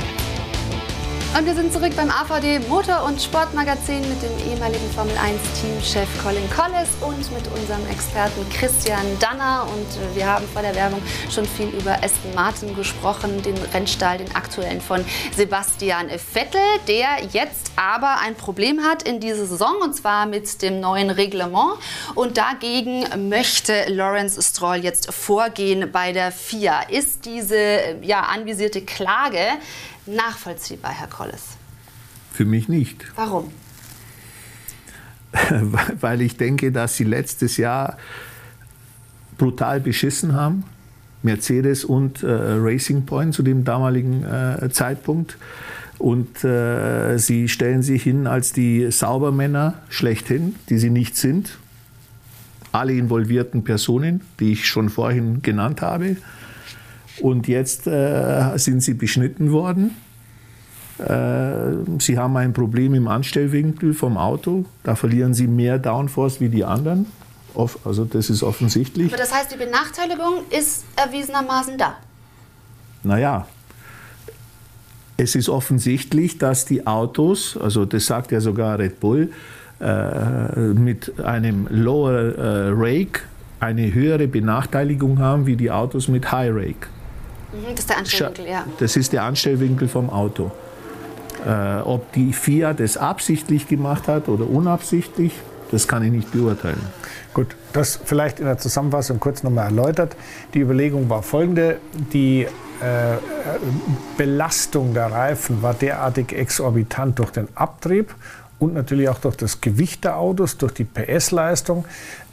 Und 1.34 1.44
wir 1.44 1.54
sind 1.54 1.72
zurück 1.72 1.92
beim 1.96 2.10
AVD 2.10 2.60
Motor- 2.68 3.04
und 3.04 3.20
Sportmagazin 3.20 4.00
mit 4.00 4.22
dem 4.22 4.50
ehemaligen 4.50 4.90
Formel 4.94 5.14
1-Teamchef 5.16 6.08
Colin 6.22 6.48
Collis 6.50 6.88
und 7.00 7.32
mit 7.32 7.46
unserem 7.58 7.86
Experten 7.90 8.46
Christian 8.50 9.04
Danner. 9.20 9.66
Und 9.74 10.16
wir 10.16 10.26
haben 10.26 10.46
vor 10.48 10.62
der 10.62 10.74
Werbung 10.74 11.02
schon 11.30 11.44
viel 11.44 11.68
über 11.68 11.92
Aston 12.02 12.34
Martin 12.34 12.74
gesprochen, 12.74 13.42
den 13.42 13.56
Rennstall, 13.74 14.18
den 14.18 14.34
aktuellen 14.34 14.80
von 14.80 15.04
Sebastian 15.36 16.08
Vettel, 16.08 16.60
der 16.88 17.24
jetzt 17.32 17.72
aber 17.76 18.20
ein 18.20 18.34
Problem 18.34 18.80
hat 18.80 19.02
in 19.02 19.20
dieser 19.20 19.46
Saison 19.46 19.76
und 19.82 19.94
zwar 19.94 20.26
mit 20.26 20.62
dem 20.62 20.80
neuen 20.80 21.10
Reglement. 21.10 21.78
Und 22.14 22.38
dagegen 22.38 23.28
möchte 23.28 23.84
Lawrence 23.88 24.40
Stroll 24.42 24.76
jetzt 24.76 25.12
vorgehen 25.12 25.90
bei 25.92 26.12
der 26.12 26.32
FIA. 26.32 26.82
Ist 26.88 27.26
diese 27.26 27.96
ja, 28.02 28.20
anvisierte 28.20 28.80
Klage 28.80 29.40
nachvollziehbar, 30.06 30.92
Herr 30.92 31.08
Kolles? 31.08 31.56
Für 32.32 32.44
mich 32.44 32.68
nicht. 32.68 33.04
Warum? 33.16 33.50
Weil 36.00 36.22
ich 36.22 36.36
denke, 36.36 36.72
dass 36.72 36.96
sie 36.96 37.04
letztes 37.04 37.56
Jahr 37.56 37.96
brutal 39.38 39.80
beschissen 39.80 40.34
haben. 40.34 40.64
Mercedes 41.22 41.84
und 41.84 42.22
äh, 42.22 42.26
Racing 42.30 43.04
Point 43.04 43.34
zu 43.34 43.42
dem 43.42 43.64
damaligen 43.64 44.24
äh, 44.24 44.68
Zeitpunkt. 44.70 45.36
Und 45.98 46.44
äh, 46.44 47.16
sie 47.18 47.48
stellen 47.48 47.82
sich 47.82 48.02
hin 48.02 48.26
als 48.26 48.52
die 48.52 48.90
Saubermänner 48.90 49.74
schlechthin, 49.88 50.54
die 50.68 50.78
sie 50.78 50.90
nicht 50.90 51.16
sind. 51.16 51.58
Alle 52.72 52.92
involvierten 52.92 53.64
Personen, 53.64 54.20
die 54.38 54.52
ich 54.52 54.66
schon 54.66 54.90
vorhin 54.90 55.40
genannt 55.40 55.80
habe. 55.80 56.16
Und 57.20 57.48
jetzt 57.48 57.86
äh, 57.86 58.56
sind 58.56 58.82
sie 58.82 58.94
beschnitten 58.94 59.52
worden. 59.52 59.96
Äh, 60.98 61.98
sie 61.98 62.18
haben 62.18 62.36
ein 62.36 62.52
Problem 62.52 62.94
im 62.94 63.08
Anstellwinkel 63.08 63.94
vom 63.94 64.16
Auto. 64.16 64.64
Da 64.82 64.94
verlieren 64.94 65.34
sie 65.34 65.46
mehr 65.46 65.78
Downforce 65.78 66.40
wie 66.40 66.48
die 66.48 66.64
anderen. 66.64 67.06
Also 67.84 68.04
das 68.04 68.28
ist 68.28 68.42
offensichtlich. 68.42 69.12
Aber 69.12 69.16
das 69.16 69.34
heißt, 69.34 69.52
die 69.52 69.56
Benachteiligung 69.56 70.40
ist 70.50 70.84
erwiesenermaßen 70.96 71.78
da. 71.78 71.96
Naja, 73.02 73.46
es 75.16 75.34
ist 75.34 75.48
offensichtlich, 75.48 76.38
dass 76.38 76.66
die 76.66 76.86
Autos, 76.86 77.56
also 77.56 77.86
das 77.86 78.06
sagt 78.06 78.32
ja 78.32 78.40
sogar 78.40 78.78
Red 78.78 79.00
Bull, 79.00 79.30
äh, 79.80 80.56
mit 80.58 81.20
einem 81.20 81.66
Lower 81.70 82.12
äh, 82.12 82.68
Rake 82.70 83.20
eine 83.60 83.92
höhere 83.92 84.28
Benachteiligung 84.28 85.18
haben 85.18 85.46
wie 85.46 85.56
die 85.56 85.70
Autos 85.70 86.08
mit 86.08 86.30
High 86.30 86.52
Rake. 86.54 86.88
Mhm, 87.56 87.74
das 87.74 87.80
ist 87.80 87.90
der 87.90 87.98
Anstellwinkel, 87.98 88.46
ja. 88.46 88.64
Das 88.78 88.96
ist 88.96 89.12
der 89.12 89.22
Anstellwinkel 89.22 89.88
vom 89.88 90.10
Auto. 90.10 90.50
Äh, 91.46 91.80
ob 91.82 92.12
die 92.12 92.32
FIA 92.32 92.72
das 92.74 92.96
absichtlich 92.96 93.68
gemacht 93.68 94.08
hat 94.08 94.28
oder 94.28 94.48
unabsichtlich, 94.48 95.32
das 95.70 95.86
kann 95.88 96.02
ich 96.04 96.10
nicht 96.10 96.32
beurteilen. 96.32 96.80
Gut, 97.34 97.56
das 97.72 97.98
vielleicht 98.04 98.40
in 98.40 98.46
der 98.46 98.58
Zusammenfassung 98.58 99.20
kurz 99.20 99.42
nochmal 99.42 99.66
erläutert. 99.66 100.16
Die 100.54 100.60
Überlegung 100.60 101.08
war 101.08 101.22
folgende. 101.22 101.78
Die 102.12 102.42
äh, 102.42 102.48
Belastung 104.16 104.94
der 104.94 105.10
Reifen 105.10 105.62
war 105.62 105.74
derartig 105.74 106.32
exorbitant 106.32 107.18
durch 107.18 107.30
den 107.30 107.48
Abtrieb 107.54 108.14
und 108.58 108.74
natürlich 108.74 109.08
auch 109.08 109.18
durch 109.18 109.36
das 109.36 109.60
Gewicht 109.60 110.04
der 110.04 110.16
Autos, 110.16 110.56
durch 110.56 110.72
die 110.72 110.84
PS-Leistung, 110.84 111.84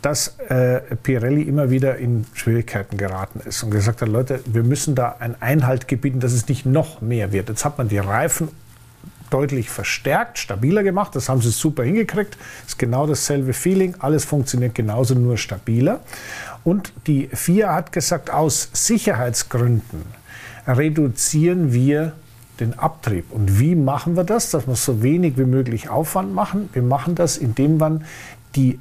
dass 0.01 0.35
äh, 0.49 0.81
Pirelli 1.01 1.43
immer 1.43 1.69
wieder 1.69 1.97
in 1.97 2.25
Schwierigkeiten 2.33 2.97
geraten 2.97 3.41
ist 3.45 3.63
und 3.63 3.71
gesagt 3.71 4.01
hat, 4.01 4.09
Leute, 4.09 4.39
wir 4.45 4.63
müssen 4.63 4.95
da 4.95 5.17
einen 5.19 5.35
Einhalt 5.41 5.87
gebieten, 5.87 6.19
dass 6.19 6.33
es 6.33 6.47
nicht 6.47 6.65
noch 6.65 7.01
mehr 7.01 7.31
wird. 7.31 7.49
Jetzt 7.49 7.65
hat 7.65 7.77
man 7.77 7.89
die 7.89 7.97
Reifen 7.97 8.49
deutlich 9.29 9.69
verstärkt, 9.69 10.37
stabiler 10.37 10.83
gemacht. 10.83 11.15
Das 11.15 11.27
haben 11.27 11.41
sie 11.41 11.49
super 11.49 11.83
hingekriegt. 11.83 12.37
Ist 12.67 12.77
genau 12.77 13.07
dasselbe 13.07 13.53
Feeling. 13.53 13.95
Alles 13.99 14.25
funktioniert 14.25 14.75
genauso, 14.75 15.15
nur 15.15 15.37
stabiler. 15.37 16.01
Und 16.63 16.93
die 17.07 17.27
FIA 17.33 17.73
hat 17.73 17.91
gesagt, 17.91 18.29
aus 18.29 18.69
Sicherheitsgründen 18.73 20.03
reduzieren 20.67 21.73
wir 21.73 22.13
den 22.59 22.77
Abtrieb. 22.77 23.31
Und 23.31 23.59
wie 23.59 23.75
machen 23.75 24.15
wir 24.15 24.23
das? 24.23 24.51
Dass 24.51 24.67
wir 24.67 24.75
so 24.75 25.01
wenig 25.01 25.37
wie 25.37 25.45
möglich 25.45 25.89
Aufwand 25.89 26.33
machen. 26.33 26.69
Wir 26.73 26.83
machen 26.83 27.15
das, 27.15 27.37
indem 27.37 27.77
man 27.77 28.05
die, 28.55 28.79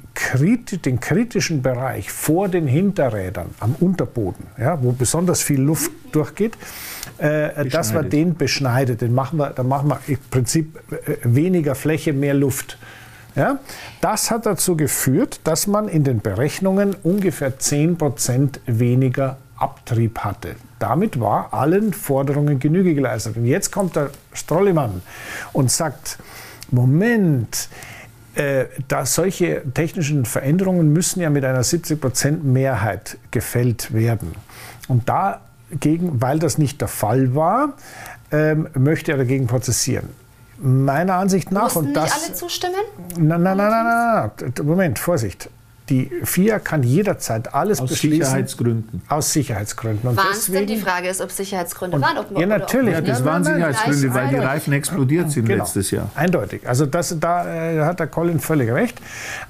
den 0.85 0.99
kritischen 0.99 1.61
Bereich 1.61 2.11
vor 2.11 2.47
den 2.47 2.67
Hinterrädern 2.67 3.47
am 3.59 3.75
Unterboden, 3.79 4.45
ja, 4.57 4.81
wo 4.83 4.91
besonders 4.91 5.41
viel 5.41 5.61
Luft 5.61 5.91
durchgeht, 6.11 6.57
äh, 7.17 7.65
dass 7.67 7.93
man 7.93 8.09
den 8.09 8.35
beschneidet. 8.35 9.01
Den 9.01 9.15
machen 9.15 9.39
wir, 9.39 9.49
dann 9.49 9.67
machen 9.67 9.89
wir 9.89 9.99
im 10.07 10.19
Prinzip 10.29 10.79
äh, 10.91 11.17
weniger 11.23 11.73
Fläche, 11.73 12.13
mehr 12.13 12.35
Luft. 12.35 12.77
Ja? 13.35 13.59
Das 14.01 14.29
hat 14.29 14.45
dazu 14.45 14.77
geführt, 14.77 15.41
dass 15.43 15.65
man 15.65 15.87
in 15.87 16.03
den 16.03 16.21
Berechnungen 16.21 16.95
ungefähr 17.01 17.57
10% 17.57 18.59
weniger 18.67 19.37
Abtrieb 19.63 20.19
hatte. 20.19 20.55
Damit 20.79 21.19
war 21.21 21.53
allen 21.53 21.93
Forderungen 21.93 22.59
Genüge 22.59 22.93
geleistet. 22.93 23.37
Und 23.37 23.45
jetzt 23.45 23.71
kommt 23.71 23.95
der 23.95 24.09
Strollemann 24.33 25.01
und 25.53 25.71
sagt, 25.71 26.17
Moment, 26.69 27.69
äh, 28.35 28.65
da 28.89 29.05
solche 29.05 29.61
technischen 29.73 30.25
Veränderungen 30.25 30.91
müssen 30.91 31.21
ja 31.21 31.29
mit 31.29 31.45
einer 31.45 31.63
70% 31.63 32.43
Mehrheit 32.43 33.17
gefällt 33.31 33.93
werden. 33.93 34.33
Und 34.89 35.07
dagegen, 35.07 36.21
weil 36.21 36.39
das 36.39 36.57
nicht 36.57 36.81
der 36.81 36.89
Fall 36.89 37.33
war, 37.33 37.73
ähm, 38.31 38.67
möchte 38.73 39.13
er 39.13 39.17
dagegen 39.17 39.47
prozessieren. 39.47 40.09
Meiner 40.61 41.15
Ansicht 41.15 41.51
nach 41.51 41.75
Mussten 41.75 41.87
und 41.87 41.93
das. 41.93 42.15
nicht 42.15 42.25
alle 42.25 42.33
zustimmen? 42.33 42.75
Nein, 43.17 43.43
nein, 43.43 43.57
nein, 43.57 43.69
nein, 43.69 44.31
nein, 44.37 44.65
Moment, 44.65 44.99
Vorsicht. 44.99 45.49
Die 45.89 46.09
FIA 46.23 46.59
kann 46.59 46.83
jederzeit 46.83 47.53
alles 47.53 47.81
aus 47.81 47.89
beschließen. 47.89 48.21
Aus 48.21 48.27
Sicherheitsgründen. 48.27 49.01
Aus 49.09 49.33
Sicherheitsgründen. 49.33 50.15
Waren 50.15 50.27
es 50.31 50.45
denn 50.45 50.65
die 50.65 50.77
Frage 50.77 51.09
ist, 51.09 51.19
ob 51.19 51.29
Sicherheitsgründe 51.29 51.99
waren? 51.99 52.17
Ob, 52.19 52.39
ja, 52.39 52.45
natürlich. 52.45 52.93
Ja, 52.93 53.01
das 53.01 53.19
ja, 53.19 53.25
waren 53.25 53.43
Sicherheitsgründe, 53.43 54.13
weil 54.13 54.29
die 54.29 54.37
Reifen 54.37 54.73
explodiert 54.73 55.31
sind 55.31 55.45
genau. 55.45 55.63
letztes 55.63 55.91
Jahr. 55.91 56.09
Eindeutig. 56.15 56.67
Also 56.67 56.85
das, 56.85 57.17
da 57.19 57.73
äh, 57.73 57.81
hat 57.81 57.99
der 57.99 58.07
Colin 58.07 58.39
völlig 58.39 58.71
recht. 58.71 59.01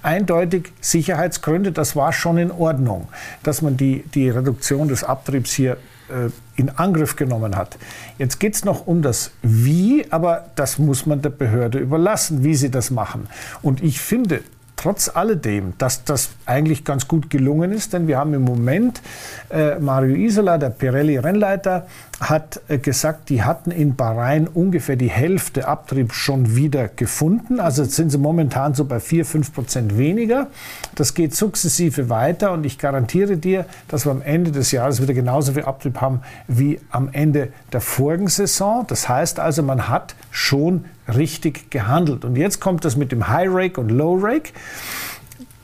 Eindeutig 0.02 0.72
Sicherheitsgründe, 0.82 1.72
das 1.72 1.96
war 1.96 2.12
schon 2.14 2.38
in 2.38 2.52
Ordnung, 2.52 3.08
dass 3.44 3.62
man 3.62 3.78
die, 3.78 4.04
die 4.16 4.30
Reduktion 4.30 4.88
des 4.88 5.04
Abtriebs 5.04 5.52
hier 5.52 5.78
äh, 6.10 6.30
in 6.56 6.70
Angriff 6.70 7.16
genommen 7.16 7.56
hat. 7.56 7.78
Jetzt 8.18 8.40
geht 8.40 8.56
es 8.56 8.66
noch 8.66 8.86
um 8.86 9.02
das 9.02 9.32
Wie, 9.42 10.06
aber 10.12 10.46
das 10.56 10.78
muss 10.78 11.06
man 11.06 11.22
der 11.22 11.30
Behörde 11.30 11.80
überlassen, 11.80 12.44
wie 12.44 12.56
sie 12.56 12.70
das 12.70 12.92
machen. 12.92 13.28
Und 13.62 13.82
ich 13.82 14.00
finde, 14.00 14.42
trotz 14.84 15.08
alledem, 15.08 15.74
dass 15.78 16.04
das 16.04 16.32
eigentlich 16.46 16.84
ganz 16.84 17.08
gut 17.08 17.30
gelungen 17.30 17.72
ist, 17.72 17.94
denn 17.94 18.06
wir 18.08 18.18
haben 18.18 18.34
im 18.34 18.42
Moment, 18.42 19.02
äh, 19.50 19.80
Mario 19.80 20.14
Isola, 20.14 20.58
der 20.58 20.72
Pirelli-Rennleiter, 20.72 21.88
hat 22.20 22.62
äh, 22.68 22.78
gesagt, 22.78 23.30
die 23.30 23.44
hatten 23.44 23.72
in 23.72 23.96
Bahrain 23.96 24.48
ungefähr 24.48 24.96
die 24.96 25.10
Hälfte 25.10 25.68
Abtrieb 25.68 26.14
schon 26.14 26.56
wieder 26.56 26.88
gefunden. 26.88 27.60
Also 27.60 27.84
sind 27.84 28.12
sie 28.12 28.18
momentan 28.18 28.74
so 28.74 28.86
bei 28.86 29.00
4, 29.00 29.26
5 29.26 29.54
Prozent 29.54 29.98
weniger. 29.98 30.48
Das 30.96 31.14
geht 31.14 31.36
sukzessive 31.36 32.10
weiter 32.10 32.52
und 32.52 32.66
ich 32.66 32.78
garantiere 32.78 33.38
dir, 33.38 33.66
dass 33.88 34.06
wir 34.06 34.12
am 34.12 34.22
Ende 34.22 34.52
des 34.52 34.72
Jahres 34.72 35.02
wieder 35.02 35.14
genauso 35.14 35.54
viel 35.54 35.64
Abtrieb 35.64 36.02
haben 36.02 36.22
wie 36.48 36.80
am 36.92 37.10
Ende 37.12 37.52
der 37.72 37.82
vorigen 37.82 38.28
Saison. 38.28 38.86
Das 38.88 39.10
heißt 39.10 39.40
also, 39.40 39.64
man 39.64 39.90
hat 39.90 40.16
schon 40.32 40.86
richtig 41.14 41.72
gehandelt. 41.72 42.26
Und 42.26 42.36
jetzt 42.36 42.60
kommt 42.60 42.86
das 42.86 42.96
mit 42.96 43.12
dem 43.12 43.28
High 43.28 43.50
Rake 43.50 43.82
und 43.82 43.90
Low 43.90 44.18
Rake. 44.22 44.52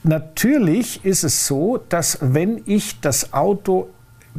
Natürlich 0.04 1.04
ist 1.06 1.24
es 1.24 1.46
so, 1.46 1.78
dass 1.78 2.18
wenn 2.22 2.62
ich 2.66 3.02
das 3.02 3.34
Auto 3.34 3.90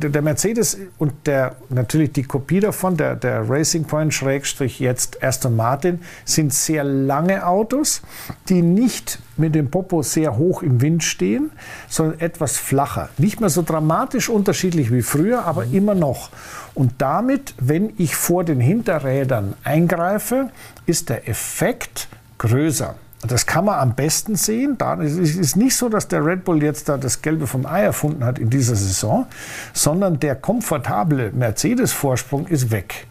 der 0.09 0.23
Mercedes 0.23 0.79
und 0.99 1.13
der, 1.27 1.57
natürlich 1.69 2.13
die 2.13 2.23
Kopie 2.23 2.61
davon, 2.61 2.97
der, 2.97 3.17
der 3.17 3.49
Racing 3.49 3.85
Point 3.85 4.15
Schrägstrich 4.15 4.81
jetzt 4.81 5.23
Aston 5.23 5.57
Martin, 5.57 6.01
sind 6.25 6.53
sehr 6.53 6.85
lange 6.85 7.47
Autos, 7.47 8.03
die 8.49 8.63
nicht 8.63 9.19
mit 9.37 9.55
dem 9.55 9.71
Popo 9.71 10.03
sehr 10.03 10.37
hoch 10.37 10.63
im 10.63 10.81
Wind 10.81 11.05
stehen, 11.05 11.51
sondern 11.89 12.21
etwas 12.21 12.57
flacher. 12.57 13.11
Nicht 13.19 13.41
mehr 13.41 13.51
so 13.51 13.63
dramatisch 13.63 14.29
unterschiedlich 14.29 14.93
wie 14.93 15.03
früher, 15.03 15.45
aber 15.45 15.67
mhm. 15.67 15.75
immer 15.75 15.95
noch. 15.95 16.31
Und 16.75 16.93
damit, 16.99 17.55
wenn 17.59 17.93
ich 17.99 18.17
vor 18.17 18.45
den 18.45 18.61
Hinterrädern 18.61 19.55
eingreife, 19.65 20.51
ist 20.87 21.09
der 21.09 21.29
Effekt 21.29 22.09
größer. 22.39 22.95
Das 23.27 23.45
kann 23.45 23.67
man 23.67 23.79
am 23.79 23.95
besten 23.95 24.35
sehen. 24.35 24.79
Es 25.03 25.15
ist 25.17 25.57
nicht 25.57 25.77
so, 25.77 25.91
dass 25.91 26.09
der 26.09 26.25
Red 26.25 26.45
Bull 26.45 26.63
jetzt 26.63 26.89
da 26.89 26.97
das 26.97 27.21
Gelbe 27.21 27.47
vom 27.47 27.67
Ei 27.67 27.83
erfunden 27.83 28.25
hat 28.25 28.39
in 28.39 28.49
dieser 28.49 28.75
Saison, 28.75 29.27
sondern 29.75 30.19
der 30.21 30.37
komfortable 30.37 31.31
Mercedes-Vorsprung 31.33 32.47
ist 32.47 32.71
weg. 32.71 33.07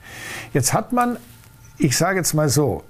Jetzt 0.52 0.74
hat 0.74 0.94
man, 0.94 1.18
ich 1.78 1.96
sage 1.96 2.18
jetzt 2.18 2.34
mal 2.34 2.50
so, 2.50 2.84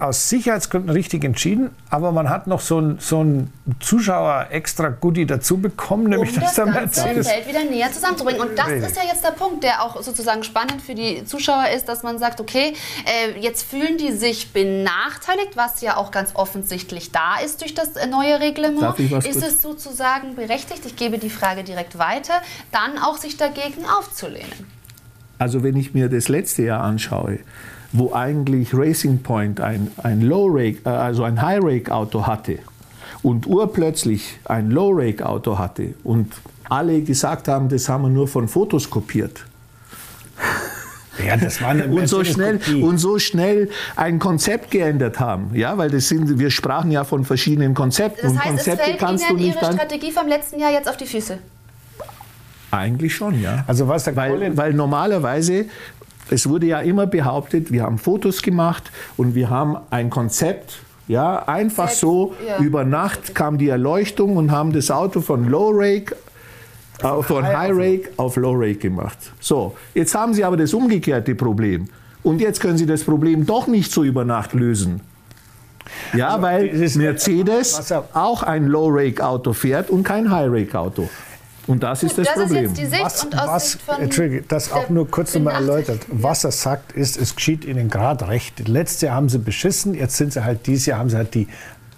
aus 0.00 0.28
Sicherheitsgründen 0.28 0.90
richtig 0.90 1.24
entschieden, 1.24 1.70
aber 1.90 2.12
man 2.12 2.28
hat 2.28 2.46
noch 2.46 2.60
so 2.60 2.80
ein, 2.80 2.98
so 3.00 3.22
ein 3.22 3.52
Zuschauer 3.80 4.48
extra 4.50 4.88
Goodie 4.88 5.26
dazu 5.26 5.58
bekommen, 5.58 6.08
nämlich 6.08 6.34
um 6.34 6.40
dass 6.40 6.54
das 6.54 6.64
der 6.64 6.74
ganze 6.74 7.00
Mercedes. 7.02 7.28
Feld 7.28 7.48
wieder 7.48 7.64
näher 7.64 7.92
zusammenzubringen. 7.92 8.40
Und 8.40 8.58
das 8.58 8.68
ist 8.68 8.96
ja 8.96 9.02
jetzt 9.04 9.24
der 9.24 9.30
Punkt, 9.30 9.64
der 9.64 9.82
auch 9.82 10.02
sozusagen 10.02 10.42
spannend 10.42 10.82
für 10.82 10.94
die 10.94 11.24
Zuschauer 11.24 11.68
ist, 11.74 11.88
dass 11.88 12.02
man 12.02 12.18
sagt, 12.18 12.40
okay, 12.40 12.74
äh, 13.04 13.40
jetzt 13.40 13.62
fühlen 13.62 13.98
die 13.98 14.12
sich 14.12 14.52
benachteiligt, 14.52 15.56
was 15.56 15.80
ja 15.80 15.96
auch 15.96 16.10
ganz 16.10 16.30
offensichtlich 16.34 17.12
da 17.12 17.36
ist 17.44 17.60
durch 17.60 17.74
das 17.74 17.96
äh, 17.96 18.06
neue 18.06 18.40
Reglement. 18.40 18.82
Darf 18.82 18.98
ich 18.98 19.10
was 19.10 19.26
ist 19.26 19.42
es 19.42 19.62
sozusagen 19.62 20.34
berechtigt, 20.34 20.82
ich 20.86 20.96
gebe 20.96 21.18
die 21.18 21.30
Frage 21.30 21.64
direkt 21.64 21.98
weiter, 21.98 22.34
dann 22.70 22.98
auch 23.02 23.18
sich 23.18 23.36
dagegen 23.36 23.84
aufzulehnen? 23.98 24.74
Also 25.38 25.62
wenn 25.62 25.76
ich 25.76 25.94
mir 25.94 26.08
das 26.08 26.28
letzte 26.28 26.62
Jahr 26.62 26.82
anschaue, 26.82 27.40
wo 27.96 28.12
eigentlich 28.12 28.74
Racing 28.74 29.22
Point 29.22 29.60
ein, 29.60 29.90
ein 30.02 30.20
Low-Rake, 30.20 30.78
äh, 30.84 30.88
also 30.88 31.22
ein 31.22 31.40
High-Rake-Auto 31.40 32.26
hatte 32.26 32.58
und 33.22 33.46
urplötzlich 33.46 34.38
ein 34.44 34.70
Low-Rake-Auto 34.72 35.56
hatte 35.58 35.94
und 36.02 36.32
alle 36.68 37.00
gesagt 37.02 37.46
haben, 37.48 37.68
das 37.68 37.88
haben 37.88 38.02
wir 38.02 38.08
nur 38.10 38.26
von 38.26 38.48
Fotos 38.48 38.90
kopiert. 38.90 39.44
Ja, 41.24 41.36
das 41.36 41.62
war 41.62 41.68
eine 41.68 41.86
Und 41.88 42.08
so, 42.08 42.24
schnell, 42.24 42.58
und 42.82 42.98
so 42.98 43.20
schnell 43.20 43.70
ein 43.94 44.18
Konzept 44.18 44.72
geändert 44.72 45.20
haben. 45.20 45.54
Ja, 45.54 45.78
weil 45.78 45.88
das 45.90 46.08
sind, 46.08 46.38
wir 46.40 46.50
sprachen 46.50 46.90
ja 46.90 47.04
von 47.04 47.24
verschiedenen 47.24 47.74
Konzepten. 47.74 48.20
Das 48.22 48.32
und 48.32 48.38
heißt, 48.38 48.46
es 48.48 48.64
Konzepte 48.64 48.84
fällt 48.84 48.98
kannst 48.98 49.24
du 49.30 49.34
Ihnen 49.34 49.44
nicht 49.46 49.62
Ihre. 49.62 49.72
Strategie 49.72 50.10
vom 50.10 50.26
letzten 50.26 50.58
Jahr 50.58 50.72
jetzt 50.72 50.88
auf 50.88 50.96
die 50.96 51.06
Füße. 51.06 51.38
Eigentlich 52.72 53.14
schon, 53.14 53.40
ja. 53.40 53.62
Also 53.68 53.86
was 53.86 54.02
der 54.02 54.16
weil, 54.16 54.30
Colin- 54.32 54.56
weil 54.56 54.72
normalerweise, 54.72 55.66
es 56.30 56.48
wurde 56.48 56.66
ja 56.66 56.80
immer 56.80 57.06
behauptet, 57.06 57.70
wir 57.72 57.82
haben 57.82 57.98
Fotos 57.98 58.42
gemacht 58.42 58.90
und 59.16 59.34
wir 59.34 59.50
haben 59.50 59.76
ein 59.90 60.10
Konzept. 60.10 60.78
Ja, 61.06 61.46
einfach 61.46 61.88
Selbst- 61.88 62.00
so 62.00 62.34
ja. 62.48 62.58
über 62.64 62.84
Nacht 62.84 63.34
kam 63.34 63.58
die 63.58 63.68
Erleuchtung 63.68 64.36
und 64.38 64.50
haben 64.50 64.72
das 64.72 64.90
Auto 64.90 65.20
von 65.20 65.48
Low 65.50 65.70
Rake 65.74 66.16
äh, 67.02 67.22
von 67.22 67.44
High 67.46 67.72
Rake 67.74 68.10
auf 68.16 68.36
Low 68.36 68.54
Rake 68.54 68.76
gemacht. 68.78 69.18
So, 69.38 69.76
jetzt 69.94 70.14
haben 70.14 70.32
sie 70.32 70.44
aber 70.44 70.56
das 70.56 70.72
umgekehrte 70.72 71.34
Problem. 71.34 71.88
Und 72.22 72.40
jetzt 72.40 72.58
können 72.60 72.78
sie 72.78 72.86
das 72.86 73.04
Problem 73.04 73.44
doch 73.44 73.66
nicht 73.66 73.92
so 73.92 74.02
über 74.02 74.24
Nacht 74.24 74.54
lösen. 74.54 75.00
Ja, 76.16 76.40
weil 76.40 76.70
das 76.70 76.80
ist- 76.80 76.96
Mercedes 76.96 77.90
er- 77.90 78.08
auch 78.14 78.42
ein 78.42 78.66
Low 78.68 78.88
Rake 78.88 79.22
Auto 79.22 79.52
fährt 79.52 79.90
und 79.90 80.04
kein 80.04 80.30
High 80.30 80.48
Rake 80.50 80.78
Auto. 80.78 81.10
Und 81.66 81.82
das 81.82 82.02
ist 82.02 82.18
das, 82.18 82.26
das 82.26 82.34
Problem. 82.34 82.64
ist 82.64 82.78
jetzt 82.78 82.92
die 82.92 82.96
Sicht 82.96 83.26
was, 83.32 83.78
was 83.86 83.98
Entschuldige, 83.98 84.42
das 84.48 84.70
auch 84.72 84.90
nur 84.90 85.10
kurz 85.10 85.34
nochmal 85.34 85.54
erläutert. 85.54 86.00
Was 86.08 86.44
er 86.44 86.52
sagt, 86.52 86.92
ist, 86.92 87.16
es 87.16 87.34
geschieht 87.34 87.64
Ihnen 87.64 87.88
gerade 87.88 88.28
recht. 88.28 88.68
Letztes 88.68 89.00
Jahr 89.02 89.16
haben 89.16 89.28
Sie 89.28 89.38
beschissen, 89.38 89.94
jetzt 89.94 90.16
sind 90.16 90.32
Sie 90.32 90.44
halt, 90.44 90.66
dieses 90.66 90.86
Jahr 90.86 90.98
haben 90.98 91.08
Sie 91.10 91.16
halt 91.16 91.34
die 91.34 91.48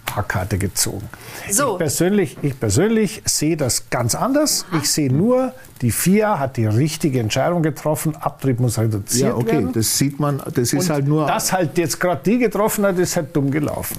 Fahrkarte 0.05 0.57
gezogen. 0.57 1.07
So. 1.51 1.73
Ich, 1.73 1.77
persönlich, 1.79 2.37
ich 2.41 2.59
persönlich 2.59 3.21
sehe 3.25 3.57
das 3.57 3.89
ganz 3.89 4.15
anders. 4.15 4.65
Ich 4.81 4.89
sehe 4.89 5.11
nur, 5.11 5.53
die 5.81 5.91
FIA 5.91 6.39
hat 6.39 6.57
die 6.57 6.65
richtige 6.65 7.19
Entscheidung 7.19 7.61
getroffen, 7.61 8.15
Abtrieb 8.15 8.59
muss 8.59 8.79
reduziert 8.79 9.29
Ja, 9.29 9.35
okay, 9.35 9.51
werden. 9.53 9.73
das 9.73 9.97
sieht 9.97 10.19
man, 10.19 10.41
das 10.53 10.73
ist 10.73 10.73
Und 10.73 10.89
halt 10.89 11.07
nur. 11.07 11.27
dass 11.27 11.51
halt 11.51 11.77
jetzt 11.77 11.99
gerade 11.99 12.21
die 12.25 12.39
getroffen 12.39 12.85
hat, 12.85 12.97
ist 12.97 13.15
halt 13.17 13.35
dumm 13.35 13.51
gelaufen. 13.51 13.97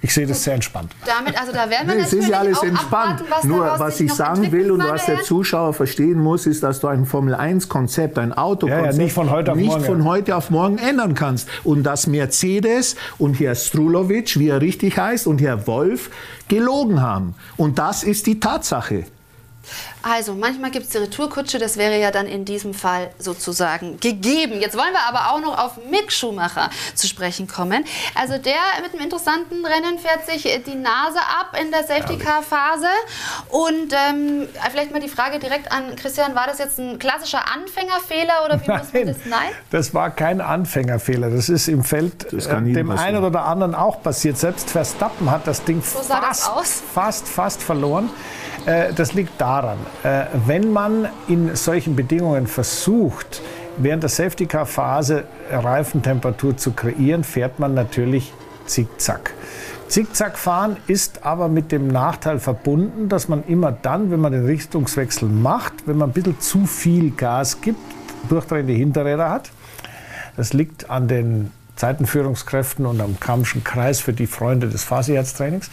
Ich 0.00 0.14
sehe 0.14 0.26
das 0.28 0.44
sehr 0.44 0.54
entspannt. 0.54 0.92
Damit, 1.04 1.38
also 1.40 1.52
da 1.52 1.68
werden 1.68 1.88
wir 1.88 1.96
Nee, 1.96 2.02
es 2.02 2.12
ist 2.12 2.28
ja 2.28 2.38
alles 2.38 2.58
auch 2.58 2.62
entspannt. 2.62 3.20
abwarten, 3.20 3.24
was 3.30 3.44
Nur 3.44 3.74
was 3.78 4.00
ich 4.00 4.12
sagen 4.12 4.52
will 4.52 4.70
und 4.70 4.78
was 4.88 5.06
der. 5.06 5.22
Zuschauer 5.22 5.74
verstehen 5.74 6.20
muss, 6.20 6.46
ist, 6.46 6.62
dass 6.62 6.78
du 6.78 6.86
ein 6.86 7.04
Formel-1-Konzept, 7.04 8.16
ein 8.18 8.32
Autokonzept 8.32 8.84
Ja, 8.84 8.90
ja, 8.92 8.96
nicht 8.96 9.12
von 9.12 9.30
heute 9.30 9.50
auf 9.52 9.56
nicht 9.58 9.68
morgen. 9.68 9.84
von 9.84 10.04
heute 10.04 10.36
auf 10.36 10.50
morgen 10.50 10.78
ändern 10.78 11.14
kannst. 11.14 11.48
Und 11.64 11.82
dass 11.82 12.06
Mercedes 12.06 12.94
und 13.18 13.40
Herr 13.40 13.56
Strulovic, 13.56 14.38
wie 14.38 14.48
er 14.48 14.60
richtig 14.60 14.96
heißt, 14.98 15.26
und 15.26 15.40
Herr 15.40 15.66
Wolf 15.66 16.10
gelogen 16.46 17.02
haben. 17.02 17.34
Und 17.56 17.78
das 17.80 18.04
ist 18.04 18.26
die 18.26 18.38
Tatsache. 18.38 19.04
Also, 20.02 20.34
manchmal 20.34 20.70
gibt 20.70 20.86
es 20.86 20.92
die 20.92 20.98
Retourkutsche, 20.98 21.58
das 21.58 21.76
wäre 21.76 21.98
ja 22.00 22.10
dann 22.10 22.26
in 22.26 22.44
diesem 22.44 22.74
Fall 22.74 23.10
sozusagen 23.18 23.98
gegeben. 24.00 24.60
Jetzt 24.60 24.76
wollen 24.76 24.92
wir 24.92 25.02
aber 25.08 25.32
auch 25.32 25.40
noch 25.40 25.58
auf 25.58 25.72
Mick 25.90 26.12
Schumacher 26.12 26.70
zu 26.94 27.06
sprechen 27.06 27.46
kommen. 27.48 27.84
Also, 28.14 28.38
der 28.38 28.54
mit 28.82 28.92
einem 28.92 29.02
interessanten 29.02 29.64
Rennen 29.64 29.98
fährt 29.98 30.26
sich 30.26 30.42
die 30.66 30.74
Nase 30.74 31.18
ab 31.18 31.56
in 31.60 31.70
der 31.70 31.84
Safety-Car-Phase. 31.84 32.86
Und 33.48 33.92
ähm, 33.92 34.48
vielleicht 34.70 34.92
mal 34.92 35.00
die 35.00 35.08
Frage 35.08 35.38
direkt 35.38 35.70
an 35.72 35.96
Christian: 35.96 36.34
War 36.34 36.46
das 36.46 36.58
jetzt 36.58 36.78
ein 36.78 36.98
klassischer 36.98 37.42
Anfängerfehler 37.52 38.44
oder 38.44 38.60
wie 38.60 38.70
muss 38.70 38.92
man 38.92 39.06
das? 39.06 39.16
Nein? 39.26 39.48
das 39.70 39.94
war 39.94 40.10
kein 40.10 40.40
Anfängerfehler. 40.40 41.30
Das 41.30 41.48
ist 41.48 41.68
im 41.68 41.84
Feld 41.84 42.32
Das 42.32 42.46
äh, 42.46 42.50
dem 42.50 42.88
passieren. 42.88 42.98
einen 42.98 43.24
oder 43.24 43.44
anderen 43.44 43.74
auch 43.74 44.02
passiert. 44.02 44.38
Selbst 44.38 44.70
Verstappen 44.70 45.30
hat 45.30 45.46
das 45.46 45.64
Ding 45.64 45.82
sah 45.82 46.20
das 46.20 46.40
fast, 46.44 46.50
aus. 46.50 46.82
fast, 46.94 47.28
fast 47.28 47.62
verloren. 47.62 48.10
Äh, 48.68 48.92
das 48.92 49.14
liegt 49.14 49.40
daran, 49.40 49.78
äh, 50.02 50.24
wenn 50.46 50.70
man 50.72 51.08
in 51.26 51.56
solchen 51.56 51.96
Bedingungen 51.96 52.46
versucht, 52.46 53.40
während 53.78 54.02
der 54.02 54.10
Safety-Car-Phase 54.10 55.24
Reifentemperatur 55.50 56.56
zu 56.56 56.72
kreieren, 56.72 57.24
fährt 57.24 57.58
man 57.58 57.72
natürlich 57.72 58.30
zickzack. 58.66 59.32
Zickzack 59.88 60.36
fahren 60.36 60.76
ist 60.86 61.24
aber 61.24 61.48
mit 61.48 61.72
dem 61.72 61.88
Nachteil 61.88 62.38
verbunden, 62.38 63.08
dass 63.08 63.28
man 63.28 63.42
immer 63.46 63.72
dann, 63.72 64.10
wenn 64.10 64.20
man 64.20 64.32
den 64.32 64.44
Richtungswechsel 64.44 65.30
macht, 65.30 65.86
wenn 65.86 65.96
man 65.96 66.10
ein 66.10 66.12
bisschen 66.12 66.38
zu 66.38 66.66
viel 66.66 67.10
Gas 67.12 67.62
gibt, 67.62 67.80
durchdrehende 68.28 68.74
Hinterräder 68.74 69.30
hat. 69.30 69.50
Das 70.36 70.52
liegt 70.52 70.90
an 70.90 71.08
den 71.08 71.52
Zeitenführungskräften 71.78 72.84
und 72.86 73.00
am 73.00 73.18
Kammschen 73.20 73.64
Kreis 73.64 74.00
für 74.00 74.12
die 74.12 74.26
Freunde 74.26 74.68
des 74.68 74.84
Fahrsicherheitstrainings. 74.84 75.70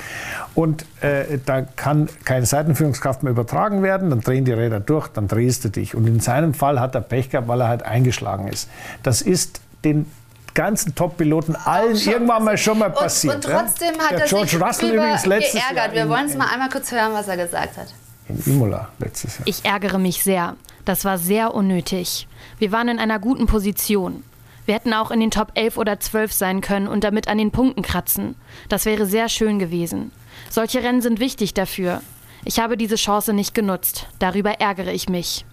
Und 0.53 0.85
äh, 1.01 1.39
da 1.45 1.61
kann 1.61 2.07
keine 2.23 2.45
Seitenführungskraft 2.45 3.23
mehr 3.23 3.31
übertragen 3.31 3.83
werden, 3.83 4.09
dann 4.11 4.21
drehen 4.21 4.45
die 4.45 4.53
Räder 4.53 4.79
durch, 4.79 5.07
dann 5.09 5.27
drehst 5.27 5.65
du 5.65 5.69
dich. 5.69 5.95
Und 5.95 6.07
in 6.07 6.19
seinem 6.19 6.53
Fall 6.53 6.79
hat 6.79 6.95
er 6.95 7.01
Pech 7.01 7.29
gehabt, 7.29 7.47
weil 7.47 7.59
er 7.61 7.67
halt 7.67 7.83
eingeschlagen 7.83 8.47
ist. 8.47 8.69
Das 9.03 9.21
ist 9.21 9.61
den 9.83 10.05
ganzen 10.53 10.95
Top-Piloten 10.95 11.55
allen 11.55 11.97
schon 11.97 12.13
irgendwann 12.13 12.43
mal 12.45 12.57
schon 12.57 12.79
mal 12.79 12.87
Und, 12.89 12.95
passiert. 12.95 13.35
und 13.35 13.43
trotzdem 13.43 13.93
ja? 13.97 14.03
hat 14.03 14.11
Der 14.11 14.19
er 14.21 14.27
George 14.27 14.47
sich 14.51 14.61
Russell 14.61 14.93
übrigens 14.93 15.25
letztes 15.25 15.53
geärgert. 15.59 15.77
Jahr 15.87 15.93
Wir 15.93 16.01
in- 16.03 16.09
wollen 16.09 16.25
es 16.27 16.37
mal 16.37 16.47
einmal 16.53 16.69
kurz 16.69 16.91
hören, 16.91 17.11
was 17.13 17.27
er 17.27 17.35
gesagt 17.37 17.75
hat. 17.77 17.87
in 18.29 18.41
Imola 18.53 18.87
letztes 18.99 19.37
Jahr. 19.39 19.47
Ich 19.47 19.65
ärgere 19.65 19.97
mich 19.99 20.23
sehr. 20.23 20.55
Das 20.85 21.03
war 21.03 21.17
sehr 21.17 21.53
unnötig. 21.53 22.27
Wir 22.59 22.71
waren 22.71 22.87
in 22.87 22.99
einer 22.99 23.19
guten 23.19 23.47
Position. 23.47 24.23
Wir 24.65 24.75
hätten 24.75 24.93
auch 24.93 25.11
in 25.11 25.19
den 25.19 25.31
Top 25.31 25.51
11 25.55 25.77
oder 25.77 25.99
12 25.99 26.33
sein 26.33 26.61
können 26.61 26.87
und 26.87 27.03
damit 27.03 27.27
an 27.27 27.37
den 27.37 27.51
Punkten 27.51 27.81
kratzen. 27.81 28.35
Das 28.67 28.85
wäre 28.85 29.05
sehr 29.05 29.29
schön 29.29 29.59
gewesen. 29.59 30.11
Solche 30.49 30.83
Rennen 30.83 31.01
sind 31.01 31.19
wichtig 31.19 31.53
dafür. 31.53 32.01
Ich 32.43 32.59
habe 32.59 32.77
diese 32.77 32.95
Chance 32.95 33.33
nicht 33.33 33.53
genutzt. 33.53 34.07
Darüber 34.19 34.59
ärgere 34.59 34.91
ich 34.91 35.09
mich. 35.09 35.45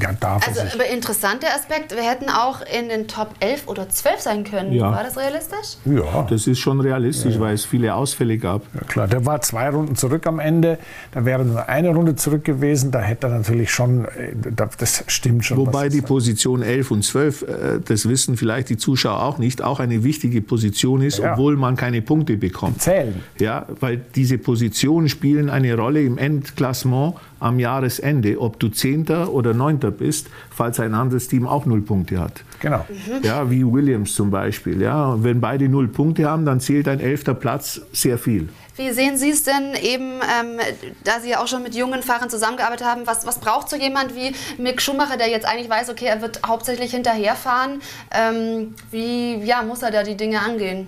Ja, 0.00 0.12
darf 0.12 0.46
Also, 0.46 0.60
aber 0.74 0.86
interessanter 0.86 1.46
Aspekt, 1.54 1.94
wir 1.96 2.02
hätten 2.02 2.28
auch 2.28 2.60
in 2.60 2.88
den 2.90 3.08
Top 3.08 3.30
11 3.40 3.66
oder 3.66 3.88
12 3.88 4.20
sein 4.20 4.44
können. 4.44 4.72
Ja. 4.72 4.92
War 4.92 5.02
das 5.02 5.16
realistisch? 5.16 5.78
Ja. 5.86 6.26
Das 6.28 6.46
ist 6.46 6.58
schon 6.58 6.80
realistisch, 6.80 7.38
weil 7.40 7.54
es 7.54 7.64
viele 7.64 7.94
Ausfälle 7.94 8.36
gab. 8.36 8.62
Ja, 8.74 8.80
klar, 8.86 9.08
der 9.08 9.24
war 9.24 9.40
zwei 9.40 9.70
Runden 9.70 9.96
zurück 9.96 10.26
am 10.26 10.38
Ende. 10.38 10.78
Da 11.12 11.24
wäre 11.24 11.44
nur 11.44 11.68
eine 11.68 11.90
Runde 11.94 12.14
zurück 12.14 12.44
gewesen. 12.44 12.90
Da 12.90 13.00
hätte 13.00 13.28
er 13.28 13.38
natürlich 13.38 13.70
schon, 13.70 14.04
äh, 14.04 14.34
da- 14.54 14.68
das 14.78 15.04
stimmt 15.06 15.44
schon. 15.44 15.56
Wobei 15.58 15.88
die. 15.88 16.02
Position 16.02 16.62
11 16.62 16.90
und 16.90 17.02
12, 17.02 17.42
äh, 17.42 17.80
das 17.84 18.08
wissen 18.08 18.36
vielleicht 18.36 18.68
die 18.68 18.76
Zuschauer 18.76 19.22
auch 19.22 19.38
nicht, 19.38 19.62
auch 19.62 19.80
eine 19.80 20.04
wichtige 20.04 20.40
Position 20.42 21.02
ist, 21.02 21.18
Ja. 21.18 21.32
obwohl 21.32 21.56
man 21.56 21.74
keine 21.76 22.02
Punkte 22.02 22.36
bekommt. 22.36 22.82
zählen. 22.82 23.22
Ja, 23.38 23.66
weil 23.80 23.96
diese 24.14 24.36
Positionen 24.38 25.08
spielen 25.08 25.48
eine 25.50 25.74
Rolle 25.76 26.02
im 26.02 26.18
Endklassement 26.18 27.14
am 27.40 27.58
Jahresende, 27.58 28.40
ob 28.40 28.58
du 28.58 28.68
Zehnter 28.68 29.32
oder 29.32 29.54
Neunter 29.54 29.90
bist, 29.90 30.28
falls 30.50 30.80
ein 30.80 30.94
anderes 30.94 31.28
Team 31.28 31.46
auch 31.46 31.66
null 31.66 31.82
Punkte 31.82 32.20
hat. 32.20 32.42
Genau. 32.60 32.84
Ja, 33.22 33.50
wie 33.50 33.64
Williams 33.64 34.14
zum 34.14 34.30
Beispiel. 34.30 34.80
Ja, 34.80 35.06
und 35.12 35.24
wenn 35.24 35.40
beide 35.40 35.68
null 35.68 35.88
Punkte 35.88 36.28
haben, 36.28 36.44
dann 36.44 36.60
zählt 36.60 36.88
ein 36.88 37.00
elfter 37.00 37.34
Platz 37.34 37.80
sehr 37.92 38.18
viel. 38.18 38.48
Wie 38.76 38.90
sehen 38.92 39.16
Sie 39.16 39.30
es 39.30 39.42
denn 39.42 39.74
eben, 39.82 40.20
ähm, 40.20 40.58
da 41.02 41.20
Sie 41.20 41.30
ja 41.30 41.42
auch 41.42 41.46
schon 41.48 41.62
mit 41.62 41.74
jungen 41.74 42.02
Fahrern 42.02 42.28
zusammengearbeitet 42.28 42.86
haben, 42.86 43.06
was, 43.06 43.26
was 43.26 43.38
braucht 43.38 43.70
so 43.70 43.76
jemand 43.76 44.14
wie 44.14 44.34
Mick 44.60 44.82
Schumacher, 44.82 45.16
der 45.16 45.30
jetzt 45.30 45.46
eigentlich 45.46 45.70
weiß, 45.70 45.88
okay, 45.88 46.04
er 46.06 46.20
wird 46.20 46.40
hauptsächlich 46.46 46.90
hinterherfahren? 46.90 47.80
Ähm, 48.12 48.74
wie 48.90 49.36
ja, 49.36 49.62
muss 49.62 49.82
er 49.82 49.90
da 49.90 50.02
die 50.02 50.16
Dinge 50.16 50.40
angehen? 50.40 50.86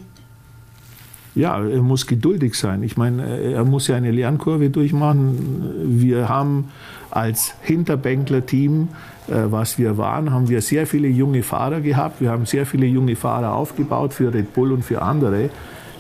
Ja, 1.38 1.64
er 1.64 1.82
muss 1.82 2.08
geduldig 2.08 2.56
sein. 2.56 2.82
Ich 2.82 2.96
meine, 2.96 3.24
er 3.52 3.64
muss 3.64 3.86
ja 3.86 3.94
eine 3.94 4.10
Lernkurve 4.10 4.70
durchmachen. 4.70 6.00
Wir 6.00 6.28
haben 6.28 6.72
als 7.12 7.54
Hinterbänkler-Team, 7.62 8.88
äh, 9.28 9.32
was 9.44 9.78
wir 9.78 9.96
waren, 9.96 10.32
haben 10.32 10.48
wir 10.48 10.60
sehr 10.62 10.84
viele 10.84 11.06
junge 11.06 11.44
Fahrer 11.44 11.80
gehabt. 11.80 12.20
Wir 12.20 12.32
haben 12.32 12.44
sehr 12.44 12.66
viele 12.66 12.86
junge 12.86 13.14
Fahrer 13.14 13.52
aufgebaut 13.54 14.14
für 14.14 14.34
Red 14.34 14.52
Bull 14.52 14.72
und 14.72 14.84
für 14.84 15.00
andere, 15.00 15.50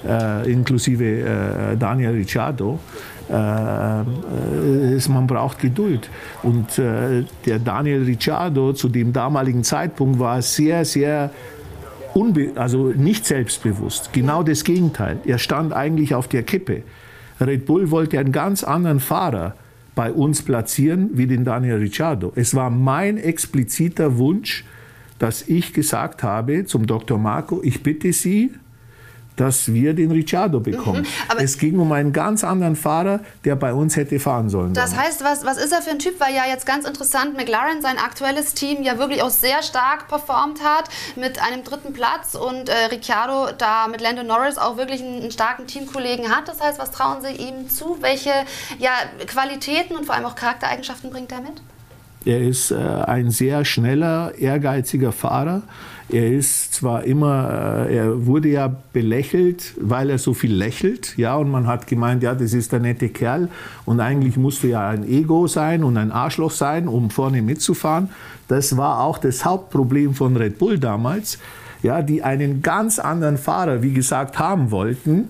äh, 0.04 0.52
inklusive 0.52 1.04
äh, 1.04 1.76
Daniel 1.76 2.14
Ricciardo. 2.14 2.80
Äh, 3.30 4.94
es, 4.96 5.08
man 5.08 5.28
braucht 5.28 5.60
Geduld. 5.60 6.10
Und 6.42 6.80
äh, 6.80 7.22
der 7.46 7.60
Daniel 7.60 8.02
Ricciardo 8.02 8.72
zu 8.72 8.88
dem 8.88 9.12
damaligen 9.12 9.62
Zeitpunkt 9.62 10.18
war 10.18 10.42
sehr, 10.42 10.84
sehr 10.84 11.30
also 12.56 12.88
nicht 12.88 13.26
selbstbewusst. 13.26 14.12
Genau 14.12 14.42
das 14.42 14.64
Gegenteil. 14.64 15.18
Er 15.24 15.38
stand 15.38 15.72
eigentlich 15.72 16.14
auf 16.14 16.28
der 16.28 16.42
Kippe. 16.42 16.82
Red 17.40 17.66
Bull 17.66 17.90
wollte 17.90 18.18
einen 18.18 18.32
ganz 18.32 18.64
anderen 18.64 19.00
Fahrer 19.00 19.54
bei 19.94 20.12
uns 20.12 20.42
platzieren 20.42 21.10
wie 21.14 21.26
den 21.26 21.44
Daniel 21.44 21.76
Ricciardo. 21.76 22.32
Es 22.34 22.54
war 22.54 22.70
mein 22.70 23.18
expliziter 23.18 24.18
Wunsch, 24.18 24.64
dass 25.18 25.48
ich 25.48 25.72
gesagt 25.72 26.22
habe 26.22 26.64
zum 26.64 26.86
Dr. 26.86 27.18
Marco, 27.18 27.60
ich 27.62 27.82
bitte 27.82 28.12
Sie, 28.12 28.52
dass 29.38 29.72
wir 29.72 29.94
den 29.94 30.10
Ricciardo 30.10 30.60
bekommen. 30.60 31.02
Mhm, 31.02 31.38
es 31.38 31.58
ging 31.58 31.78
um 31.78 31.92
einen 31.92 32.12
ganz 32.12 32.44
anderen 32.44 32.76
Fahrer, 32.76 33.20
der 33.44 33.56
bei 33.56 33.72
uns 33.72 33.96
hätte 33.96 34.18
fahren 34.18 34.50
sollen. 34.50 34.74
Das 34.74 34.96
heißt, 34.96 35.22
was, 35.24 35.44
was 35.44 35.56
ist 35.56 35.72
er 35.72 35.80
für 35.80 35.90
ein 35.90 35.98
Typ? 35.98 36.20
Weil 36.20 36.34
ja 36.34 36.42
jetzt 36.48 36.66
ganz 36.66 36.86
interessant 36.86 37.36
McLaren, 37.36 37.80
sein 37.82 37.98
aktuelles 37.98 38.54
Team, 38.54 38.82
ja 38.82 38.98
wirklich 38.98 39.22
auch 39.22 39.30
sehr 39.30 39.62
stark 39.62 40.08
performt 40.08 40.62
hat 40.62 40.88
mit 41.16 41.40
einem 41.42 41.64
dritten 41.64 41.92
Platz 41.92 42.34
und 42.34 42.68
äh, 42.68 42.72
Ricciardo 42.90 43.48
da 43.56 43.88
mit 43.88 44.00
Lando 44.00 44.22
Norris 44.22 44.58
auch 44.58 44.76
wirklich 44.76 45.00
einen, 45.00 45.22
einen, 45.22 45.30
starken 45.30 45.66
Teamkollegen 45.66 46.28
hat. 46.34 46.48
Das 46.48 46.60
heißt, 46.60 46.78
was 46.78 46.90
trauen 46.90 47.22
Sie 47.22 47.32
ihm 47.32 47.68
zu? 47.70 47.98
Welche 48.00 48.30
ja, 48.78 48.90
Qualitäten 49.26 49.96
und 49.96 50.06
vor 50.06 50.14
allem 50.14 50.24
auch 50.24 50.34
Charaktereigenschaften 50.34 51.10
bringt 51.10 51.30
er 51.32 51.40
mit? 51.40 51.62
Er 52.24 52.40
ist 52.40 52.72
äh, 52.72 52.76
ein 52.76 53.30
sehr 53.30 53.64
schneller, 53.64 54.34
ehrgeiziger 54.36 55.12
Fahrer. 55.12 55.62
Er 56.10 56.32
ist 56.32 56.72
zwar 56.72 57.04
immer, 57.04 57.86
äh, 57.86 57.96
er 57.96 58.26
wurde 58.26 58.48
ja 58.48 58.74
belächelt, 58.94 59.74
weil 59.78 60.08
er 60.08 60.18
so 60.18 60.32
viel 60.32 60.54
lächelt, 60.54 61.18
ja, 61.18 61.36
und 61.36 61.50
man 61.50 61.66
hat 61.66 61.86
gemeint, 61.86 62.22
ja, 62.22 62.34
das 62.34 62.54
ist 62.54 62.72
der 62.72 62.80
nette 62.80 63.10
Kerl 63.10 63.48
und 63.84 64.00
eigentlich 64.00 64.38
musst 64.38 64.62
du 64.62 64.68
ja 64.68 64.88
ein 64.88 65.06
Ego 65.06 65.46
sein 65.46 65.84
und 65.84 65.98
ein 65.98 66.10
Arschloch 66.10 66.50
sein, 66.50 66.88
um 66.88 67.10
vorne 67.10 67.42
mitzufahren. 67.42 68.08
Das 68.48 68.78
war 68.78 69.00
auch 69.00 69.18
das 69.18 69.44
Hauptproblem 69.44 70.14
von 70.14 70.34
Red 70.36 70.58
Bull 70.58 70.78
damals, 70.78 71.38
ja, 71.82 72.00
die 72.00 72.22
einen 72.22 72.62
ganz 72.62 72.98
anderen 72.98 73.36
Fahrer, 73.36 73.82
wie 73.82 73.92
gesagt, 73.92 74.38
haben 74.38 74.70
wollten 74.70 75.28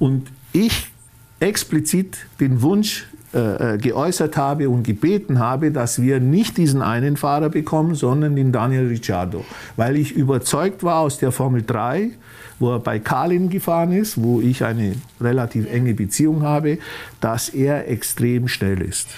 und 0.00 0.26
ich 0.52 0.90
explizit 1.38 2.18
den 2.40 2.62
Wunsch 2.62 3.06
äh, 3.34 3.74
äh, 3.74 3.78
geäußert 3.78 4.38
habe 4.38 4.70
und 4.70 4.84
gebeten 4.84 5.38
habe, 5.38 5.70
dass 5.70 6.00
wir 6.00 6.18
nicht 6.18 6.56
diesen 6.56 6.80
einen 6.80 7.18
Fahrer 7.18 7.50
bekommen, 7.50 7.94
sondern 7.94 8.36
den 8.36 8.52
Daniel 8.52 8.88
Ricciardo. 8.88 9.44
Weil 9.76 9.96
ich 9.96 10.12
überzeugt 10.12 10.82
war 10.82 11.00
aus 11.00 11.18
der 11.18 11.30
Formel 11.30 11.62
3, 11.66 12.10
wo 12.58 12.72
er 12.72 12.78
bei 12.78 12.98
Carlin 12.98 13.50
gefahren 13.50 13.92
ist, 13.92 14.22
wo 14.22 14.40
ich 14.40 14.64
eine 14.64 14.94
relativ 15.20 15.70
enge 15.70 15.92
Beziehung 15.92 16.42
habe, 16.42 16.78
dass 17.20 17.50
er 17.50 17.88
extrem 17.88 18.48
schnell 18.48 18.80
ist. 18.80 19.08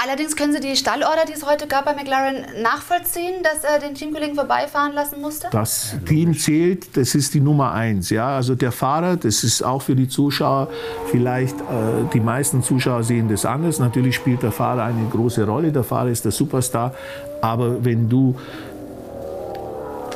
Allerdings 0.00 0.36
können 0.36 0.52
Sie 0.52 0.60
die 0.60 0.76
Stallorder, 0.76 1.24
die 1.26 1.32
es 1.32 1.44
heute 1.44 1.66
gab 1.66 1.84
bei 1.84 1.92
McLaren, 1.92 2.62
nachvollziehen, 2.62 3.42
dass 3.42 3.64
er 3.64 3.80
den 3.80 3.96
Teamkollegen 3.96 4.36
vorbeifahren 4.36 4.92
lassen 4.92 5.20
musste? 5.20 5.48
Das 5.50 5.96
Team 6.06 6.38
zählt, 6.38 6.96
das 6.96 7.16
ist 7.16 7.34
die 7.34 7.40
Nummer 7.40 7.72
eins. 7.72 8.08
Ja? 8.10 8.36
Also 8.36 8.54
der 8.54 8.70
Fahrer, 8.70 9.16
das 9.16 9.42
ist 9.42 9.60
auch 9.60 9.82
für 9.82 9.96
die 9.96 10.06
Zuschauer, 10.06 10.68
vielleicht 11.10 11.60
äh, 11.60 11.64
die 12.12 12.20
meisten 12.20 12.62
Zuschauer 12.62 13.02
sehen 13.02 13.28
das 13.28 13.44
anders. 13.44 13.80
Natürlich 13.80 14.14
spielt 14.14 14.44
der 14.44 14.52
Fahrer 14.52 14.84
eine 14.84 15.04
große 15.10 15.44
Rolle, 15.44 15.72
der 15.72 15.82
Fahrer 15.82 16.10
ist 16.10 16.24
der 16.24 16.30
Superstar. 16.30 16.94
Aber 17.40 17.84
wenn 17.84 18.08
du 18.08 18.36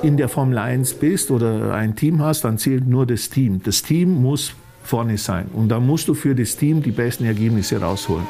in 0.02 0.16
der 0.16 0.28
Formel 0.28 0.58
1 0.58 0.94
bist 0.94 1.32
oder 1.32 1.74
ein 1.74 1.96
Team 1.96 2.22
hast, 2.22 2.44
dann 2.44 2.56
zählt 2.56 2.86
nur 2.86 3.04
das 3.04 3.30
Team. 3.30 3.60
Das 3.64 3.82
Team 3.82 4.22
muss 4.22 4.52
vorne 4.84 5.18
sein. 5.18 5.46
Und 5.52 5.70
dann 5.70 5.84
musst 5.84 6.06
du 6.06 6.14
für 6.14 6.36
das 6.36 6.56
Team 6.56 6.84
die 6.84 6.92
besten 6.92 7.24
Ergebnisse 7.24 7.80
rausholen. 7.80 8.26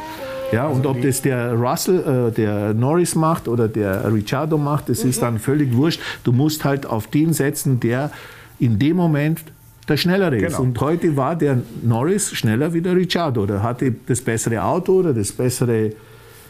Ja, 0.53 0.69
also 0.69 0.77
und 0.77 0.87
ob 0.87 1.01
das 1.03 1.23
der 1.23 1.55
Russell, 1.55 2.29
äh, 2.29 2.33
der 2.33 2.75
Norris 2.75 3.15
macht 3.15 3.49
oder 3.49 3.69
der 3.69 4.13
Ricciardo 4.13 4.59
macht, 4.59 4.89
das 4.89 5.03
mhm. 5.03 5.11
ist 5.11 5.23
dann 5.23 5.39
völlig 5.39 5.75
wurscht. 5.75 6.01
Du 6.25 6.33
musst 6.33 6.65
halt 6.65 6.87
auf 6.87 7.07
den 7.07 7.33
setzen, 7.33 7.81
der 7.81 8.11
in 8.59 8.79
dem 8.79 8.97
Moment 8.97 9.41
der 9.89 9.97
Schnellere 9.97 10.37
genau. 10.37 10.49
ist. 10.49 10.59
Und 10.59 10.81
heute 10.81 11.17
war 11.17 11.37
der 11.37 11.59
Norris 11.83 12.33
schneller 12.33 12.73
wie 12.73 12.81
der 12.81 12.95
Ricciardo. 12.95 13.47
Der 13.47 13.63
hatte 13.63 13.95
das 14.07 14.21
bessere 14.21 14.63
Auto 14.63 14.93
oder 15.01 15.13
das 15.13 15.33
bessere 15.33 15.93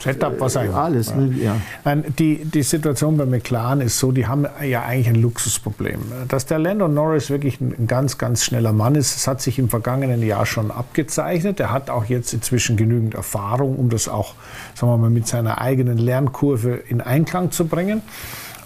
Setup, 0.03 0.41
was 0.41 0.57
eigentlich. 0.57 0.77
Alles, 0.77 1.15
ja. 1.41 1.57
ja. 1.85 1.97
Die, 2.19 2.45
die 2.45 2.63
Situation 2.63 3.17
bei 3.17 3.27
McLaren 3.27 3.81
ist 3.81 3.99
so, 3.99 4.13
die 4.13 4.27
haben 4.27 4.47
ja 4.63 4.83
eigentlich 4.83 5.09
ein 5.09 5.23
Luxusproblem. 5.23 6.01
Dass 6.29 6.47
der 6.47 6.59
Lando 6.59 6.89
Norris 6.89 7.31
wirklich 7.31 7.61
ein 7.61 7.87
ganz, 7.87 8.19
ganz 8.19 8.45
schneller 8.45 8.73
Mann 8.73 8.95
ist, 8.95 9.15
das 9.15 9.27
hat 9.27 9.41
sich 9.41 9.59
im 9.59 9.69
vergangenen 9.69 10.23
Jahr 10.23 10.47
schon 10.47 10.71
abgezeichnet. 10.71 11.61
Er 11.61 11.73
hat 11.73 11.91
auch 11.91 12.07
jetzt 12.07 12.33
inzwischen 12.33 12.77
genügend 12.77 13.15
Erfahrung, 13.15 13.77
um 13.77 13.91
das 13.91 14.09
auch 14.09 14.35
sagen 14.75 14.93
wir 14.93 14.99
mal, 14.99 15.11
mit 15.11 15.27
seiner 15.27 15.61
eigenen 15.61 15.99
Lernkurve 15.99 16.83
in 16.89 17.01
Einklang 17.01 17.51
zu 17.51 17.67
bringen. 17.67 18.03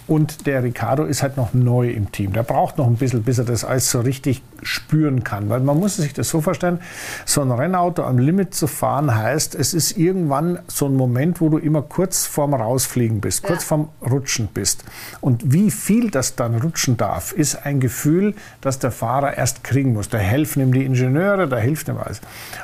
Und 0.07 0.47
der 0.47 0.63
Ricardo 0.63 1.05
ist 1.05 1.23
halt 1.23 1.37
noch 1.37 1.53
neu 1.53 1.91
im 1.91 2.13
Team. 2.13 2.33
Der 2.33 2.45
braucht 2.45 2.79
noch 2.79 2.87
ein 2.87 2.95
bisschen, 2.95 3.25
bis 3.25 3.39
er 3.39 3.45
das 3.45 3.65
alles 3.65 3.91
so 3.91 4.01
richtig 4.01 4.43
spüren 4.63 5.25
kann. 5.25 5.49
Weil 5.49 5.61
man 5.61 5.79
muss 5.79 5.97
sich 5.97 6.13
das 6.13 6.29
so 6.29 6.41
vorstellen, 6.41 6.81
so 7.25 7.41
ein 7.41 7.51
Rennauto 7.51 8.05
am 8.05 8.19
Limit 8.19 8.55
zu 8.55 8.69
fahren 8.69 9.15
heißt, 9.15 9.57
es 9.57 9.75
ist 9.75 9.99
irgendwann 9.99 10.61
so 10.69 10.87
ein 10.87 10.95
Moment, 10.95 11.41
wo 11.41 11.49
du 11.49 11.59
immer 11.59 11.83
kurz 11.83 12.25
vorm 12.27 12.55
Rausfliegen 12.55 13.21
bist, 13.21 13.43
kurz 13.43 13.63
ja. 13.63 13.69
vorm 13.69 13.89
Rutschen 14.01 14.47
bist. 14.47 14.85
Und 15.21 15.53
wie 15.53 15.73
viel 15.73 16.11
das 16.11 16.37
dann 16.37 16.55
rutschen 16.55 16.97
darf, 16.97 17.33
ist 17.33 17.67
ein 17.67 17.81
Gefühl, 17.81 18.35
das 18.61 18.79
der 18.79 18.93
Fahrer 18.93 19.37
erst 19.37 19.65
kriegen 19.65 19.93
muss. 19.93 20.09
Da 20.09 20.19
helfen 20.19 20.63
ihm 20.63 20.73
die 20.73 20.85
Ingenieure, 20.85 21.49
da 21.49 21.57
hilft 21.57 21.89
ihm 21.89 21.99
alles. 21.99 22.21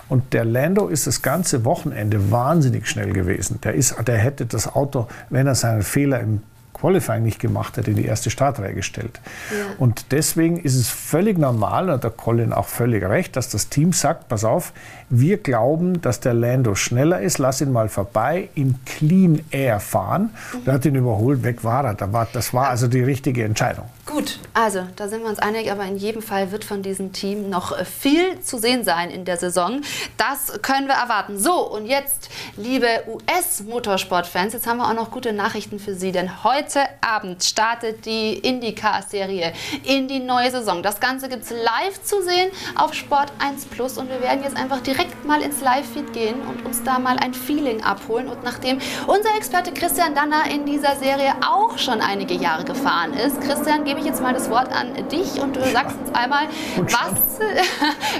Und 0.08 0.32
der 0.32 0.44
Lando 0.44 0.86
ist 0.86 1.08
das 1.08 1.22
ganze 1.22 1.64
Wochenende 1.64 2.30
wahnsinnig 2.30 2.88
schnell 2.88 3.12
gewesen. 3.12 3.60
Der, 3.64 3.74
ist, 3.74 3.96
der 4.06 4.18
hätte 4.18 4.46
das 4.46 4.72
Auto, 4.72 5.08
wenn 5.28 5.48
er 5.48 5.56
seinen 5.56 5.82
Fehler 5.82 6.20
im 6.20 6.42
Qualifying 6.82 7.22
nicht 7.22 7.38
gemacht 7.38 7.78
hat, 7.78 7.86
in 7.86 7.94
die 7.94 8.04
erste 8.04 8.28
Startreihe 8.28 8.74
gestellt. 8.74 9.20
Ja. 9.50 9.76
Und 9.78 10.10
deswegen 10.10 10.58
ist 10.58 10.74
es 10.74 10.88
völlig 10.88 11.38
normal, 11.38 11.88
und 11.88 12.02
da 12.02 12.08
hat 12.08 12.16
Colin 12.16 12.52
auch 12.52 12.66
völlig 12.66 13.04
recht, 13.04 13.36
dass 13.36 13.48
das 13.48 13.68
Team 13.68 13.92
sagt, 13.92 14.26
pass 14.26 14.44
auf, 14.44 14.72
wir 15.14 15.36
glauben, 15.36 16.00
dass 16.00 16.20
der 16.20 16.32
Lando 16.32 16.74
schneller 16.74 17.20
ist, 17.20 17.36
lass 17.36 17.60
ihn 17.60 17.70
mal 17.70 17.90
vorbei, 17.90 18.48
in 18.54 18.76
Clean 18.86 19.44
Air 19.50 19.78
fahren. 19.78 20.30
Mhm. 20.54 20.60
Er 20.64 20.72
hat 20.72 20.86
ihn 20.86 20.94
überholt, 20.94 21.42
weg 21.42 21.64
war 21.64 21.84
er. 21.84 21.94
Das 22.32 22.54
war 22.54 22.68
also 22.68 22.88
die 22.88 23.02
richtige 23.02 23.44
Entscheidung. 23.44 23.84
Gut, 24.06 24.40
also 24.52 24.80
da 24.96 25.08
sind 25.08 25.22
wir 25.22 25.28
uns 25.28 25.38
einig, 25.38 25.70
aber 25.70 25.84
in 25.84 25.96
jedem 25.96 26.22
Fall 26.22 26.50
wird 26.50 26.64
von 26.64 26.82
diesem 26.82 27.12
Team 27.12 27.50
noch 27.50 27.76
äh, 27.76 27.84
viel 27.84 28.40
zu 28.40 28.58
sehen 28.58 28.84
sein 28.84 29.10
in 29.10 29.24
der 29.24 29.36
Saison. 29.36 29.82
Das 30.16 30.60
können 30.62 30.88
wir 30.88 30.94
erwarten. 30.94 31.38
So, 31.38 31.70
und 31.70 31.86
jetzt, 31.86 32.28
liebe 32.56 32.86
US-Motorsport-Fans, 33.06 34.54
jetzt 34.54 34.66
haben 34.66 34.78
wir 34.78 34.88
auch 34.88 34.94
noch 34.94 35.10
gute 35.10 35.32
Nachrichten 35.32 35.78
für 35.78 35.94
Sie, 35.94 36.10
denn 36.10 36.42
heute 36.42 36.80
Abend 37.00 37.44
startet 37.44 38.04
die 38.04 38.38
IndyCar-Serie 38.38 39.52
in 39.84 40.08
die 40.08 40.20
neue 40.20 40.50
Saison. 40.50 40.82
Das 40.82 40.98
Ganze 40.98 41.28
gibt 41.28 41.44
es 41.44 41.50
live 41.50 42.02
zu 42.02 42.22
sehen 42.22 42.50
auf 42.74 42.94
Sport 42.94 43.32
1 43.38 43.66
Plus 43.66 43.98
und 43.98 44.08
wir 44.08 44.20
werden 44.20 44.42
jetzt 44.42 44.56
einfach 44.56 44.80
direkt 44.80 45.01
mal 45.26 45.40
ins 45.42 45.60
Live-Feed 45.60 46.12
gehen 46.12 46.36
und 46.48 46.64
uns 46.64 46.82
da 46.82 46.98
mal 46.98 47.16
ein 47.18 47.34
Feeling 47.34 47.82
abholen. 47.82 48.28
Und 48.28 48.42
nachdem 48.42 48.78
unser 49.06 49.36
Experte 49.36 49.72
Christian 49.72 50.14
Danner 50.14 50.42
in 50.52 50.66
dieser 50.66 50.96
Serie 50.96 51.32
auch 51.40 51.78
schon 51.78 52.00
einige 52.00 52.34
Jahre 52.34 52.64
gefahren 52.64 53.14
ist, 53.14 53.40
Christian, 53.40 53.84
gebe 53.84 54.00
ich 54.00 54.06
jetzt 54.06 54.22
mal 54.22 54.34
das 54.34 54.50
Wort 54.50 54.70
an 54.72 55.08
dich 55.08 55.40
und 55.40 55.56
du 55.56 55.60
sagst 55.70 55.96
uns 55.98 56.14
einmal, 56.14 56.46
was, 56.76 57.38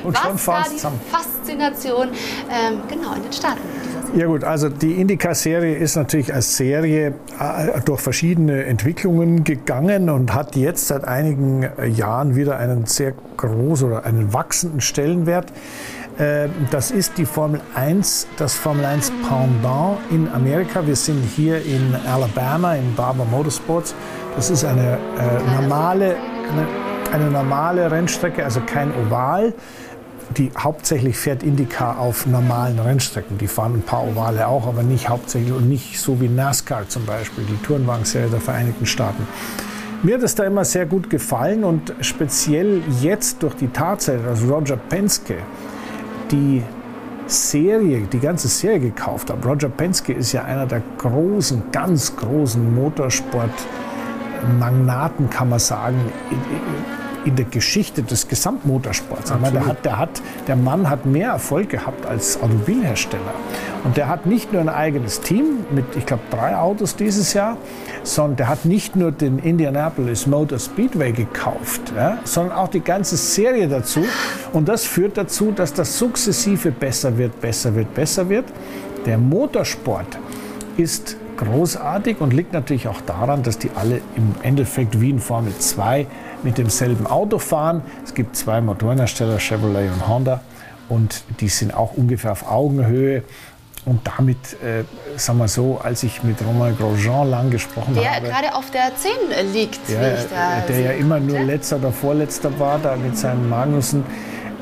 was 0.35 0.47
war 0.47 0.64
die 0.68 0.78
Faszination 1.11 2.09
ähm, 2.51 2.80
genau 2.89 3.14
in 3.14 3.22
den 3.22 3.33
Staaten. 3.33 3.61
Ja 4.14 4.26
gut, 4.26 4.45
also 4.45 4.68
die 4.68 5.01
Indica-Serie 5.01 5.74
ist 5.74 5.97
natürlich 5.97 6.35
als 6.35 6.59
Serie 6.59 7.14
äh, 7.41 7.80
durch 7.83 8.01
verschiedene 8.01 8.64
Entwicklungen 8.64 9.43
gegangen 9.43 10.11
und 10.11 10.35
hat 10.35 10.55
jetzt 10.55 10.89
seit 10.89 11.05
einigen 11.05 11.66
Jahren 11.95 12.37
wieder 12.37 12.59
einen 12.59 12.85
sehr 12.85 13.14
großen 13.39 13.89
oder 13.89 14.05
einen 14.05 14.35
wachsenden 14.35 14.83
Stellenwert. 14.83 15.51
Äh, 16.18 16.48
das 16.70 16.90
ist 16.90 17.16
die 17.16 17.24
Formel 17.24 17.60
1, 17.74 18.26
das 18.36 18.54
Formel 18.54 18.84
1 18.84 19.12
Pendant 19.28 19.98
in 20.10 20.28
Amerika. 20.32 20.86
Wir 20.86 20.96
sind 20.96 21.22
hier 21.36 21.64
in 21.64 21.94
Alabama, 22.06 22.74
in 22.74 22.94
Barber 22.94 23.24
Motorsports. 23.24 23.94
Das 24.36 24.50
ist 24.50 24.64
eine 24.64 24.98
äh, 25.18 25.60
normale, 25.60 26.16
eine, 26.50 26.66
eine, 27.12 27.30
normale 27.30 27.90
Rennstrecke, 27.90 28.44
also 28.44 28.60
kein 28.60 28.92
Oval. 28.92 29.54
Die 30.36 30.50
hauptsächlich 30.56 31.16
fährt 31.16 31.42
IndyCar 31.42 31.98
auf 31.98 32.26
normalen 32.26 32.78
Rennstrecken. 32.78 33.36
Die 33.38 33.48
fahren 33.48 33.74
ein 33.76 33.82
paar 33.82 34.06
Ovale 34.06 34.46
auch, 34.46 34.66
aber 34.66 34.82
nicht 34.82 35.08
hauptsächlich 35.08 35.52
und 35.52 35.68
nicht 35.68 36.00
so 36.00 36.20
wie 36.20 36.28
NASCAR 36.28 36.88
zum 36.88 37.04
Beispiel, 37.04 37.44
die 37.44 37.56
Tourenwagen-Serie 37.66 38.30
der 38.30 38.40
Vereinigten 38.40 38.86
Staaten. 38.86 39.26
Mir 40.02 40.16
hat 40.16 40.22
es 40.22 40.34
da 40.34 40.44
immer 40.44 40.64
sehr 40.64 40.86
gut 40.86 41.10
gefallen 41.10 41.64
und 41.64 41.94
speziell 42.00 42.82
jetzt 43.00 43.42
durch 43.42 43.54
die 43.54 43.68
Tatsache, 43.68 44.18
dass 44.18 44.42
Roger 44.42 44.76
Penske 44.76 45.36
die 46.33 46.62
Serie, 47.26 48.01
die 48.12 48.18
ganze 48.18 48.49
Serie 48.49 48.80
gekauft 48.80 49.30
hat. 49.30 49.47
Roger 49.47 49.68
Penske 49.68 50.12
ist 50.12 50.33
ja 50.33 50.45
einer 50.45 50.66
der 50.66 50.83
großen, 50.99 51.62
ganz 51.70 52.16
großen 52.16 52.74
Motorsport- 52.74 53.66
Magnaten, 54.59 55.30
kann 55.30 55.49
man 55.49 55.59
sagen, 55.59 55.97
in 57.25 57.37
der 57.37 57.45
Geschichte 57.45 58.03
des 58.03 58.29
Gesamtmotorsports. 58.29 59.33
Meine, 59.41 59.53
der, 59.53 59.66
hat, 59.66 59.85
der, 59.85 59.99
hat, 59.99 60.23
der 60.47 60.57
Mann 60.57 60.89
hat 60.89 61.07
mehr 61.07 61.31
Erfolg 61.31 61.68
gehabt 61.68 62.07
als 62.07 62.37
Automobilhersteller. 62.41 63.35
Und 63.85 63.97
der 63.97 64.09
hat 64.09 64.27
nicht 64.27 64.53
nur 64.53 64.61
ein 64.61 64.68
eigenes 64.68 65.20
Team 65.20 65.64
mit, 65.70 65.85
ich 65.97 66.07
glaube, 66.07 66.23
drei 66.31 66.57
Autos 66.57 66.95
dieses 66.97 67.33
Jahr, 67.35 67.57
sondern 68.05 68.37
der 68.37 68.49
hat 68.49 68.64
nicht 68.64 68.95
nur 68.95 69.11
den 69.11 69.39
Indianapolis 69.39 70.27
Motor 70.27 70.59
Speedway 70.59 71.12
gekauft, 71.12 71.93
ja, 71.97 72.18
sondern 72.25 72.57
auch 72.57 72.68
die 72.68 72.81
ganze 72.81 73.16
Serie 73.16 73.68
dazu. 73.68 74.05
Und 74.53 74.68
das 74.68 74.85
führt 74.85 75.16
dazu, 75.16 75.53
dass 75.53 75.75
das 75.75 75.99
sukzessive 75.99 76.70
besser 76.70 77.18
wird, 77.18 77.41
besser 77.41 77.75
wird, 77.75 77.93
besser 77.95 78.29
wird. 78.29 78.45
Der 79.07 79.18
Motorsport 79.18 80.18
ist 80.77 81.16
großartig 81.37 82.20
und 82.20 82.33
liegt 82.33 82.53
natürlich 82.53 82.87
auch 82.87 83.01
daran, 83.01 83.43
dass 83.43 83.59
die 83.59 83.70
alle 83.75 84.01
im 84.16 84.35
Endeffekt 84.43 85.01
wie 85.01 85.11
in 85.11 85.18
Formel 85.18 85.53
2 85.59 86.07
mit 86.43 86.59
demselben 86.59 87.07
Auto 87.07 87.38
fahren. 87.38 87.82
Es 88.05 88.14
gibt 88.14 88.36
zwei 88.36 88.61
Motorenhersteller, 88.61 89.38
Chevrolet 89.38 89.90
und 89.90 90.09
Honda, 90.09 90.40
und 90.88 91.22
die 91.40 91.49
sind 91.49 91.74
auch 91.74 91.95
ungefähr 91.95 92.32
auf 92.32 92.51
Augenhöhe. 92.51 93.22
Und 93.84 94.01
damit, 94.16 94.36
äh, 94.62 94.84
sagen 95.16 95.38
wir 95.38 95.49
so, 95.49 95.80
als 95.82 96.05
ich 96.05 96.22
mit 96.22 96.36
Romain 96.47 96.76
Grosjean 96.76 97.28
lang 97.28 97.51
gesprochen 97.51 97.95
der 97.95 98.14
habe. 98.14 98.20
Der 98.20 98.30
gerade 98.30 98.55
auf 98.55 98.70
der 98.70 98.93
10 98.95 99.53
liegt, 99.53 99.80
der, 99.88 100.01
wie 100.01 100.20
ich 100.20 100.30
da 100.30 100.61
Der 100.68 100.80
ja 100.80 100.90
immer 100.93 101.18
nur 101.18 101.40
letzter 101.40 101.78
oder 101.78 101.90
vorletzter 101.90 102.57
war, 102.61 102.78
da 102.78 102.95
mit 102.95 103.18
seinem 103.18 103.49
Magnussen 103.49 104.05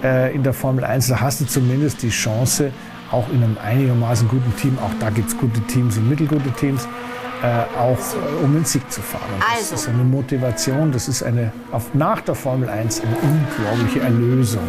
äh, 0.02 0.34
in 0.34 0.42
der 0.42 0.54
Formel 0.54 0.84
1. 0.84 1.08
Da 1.08 1.20
hast 1.20 1.42
du 1.42 1.46
zumindest 1.46 2.02
die 2.02 2.08
Chance, 2.08 2.72
auch 3.10 3.28
in 3.28 3.42
einem 3.42 3.58
einigermaßen 3.62 4.26
guten 4.26 4.56
Team, 4.56 4.78
auch 4.78 4.92
da 5.00 5.10
gibt 5.10 5.28
es 5.28 5.36
gute 5.36 5.60
Teams 5.62 5.98
und 5.98 6.08
mittelgute 6.08 6.50
Teams, 6.52 6.88
äh, 7.42 7.78
auch 7.78 7.98
äh, 7.98 8.44
um 8.44 8.52
den 8.52 8.64
Sieg 8.64 8.90
zu 8.92 9.00
fahren. 9.00 9.22
Und 9.34 9.42
das 9.42 9.72
Also. 9.72 9.74
ist 9.76 9.88
eine 9.88 10.04
Motivation, 10.04 10.92
das 10.92 11.08
ist 11.08 11.22
eine, 11.22 11.52
auf, 11.72 11.94
nach 11.94 12.20
der 12.20 12.34
Formel 12.34 12.68
1 12.68 13.00
eine 13.00 13.16
unglaubliche 13.16 14.00
Erlösung. 14.00 14.66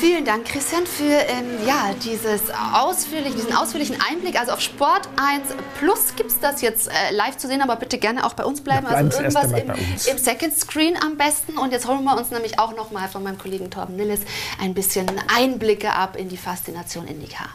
Vielen 0.00 0.24
Dank, 0.24 0.44
Christian, 0.44 0.86
für 0.86 1.02
ähm, 1.04 1.46
ja, 1.66 1.90
dieses 2.04 2.42
ausführlich, 2.72 3.34
diesen 3.34 3.54
ausführlichen 3.54 3.96
Einblick. 4.10 4.38
Also 4.38 4.52
auf 4.52 4.60
Sport 4.60 5.08
1 5.16 5.42
Plus 5.78 6.14
gibt 6.16 6.30
es 6.30 6.40
das 6.40 6.60
jetzt 6.62 6.88
äh, 6.88 7.14
live 7.14 7.36
zu 7.36 7.46
sehen, 7.48 7.62
aber 7.62 7.76
bitte 7.76 7.98
gerne 7.98 8.24
auch 8.24 8.34
bei 8.34 8.44
uns 8.44 8.60
bleiben. 8.60 8.86
Ja, 8.88 8.96
also 8.96 9.18
irgendwas 9.18 9.50
im, 9.52 9.70
im 10.12 10.18
Second 10.18 10.56
Screen 10.56 10.96
am 11.02 11.16
besten. 11.16 11.58
Und 11.58 11.72
jetzt 11.72 11.86
holen 11.88 12.04
wir 12.04 12.16
uns 12.16 12.30
nämlich 12.30 12.58
auch 12.58 12.76
noch 12.76 12.90
mal 12.90 13.08
von 13.08 13.22
meinem 13.22 13.38
Kollegen 13.38 13.70
Torben 13.70 13.96
Nilles 13.96 14.20
ein 14.60 14.74
bisschen 14.74 15.06
Einblicke 15.34 15.92
ab 15.92 16.16
in 16.16 16.28
die 16.28 16.36
Faszination 16.36 17.06
IndyCar. 17.06 17.48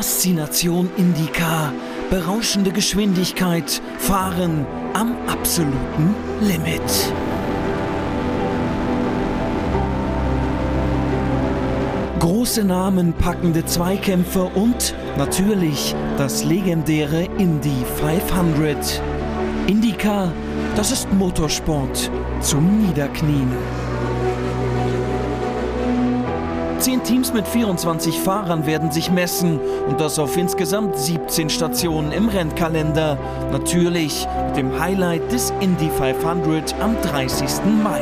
Faszination 0.00 0.88
Indica, 0.96 1.74
berauschende 2.08 2.70
Geschwindigkeit, 2.70 3.82
Fahren 3.98 4.64
am 4.94 5.14
absoluten 5.26 6.14
Limit. 6.40 6.80
Große 12.18 12.64
Namen, 12.64 13.12
packende 13.12 13.62
Zweikämpfe 13.66 14.44
und 14.44 14.94
natürlich 15.18 15.94
das 16.16 16.44
legendäre 16.44 17.24
Indy 17.36 17.84
500. 17.96 19.02
Indica, 19.66 20.32
das 20.76 20.92
ist 20.92 21.12
Motorsport 21.12 22.10
zum 22.40 22.86
Niederknien. 22.86 23.50
Zehn 26.80 27.04
Teams 27.04 27.34
mit 27.34 27.46
24 27.46 28.18
Fahrern 28.20 28.64
werden 28.64 28.90
sich 28.90 29.10
messen 29.10 29.60
und 29.86 30.00
das 30.00 30.18
auf 30.18 30.34
insgesamt 30.38 30.96
17 30.96 31.50
Stationen 31.50 32.10
im 32.10 32.30
Rennkalender. 32.30 33.18
Natürlich 33.52 34.26
mit 34.46 34.56
dem 34.56 34.80
Highlight 34.80 35.30
des 35.30 35.52
Indy 35.60 35.90
500 35.90 36.74
am 36.80 36.96
30. 37.02 37.48
Mai. 37.84 38.00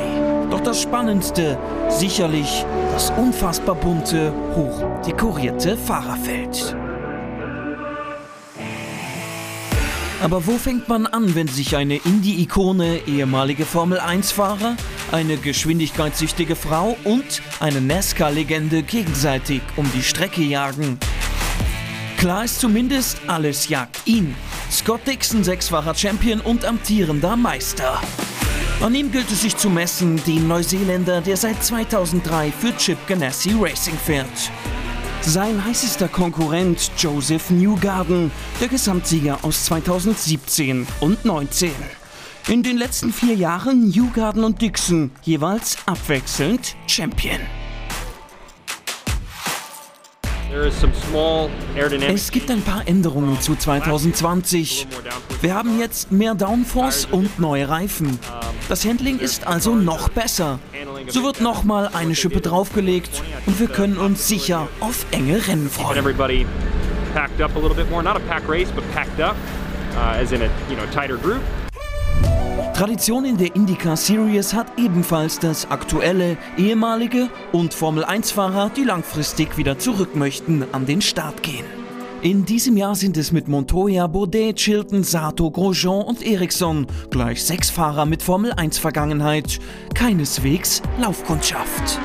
Doch 0.52 0.60
das 0.60 0.80
Spannendste, 0.80 1.58
sicherlich 1.88 2.64
das 2.92 3.10
unfassbar 3.10 3.74
bunte, 3.74 4.32
hoch 4.54 4.84
dekorierte 5.04 5.76
Fahrerfeld. 5.76 6.76
Aber 10.22 10.46
wo 10.46 10.52
fängt 10.52 10.88
man 10.88 11.06
an, 11.06 11.34
wenn 11.34 11.48
sich 11.48 11.74
eine 11.74 11.96
Indie-Ikone, 11.96 13.00
ehemalige 13.08 13.64
Formel-1-Fahrer, 13.64 14.76
eine 15.12 15.36
geschwindigkeitssüchtige 15.36 16.56
Frau 16.56 16.96
und 17.04 17.42
eine 17.60 17.80
NASCAR-Legende 17.80 18.82
gegenseitig 18.82 19.62
um 19.76 19.90
die 19.94 20.02
Strecke 20.02 20.42
jagen? 20.42 20.98
Klar 22.18 22.44
ist 22.44 22.60
zumindest, 22.60 23.18
alles 23.26 23.68
jagt 23.68 24.06
ihn. 24.06 24.34
Scott 24.70 25.06
Dixon, 25.06 25.44
sechsfacher 25.44 25.94
Champion 25.94 26.40
und 26.40 26.64
amtierender 26.64 27.36
Meister. 27.36 28.00
An 28.80 28.94
ihm 28.94 29.10
gilt 29.10 29.30
es 29.30 29.42
sich 29.42 29.56
zu 29.56 29.70
messen, 29.70 30.22
den 30.24 30.46
Neuseeländer, 30.46 31.20
der 31.20 31.36
seit 31.36 31.62
2003 31.62 32.52
für 32.52 32.76
Chip 32.76 32.98
Ganassi 33.06 33.54
Racing 33.58 33.96
fährt. 33.96 34.50
Sein 35.20 35.64
heißester 35.64 36.08
Konkurrent 36.08 36.90
Joseph 36.96 37.50
Newgarden, 37.50 38.30
der 38.60 38.68
Gesamtsieger 38.68 39.38
aus 39.42 39.64
2017 39.64 40.86
und 41.00 41.24
19. 41.24 41.72
In 42.48 42.62
den 42.62 42.78
letzten 42.78 43.12
vier 43.12 43.34
Jahren 43.34 43.90
Newgarden 43.90 44.42
und 44.42 44.62
Dixon 44.62 45.10
jeweils 45.20 45.76
abwechselnd 45.84 46.76
Champion. 46.86 47.40
Es 52.08 52.30
gibt 52.30 52.50
ein 52.50 52.62
paar 52.62 52.88
Änderungen 52.88 53.38
zu 53.42 53.54
2020. 53.54 54.86
Wir 55.42 55.54
haben 55.54 55.78
jetzt 55.78 56.10
mehr 56.10 56.34
Downforce 56.34 57.06
und 57.10 57.38
neue 57.38 57.68
Reifen. 57.68 58.18
Das 58.70 58.86
Handling 58.86 59.18
ist 59.18 59.46
also 59.46 59.74
noch 59.74 60.08
besser. 60.08 60.58
So 61.08 61.24
wird 61.24 61.42
nochmal 61.42 61.90
eine 61.92 62.14
Schippe 62.14 62.40
draufgelegt 62.40 63.22
und 63.44 63.60
wir 63.60 63.68
können 63.68 63.98
uns 63.98 64.26
sicher 64.26 64.68
auf 64.80 65.04
enge 65.10 65.46
Rennen 65.46 65.68
freuen. 65.68 66.46
packed 67.14 67.40
up 67.40 67.54
a 67.56 67.58
little 67.58 67.74
bit 67.74 67.90
more. 67.90 68.02
Not 68.02 68.16
a 68.16 68.20
pack 68.20 68.46
race, 68.48 68.70
but 68.70 68.84
packed 68.92 69.18
up, 69.18 69.34
uh, 69.94 70.20
as 70.20 70.32
in 70.32 70.42
a 70.42 70.86
tighter 70.92 71.16
group. 71.16 71.42
Tradition 72.78 73.24
in 73.24 73.36
der 73.36 73.56
IndyCar 73.56 73.96
Series 73.96 74.54
hat 74.54 74.68
ebenfalls 74.78 75.40
das 75.40 75.68
aktuelle, 75.68 76.36
ehemalige 76.56 77.28
und 77.50 77.74
Formel-1-Fahrer, 77.74 78.70
die 78.70 78.84
langfristig 78.84 79.56
wieder 79.56 79.80
zurück 79.80 80.14
möchten, 80.14 80.64
an 80.70 80.86
den 80.86 81.02
Start 81.02 81.42
gehen. 81.42 81.64
In 82.22 82.44
diesem 82.44 82.76
Jahr 82.76 82.94
sind 82.94 83.16
es 83.16 83.32
mit 83.32 83.48
Montoya, 83.48 84.06
Baudet, 84.06 84.58
Chilton, 84.58 85.02
Sato, 85.02 85.50
Grosjean 85.50 86.02
und 86.02 86.24
Ericsson 86.24 86.86
gleich 87.10 87.42
sechs 87.42 87.68
Fahrer 87.68 88.06
mit 88.06 88.22
Formel-1-Vergangenheit. 88.22 89.58
Keineswegs 89.96 90.80
Laufkundschaft. 91.00 91.98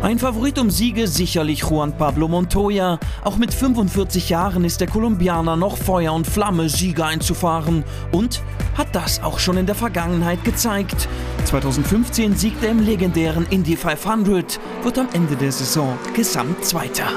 Ein 0.00 0.20
Favorit 0.20 0.60
um 0.60 0.70
Siege 0.70 1.08
sicherlich 1.08 1.64
Juan 1.64 1.96
Pablo 1.96 2.28
Montoya. 2.28 3.00
Auch 3.24 3.36
mit 3.36 3.52
45 3.52 4.28
Jahren 4.28 4.64
ist 4.64 4.80
der 4.80 4.86
Kolumbianer 4.86 5.56
noch 5.56 5.76
Feuer 5.76 6.12
und 6.12 6.24
Flamme, 6.24 6.68
Siege 6.68 7.04
einzufahren 7.04 7.82
und 8.12 8.40
hat 8.76 8.94
das 8.94 9.20
auch 9.24 9.40
schon 9.40 9.56
in 9.56 9.66
der 9.66 9.74
Vergangenheit 9.74 10.44
gezeigt. 10.44 11.08
2015 11.46 12.36
siegte 12.36 12.66
er 12.66 12.72
im 12.72 12.80
legendären 12.80 13.44
Indy 13.50 13.76
500, 13.76 14.60
wird 14.84 14.98
am 15.00 15.08
Ende 15.14 15.34
der 15.34 15.50
Saison 15.50 15.98
Gesamtzweiter. 16.14 17.08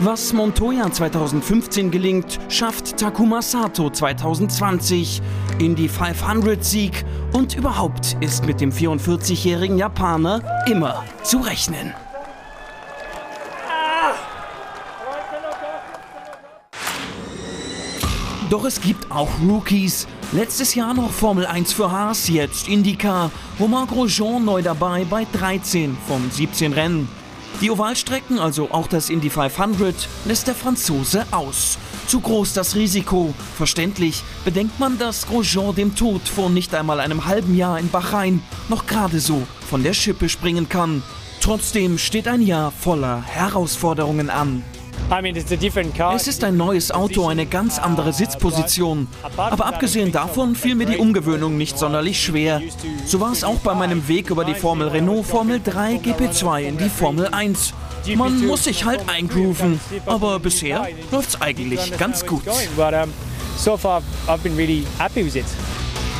Was 0.00 0.32
Montoya 0.32 0.92
2015 0.92 1.90
gelingt, 1.90 2.38
schafft 2.48 2.98
Takuma 2.98 3.42
Sato 3.42 3.90
2020. 3.90 5.20
Indy 5.58 5.88
500 5.88 6.64
Sieg 6.64 7.04
und 7.32 7.56
überhaupt 7.56 8.16
ist 8.20 8.46
mit 8.46 8.60
dem 8.60 8.70
44-jährigen 8.70 9.76
Japaner 9.76 10.40
immer 10.70 11.04
zu 11.24 11.38
rechnen. 11.38 11.92
Doch 18.50 18.64
es 18.64 18.80
gibt 18.80 19.10
auch 19.10 19.30
Rookies. 19.48 20.06
Letztes 20.30 20.76
Jahr 20.76 20.94
noch 20.94 21.10
Formel 21.10 21.44
1 21.44 21.72
für 21.72 21.90
Haas, 21.90 22.28
jetzt 22.28 22.68
IndyCar. 22.68 23.32
Romain 23.58 23.88
Grosjean 23.88 24.44
neu 24.44 24.62
dabei 24.62 25.04
bei 25.04 25.26
13 25.32 25.96
von 26.06 26.30
17 26.30 26.72
Rennen. 26.72 27.17
Die 27.60 27.72
Ovalstrecken, 27.72 28.38
also 28.38 28.70
auch 28.70 28.86
das 28.86 29.10
Indy 29.10 29.30
500, 29.30 30.08
lässt 30.26 30.46
der 30.46 30.54
Franzose 30.54 31.26
aus. 31.32 31.76
Zu 32.06 32.20
groß 32.20 32.52
das 32.52 32.76
Risiko. 32.76 33.34
Verständlich 33.56 34.22
bedenkt 34.44 34.78
man, 34.78 34.96
dass 34.96 35.26
Grosjean 35.26 35.74
dem 35.74 35.96
Tod 35.96 36.22
vor 36.28 36.50
nicht 36.50 36.72
einmal 36.72 37.00
einem 37.00 37.24
halben 37.24 37.56
Jahr 37.56 37.80
in 37.80 37.90
Bahrain 37.90 38.42
noch 38.68 38.86
gerade 38.86 39.18
so 39.18 39.42
von 39.68 39.82
der 39.82 39.92
Schippe 39.92 40.28
springen 40.28 40.68
kann. 40.68 41.02
Trotzdem 41.40 41.98
steht 41.98 42.28
ein 42.28 42.42
Jahr 42.42 42.70
voller 42.70 43.22
Herausforderungen 43.22 44.30
an. 44.30 44.62
Es 46.16 46.26
ist 46.26 46.44
ein 46.44 46.56
neues 46.56 46.90
Auto, 46.90 47.26
eine 47.28 47.46
ganz 47.46 47.78
andere 47.78 48.12
Sitzposition. 48.12 49.08
Aber 49.36 49.66
abgesehen 49.66 50.12
davon 50.12 50.54
fiel 50.54 50.74
mir 50.74 50.86
die 50.86 50.98
Umgewöhnung 50.98 51.56
nicht 51.56 51.78
sonderlich 51.78 52.22
schwer. 52.22 52.60
So 53.06 53.20
war 53.20 53.32
es 53.32 53.42
auch 53.44 53.58
bei 53.60 53.74
meinem 53.74 54.06
Weg 54.08 54.30
über 54.30 54.44
die 54.44 54.54
Formel 54.54 54.88
Renault 54.88 55.26
Formel 55.26 55.60
3 55.62 55.96
GP2 55.96 56.62
in 56.62 56.78
die 56.78 56.88
Formel 56.90 57.28
1. 57.28 57.72
Man 58.16 58.46
muss 58.46 58.64
sich 58.64 58.84
halt 58.84 59.08
eingrooven, 59.08 59.80
aber 60.06 60.38
bisher 60.38 60.88
läuft's 61.10 61.40
eigentlich 61.40 61.96
ganz 61.98 62.24
gut. 62.24 62.42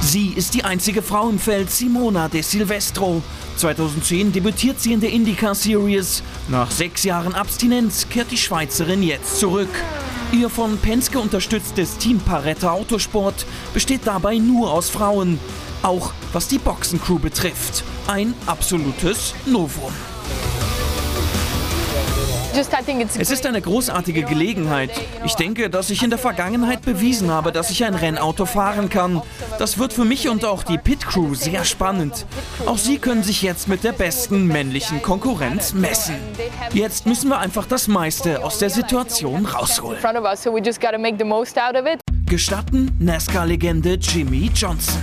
Sie 0.09 0.29
ist 0.29 0.55
die 0.55 0.65
einzige 0.65 1.03
Frau 1.03 1.29
im 1.29 1.39
Feld, 1.39 1.71
Simona 1.71 2.29
de 2.29 2.41
Silvestro. 2.41 3.23
2010 3.59 4.33
debütiert 4.33 4.81
sie 4.81 4.95
in 4.95 5.03
der 5.03 5.11
IndyCar 5.11 5.55
Series. 5.55 6.23
Nach 6.49 6.71
sechs 6.71 7.05
Jahren 7.05 7.35
Abstinenz 7.35 8.09
kehrt 8.09 8.31
die 8.31 8.39
Schweizerin 8.39 9.03
jetzt 9.03 9.39
zurück. 9.39 9.69
Ihr 10.33 10.49
von 10.49 10.79
Penske 10.79 11.19
unterstütztes 11.19 11.99
Team 11.99 12.21
Paretta 12.21 12.71
Autosport 12.71 13.45
besteht 13.75 14.07
dabei 14.07 14.39
nur 14.39 14.73
aus 14.73 14.89
Frauen. 14.89 15.39
Auch 15.83 16.15
was 16.33 16.49
die 16.49 16.59
Boxencrew 16.59 17.19
betrifft. 17.19 17.85
Ein 18.07 18.33
absolutes 18.47 19.35
Novum. 19.45 19.93
Es 23.21 23.31
ist 23.31 23.47
eine 23.47 23.61
großartige 23.61 24.23
Gelegenheit. 24.23 24.91
Ich 25.25 25.35
denke, 25.35 25.71
dass 25.71 25.91
ich 25.91 26.03
in 26.03 26.11
der 26.11 26.19
Vergangenheit 26.19 26.83
bewiesen 26.83 27.31
habe, 27.31 27.53
dass 27.53 27.71
ich 27.71 27.85
ein 27.85 27.95
Rennauto 27.95 28.47
fahren 28.47 28.89
kann. 28.89 29.23
Das 29.59 29.79
wird 29.79 29.93
für 29.93 30.05
mich 30.05 30.29
und 30.29 30.45
auch 30.45 30.63
die 30.63 30.79
Pit 30.79 31.07
Crew 31.07 31.35
sehr 31.35 31.65
spannend. 31.65 32.27
Auch 32.67 32.79
sie 32.79 32.99
können 32.99 33.23
sich 33.23 33.43
jetzt 33.43 33.69
mit 33.69 33.85
der 33.85 33.93
besten 33.93 34.47
männlichen 34.47 35.03
Konkurrenz 35.03 35.73
messen. 35.75 36.17
Jetzt 36.73 37.07
müssen 37.07 37.29
wir 37.29 37.39
einfach 37.39 37.67
das 37.67 37.87
meiste 37.87 38.43
aus 38.43 38.59
der 38.59 38.71
Situation 38.71 39.47
rausholen. 39.47 39.99
Gestatten 42.29 42.91
NASCAR-Legende 42.99 43.95
Jimmy 43.95 44.51
Johnson. 44.55 45.01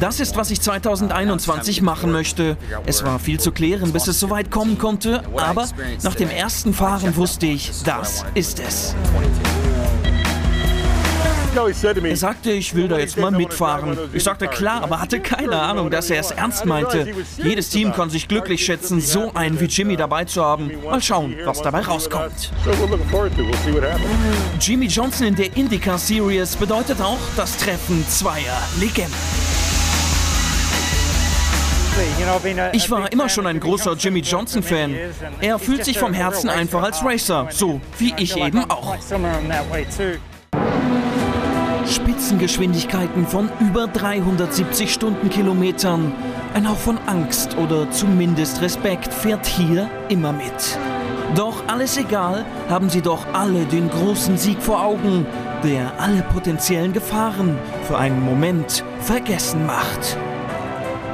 Das 0.00 0.20
ist, 0.20 0.36
was 0.36 0.50
ich 0.50 0.62
2021 0.62 1.82
machen 1.82 2.10
möchte. 2.10 2.56
Es 2.86 3.04
war 3.04 3.18
viel 3.18 3.38
zu 3.38 3.52
klären, 3.52 3.92
bis 3.92 4.08
es 4.08 4.18
soweit 4.18 4.50
kommen 4.50 4.78
konnte, 4.78 5.22
aber 5.36 5.68
nach 6.02 6.14
dem 6.14 6.30
ersten 6.30 6.72
Fahren 6.72 7.14
wusste 7.16 7.46
ich, 7.46 7.70
das 7.84 8.24
ist 8.34 8.60
es. 8.60 8.94
Er 11.58 12.16
sagte, 12.16 12.52
ich 12.52 12.74
will 12.76 12.86
da 12.86 12.98
jetzt 12.98 13.18
mal 13.18 13.32
mitfahren. 13.32 13.98
Ich 14.12 14.22
sagte 14.22 14.46
klar, 14.46 14.82
aber 14.82 15.00
hatte 15.00 15.18
keine 15.18 15.60
Ahnung, 15.60 15.90
dass 15.90 16.08
er 16.08 16.20
es 16.20 16.30
ernst 16.30 16.64
meinte. 16.66 17.08
Jedes 17.36 17.70
Team 17.70 17.92
kann 17.92 18.10
sich 18.10 18.28
glücklich 18.28 18.64
schätzen, 18.64 19.00
so 19.00 19.32
einen 19.34 19.58
wie 19.58 19.64
Jimmy 19.64 19.96
dabei 19.96 20.24
zu 20.24 20.44
haben. 20.44 20.70
Mal 20.84 21.02
schauen, 21.02 21.34
was 21.44 21.60
dabei 21.60 21.80
rauskommt. 21.80 22.52
Jimmy 24.60 24.86
Johnson 24.86 25.26
in 25.26 25.34
der 25.34 25.56
IndyCar 25.56 25.98
Series 25.98 26.54
bedeutet 26.54 27.00
auch 27.00 27.18
das 27.36 27.56
Treffen 27.56 28.06
zweier 28.08 28.62
Legenden. 28.78 29.14
Ich 32.72 32.88
war 32.88 33.10
immer 33.10 33.28
schon 33.28 33.48
ein 33.48 33.58
großer 33.58 33.94
Jimmy 33.94 34.20
Johnson-Fan. 34.20 34.94
Er 35.40 35.58
fühlt 35.58 35.84
sich 35.84 35.98
vom 35.98 36.14
Herzen 36.14 36.48
einfach 36.48 36.84
als 36.84 37.04
Racer, 37.04 37.48
so 37.50 37.80
wie 37.98 38.14
ich 38.16 38.36
eben 38.36 38.70
auch. 38.70 38.96
Spitzengeschwindigkeiten 41.88 43.26
von 43.26 43.50
über 43.60 43.86
370 43.86 44.92
Stundenkilometern. 44.92 46.12
Ein 46.54 46.68
Hauch 46.68 46.76
von 46.76 46.98
Angst 47.06 47.56
oder 47.56 47.90
zumindest 47.90 48.60
Respekt 48.60 49.12
fährt 49.12 49.46
hier 49.46 49.88
immer 50.08 50.32
mit. 50.32 50.78
Doch 51.34 51.62
alles 51.66 51.96
egal, 51.96 52.44
haben 52.68 52.88
sie 52.88 53.02
doch 53.02 53.26
alle 53.32 53.64
den 53.64 53.90
großen 53.90 54.38
Sieg 54.38 54.62
vor 54.62 54.82
Augen, 54.82 55.26
der 55.62 55.92
alle 55.98 56.22
potenziellen 56.22 56.92
Gefahren 56.92 57.58
für 57.86 57.98
einen 57.98 58.24
Moment 58.24 58.84
vergessen 59.00 59.66
macht. 59.66 60.16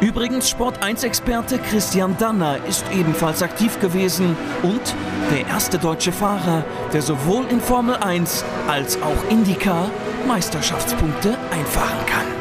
Übrigens, 0.05 0.51
Sport 0.51 0.85
1-Experte 0.85 1.59
Christian 1.59 2.15
Danner 2.19 2.59
ist 2.69 2.85
ebenfalls 2.93 3.43
aktiv 3.43 3.81
gewesen 3.81 4.37
und 4.63 4.95
der 5.31 5.47
erste 5.47 5.79
deutsche 5.79 6.13
Fahrer, 6.13 6.63
der 6.93 7.01
sowohl 7.01 7.47
in 7.47 7.59
Formel 7.59 7.97
1 7.97 8.45
als 8.69 9.01
auch 9.01 9.31
IndyCar 9.31 9.91
Meisterschaftspunkte 10.29 11.39
einfahren 11.51 12.05
kann. 12.05 12.34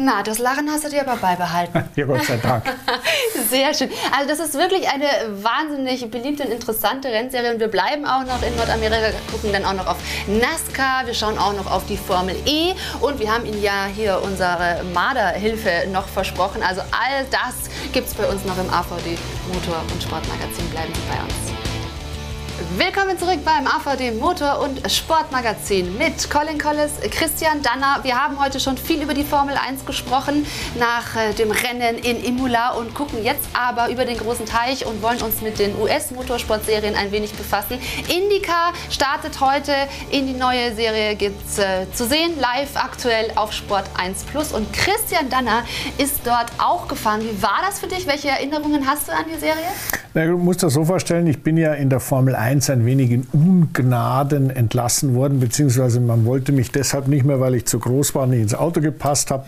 Na, 0.00 0.22
das 0.22 0.38
Lachen 0.38 0.70
hast 0.70 0.84
du 0.84 0.90
dir 0.90 1.00
aber 1.00 1.16
beibehalten. 1.16 1.84
ja, 1.96 2.04
Gott 2.04 2.22
sei 2.22 2.36
Dank. 2.36 2.62
Sehr 3.50 3.74
schön. 3.74 3.90
Also 4.16 4.28
das 4.28 4.38
ist 4.38 4.54
wirklich 4.54 4.88
eine 4.88 5.08
wahnsinnig 5.42 6.08
beliebte 6.08 6.44
und 6.44 6.52
interessante 6.52 7.08
Rennserie 7.08 7.52
und 7.52 7.58
wir 7.58 7.66
bleiben 7.66 8.06
auch 8.06 8.24
noch 8.24 8.40
in 8.42 8.54
Nordamerika, 8.54 9.10
gucken 9.32 9.52
dann 9.52 9.64
auch 9.64 9.72
noch 9.72 9.88
auf 9.88 9.96
NASCAR, 10.28 11.04
wir 11.06 11.14
schauen 11.14 11.36
auch 11.36 11.52
noch 11.52 11.68
auf 11.68 11.84
die 11.86 11.96
Formel 11.96 12.36
E 12.46 12.74
und 13.00 13.18
wir 13.18 13.32
haben 13.32 13.44
Ihnen 13.44 13.60
ja 13.60 13.86
hier 13.92 14.20
unsere 14.22 14.84
Marderhilfe 14.94 15.88
noch 15.92 16.06
versprochen. 16.06 16.62
Also 16.62 16.82
all 16.82 17.26
das 17.32 17.68
gibt 17.92 18.06
es 18.06 18.14
bei 18.14 18.26
uns 18.28 18.44
noch 18.44 18.56
im 18.56 18.70
AVD 18.72 19.18
Motor- 19.52 19.82
und 19.92 20.00
Sportmagazin. 20.00 20.70
Bleiben 20.70 20.94
Sie 20.94 21.00
bei 21.10 21.20
uns. 21.24 21.47
Willkommen 22.78 23.18
zurück 23.18 23.40
beim 23.44 23.66
AVD 23.66 24.12
Motor- 24.12 24.60
und 24.60 24.88
Sportmagazin 24.88 25.98
mit 25.98 26.30
Colin 26.30 26.60
Collis, 26.60 26.92
Christian 27.10 27.60
Danner. 27.60 27.98
Wir 28.04 28.16
haben 28.16 28.40
heute 28.40 28.60
schon 28.60 28.78
viel 28.78 29.02
über 29.02 29.14
die 29.14 29.24
Formel 29.24 29.56
1 29.56 29.84
gesprochen 29.84 30.46
nach 30.78 31.16
äh, 31.16 31.32
dem 31.32 31.50
Rennen 31.50 31.98
in 31.98 32.22
Imola 32.22 32.74
und 32.74 32.94
gucken 32.94 33.24
jetzt 33.24 33.48
aber 33.52 33.88
über 33.90 34.04
den 34.04 34.16
großen 34.16 34.46
Teich 34.46 34.86
und 34.86 35.02
wollen 35.02 35.20
uns 35.22 35.40
mit 35.40 35.58
den 35.58 35.76
US-Motorsportserien 35.76 36.94
ein 36.94 37.10
wenig 37.10 37.32
befassen. 37.32 37.80
IndyCar 38.06 38.72
startet 38.90 39.40
heute 39.40 39.74
in 40.12 40.28
die 40.28 40.34
neue 40.38 40.72
Serie 40.72 41.16
gibt's 41.16 41.58
äh, 41.58 41.90
zu 41.92 42.06
sehen, 42.06 42.38
live 42.38 42.76
aktuell 42.76 43.32
auf 43.34 43.52
Sport 43.52 43.86
1 43.98 44.22
Plus 44.26 44.52
und 44.52 44.72
Christian 44.72 45.28
Danner 45.30 45.64
ist 45.98 46.20
dort 46.24 46.52
auch 46.58 46.86
gefahren. 46.86 47.22
Wie 47.22 47.42
war 47.42 47.58
das 47.66 47.80
für 47.80 47.88
dich? 47.88 48.06
Welche 48.06 48.28
Erinnerungen 48.28 48.86
hast 48.88 49.08
du 49.08 49.12
an 49.12 49.24
die 49.28 49.36
Serie? 49.36 49.66
Na, 50.14 50.24
du 50.24 50.38
musst 50.38 50.62
das 50.62 50.72
so 50.72 50.84
vorstellen, 50.84 51.26
ich 51.26 51.42
bin 51.42 51.56
ja 51.56 51.74
in 51.74 51.90
der 51.90 52.00
Formel 52.00 52.34
1 52.34 52.70
ein 52.70 52.86
wenig 52.86 53.10
in 53.10 53.26
Ungnaden 53.32 54.50
entlassen 54.50 55.14
worden, 55.14 55.38
beziehungsweise 55.38 56.00
man 56.00 56.24
wollte 56.24 56.52
mich 56.52 56.72
deshalb 56.72 57.08
nicht 57.08 57.24
mehr, 57.24 57.40
weil 57.40 57.54
ich 57.54 57.66
zu 57.66 57.78
groß 57.78 58.14
war, 58.14 58.26
nicht 58.26 58.42
ins 58.42 58.54
Auto 58.54 58.80
gepasst 58.80 59.30
habe. 59.30 59.46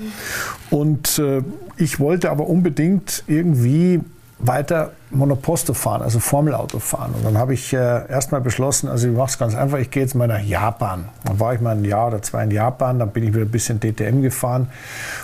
Und 0.70 1.18
äh, 1.18 1.42
ich 1.76 1.98
wollte 1.98 2.30
aber 2.30 2.46
unbedingt 2.46 3.24
irgendwie 3.26 4.00
weiter 4.38 4.92
Monoposto 5.10 5.74
fahren, 5.74 6.02
also 6.02 6.18
Formelauto 6.18 6.78
fahren. 6.78 7.14
Und 7.16 7.24
dann 7.24 7.36
habe 7.36 7.54
ich 7.54 7.72
äh, 7.72 7.76
erstmal 8.08 8.40
beschlossen, 8.40 8.88
also 8.88 9.08
ich 9.08 9.16
mache 9.16 9.30
es 9.30 9.38
ganz 9.38 9.54
einfach, 9.54 9.78
ich 9.78 9.90
gehe 9.90 10.02
jetzt 10.02 10.14
mal 10.14 10.28
nach 10.28 10.40
Japan. 10.40 11.06
Dann 11.24 11.40
war 11.40 11.54
ich 11.54 11.60
mal 11.60 11.76
ein 11.76 11.84
Jahr 11.84 12.08
oder 12.08 12.22
zwei 12.22 12.44
in 12.44 12.50
Japan, 12.50 12.98
dann 12.98 13.10
bin 13.10 13.24
ich 13.24 13.34
wieder 13.34 13.44
ein 13.44 13.50
bisschen 13.50 13.80
DTM 13.80 14.22
gefahren. 14.22 14.68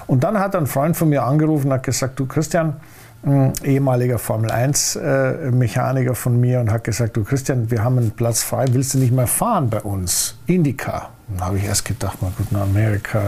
Und 0.07 0.25
dann 0.25 0.39
hat 0.39 0.55
ein 0.57 0.67
Freund 0.67 0.97
von 0.97 1.09
mir 1.09 1.25
angerufen 1.25 1.69
und 1.69 1.75
hat 1.75 1.83
gesagt, 1.83 2.19
du 2.19 2.27
Christian, 2.27 2.77
ehemaliger 3.65 4.19
Formel 4.19 4.51
1 4.51 4.97
äh, 4.97 5.51
Mechaniker 5.51 6.15
von 6.15 6.41
mir 6.41 6.61
und 6.61 6.71
hat 6.71 6.85
gesagt, 6.85 7.17
du 7.17 7.25
Christian, 7.25 7.71
wir 7.71 7.83
haben 7.83 7.99
einen 7.99 8.13
Platz 8.13 8.43
frei, 8.43 8.67
willst 8.71 8.95
du 8.95 8.99
nicht 8.99 9.13
mehr 9.13 9.27
fahren 9.27 9.69
bei 9.69 9.81
uns? 9.81 10.37
Indica. 10.47 11.11
Dann 11.29 11.45
habe 11.45 11.59
ich 11.59 11.65
erst 11.65 11.85
gedacht, 11.85 12.23
mal 12.23 12.31
gut, 12.37 12.53
nach 12.53 12.63
Amerika. 12.63 13.21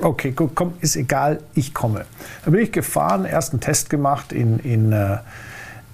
Okay, 0.00 0.30
gut, 0.30 0.52
komm, 0.54 0.74
ist 0.80 0.96
egal, 0.96 1.40
ich 1.54 1.74
komme. 1.74 2.06
Dann 2.44 2.52
bin 2.52 2.62
ich 2.62 2.72
gefahren, 2.72 3.26
ersten 3.26 3.60
Test 3.60 3.90
gemacht 3.90 4.32
in, 4.32 4.60
in 4.60 4.92
uh, 4.94 5.18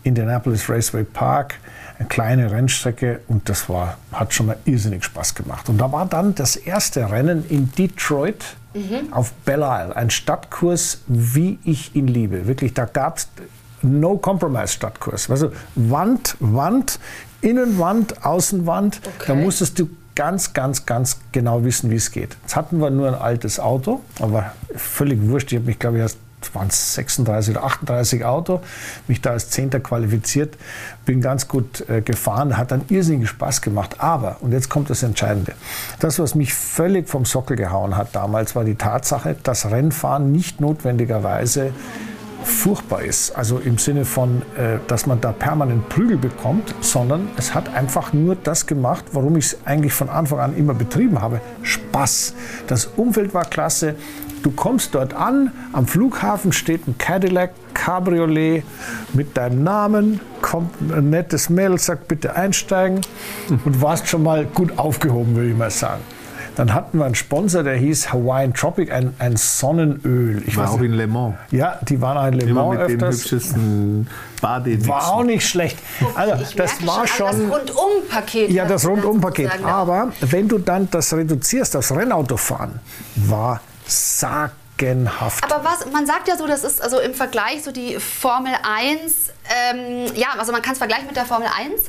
Indianapolis 0.04 0.68
Raceway 0.68 1.02
Park, 1.02 1.54
eine 1.98 2.06
kleine 2.06 2.52
Rennstrecke 2.52 3.20
und 3.26 3.48
das 3.48 3.68
war, 3.68 3.96
hat 4.12 4.32
schon 4.32 4.46
mal 4.46 4.58
irrsinnig 4.64 5.04
Spaß 5.04 5.34
gemacht. 5.34 5.68
Und 5.68 5.78
da 5.78 5.90
war 5.90 6.06
dann 6.06 6.36
das 6.36 6.54
erste 6.54 7.10
Rennen 7.10 7.44
in 7.48 7.72
Detroit 7.72 8.56
mhm. 8.74 9.12
auf 9.12 9.32
Belle 9.44 9.66
Isle. 9.66 9.96
Ein 9.96 10.10
Stadtkurs, 10.10 11.00
wie 11.06 11.58
ich 11.64 11.94
ihn 11.94 12.06
liebe. 12.06 12.46
Wirklich, 12.46 12.74
da 12.74 12.84
gab 12.84 13.18
es 13.18 13.28
No 13.82 14.16
Compromise 14.16 14.68
Stadtkurs. 14.68 15.30
Also 15.30 15.52
Wand, 15.74 16.36
Wand, 16.40 16.98
Innenwand, 17.40 18.24
Außenwand. 18.24 19.00
Okay. 19.04 19.24
Da 19.26 19.34
musstest 19.34 19.78
du 19.78 19.88
ganz, 20.14 20.52
ganz, 20.52 20.86
ganz 20.86 21.20
genau 21.32 21.64
wissen, 21.64 21.90
wie 21.90 21.96
es 21.96 22.10
geht. 22.10 22.36
Jetzt 22.42 22.56
hatten 22.56 22.78
wir 22.80 22.90
nur 22.90 23.08
ein 23.08 23.14
altes 23.14 23.58
Auto, 23.58 24.00
aber 24.20 24.52
völlig 24.74 25.20
wurscht. 25.22 25.52
Ich 25.52 25.58
habe 25.58 25.66
mich, 25.66 25.78
glaube 25.78 25.96
ich, 25.96 26.02
erst 26.02 26.18
waren 26.52 26.68
es 26.68 26.94
36 26.94 27.56
oder 27.56 27.64
38 27.64 28.24
Auto, 28.24 28.60
mich 29.08 29.20
da 29.20 29.30
als 29.30 29.50
Zehnter 29.50 29.80
qualifiziert, 29.80 30.56
bin 31.04 31.20
ganz 31.20 31.48
gut 31.48 31.88
äh, 31.88 32.00
gefahren, 32.00 32.56
hat 32.56 32.70
dann 32.70 32.82
irrsinnig 32.88 33.28
Spaß 33.28 33.62
gemacht. 33.62 33.96
Aber, 33.98 34.38
und 34.40 34.52
jetzt 34.52 34.68
kommt 34.68 34.90
das 34.90 35.02
Entscheidende, 35.02 35.54
das, 36.00 36.18
was 36.18 36.34
mich 36.34 36.54
völlig 36.54 37.08
vom 37.08 37.24
Sockel 37.24 37.56
gehauen 37.56 37.96
hat 37.96 38.14
damals, 38.14 38.56
war 38.56 38.64
die 38.64 38.74
Tatsache, 38.74 39.36
dass 39.42 39.70
Rennfahren 39.70 40.32
nicht 40.32 40.60
notwendigerweise 40.60 41.72
furchtbar 42.44 43.02
ist. 43.02 43.36
Also 43.36 43.58
im 43.58 43.78
Sinne 43.78 44.04
von, 44.04 44.42
äh, 44.56 44.78
dass 44.86 45.06
man 45.06 45.20
da 45.20 45.32
permanent 45.32 45.88
Prügel 45.88 46.16
bekommt, 46.16 46.74
sondern 46.80 47.28
es 47.36 47.54
hat 47.54 47.74
einfach 47.74 48.12
nur 48.12 48.36
das 48.36 48.66
gemacht, 48.66 49.04
warum 49.12 49.36
ich 49.36 49.46
es 49.46 49.58
eigentlich 49.64 49.92
von 49.92 50.08
Anfang 50.08 50.38
an 50.40 50.56
immer 50.56 50.74
betrieben 50.74 51.20
habe. 51.20 51.40
Spaß. 51.62 52.34
Das 52.66 52.86
Umfeld 52.86 53.34
war 53.34 53.44
klasse. 53.44 53.96
Du 54.44 54.50
kommst 54.50 54.94
dort 54.94 55.14
an, 55.14 55.52
am 55.72 55.86
Flughafen 55.86 56.52
steht 56.52 56.86
ein 56.86 56.98
Cadillac 56.98 57.52
Cabriolet 57.72 58.62
mit 59.14 59.38
deinem 59.38 59.64
Namen, 59.64 60.20
kommt 60.42 60.70
ein 60.92 61.08
nettes 61.08 61.48
Mädel, 61.48 61.78
sagt 61.78 62.08
bitte 62.08 62.36
einsteigen 62.36 63.00
und 63.64 63.80
warst 63.80 64.06
schon 64.06 64.22
mal 64.22 64.44
gut 64.44 64.78
aufgehoben, 64.78 65.34
würde 65.34 65.48
ich 65.48 65.56
mal 65.56 65.70
sagen. 65.70 66.02
Dann 66.56 66.74
hatten 66.74 66.98
wir 66.98 67.06
einen 67.06 67.14
Sponsor, 67.14 67.62
der 67.62 67.76
hieß 67.76 68.12
Hawaiian 68.12 68.52
Tropic, 68.52 68.92
ein, 68.92 69.14
ein 69.18 69.36
Sonnenöl. 69.36 70.42
Ich 70.46 70.58
war 70.58 70.70
auch 70.70 70.80
in 70.82 70.92
Le 70.92 71.06
Mans. 71.06 71.36
Ja, 71.50 71.78
die 71.88 72.00
waren 72.02 72.18
auch 72.18 72.26
in 72.26 72.34
Le 72.34 72.44
Mans 72.44 72.50
Immer 72.50 72.68
mit 72.70 72.80
öfters. 72.80 72.98
dem 72.98 73.08
hübschesten 73.32 74.08
Bademix. 74.42 74.86
War 74.86 75.08
auch 75.10 75.24
nicht 75.24 75.48
schlecht. 75.48 75.78
Also 76.14 76.42
Ich 76.42 76.54
das 76.54 76.80
merke 76.82 76.86
war 76.98 77.06
schon. 77.06 77.26
Das 77.26 77.58
Rundumpaket. 77.58 78.50
Ja, 78.50 78.64
das 78.64 78.74
was 78.74 78.82
du 78.82 78.88
da 78.88 78.94
Rundumpaket. 78.94 79.64
Aber 79.64 80.12
wenn 80.20 80.46
du 80.48 80.58
dann 80.58 80.86
das 80.90 81.14
reduzierst 81.14 81.76
aufs 81.76 81.90
Rennautofahren, 81.90 82.78
war 83.16 83.60
sagenhaft. 83.86 85.44
Aber 85.44 85.64
was, 85.64 85.90
man 85.90 86.06
sagt 86.06 86.28
ja 86.28 86.36
so, 86.36 86.46
das 86.46 86.64
ist 86.64 86.82
also 86.82 86.98
im 87.00 87.14
Vergleich 87.14 87.62
so 87.62 87.72
die 87.72 87.96
Formel 87.96 88.52
1, 88.62 89.32
ähm, 89.70 90.06
ja, 90.14 90.28
also 90.38 90.52
man 90.52 90.62
kann 90.62 90.72
es 90.72 90.78
vergleichen 90.78 91.06
mit 91.06 91.16
der 91.16 91.26
Formel 91.26 91.48
1. 91.48 91.82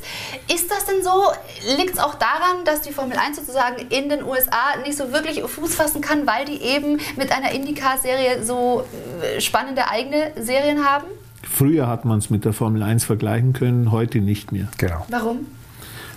Ist 0.52 0.70
das 0.70 0.84
denn 0.84 1.02
so, 1.02 1.32
liegt 1.76 1.94
es 1.94 1.98
auch 1.98 2.14
daran, 2.14 2.64
dass 2.64 2.82
die 2.82 2.92
Formel 2.92 3.16
1 3.16 3.36
sozusagen 3.36 3.86
in 3.88 4.08
den 4.08 4.22
USA 4.22 4.76
nicht 4.84 4.96
so 4.96 5.12
wirklich 5.12 5.42
Fuß 5.42 5.74
fassen 5.74 6.00
kann, 6.00 6.26
weil 6.26 6.44
die 6.44 6.60
eben 6.62 7.00
mit 7.16 7.32
einer 7.32 7.52
IndyCar-Serie 7.52 8.44
so 8.44 8.84
äh, 9.22 9.40
spannende 9.40 9.88
eigene 9.88 10.32
Serien 10.36 10.84
haben? 10.84 11.06
Früher 11.42 11.86
hat 11.86 12.04
man 12.04 12.18
es 12.18 12.28
mit 12.28 12.44
der 12.44 12.52
Formel 12.52 12.82
1 12.82 13.04
vergleichen 13.04 13.52
können, 13.52 13.90
heute 13.90 14.18
nicht 14.18 14.52
mehr. 14.52 14.68
Genau. 14.78 15.06
Warum? 15.08 15.46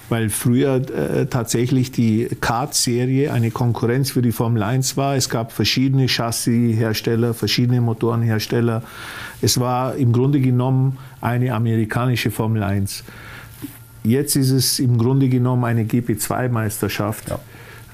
Weil 0.09 0.29
früher 0.29 0.75
äh, 0.75 1.27
tatsächlich 1.27 1.91
die 1.91 2.27
Kart-Serie 2.41 3.31
eine 3.31 3.51
Konkurrenz 3.51 4.11
für 4.11 4.21
die 4.21 4.31
Formel 4.31 4.63
1 4.63 4.97
war. 4.97 5.15
Es 5.15 5.29
gab 5.29 5.51
verschiedene 5.51 6.07
Chassishersteller, 6.07 7.33
verschiedene 7.33 7.79
Motorenhersteller. 7.79 8.83
Es 9.41 9.59
war 9.59 9.95
im 9.95 10.11
Grunde 10.11 10.39
genommen 10.39 10.97
eine 11.21 11.53
amerikanische 11.53 12.31
Formel 12.31 12.63
1. 12.63 13.03
Jetzt 14.03 14.35
ist 14.35 14.51
es 14.51 14.79
im 14.79 14.97
Grunde 14.97 15.29
genommen 15.29 15.65
eine 15.65 15.83
GP2-Meisterschaft. 15.83 17.31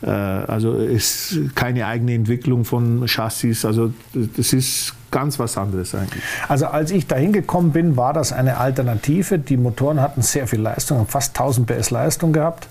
Äh, 0.02 0.10
also 0.10 0.78
es 0.78 1.32
ist 1.32 1.56
keine 1.56 1.88
eigene 1.88 2.14
Entwicklung 2.14 2.66
von 2.66 3.08
Chassis. 3.08 3.66
Also 3.66 3.94
das 4.14 4.54
ist 4.54 4.94
ganz 5.16 5.40
was 5.40 5.58
anderes 5.58 5.96
eigentlich. 5.96 6.22
Also 6.50 6.68
als 6.68 6.92
ich 6.92 7.08
da 7.08 7.16
hingekommen 7.16 7.72
bin, 7.72 7.96
war 7.96 8.12
das 8.12 8.34
eine 8.34 8.58
Alternative. 8.58 9.40
Die 9.40 9.56
Motoren 9.56 10.02
hatten 10.02 10.22
sehr 10.22 10.46
viel 10.46 10.60
Leistung, 10.60 10.98
haben 10.98 11.08
fast 11.08 11.40
1000 11.40 11.66
PS 11.66 11.90
Leistung 11.90 12.34
gehabt. 12.34 12.68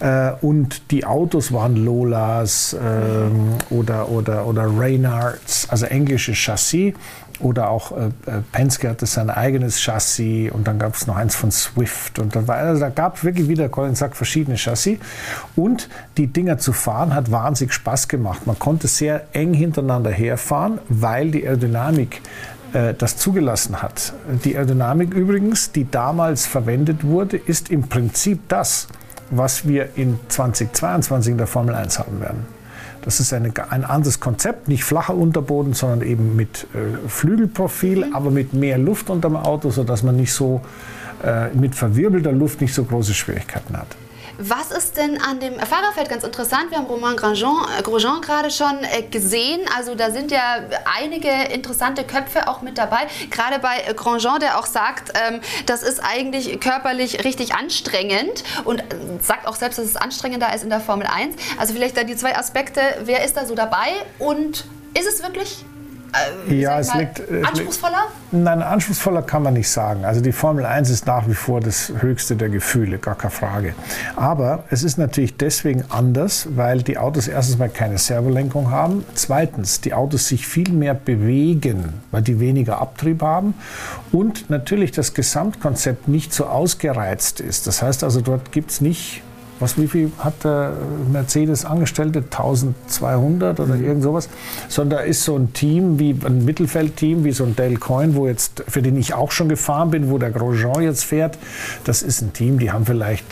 Äh, 0.00 0.32
und 0.42 0.90
die 0.90 1.06
Autos 1.06 1.54
waren 1.54 1.74
Lolas 1.74 2.76
ähm, 2.78 3.54
oder, 3.70 4.10
oder, 4.10 4.46
oder 4.46 4.66
Reynards, 4.78 5.70
also 5.70 5.86
englische 5.86 6.34
Chassis. 6.34 6.92
Oder 7.40 7.70
auch 7.70 7.92
äh, 7.92 8.06
äh, 8.06 8.42
Penske 8.52 8.88
hatte 8.88 9.06
sein 9.06 9.30
eigenes 9.30 9.80
Chassis 9.80 10.50
und 10.50 10.66
dann 10.66 10.78
gab 10.78 10.94
es 10.94 11.06
noch 11.06 11.16
eins 11.16 11.34
von 11.34 11.50
Swift. 11.50 12.18
Und 12.18 12.34
dann 12.34 12.48
war, 12.48 12.56
also 12.56 12.80
da 12.80 12.88
gab 12.88 13.16
es 13.16 13.24
wirklich 13.24 13.48
wieder, 13.48 13.68
Colin 13.68 13.94
sagt, 13.94 14.16
verschiedene 14.16 14.56
Chassis. 14.56 14.98
Und 15.54 15.88
die 16.16 16.28
Dinger 16.28 16.58
zu 16.58 16.72
fahren 16.72 17.14
hat 17.14 17.30
wahnsinnig 17.30 17.74
Spaß 17.74 18.08
gemacht. 18.08 18.46
Man 18.46 18.58
konnte 18.58 18.88
sehr 18.88 19.26
eng 19.32 19.52
hintereinander 19.52 20.10
herfahren, 20.10 20.78
weil 20.88 21.30
die 21.30 21.46
Aerodynamik 21.46 22.22
äh, 22.72 22.94
das 22.94 23.16
zugelassen 23.18 23.82
hat. 23.82 24.14
Die 24.44 24.56
Aerodynamik 24.56 25.12
übrigens, 25.12 25.72
die 25.72 25.90
damals 25.90 26.46
verwendet 26.46 27.04
wurde, 27.04 27.36
ist 27.36 27.70
im 27.70 27.88
Prinzip 27.88 28.48
das, 28.48 28.88
was 29.30 29.66
wir 29.66 29.96
in 29.96 30.18
2022 30.28 31.32
in 31.32 31.38
der 31.38 31.46
Formel 31.46 31.74
1 31.74 31.98
haben 31.98 32.20
werden. 32.20 32.55
Das 33.06 33.20
ist 33.20 33.32
eine, 33.32 33.52
ein 33.70 33.84
anderes 33.84 34.18
Konzept, 34.18 34.66
nicht 34.66 34.82
flacher 34.82 35.14
Unterboden, 35.14 35.74
sondern 35.74 36.02
eben 36.02 36.34
mit 36.34 36.66
äh, 36.74 37.08
Flügelprofil, 37.08 38.12
aber 38.12 38.32
mit 38.32 38.52
mehr 38.52 38.78
Luft 38.78 39.10
unter 39.10 39.28
dem 39.28 39.36
Auto, 39.36 39.70
sodass 39.70 40.02
man 40.02 40.16
nicht 40.16 40.32
so 40.32 40.60
äh, 41.24 41.54
mit 41.54 41.76
verwirbelter 41.76 42.32
Luft 42.32 42.60
nicht 42.60 42.74
so 42.74 42.82
große 42.82 43.14
Schwierigkeiten 43.14 43.76
hat. 43.76 43.86
Was 44.38 44.70
ist 44.70 44.98
denn 44.98 45.20
an 45.20 45.40
dem 45.40 45.58
Fahrerfeld 45.58 46.10
ganz 46.10 46.22
interessant? 46.22 46.70
Wir 46.70 46.78
haben 46.78 46.86
Romain 46.86 47.16
Grosjean, 47.16 47.66
äh, 47.78 47.82
Grosjean 47.82 48.20
gerade 48.20 48.50
schon 48.50 48.84
äh, 48.84 49.02
gesehen. 49.02 49.60
Also 49.74 49.94
da 49.94 50.10
sind 50.10 50.30
ja 50.30 50.58
einige 50.98 51.30
interessante 51.54 52.04
Köpfe 52.04 52.46
auch 52.46 52.60
mit 52.60 52.76
dabei. 52.76 53.06
Gerade 53.30 53.58
bei 53.58 53.78
äh, 53.86 53.94
Grosjean, 53.94 54.38
der 54.40 54.58
auch 54.58 54.66
sagt, 54.66 55.12
ähm, 55.14 55.40
das 55.64 55.82
ist 55.82 56.00
eigentlich 56.00 56.60
körperlich 56.60 57.24
richtig 57.24 57.54
anstrengend 57.54 58.44
und 58.64 58.84
sagt 59.22 59.46
auch 59.46 59.56
selbst, 59.56 59.78
dass 59.78 59.86
es 59.86 59.96
anstrengender 59.96 60.54
ist 60.54 60.64
in 60.64 60.70
der 60.70 60.80
Formel 60.80 61.06
1. 61.06 61.34
Also 61.58 61.72
vielleicht 61.72 61.96
da 61.96 62.04
die 62.04 62.16
zwei 62.16 62.36
Aspekte. 62.36 62.80
Wer 63.04 63.24
ist 63.24 63.38
da 63.38 63.46
so 63.46 63.54
dabei 63.54 63.88
und 64.18 64.66
ist 64.92 65.06
es 65.06 65.22
wirklich 65.22 65.64
äh, 66.48 66.54
Ja, 66.54 66.78
liegt- 66.78 66.88
es 66.88 66.94
liegt- 67.30 67.46
anspruchsvoller? 67.48 68.06
Nein, 68.32 68.62
anspruchsvoller 68.62 69.22
kann 69.22 69.42
man 69.42 69.54
nicht 69.54 69.68
sagen. 69.70 70.04
Also 70.04 70.20
die 70.20 70.32
Formel 70.32 70.66
1 70.66 70.90
ist 70.90 71.06
nach 71.06 71.28
wie 71.28 71.34
vor 71.34 71.60
das 71.60 71.92
höchste 72.00 72.34
der 72.36 72.48
Gefühle, 72.48 72.98
gar 72.98 73.14
keine 73.14 73.30
Frage. 73.30 73.74
Aber 74.16 74.64
es 74.70 74.82
ist 74.82 74.98
natürlich 74.98 75.36
deswegen 75.36 75.84
anders, 75.88 76.48
weil 76.56 76.82
die 76.82 76.98
Autos 76.98 77.28
erstens 77.28 77.58
mal 77.58 77.68
keine 77.68 77.98
Servolenkung 77.98 78.70
haben. 78.70 79.04
Zweitens, 79.14 79.80
die 79.80 79.94
Autos 79.94 80.28
sich 80.28 80.46
viel 80.46 80.70
mehr 80.72 80.94
bewegen, 80.94 82.02
weil 82.10 82.22
die 82.22 82.40
weniger 82.40 82.80
Abtrieb 82.80 83.22
haben. 83.22 83.54
Und 84.12 84.50
natürlich 84.50 84.90
das 84.92 85.14
Gesamtkonzept 85.14 86.08
nicht 86.08 86.32
so 86.32 86.46
ausgereizt 86.46 87.40
ist. 87.40 87.66
Das 87.66 87.82
heißt 87.82 88.02
also, 88.04 88.20
dort 88.20 88.50
gibt 88.52 88.70
es 88.70 88.80
nicht 88.80 89.22
was, 89.60 89.78
wie 89.78 89.86
viel 89.86 90.10
hat 90.18 90.44
der 90.44 90.72
Mercedes 91.10 91.64
Angestellte? 91.64 92.18
1200 92.20 93.58
oder 93.60 93.74
irgend 93.76 94.02
sowas? 94.02 94.28
Sondern 94.68 94.98
da 95.00 95.04
ist 95.04 95.22
so 95.24 95.36
ein 95.36 95.52
Team, 95.52 95.98
wie 95.98 96.14
ein 96.24 96.44
Mittelfeldteam, 96.44 97.24
wie 97.24 97.32
so 97.32 97.44
ein 97.44 97.56
Dale 97.56 97.76
Coyne, 97.76 98.14
wo 98.14 98.26
jetzt, 98.26 98.64
für 98.68 98.82
den 98.82 98.96
ich 98.96 99.14
auch 99.14 99.30
schon 99.32 99.48
gefahren 99.48 99.90
bin, 99.90 100.10
wo 100.10 100.18
der 100.18 100.30
Grosjean 100.30 100.82
jetzt 100.82 101.04
fährt. 101.04 101.38
Das 101.84 102.02
ist 102.02 102.22
ein 102.22 102.32
Team, 102.32 102.58
die 102.58 102.70
haben 102.70 102.84
vielleicht 102.84 103.24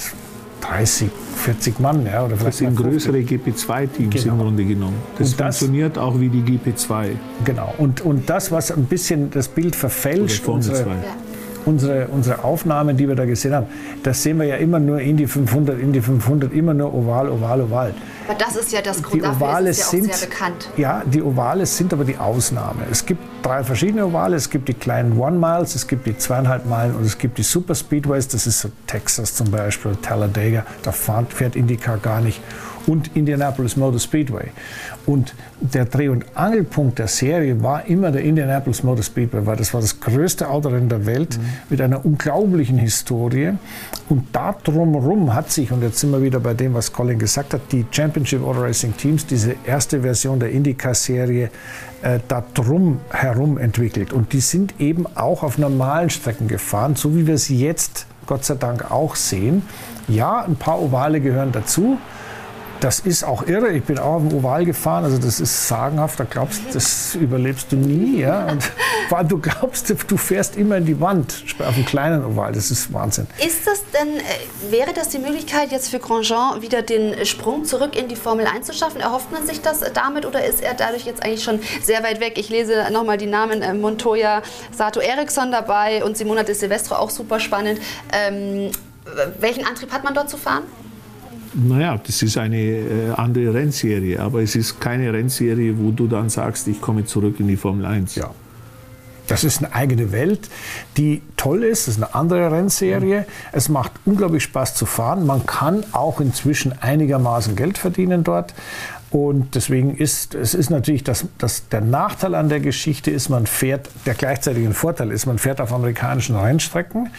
30, 0.62 1.10
40 1.36 1.78
Mann, 1.78 2.06
ja, 2.06 2.20
oder 2.24 2.30
Das 2.30 2.38
vielleicht 2.40 2.56
sind 2.58 2.74
mal 2.74 2.84
50. 2.90 3.12
größere 3.12 3.18
GP2-Teams 3.18 4.14
Genau. 4.22 4.32
im 4.34 4.40
Grunde 4.40 4.64
genommen. 4.64 4.94
Das, 5.18 5.32
Und 5.32 5.40
das- 5.40 5.58
funktioniert 5.58 5.98
auch 5.98 6.18
wie 6.18 6.30
die 6.30 6.40
GP2 6.40 7.10
Genau. 7.44 7.74
Und, 7.76 8.00
und 8.00 8.30
das, 8.30 8.50
was 8.50 8.70
ein 8.72 8.84
bisschen 8.84 9.30
das 9.30 9.48
Bild 9.48 9.76
verfälscht, 9.76 10.42
Formel 10.42 10.60
unsere, 10.70 10.84
2. 10.84 10.90
unsere, 11.66 12.08
unsere 12.08 12.44
Aufnahmen, 12.44 12.96
die 12.96 13.08
wir 13.08 13.14
da 13.14 13.24
gesehen 13.24 13.54
haben, 13.54 13.66
das 14.02 14.22
sehen 14.22 14.38
wir 14.38 14.46
ja 14.46 14.56
immer 14.56 14.78
nur 14.78 15.00
in 15.00 15.16
die 15.16 15.26
500, 15.26 15.78
in 15.78 15.92
die 15.92 16.00
500, 16.00 16.52
immer 16.52 16.74
nur 16.74 16.94
oval, 16.94 17.28
oval, 17.28 17.62
oval. 17.62 17.94
Aber 18.26 18.38
das 18.38 18.56
ist 18.56 18.72
ja 18.72 18.80
das 18.80 18.98
Die 18.98 19.02
Grund, 19.02 19.22
dafür 19.24 19.46
Ovale 19.46 19.70
ist 19.70 19.78
es 19.78 19.92
ja 19.92 19.98
sind, 19.98 20.14
sehr 20.14 20.28
bekannt. 20.28 20.70
ja, 20.76 21.02
die 21.04 21.22
Ovale 21.22 21.66
sind 21.66 21.92
aber 21.92 22.04
die 22.04 22.16
Ausnahme. 22.16 22.82
Es 22.90 23.04
gibt 23.04 23.20
drei 23.42 23.62
verschiedene 23.62 24.06
Ovale. 24.06 24.36
Es 24.36 24.48
gibt 24.48 24.68
die 24.68 24.74
kleinen 24.74 25.18
One 25.18 25.38
Miles, 25.38 25.74
es 25.74 25.86
gibt 25.86 26.06
die 26.06 26.16
zweieinhalb 26.16 26.66
Meilen 26.66 26.94
und 26.96 27.04
es 27.04 27.18
gibt 27.18 27.36
die 27.36 27.42
Super 27.42 27.74
Speedways. 27.74 28.28
Das 28.28 28.46
ist 28.46 28.60
so 28.60 28.70
Texas 28.86 29.34
zum 29.34 29.50
Beispiel, 29.50 29.96
Talladega. 30.00 30.64
Da 30.82 30.92
fährt, 30.92 31.32
fährt 31.32 31.54
IndyCar 31.56 31.98
gar 31.98 32.20
nicht. 32.20 32.40
Und 32.86 33.16
Indianapolis 33.16 33.76
Motor 33.76 33.98
Speedway. 33.98 34.48
Und 35.06 35.34
der 35.60 35.86
Dreh- 35.86 36.08
und 36.08 36.24
Angelpunkt 36.34 36.98
der 36.98 37.08
Serie 37.08 37.62
war 37.62 37.86
immer 37.86 38.10
der 38.10 38.22
Indianapolis 38.22 38.82
Motor 38.82 39.02
Speedway, 39.02 39.46
weil 39.46 39.56
das 39.56 39.72
war 39.72 39.80
das 39.80 40.00
größte 40.00 40.48
Autorennen 40.48 40.88
der 40.88 41.06
Welt 41.06 41.38
mit 41.70 41.80
einer 41.80 42.04
unglaublichen 42.04 42.78
Historie. 42.78 43.52
Und 44.08 44.26
da 44.32 44.54
drumherum 44.62 45.34
hat 45.34 45.50
sich, 45.50 45.72
und 45.72 45.82
jetzt 45.82 45.98
sind 45.98 46.10
wir 46.10 46.22
wieder 46.22 46.40
bei 46.40 46.54
dem, 46.54 46.74
was 46.74 46.92
Colin 46.92 47.18
gesagt 47.18 47.54
hat, 47.54 47.60
die 47.72 47.86
Championship 47.90 48.42
Auto 48.42 48.60
Racing 48.60 48.96
Teams, 48.96 49.26
diese 49.26 49.54
erste 49.66 50.02
Version 50.02 50.38
der 50.38 50.50
IndyCar-Serie, 50.50 51.50
äh, 52.02 52.20
da 52.28 52.44
drum 52.52 53.00
herum 53.10 53.56
entwickelt. 53.56 54.12
Und 54.12 54.32
die 54.34 54.40
sind 54.40 54.78
eben 54.78 55.06
auch 55.14 55.42
auf 55.42 55.56
normalen 55.56 56.10
Strecken 56.10 56.48
gefahren, 56.48 56.96
so 56.96 57.16
wie 57.16 57.26
wir 57.26 57.38
sie 57.38 57.58
jetzt 57.58 58.06
Gott 58.26 58.44
sei 58.44 58.54
Dank 58.54 58.90
auch 58.90 59.16
sehen. 59.16 59.62
Ja, 60.08 60.44
ein 60.44 60.56
paar 60.56 60.80
Ovale 60.80 61.20
gehören 61.20 61.52
dazu. 61.52 61.98
Das 62.84 63.00
ist 63.00 63.24
auch 63.24 63.46
irre. 63.46 63.72
Ich 63.72 63.84
bin 63.84 63.98
auch 63.98 64.18
dem 64.18 64.30
Oval 64.34 64.66
gefahren. 64.66 65.04
Also 65.04 65.16
das 65.16 65.40
ist 65.40 65.68
sagenhaft. 65.68 66.20
Da 66.20 66.24
glaubst 66.24 66.60
das 66.74 67.14
überlebst 67.14 67.72
du 67.72 67.76
nie. 67.76 68.20
Ja? 68.20 68.44
Und 68.44 68.62
vor 69.08 69.16
allem 69.16 69.28
du 69.28 69.38
glaubst, 69.38 69.88
du 69.88 70.16
fährst 70.18 70.58
immer 70.58 70.76
in 70.76 70.84
die 70.84 71.00
Wand 71.00 71.44
auf 71.60 71.76
einem 71.76 71.86
kleinen 71.86 72.22
Oval. 72.22 72.52
Das 72.52 72.70
ist 72.70 72.92
Wahnsinn. 72.92 73.26
Ist 73.38 73.66
das 73.66 73.82
denn, 73.98 74.18
äh, 74.18 74.70
wäre 74.70 74.92
das 74.92 75.08
die 75.08 75.18
Möglichkeit 75.18 75.72
jetzt 75.72 75.88
für 75.88 75.98
Grosjean 75.98 76.60
wieder 76.60 76.82
den 76.82 77.24
Sprung 77.24 77.64
zurück 77.64 77.96
in 77.96 78.08
die 78.08 78.16
Formel 78.16 78.46
1 78.46 78.66
zu 78.66 78.74
schaffen? 78.74 79.00
Erhofft 79.00 79.32
man 79.32 79.46
sich 79.46 79.62
das 79.62 79.80
damit 79.94 80.26
oder 80.26 80.44
ist 80.44 80.60
er 80.60 80.74
dadurch 80.74 81.06
jetzt 81.06 81.24
eigentlich 81.24 81.42
schon 81.42 81.60
sehr 81.82 82.02
weit 82.02 82.20
weg? 82.20 82.34
Ich 82.36 82.50
lese 82.50 82.88
nochmal 82.92 83.16
die 83.16 83.24
Namen 83.24 83.62
äh, 83.62 83.72
Montoya, 83.72 84.42
Sato 84.76 85.00
Eriksson 85.00 85.50
dabei 85.50 86.04
und 86.04 86.18
Simona 86.18 86.42
de 86.42 86.54
Silvestro 86.54 86.96
auch 86.96 87.08
super 87.08 87.40
spannend. 87.40 87.80
Ähm, 88.12 88.72
welchen 89.40 89.66
Antrieb 89.66 89.90
hat 89.90 90.04
man 90.04 90.12
dort 90.12 90.28
zu 90.28 90.36
fahren? 90.36 90.64
Naja, 91.54 92.00
das 92.04 92.22
ist 92.22 92.36
eine 92.36 92.56
äh, 92.56 93.10
andere 93.16 93.54
Rennserie, 93.54 94.18
aber 94.18 94.42
es 94.42 94.56
ist 94.56 94.80
keine 94.80 95.12
Rennserie, 95.12 95.78
wo 95.78 95.92
du 95.92 96.08
dann 96.08 96.28
sagst, 96.28 96.66
ich 96.66 96.80
komme 96.80 97.04
zurück 97.04 97.38
in 97.38 97.46
die 97.46 97.56
Formel 97.56 97.86
1. 97.86 98.16
Ja. 98.16 98.30
Das 99.26 99.44
ist 99.44 99.64
eine 99.64 99.74
eigene 99.74 100.12
Welt, 100.12 100.50
die 100.96 101.22
toll 101.36 101.62
ist. 101.62 101.88
Das 101.88 101.96
ist 101.96 102.02
eine 102.02 102.14
andere 102.14 102.50
Rennserie. 102.50 103.26
Es 103.52 103.68
macht 103.68 103.92
unglaublich 104.04 104.42
Spaß 104.42 104.74
zu 104.74 104.84
fahren. 104.84 105.24
Man 105.24 105.46
kann 105.46 105.84
auch 105.92 106.20
inzwischen 106.20 106.74
einigermaßen 106.78 107.56
Geld 107.56 107.78
verdienen 107.78 108.22
dort. 108.22 108.52
Und 109.10 109.54
deswegen 109.54 109.96
ist 109.96 110.34
es 110.34 110.54
ist 110.54 110.70
natürlich 110.70 111.04
das, 111.04 111.26
das, 111.38 111.68
der 111.68 111.80
Nachteil 111.80 112.34
an 112.34 112.48
der 112.48 112.58
Geschichte 112.58 113.12
ist, 113.12 113.28
man 113.28 113.46
fährt, 113.46 113.88
der 114.06 114.14
gleichzeitig 114.14 114.66
ein 114.66 114.74
Vorteil 114.74 115.12
ist, 115.12 115.26
man 115.26 115.38
fährt 115.38 115.60
auf 115.60 115.72
amerikanischen 115.72 116.34
Rennstrecken 116.34 117.10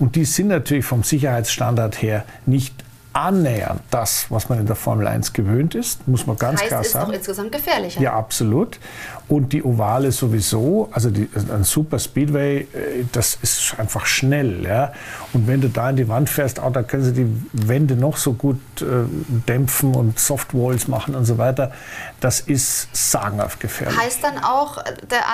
und 0.00 0.16
die 0.16 0.24
sind 0.24 0.48
natürlich 0.48 0.84
vom 0.84 1.04
Sicherheitsstandard 1.04 2.02
her 2.02 2.24
nicht 2.44 2.74
annähernd 3.14 3.80
das, 3.90 4.26
was 4.28 4.48
man 4.48 4.58
in 4.58 4.66
der 4.66 4.74
Formel 4.76 5.06
1 5.06 5.32
gewöhnt 5.32 5.74
ist, 5.74 6.06
muss 6.08 6.26
man 6.26 6.36
ganz 6.36 6.60
heißt, 6.60 6.68
klar 6.68 6.80
ist 6.80 6.92
sagen. 6.92 7.06
doch 7.06 7.16
insgesamt 7.16 7.52
gefährlicher. 7.52 8.00
Ja, 8.00 8.14
absolut. 8.14 8.78
Und 9.28 9.52
die 9.52 9.62
Ovale 9.62 10.10
sowieso, 10.10 10.88
also 10.92 11.10
die, 11.10 11.28
ein 11.34 11.62
Super 11.62 11.98
Speedway, 12.00 12.62
äh, 12.62 13.04
das 13.12 13.38
ist 13.40 13.76
einfach 13.78 14.04
schnell. 14.06 14.64
Ja? 14.64 14.92
Und 15.32 15.46
wenn 15.46 15.60
du 15.60 15.68
da 15.68 15.90
in 15.90 15.96
die 15.96 16.08
Wand 16.08 16.28
fährst, 16.28 16.58
auch 16.58 16.72
da 16.72 16.82
können 16.82 17.04
sie 17.04 17.12
die 17.12 17.28
Wände 17.52 17.94
noch 17.94 18.16
so 18.16 18.32
gut 18.32 18.58
äh, 18.80 18.84
dämpfen 19.48 19.94
und 19.94 20.18
Softwalls 20.18 20.88
machen 20.88 21.14
und 21.14 21.24
so 21.24 21.38
weiter. 21.38 21.70
Das 22.20 22.40
ist 22.40 22.88
sagenhaft 22.92 23.60
gefährlich. 23.60 23.96
Heißt 23.96 24.24
dann 24.24 24.42
auch, 24.42 24.82
der 25.08 25.28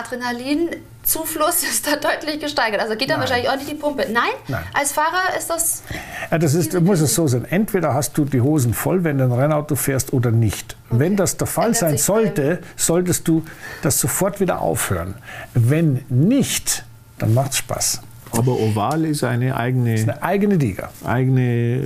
Adrenalinzufluss 1.10 1.62
ist 1.70 1.86
da 1.86 1.96
deutlich 1.96 2.40
gesteigert. 2.40 2.80
Also 2.80 2.96
geht 2.96 3.08
Nein. 3.08 3.20
wahrscheinlich 3.20 3.48
ordentlich 3.48 3.70
die 3.70 3.76
Pumpe. 3.76 4.06
Nein? 4.10 4.30
Nein. 4.48 4.62
Als 4.72 4.92
Fahrer 4.92 5.36
ist 5.36 5.50
das. 5.50 5.82
Ja, 6.30 6.38
das 6.38 6.54
ist, 6.54 6.78
muss 6.80 7.00
es 7.00 7.14
so 7.14 7.26
sein. 7.26 7.44
Entweder 7.44 7.94
hast 7.94 8.16
du 8.16 8.24
die 8.24 8.40
Hosen 8.40 8.74
voll, 8.74 9.04
wenn 9.04 9.18
du 9.18 9.24
ein 9.24 9.32
Rennauto 9.32 9.76
fährst, 9.76 10.12
oder 10.12 10.30
nicht. 10.30 10.76
Wenn 10.90 11.16
das 11.16 11.36
der 11.36 11.46
Fall 11.46 11.66
Ändert 11.66 11.80
sein 11.80 11.98
sollte, 11.98 12.58
solltest 12.76 13.28
du 13.28 13.44
das 13.82 13.98
sofort 13.98 14.40
wieder 14.40 14.60
aufhören. 14.60 15.14
Wenn 15.54 16.04
nicht, 16.08 16.84
dann 17.18 17.34
macht's 17.34 17.58
Spaß. 17.58 18.00
Aber 18.36 18.52
Oval 18.52 19.04
ist 19.04 19.24
eine 19.24 19.56
eigene, 19.56 19.94
Eine 19.94 20.22
eigene 20.22 20.54
Liga. 20.56 20.90
eigene 21.04 21.40
äh, 21.42 21.82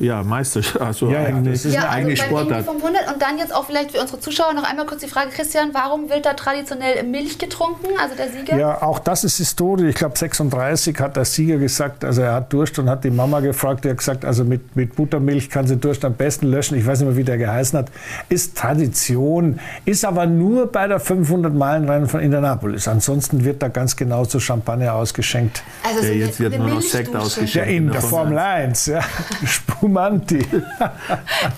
ja, 0.00 0.22
Meisterschaft, 0.22 0.80
also 0.80 1.06
Ja, 1.10 1.22
ja, 1.22 1.26
eigene, 1.28 1.50
das 1.50 1.64
ist 1.64 1.74
Ja, 1.74 1.80
eine 1.80 1.88
also 1.88 1.98
eigene 1.98 2.16
Sportart. 2.16 2.64
500 2.66 3.12
und 3.12 3.22
dann 3.22 3.38
jetzt 3.38 3.54
auch 3.54 3.66
vielleicht 3.66 3.92
für 3.92 4.00
unsere 4.00 4.20
Zuschauer 4.20 4.52
noch 4.54 4.64
einmal 4.64 4.86
kurz 4.86 5.00
die 5.00 5.08
Frage, 5.08 5.30
Christian, 5.30 5.70
warum 5.72 6.08
wird 6.08 6.24
da 6.24 6.34
traditionell 6.34 7.02
Milch 7.04 7.38
getrunken, 7.38 7.86
also 8.00 8.14
der 8.14 8.30
Sieger? 8.30 8.56
Ja, 8.56 8.82
auch 8.82 8.98
das 8.98 9.24
ist 9.24 9.36
Historie. 9.38 9.88
Ich 9.88 9.96
glaube, 9.96 10.16
36 10.16 10.98
hat 11.00 11.16
der 11.16 11.24
Sieger 11.24 11.56
gesagt, 11.58 12.04
also 12.04 12.22
er 12.22 12.34
hat 12.34 12.52
Durst 12.52 12.78
und 12.78 12.88
hat 12.88 13.04
die 13.04 13.10
Mama 13.10 13.40
gefragt. 13.40 13.84
Er 13.84 13.92
hat 13.92 13.98
gesagt, 13.98 14.24
also 14.24 14.44
mit, 14.44 14.76
mit 14.76 14.94
Buttermilch 14.94 15.50
kann 15.50 15.66
sie 15.66 15.76
Durst 15.76 16.04
am 16.04 16.14
besten 16.14 16.46
löschen. 16.46 16.78
Ich 16.78 16.86
weiß 16.86 17.00
nicht 17.00 17.08
mehr, 17.08 17.16
wie 17.16 17.24
der 17.24 17.38
geheißen 17.38 17.78
hat. 17.78 17.86
Ist 18.28 18.56
Tradition, 18.56 19.58
ist 19.84 20.04
aber 20.04 20.26
nur 20.26 20.70
bei 20.70 20.86
der 20.86 21.00
500-Meilen-Rennen 21.00 22.08
von 22.08 22.20
Indianapolis. 22.20 22.86
Ansonsten 22.88 23.44
wird 23.44 23.62
da 23.62 23.68
ganz 23.68 23.96
genau 23.96 24.24
so 24.24 24.38
Champagner 24.38 24.94
ausgeschenkt. 24.94 25.62
Also 25.84 26.00
so 26.00 26.06
Ja, 26.06 26.12
eine- 26.12 26.24
jetzt 26.26 26.40
wird 26.40 26.58
nur 26.58 26.68
noch 26.68 26.80
Sekt 26.82 27.14
ausgeschenkt. 27.16 27.54
Ja, 27.54 27.62
in 27.64 27.90
der 27.90 28.00
Formel 28.02 28.38
1, 28.38 28.86
ja. 28.86 29.00
Spumanti. 29.46 30.38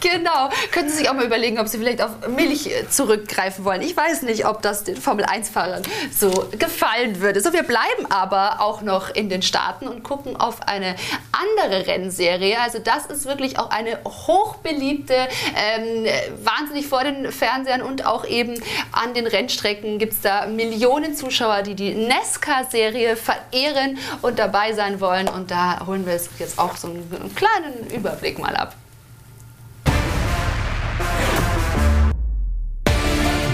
Genau. 0.00 0.50
Können 0.72 0.88
Sie 0.88 0.96
sich 0.98 1.08
auch 1.10 1.14
mal 1.14 1.24
überlegen, 1.26 1.58
ob 1.58 1.68
Sie 1.68 1.78
vielleicht 1.78 2.00
auf 2.02 2.10
Milch 2.28 2.66
äh, 2.66 2.88
zurückgreifen 2.88 3.64
wollen. 3.64 3.82
Ich 3.82 3.96
weiß 3.96 4.22
nicht, 4.22 4.46
ob 4.46 4.62
das 4.62 4.84
den 4.84 4.96
Formel-1-Fahrern 4.96 5.82
so 6.16 6.48
gefallen 6.58 7.20
würde. 7.20 7.40
So, 7.40 7.52
wir 7.52 7.62
bleiben 7.64 8.06
aber 8.10 8.60
auch 8.60 8.80
noch 8.82 9.10
in 9.14 9.28
den 9.28 9.42
Staaten 9.42 9.86
und 9.88 10.02
gucken 10.02 10.36
auf 10.36 10.62
eine 10.66 10.94
andere 11.32 11.86
Rennserie. 11.86 12.58
Also 12.60 12.78
das 12.78 13.06
ist 13.06 13.26
wirklich 13.26 13.58
auch 13.58 13.70
eine 13.70 13.98
hochbeliebte, 14.04 15.14
ähm, 15.14 16.06
wahnsinnig 16.42 16.86
vor 16.86 17.04
den 17.04 17.30
Fernsehern 17.30 17.82
und 17.82 18.06
auch 18.06 18.24
eben 18.26 18.54
an 18.92 19.14
den 19.14 19.26
Rennstrecken 19.26 19.98
gibt 19.98 20.14
es 20.14 20.20
da 20.20 20.46
Millionen 20.46 21.14
Zuschauer, 21.14 21.62
die 21.62 21.74
die 21.74 21.94
NASCAR-Serie 21.94 23.16
verehren 23.16 23.98
und 24.22 24.38
dabei 24.38 24.72
sein 24.72 25.00
wollen. 25.00 25.28
Und 25.28 25.50
da 25.50 25.86
holen 25.86 26.06
wir 26.06 26.14
jetzt 26.14 26.58
auch 26.58 26.76
so 26.76 26.88
einen, 26.88 27.10
einen 27.14 27.34
kleinen 27.34 27.90
Überblick 27.94 28.38
mal 28.38 28.54
ab. 28.56 28.74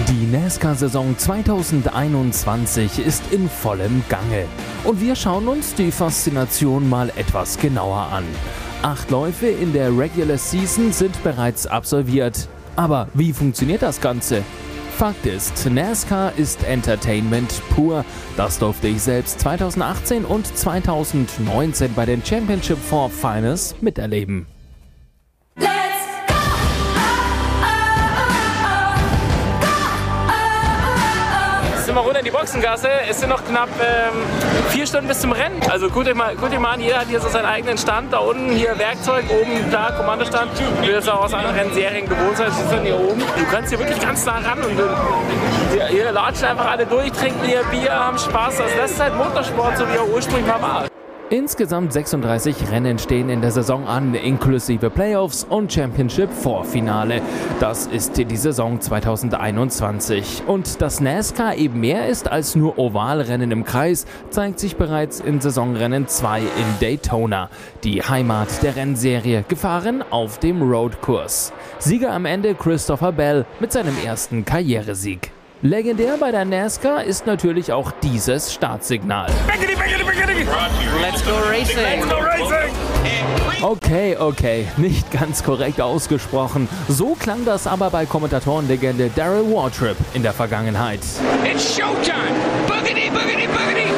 Die 0.07 0.27
NASCAR-Saison 0.27 1.17
2021 1.17 2.99
ist 2.99 3.23
in 3.31 3.49
vollem 3.49 4.03
Gange. 4.09 4.45
Und 4.83 5.01
wir 5.01 5.15
schauen 5.15 5.47
uns 5.47 5.73
die 5.75 5.91
Faszination 5.91 6.89
mal 6.89 7.09
etwas 7.15 7.57
genauer 7.57 8.07
an. 8.11 8.25
Acht 8.81 9.11
Läufe 9.11 9.47
in 9.47 9.73
der 9.73 9.95
Regular 9.95 10.37
Season 10.37 10.91
sind 10.91 11.21
bereits 11.23 11.67
absolviert. 11.67 12.47
Aber 12.75 13.09
wie 13.13 13.33
funktioniert 13.33 13.81
das 13.81 14.01
Ganze? 14.01 14.43
Fakt 15.01 15.25
ist, 15.25 15.65
NASCAR 15.65 16.31
ist 16.37 16.63
Entertainment 16.63 17.59
pur. 17.71 18.05
Das 18.37 18.59
durfte 18.59 18.87
ich 18.87 19.01
selbst 19.01 19.39
2018 19.39 20.25
und 20.25 20.45
2019 20.45 21.95
bei 21.95 22.05
den 22.05 22.23
Championship 22.23 22.77
Four 22.77 23.09
Finals 23.09 23.73
miterleben. 23.81 24.45
Jetzt 25.57 25.90
in 32.21 32.25
die 32.25 32.31
Boxengasse. 32.31 32.87
Es 33.09 33.19
sind 33.19 33.29
noch 33.29 33.43
knapp 33.43 33.69
ähm, 33.79 34.13
vier 34.69 34.85
Stunden 34.85 35.07
bis 35.07 35.19
zum 35.19 35.31
Rennen. 35.31 35.59
Also 35.69 35.87
mal, 36.13 36.35
guckt 36.35 36.53
euch 36.53 36.59
mal 36.59 36.73
an, 36.73 36.79
jeder 36.79 36.99
hat 36.99 37.07
hier 37.07 37.19
so 37.19 37.27
seinen 37.29 37.47
eigenen 37.47 37.77
Stand. 37.79 38.13
Da 38.13 38.19
unten 38.19 38.51
hier 38.51 38.77
Werkzeug, 38.77 39.25
oben 39.29 39.71
da 39.71 39.91
Kommandostand. 39.91 40.51
Wie 40.81 40.87
wir 40.87 40.95
das 40.95 41.09
auch 41.09 41.23
aus 41.23 41.33
anderen 41.33 41.55
Rennserien 41.55 42.07
gewohnt 42.07 42.37
sind, 42.37 42.49
das 42.49 42.59
ist 42.59 42.71
dann 42.71 42.83
hier 42.83 42.99
oben. 42.99 43.19
Du 43.19 43.45
kannst 43.51 43.69
hier 43.69 43.79
wirklich 43.79 43.99
ganz 43.99 44.23
nah 44.25 44.37
ran 44.37 44.59
und 44.59 44.79
hier, 45.89 46.11
latschen 46.11 46.45
einfach 46.45 46.69
alle 46.69 46.85
durch, 46.85 47.11
trinken 47.11 47.43
hier 47.43 47.63
Bier, 47.71 47.91
haben 47.91 48.19
Spaß. 48.19 48.57
Das 48.57 48.91
ist 48.91 48.99
halt 48.99 49.15
Motorsport, 49.15 49.77
so 49.77 49.87
wie 49.89 49.95
er 49.95 50.07
ursprünglich 50.07 50.45
mal 50.45 50.61
war. 50.61 51.00
Insgesamt 51.31 51.93
36 51.93 52.71
Rennen 52.71 52.99
stehen 52.99 53.29
in 53.29 53.39
der 53.39 53.51
Saison 53.51 53.87
an, 53.87 54.15
inklusive 54.15 54.89
Playoffs 54.89 55.45
und 55.45 55.71
Championship 55.71 56.29
Vorfinale. 56.29 57.21
Das 57.61 57.87
ist 57.87 58.17
die 58.17 58.35
Saison 58.35 58.81
2021. 58.81 60.43
Und 60.45 60.81
dass 60.81 60.99
NASCAR 60.99 61.55
eben 61.55 61.79
mehr 61.79 62.09
ist 62.09 62.29
als 62.29 62.57
nur 62.57 62.77
Ovalrennen 62.77 63.49
im 63.51 63.63
Kreis, 63.63 64.05
zeigt 64.29 64.59
sich 64.59 64.75
bereits 64.75 65.21
in 65.21 65.39
Saisonrennen 65.39 66.05
2 66.05 66.39
in 66.41 66.45
Daytona, 66.81 67.49
die 67.85 68.03
Heimat 68.03 68.61
der 68.61 68.75
Rennserie, 68.75 69.45
gefahren 69.47 70.03
auf 70.09 70.37
dem 70.37 70.61
Roadkurs. 70.61 71.53
Sieger 71.79 72.11
am 72.11 72.25
Ende 72.25 72.55
Christopher 72.55 73.13
Bell 73.13 73.45
mit 73.61 73.71
seinem 73.71 73.95
ersten 74.03 74.43
Karrieresieg. 74.43 75.31
Legendär 75.63 76.17
bei 76.17 76.31
der 76.31 76.43
NASCAR 76.43 77.03
ist 77.03 77.27
natürlich 77.27 77.71
auch 77.71 77.91
dieses 78.01 78.51
Startsignal. 78.51 79.29
Let's 80.99 81.23
go 81.23 81.33
racing! 81.47 81.77
Let's 81.77 82.09
go 82.09 82.15
racing! 82.15 82.73
Okay, 83.61 84.17
okay, 84.17 84.67
nicht 84.77 85.11
ganz 85.11 85.43
korrekt 85.43 85.79
ausgesprochen. 85.79 86.67
So 86.87 87.13
klang 87.13 87.45
das 87.45 87.67
aber 87.67 87.91
bei 87.91 88.07
Kommentatorenlegende 88.07 89.11
Daryl 89.15 89.53
Wartrip 89.53 89.97
in 90.15 90.23
der 90.23 90.33
Vergangenheit. 90.33 91.01
It's 91.45 91.75
showtime! 91.75 92.33
Boogity, 92.67 93.11
boogity, 93.11 93.45
boogity! 93.45 93.90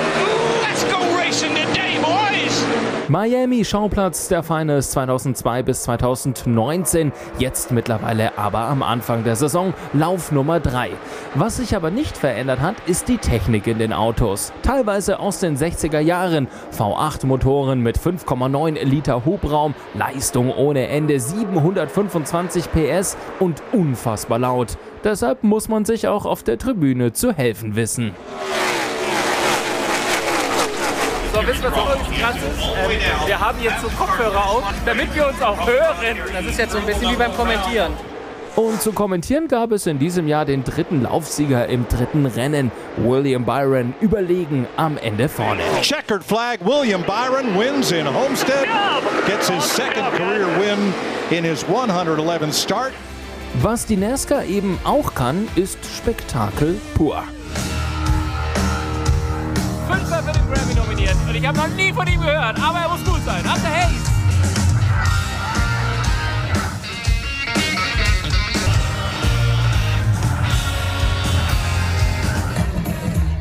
Miami 3.13 3.63
Schauplatz 3.63 4.27
der 4.27 4.41
Finals 4.41 4.89
2002 4.89 5.61
bis 5.61 5.83
2019, 5.83 7.11
jetzt 7.37 7.71
mittlerweile 7.71 8.35
aber 8.39 8.61
am 8.61 8.81
Anfang 8.81 9.23
der 9.23 9.35
Saison 9.35 9.75
Lauf 9.93 10.31
Nummer 10.31 10.59
3. 10.59 10.89
Was 11.35 11.57
sich 11.57 11.75
aber 11.75 11.91
nicht 11.91 12.17
verändert 12.17 12.59
hat, 12.61 12.73
ist 12.87 13.07
die 13.09 13.19
Technik 13.19 13.67
in 13.67 13.77
den 13.77 13.93
Autos. 13.93 14.51
Teilweise 14.63 15.19
aus 15.19 15.39
den 15.39 15.55
60er 15.55 15.99
Jahren, 15.99 16.47
V8 16.75 17.27
Motoren 17.27 17.81
mit 17.81 17.99
5,9 17.99 18.83
Liter 18.83 19.25
Hubraum, 19.25 19.75
Leistung 19.93 20.51
ohne 20.51 20.87
Ende 20.87 21.19
725 21.19 22.65
PS 22.71 23.15
und 23.39 23.61
unfassbar 23.73 24.39
laut. 24.39 24.75
Deshalb 25.03 25.43
muss 25.43 25.69
man 25.69 25.85
sich 25.85 26.07
auch 26.07 26.25
auf 26.25 26.41
der 26.41 26.57
Tribüne 26.57 27.13
zu 27.13 27.31
helfen 27.31 27.75
wissen. 27.75 28.13
So, 31.43 31.49
wisst 31.49 31.63
ihr, 31.63 31.71
was 31.71 31.77
auch 31.77 31.95
übrigens 31.95 32.19
krass 32.21 32.35
ist? 32.35 32.63
Ähm, 32.63 33.27
wir 33.27 33.39
haben 33.39 33.61
jetzt 33.61 33.81
so 33.81 33.89
Kopfhörer 33.89 34.45
auf, 34.49 34.63
damit 34.85 35.13
wir 35.13 35.27
uns 35.27 35.41
auch 35.41 35.67
hören. 35.67 36.17
Das 36.31 36.45
ist 36.45 36.57
jetzt 36.57 36.71
so 36.71 36.77
ein 36.77 36.85
bisschen 36.85 37.11
wie 37.11 37.15
beim 37.15 37.33
Kommentieren. 37.35 37.93
Und 38.55 38.81
zu 38.81 38.93
kommentieren 38.93 39.47
gab 39.47 39.71
es 39.71 39.87
in 39.87 39.97
diesem 39.97 40.27
Jahr 40.27 40.45
den 40.45 40.63
dritten 40.63 41.01
Laufsieger 41.01 41.67
im 41.67 41.87
dritten 41.87 42.27
Rennen. 42.27 42.71
William 42.97 43.43
Byron 43.45 43.95
überlegen 43.99 44.67
am 44.77 44.97
Ende 44.97 45.27
vorne. 45.27 45.63
Checkered 45.81 46.23
flag, 46.23 46.59
William 46.61 47.03
Byron 47.03 47.57
wins 47.59 47.91
in 47.91 48.05
Homestead, 48.05 48.67
gets 49.25 49.49
his 49.49 49.63
second 49.75 50.05
career 50.15 50.47
win 50.59 50.93
in 51.35 51.43
his 51.43 51.65
111th 51.65 52.53
start. 52.53 52.93
Was 53.61 53.85
die 53.87 53.97
NASCAR 53.97 54.45
eben 54.45 54.79
auch 54.83 55.15
kann, 55.15 55.47
ist 55.55 55.79
Spektakel 55.97 56.79
pur. 56.95 57.23
Nominiert 61.03 61.17
und 61.27 61.35
ich 61.35 61.45
habe 61.45 61.57
noch 61.57 61.67
nie 61.69 61.91
von 61.93 62.07
ihm 62.07 62.21
gehört, 62.21 62.61
aber 62.61 62.79
er 62.79 62.89
muss 62.89 63.03
gut 63.03 63.21
sein. 63.25 63.45
After 63.45 63.69
Hayes! 63.69 63.91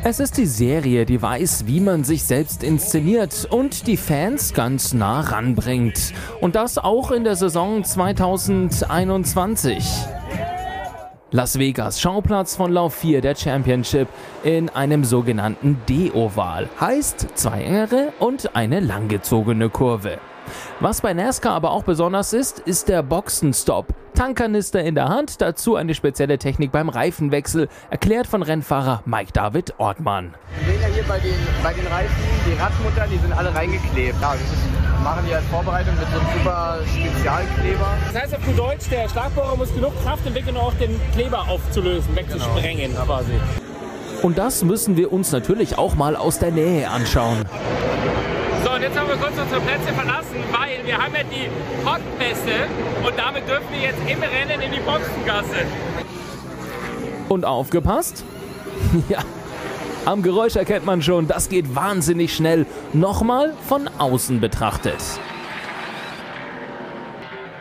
Es 0.05 0.19
ist 0.19 0.37
die 0.37 0.47
Serie, 0.47 1.05
die 1.05 1.21
weiß, 1.21 1.65
wie 1.65 1.79
man 1.79 2.03
sich 2.03 2.25
selbst 2.25 2.61
inszeniert 2.61 3.47
und 3.49 3.87
die 3.87 3.95
Fans 3.95 4.53
ganz 4.53 4.93
nah 4.93 5.21
ranbringt. 5.21 6.11
Und 6.41 6.55
das 6.55 6.77
auch 6.77 7.11
in 7.11 7.23
der 7.23 7.37
Saison 7.37 7.85
2021. 7.85 9.85
Las 11.35 11.57
Vegas, 11.57 11.99
Schauplatz 11.99 12.55
von 12.55 12.71
Lauf 12.71 12.93
4 12.93 13.21
der 13.21 13.35
Championship 13.35 14.07
in 14.43 14.69
einem 14.69 15.03
sogenannten 15.03 15.81
D-Oval. 15.89 16.69
Heißt 16.79 17.25
zwei 17.33 17.63
engere 17.63 18.13
und 18.19 18.55
eine 18.55 18.79
langgezogene 18.79 19.69
Kurve. 19.69 20.19
Was 20.79 21.01
bei 21.01 21.15
NASCAR 21.15 21.55
aber 21.55 21.71
auch 21.71 21.85
besonders 21.85 22.33
ist, 22.33 22.59
ist 22.59 22.87
der 22.87 23.01
Boxenstopp. 23.01 23.87
Tankkanister 24.13 24.83
in 24.83 24.93
der 24.93 25.09
Hand, 25.09 25.41
dazu 25.41 25.75
eine 25.75 25.95
spezielle 25.95 26.37
Technik 26.37 26.71
beim 26.71 26.87
Reifenwechsel, 26.87 27.67
erklärt 27.89 28.27
von 28.27 28.43
Rennfahrer 28.43 29.01
Mike 29.07 29.31
David 29.33 29.73
Ortmann. 29.79 30.35
Wir 30.59 30.73
sehen 30.73 30.81
ja 30.83 30.87
hier 30.89 31.03
bei 31.05 31.17
den, 31.17 31.33
bei 31.63 31.73
den 31.73 31.87
Reifen, 31.87 32.15
die 32.45 32.61
Radmuttern, 32.61 33.09
die 33.09 33.17
sind 33.17 33.33
alle 33.33 33.55
reingeklebt. 33.55 34.21
Ja, 34.21 34.33
das 34.33 34.41
ist, 34.41 34.82
machen 35.03 35.27
wir 35.27 35.35
als 35.35 35.45
Vorbereitung 35.47 35.95
mit 35.99 36.07
so 36.07 36.19
einem 36.19 36.27
super 36.37 36.77
Spezialkleber. 36.87 37.87
Das 38.13 38.23
heißt 38.23 38.35
auf 38.35 38.45
gut 38.45 38.57
Deutsch, 38.57 38.89
der 38.89 39.09
Schlagbohrer 39.09 39.55
muss 39.57 39.73
genug 39.73 39.91
Kraft 40.03 40.25
entwickeln, 40.25 40.55
um 40.55 40.63
auch 40.63 40.73
den 40.75 40.99
Kleber 41.13 41.47
aufzulösen, 41.49 42.15
wegzusprengen 42.15 42.91
genau. 42.91 43.05
quasi. 43.05 43.33
Und 44.21 44.37
das 44.37 44.63
müssen 44.63 44.95
wir 44.95 45.11
uns 45.11 45.31
natürlich 45.33 45.77
auch 45.77 45.95
mal 45.95 46.15
aus 46.15 46.39
der 46.39 46.51
Nähe 46.51 46.89
anschauen. 46.89 47.43
So, 48.63 48.71
und 48.71 48.81
jetzt 48.81 48.97
haben 48.97 49.09
wir 49.09 49.17
kurz 49.17 49.33
unsere 49.37 49.59
Plätze 49.59 49.93
verlassen, 49.93 50.37
weil 50.53 50.85
wir 50.85 50.97
haben 50.97 51.13
ja 51.13 51.23
die 51.23 51.49
Hotpässe 51.85 52.67
und 53.05 53.17
damit 53.17 53.47
dürfen 53.47 53.67
wir 53.71 53.81
jetzt 53.81 53.99
im 54.07 54.19
Rennen 54.19 54.61
in 54.61 54.71
die 54.71 54.79
Boxengasse. 54.79 55.67
Und 57.27 57.43
aufgepasst? 57.43 58.23
ja, 59.09 59.19
am 60.05 60.21
Geräusch 60.21 60.55
erkennt 60.55 60.85
man 60.85 61.01
schon, 61.01 61.27
das 61.27 61.49
geht 61.49 61.75
wahnsinnig 61.75 62.35
schnell. 62.35 62.65
Nochmal 62.93 63.53
von 63.67 63.89
außen 63.97 64.39
betrachtet. 64.39 64.97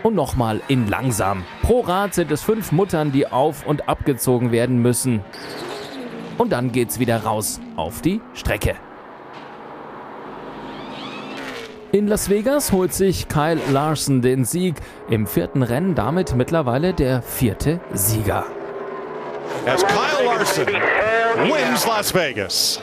Und 0.03 0.15
nochmal 0.15 0.61
in 0.67 0.89
langsam. 0.89 1.45
Pro 1.63 1.81
Rad 1.81 2.15
sind 2.15 2.33
es 2.33 2.43
fünf 2.43 2.73
Muttern, 2.73 3.13
die 3.13 3.29
auf- 3.29 3.65
und 3.67 3.89
abgezogen 3.89 4.51
werden 4.51 4.83
müssen. 4.83 5.21
Und 6.39 6.51
dann 6.51 6.73
geht's 6.73 6.99
wieder 6.99 7.23
raus 7.23 7.61
auf 7.77 8.03
die 8.03 8.21
Strecke. 8.35 8.75
In 11.93 12.09
Las 12.09 12.31
Vegas 12.31 12.73
holt 12.73 12.95
sich 12.95 13.29
Kyle 13.29 13.61
Larson 13.71 14.23
den 14.23 14.45
Sieg. 14.45 14.77
Im 15.11 15.27
vierten 15.27 15.63
Rennen 15.63 15.95
damit 15.95 16.35
mittlerweile 16.35 16.95
der 16.95 17.21
vierte 17.21 17.81
Sieger. 17.93 18.47
As 19.67 19.87
Kyle 19.87 20.25
Larson 20.25 20.67
wins 21.37 21.87
Las 21.87 22.15
Vegas. 22.15 22.81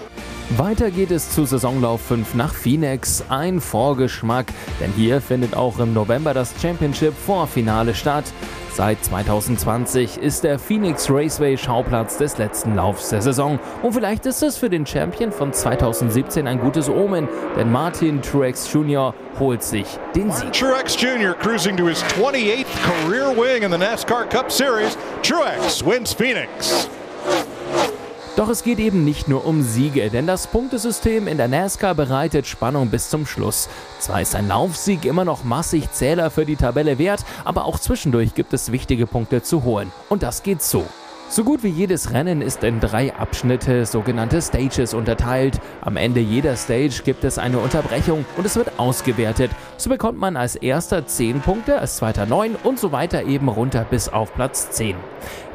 Weiter 0.58 0.90
geht 0.90 1.12
es 1.12 1.30
zu 1.30 1.46
Saisonlauf 1.46 2.02
5 2.02 2.34
nach 2.34 2.54
Phoenix. 2.54 3.24
Ein 3.30 3.62
Vorgeschmack, 3.62 4.48
denn 4.80 4.92
hier 4.94 5.22
findet 5.22 5.56
auch 5.56 5.78
im 5.78 5.94
November 5.94 6.34
das 6.34 6.54
Championship 6.60 7.14
Vorfinale 7.14 7.94
statt. 7.94 8.26
Seit 8.74 9.04
2020 9.04 10.18
ist 10.18 10.44
der 10.44 10.58
Phoenix 10.58 11.08
Raceway 11.12 11.56
Schauplatz 11.56 12.18
des 12.18 12.38
letzten 12.40 12.76
Laufs 12.76 13.10
der 13.10 13.22
Saison. 13.22 13.60
Und 13.84 13.94
vielleicht 13.94 14.26
ist 14.26 14.42
es 14.42 14.58
für 14.58 14.70
den 14.70 14.88
Champion 14.88 15.32
von 15.32 15.54
2017 15.54 16.48
ein 16.48 16.60
gutes 16.60 16.90
Omen, 16.90 17.28
denn 17.56 17.72
Martin 17.72 18.22
Truex 18.22 18.72
Jr. 18.74 19.14
holt 19.40 19.62
sich 19.62 19.86
den 20.16 20.32
Sieg. 20.32 20.52
Truex 20.54 21.00
Jr. 21.00 21.34
cruising 21.34 21.78
to 21.78 21.86
his 21.86 22.04
28th 22.06 22.66
career 22.84 23.36
win 23.36 23.64
in 23.64 23.72
the 23.72 23.78
NASCAR 23.78 24.26
Cup 24.26 24.52
Series. 24.52 24.98
Truex 25.22 25.86
wins 25.86 26.14
Phoenix. 26.14 26.90
Doch 28.40 28.48
es 28.48 28.64
geht 28.64 28.80
eben 28.80 29.04
nicht 29.04 29.28
nur 29.28 29.46
um 29.46 29.64
Siege, 29.64 30.10
denn 30.10 30.26
das 30.26 30.48
Punktesystem 30.48 31.28
in 31.28 31.36
der 31.36 31.50
NASCAR 31.50 31.94
bereitet 31.94 32.48
Spannung 32.48 32.88
bis 32.88 33.10
zum 33.10 33.26
Schluss. 33.26 33.68
Zwar 34.00 34.22
ist 34.22 34.34
ein 34.34 34.48
Laufsieg 34.48 35.04
immer 35.04 35.26
noch 35.26 35.44
massig 35.44 35.92
Zähler 35.92 36.32
für 36.32 36.46
die 36.46 36.56
Tabelle 36.56 36.98
wert, 37.00 37.26
aber 37.44 37.66
auch 37.66 37.80
zwischendurch 37.80 38.36
gibt 38.36 38.54
es 38.54 38.72
wichtige 38.72 39.08
Punkte 39.08 39.42
zu 39.44 39.66
holen. 39.66 39.92
Und 40.08 40.24
das 40.24 40.42
geht 40.42 40.62
so. 40.62 40.86
So 41.28 41.44
gut 41.44 41.64
wie 41.64 41.68
jedes 41.68 42.12
Rennen 42.12 42.42
ist 42.42 42.64
in 42.64 42.80
drei 42.80 43.14
Abschnitte, 43.14 43.86
sogenannte 43.86 44.42
Stages, 44.42 44.94
unterteilt. 44.94 45.60
Am 45.82 45.98
Ende 45.98 46.22
jeder 46.22 46.56
Stage 46.56 47.04
gibt 47.04 47.26
es 47.26 47.38
eine 47.38 47.60
Unterbrechung 47.60 48.26
und 48.38 48.46
es 48.46 48.56
wird 48.56 48.80
ausgewertet. 48.80 49.52
So 49.76 49.90
bekommt 49.90 50.18
man 50.18 50.38
als 50.38 50.56
erster 50.56 51.06
10 51.06 51.42
Punkte, 51.42 51.78
als 51.78 51.98
zweiter 51.98 52.26
9 52.26 52.56
und 52.64 52.80
so 52.80 52.94
weiter 52.94 53.26
eben 53.26 53.50
runter 53.50 53.86
bis 53.88 54.08
auf 54.08 54.34
Platz 54.34 54.72
10. 54.72 54.96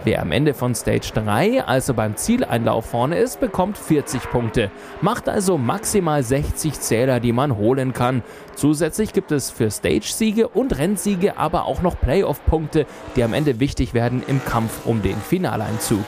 Wer 0.04 0.20
am 0.20 0.32
Ende 0.32 0.52
von 0.52 0.74
Stage 0.74 1.12
3, 1.14 1.64
also 1.64 1.94
beim 1.94 2.14
Zieleinlauf 2.16 2.84
vorne 2.84 3.16
ist, 3.16 3.40
bekommt 3.40 3.78
40 3.78 4.30
Punkte. 4.30 4.70
Macht 5.00 5.30
also 5.30 5.56
maximal 5.56 6.22
60 6.22 6.78
Zähler, 6.78 7.20
die 7.20 7.32
man 7.32 7.56
holen 7.56 7.94
kann. 7.94 8.22
Zusätzlich 8.54 9.14
gibt 9.14 9.32
es 9.32 9.50
für 9.50 9.70
Stage-Siege 9.70 10.48
und 10.48 10.76
Rennsiege 10.76 11.38
aber 11.38 11.64
auch 11.64 11.80
noch 11.80 11.98
Playoff-Punkte, 11.98 12.84
die 13.16 13.24
am 13.24 13.32
Ende 13.32 13.60
wichtig 13.60 13.94
werden 13.94 14.22
im 14.26 14.44
Kampf 14.44 14.84
um 14.84 15.00
den 15.00 15.16
Finaleinzug. 15.16 16.04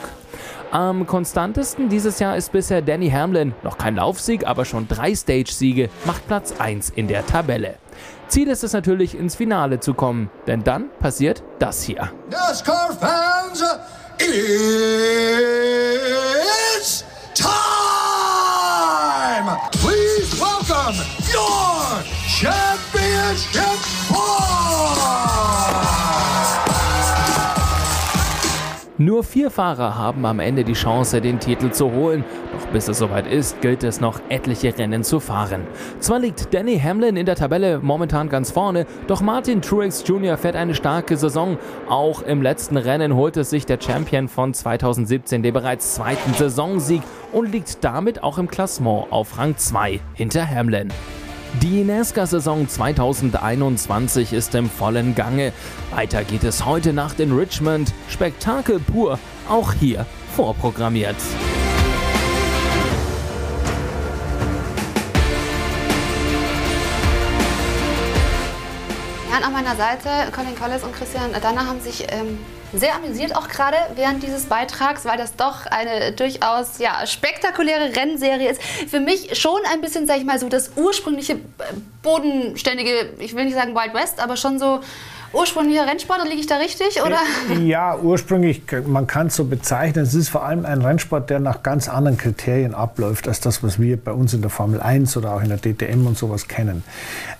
Am 0.69 1.07
konstantesten 1.07 1.89
dieses 1.89 2.19
Jahr 2.19 2.37
ist 2.37 2.51
bisher 2.51 2.83
Danny 2.83 3.09
Hamlin. 3.09 3.55
Noch 3.63 3.79
kein 3.79 3.95
Laufsieg, 3.95 4.45
aber 4.45 4.65
schon 4.65 4.87
drei 4.87 5.15
Stage-Siege, 5.15 5.89
macht 6.05 6.27
Platz 6.27 6.53
1 6.59 6.91
in 6.91 7.07
der 7.07 7.25
Tabelle. 7.25 7.75
Ziel 8.27 8.49
ist 8.49 8.63
es 8.63 8.73
natürlich, 8.73 9.17
ins 9.17 9.35
Finale 9.35 9.79
zu 9.79 9.93
kommen, 9.93 10.29
denn 10.47 10.63
dann 10.63 10.89
passiert 10.99 11.43
das 11.59 11.83
hier. 11.83 12.11
NASCAR-Fans, 12.29 13.63
it's 16.79 17.03
time! 17.33 17.57
Please 19.71 20.39
welcome 20.39 20.95
your 21.33 22.03
championship 22.27 23.79
Nur 28.99 29.23
vier 29.23 29.51
Fahrer 29.51 29.95
haben 29.95 30.25
am 30.25 30.39
Ende 30.39 30.63
die 30.63 30.73
Chance, 30.73 31.21
den 31.21 31.39
Titel 31.39 31.69
zu 31.69 31.91
holen. 31.91 32.25
Doch 32.51 32.65
bis 32.69 32.87
es 32.87 32.97
soweit 32.97 33.27
ist, 33.27 33.61
gilt 33.61 33.83
es 33.83 34.01
noch 34.01 34.19
etliche 34.29 34.75
Rennen 34.75 35.03
zu 35.03 35.19
fahren. 35.19 35.67
Zwar 35.99 36.17
liegt 36.17 36.51
Danny 36.51 36.79
Hamlin 36.79 37.15
in 37.15 37.27
der 37.27 37.35
Tabelle 37.35 37.77
momentan 37.79 38.27
ganz 38.27 38.49
vorne, 38.49 38.87
doch 39.05 39.21
Martin 39.21 39.61
Truex 39.61 40.03
Jr. 40.07 40.35
fährt 40.35 40.55
eine 40.55 40.73
starke 40.73 41.15
Saison. 41.15 41.59
Auch 41.87 42.23
im 42.23 42.41
letzten 42.41 42.75
Rennen 42.75 43.15
holte 43.15 43.43
sich 43.43 43.67
der 43.67 43.79
Champion 43.79 44.27
von 44.27 44.55
2017 44.55 45.43
den 45.43 45.53
bereits 45.53 45.93
zweiten 45.93 46.33
Saisonsieg 46.33 47.03
und 47.31 47.51
liegt 47.51 47.83
damit 47.83 48.23
auch 48.23 48.39
im 48.39 48.47
Klassement 48.47 49.11
auf 49.11 49.37
Rang 49.37 49.57
2 49.57 49.99
hinter 50.15 50.49
Hamlin. 50.49 50.89
Die 51.61 51.83
NASCAR-Saison 51.83 52.67
2021 52.67 54.33
ist 54.33 54.53
im 54.53 54.69
vollen 54.69 55.15
Gange. 55.15 55.53
Weiter 55.91 56.23
geht 56.23 56.43
es 56.43 56.65
heute 56.65 56.93
Nacht 56.93 57.19
in 57.19 57.31
Richmond. 57.31 57.93
Spektakel 58.09 58.79
pur, 58.79 59.17
auch 59.49 59.73
hier 59.73 60.05
vorprogrammiert. 60.35 61.15
Und 69.37 69.43
an 69.43 69.53
meiner 69.53 69.75
Seite, 69.75 70.09
Colin 70.31 70.55
Collis 70.57 70.83
und 70.83 70.95
Christian 70.95 71.31
Danner 71.31 71.67
haben 71.67 71.79
sich 71.79 72.07
ähm, 72.11 72.39
sehr 72.73 72.95
amüsiert, 72.95 73.35
auch 73.35 73.47
gerade 73.47 73.77
während 73.93 74.23
dieses 74.23 74.45
Beitrags, 74.45 75.05
weil 75.05 75.17
das 75.19 75.35
doch 75.35 75.67
eine 75.67 76.11
durchaus 76.11 76.79
ja, 76.79 77.05
spektakuläre 77.05 77.95
Rennserie 77.95 78.49
ist. 78.49 78.63
Für 78.63 78.99
mich 78.99 79.37
schon 79.39 79.59
ein 79.71 79.81
bisschen, 79.81 80.07
sag 80.07 80.17
ich 80.17 80.25
mal, 80.25 80.39
so 80.39 80.49
das 80.49 80.71
ursprüngliche, 80.75 81.33
äh, 81.33 81.37
bodenständige, 82.01 83.09
ich 83.19 83.35
will 83.35 83.45
nicht 83.45 83.53
sagen 83.53 83.75
Wild 83.75 83.93
West, 83.93 84.19
aber 84.19 84.37
schon 84.37 84.57
so 84.57 84.79
ursprünglicher 85.33 85.85
Rennsport, 85.85 86.23
liege 86.25 86.39
ich 86.39 86.47
da 86.47 86.57
richtig? 86.57 87.01
Oder? 87.05 87.17
Ja, 87.61 87.97
ursprünglich, 87.97 88.61
man 88.85 89.07
kann 89.07 89.27
es 89.27 89.35
so 89.35 89.45
bezeichnen. 89.45 90.03
Es 90.03 90.13
ist 90.13 90.29
vor 90.29 90.45
allem 90.45 90.65
ein 90.65 90.81
Rennsport, 90.81 91.29
der 91.29 91.39
nach 91.39 91.63
ganz 91.63 91.89
anderen 91.89 92.17
Kriterien 92.17 92.73
abläuft, 92.73 93.27
als 93.27 93.39
das, 93.39 93.63
was 93.63 93.79
wir 93.79 93.97
bei 93.97 94.11
uns 94.11 94.33
in 94.33 94.41
der 94.41 94.49
Formel 94.49 94.81
1 94.81 95.17
oder 95.17 95.33
auch 95.33 95.41
in 95.41 95.49
der 95.49 95.57
DTM 95.57 96.07
und 96.07 96.17
sowas 96.17 96.47
kennen. 96.47 96.83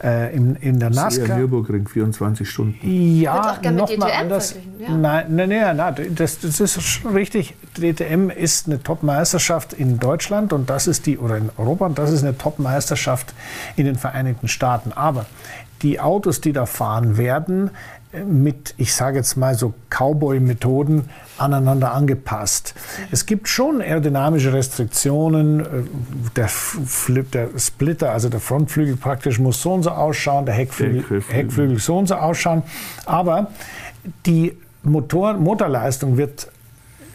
Äh, 0.04 0.36
in, 0.36 0.56
in 0.58 0.80
der 0.80 0.90
Das 0.90 0.98
ist 0.98 1.20
NASCAR. 1.20 1.28
eher 1.28 1.38
Nürburgring, 1.38 1.88
24 1.88 2.50
Stunden. 2.50 2.78
Ja, 3.20 3.58
nochmal 3.64 3.88
DTM 3.88 4.04
anders. 4.04 4.56
ja. 4.80 4.90
Nein, 4.90 5.26
nein, 5.30 5.50
nein, 5.50 5.78
nein 5.78 5.96
das, 6.16 6.40
das 6.40 6.60
ist 6.60 6.82
schon 6.82 7.14
richtig. 7.14 7.56
Die 7.78 7.94
DTM 7.94 8.30
ist 8.30 8.68
eine 8.68 8.82
Top-Meisterschaft 8.82 9.74
in 9.74 10.00
Deutschland 10.00 10.54
und 10.54 10.70
das 10.70 10.88
ist 10.88 11.06
die, 11.06 11.18
oder 11.18 11.38
in 11.38 11.50
Europa, 11.58 11.86
und 11.86 11.98
das 11.98 12.12
ist 12.12 12.24
eine 12.24 12.38
Top-Meisterschaft 12.38 13.34
in 13.76 13.86
den 13.86 13.96
Vereinigten 13.96 14.48
Staaten. 14.48 14.92
Aber 14.94 15.26
die 15.82 16.00
Autos, 16.00 16.42
die 16.42 16.54
da 16.54 16.66
fahren, 16.66 17.18
werden 17.18 17.72
mit, 18.26 18.74
ich 18.78 18.94
sage 18.94 19.18
jetzt 19.18 19.36
mal 19.36 19.54
so 19.56 19.74
Cowboy-Methoden 19.90 21.10
aneinander 21.38 21.94
angepasst. 21.94 22.74
Es 23.12 23.26
gibt 23.26 23.48
schon 23.48 23.82
aerodynamische 23.82 24.54
Restriktionen. 24.54 25.60
äh, 25.60 25.66
Der, 26.36 26.48
Flip, 26.48 27.30
der 27.32 27.50
Splitter, 27.58 28.12
also 28.12 28.30
der 28.30 28.40
Frontflügel 28.40 28.96
praktisch 28.96 29.40
muss 29.40 29.62
so 29.62 29.74
und 29.74 29.84
so 29.84 29.92
ausschauen, 29.92 30.46
der 30.46 30.56
Heckflügel, 30.56 31.02
Heckflügel. 31.02 31.36
Heckflügel 31.36 31.80
so 31.80 31.98
und 31.98 32.08
so 32.08 32.16
ausschauen. 32.16 32.64
Aber 33.06 33.52
die 34.26 34.58
Motor, 34.84 35.34
Motorleistung 35.34 36.18
wird 36.18 36.48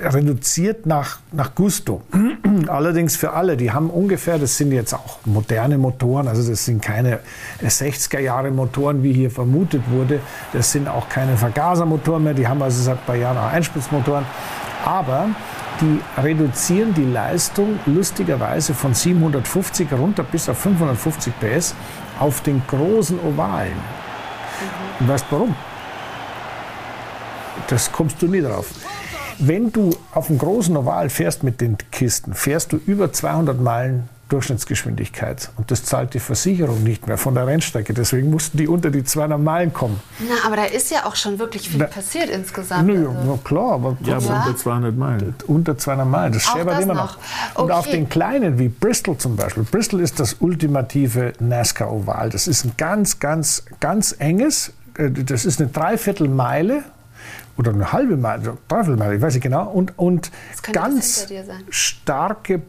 reduziert 0.00 0.86
nach, 0.86 1.18
nach 1.32 1.54
Gusto. 1.54 2.02
Allerdings 2.68 3.16
für 3.16 3.32
alle, 3.32 3.56
die 3.56 3.70
haben 3.70 3.90
ungefähr, 3.90 4.38
das 4.38 4.56
sind 4.56 4.72
jetzt 4.72 4.94
auch 4.94 5.18
moderne 5.24 5.78
Motoren, 5.78 6.28
also 6.28 6.48
das 6.48 6.64
sind 6.64 6.82
keine 6.82 7.20
60er 7.62 8.18
Jahre 8.18 8.50
Motoren, 8.50 9.02
wie 9.02 9.12
hier 9.12 9.30
vermutet 9.30 9.82
wurde. 9.90 10.20
Das 10.52 10.72
sind 10.72 10.88
auch 10.88 11.08
keine 11.08 11.36
Vergasermotoren 11.36 12.24
mehr, 12.24 12.34
die 12.34 12.46
haben 12.46 12.62
also 12.62 12.82
seit 12.82 12.98
ein 12.98 13.06
paar 13.06 13.16
Jahren 13.16 13.38
auch 13.38 13.52
Einspritzmotoren. 13.52 14.24
Aber 14.84 15.28
die 15.80 16.00
reduzieren 16.20 16.94
die 16.94 17.04
Leistung 17.04 17.78
lustigerweise 17.86 18.74
von 18.74 18.94
750 18.94 19.92
runter 19.92 20.22
bis 20.22 20.48
auf 20.48 20.58
550 20.58 21.32
PS 21.40 21.74
auf 22.18 22.40
den 22.42 22.62
großen 22.66 23.18
Ovalen. 23.20 23.76
Und 25.00 25.08
weißt 25.08 25.26
du 25.30 25.36
warum? 25.36 25.56
Das 27.68 27.90
kommst 27.90 28.20
du 28.22 28.26
nie 28.26 28.40
drauf. 28.40 28.66
Wenn 29.44 29.72
du 29.72 29.90
auf 30.14 30.28
dem 30.28 30.38
großen 30.38 30.76
Oval 30.76 31.10
fährst 31.10 31.42
mit 31.42 31.60
den 31.60 31.76
Kisten, 31.90 32.32
fährst 32.32 32.72
du 32.72 32.76
über 32.86 33.12
200 33.12 33.60
Meilen 33.60 34.08
Durchschnittsgeschwindigkeit. 34.28 35.50
Und 35.56 35.70
das 35.72 35.84
zahlt 35.84 36.14
die 36.14 36.20
Versicherung 36.20 36.82
nicht 36.84 37.06
mehr 37.08 37.18
von 37.18 37.34
der 37.34 37.46
Rennstrecke. 37.46 37.92
Deswegen 37.92 38.30
mussten 38.30 38.56
die 38.56 38.68
unter 38.68 38.90
die 38.90 39.02
200 39.04 39.40
Meilen 39.40 39.72
kommen. 39.72 40.00
Na, 40.20 40.46
aber 40.46 40.56
da 40.56 40.64
ist 40.64 40.90
ja 40.92 41.04
auch 41.06 41.16
schon 41.16 41.38
wirklich 41.40 41.68
viel 41.68 41.80
Na, 41.80 41.86
passiert 41.86 42.30
insgesamt. 42.30 42.86
Nö, 42.86 43.08
Also. 43.08 43.20
na 43.26 43.38
klar, 43.44 43.72
aber 43.72 43.96
Ja, 44.04 44.16
aber 44.16 44.26
Ja. 44.26 44.44
unter 44.46 44.56
200 44.56 44.96
Meilen. 44.96 45.34
unter 45.48 45.76
200 45.76 46.08
Meilen. 46.08 46.32
Das 46.32 46.44
das 46.44 46.54
immer 46.84 46.94
noch. 46.94 46.94
noch. 46.94 47.18
Und 47.56 47.64
Okay. 47.64 47.72
auf 47.72 47.86
den 47.90 48.08
kleinen, 48.08 48.58
wie 48.60 48.68
Bristol 48.68 49.18
zum 49.18 49.34
Beispiel. 49.36 49.64
Bristol 49.64 50.00
ist 50.00 50.18
das 50.20 50.36
ultimative 50.40 51.32
NASCAR-Oval. 51.40 52.30
Das 52.30 52.46
ist 52.46 52.64
ein 52.64 52.72
ganz, 52.78 53.18
ganz, 53.18 53.64
ganz 53.80 54.14
enges, 54.18 54.72
äh, 54.96 55.10
das 55.10 55.44
ist 55.44 55.60
eine 55.60 55.68
Dreiviertelmeile 55.68 56.84
oder 57.62 57.74
eine 57.74 57.92
halbe 57.92 58.16
Meile, 58.16 58.58
Dreiviertelmeile, 58.68 59.16
ich 59.16 59.22
weiß 59.22 59.34
nicht 59.34 59.42
genau, 59.42 59.68
und, 59.70 59.98
und 59.98 60.30
ganz 60.72 61.26
starke 61.70 62.60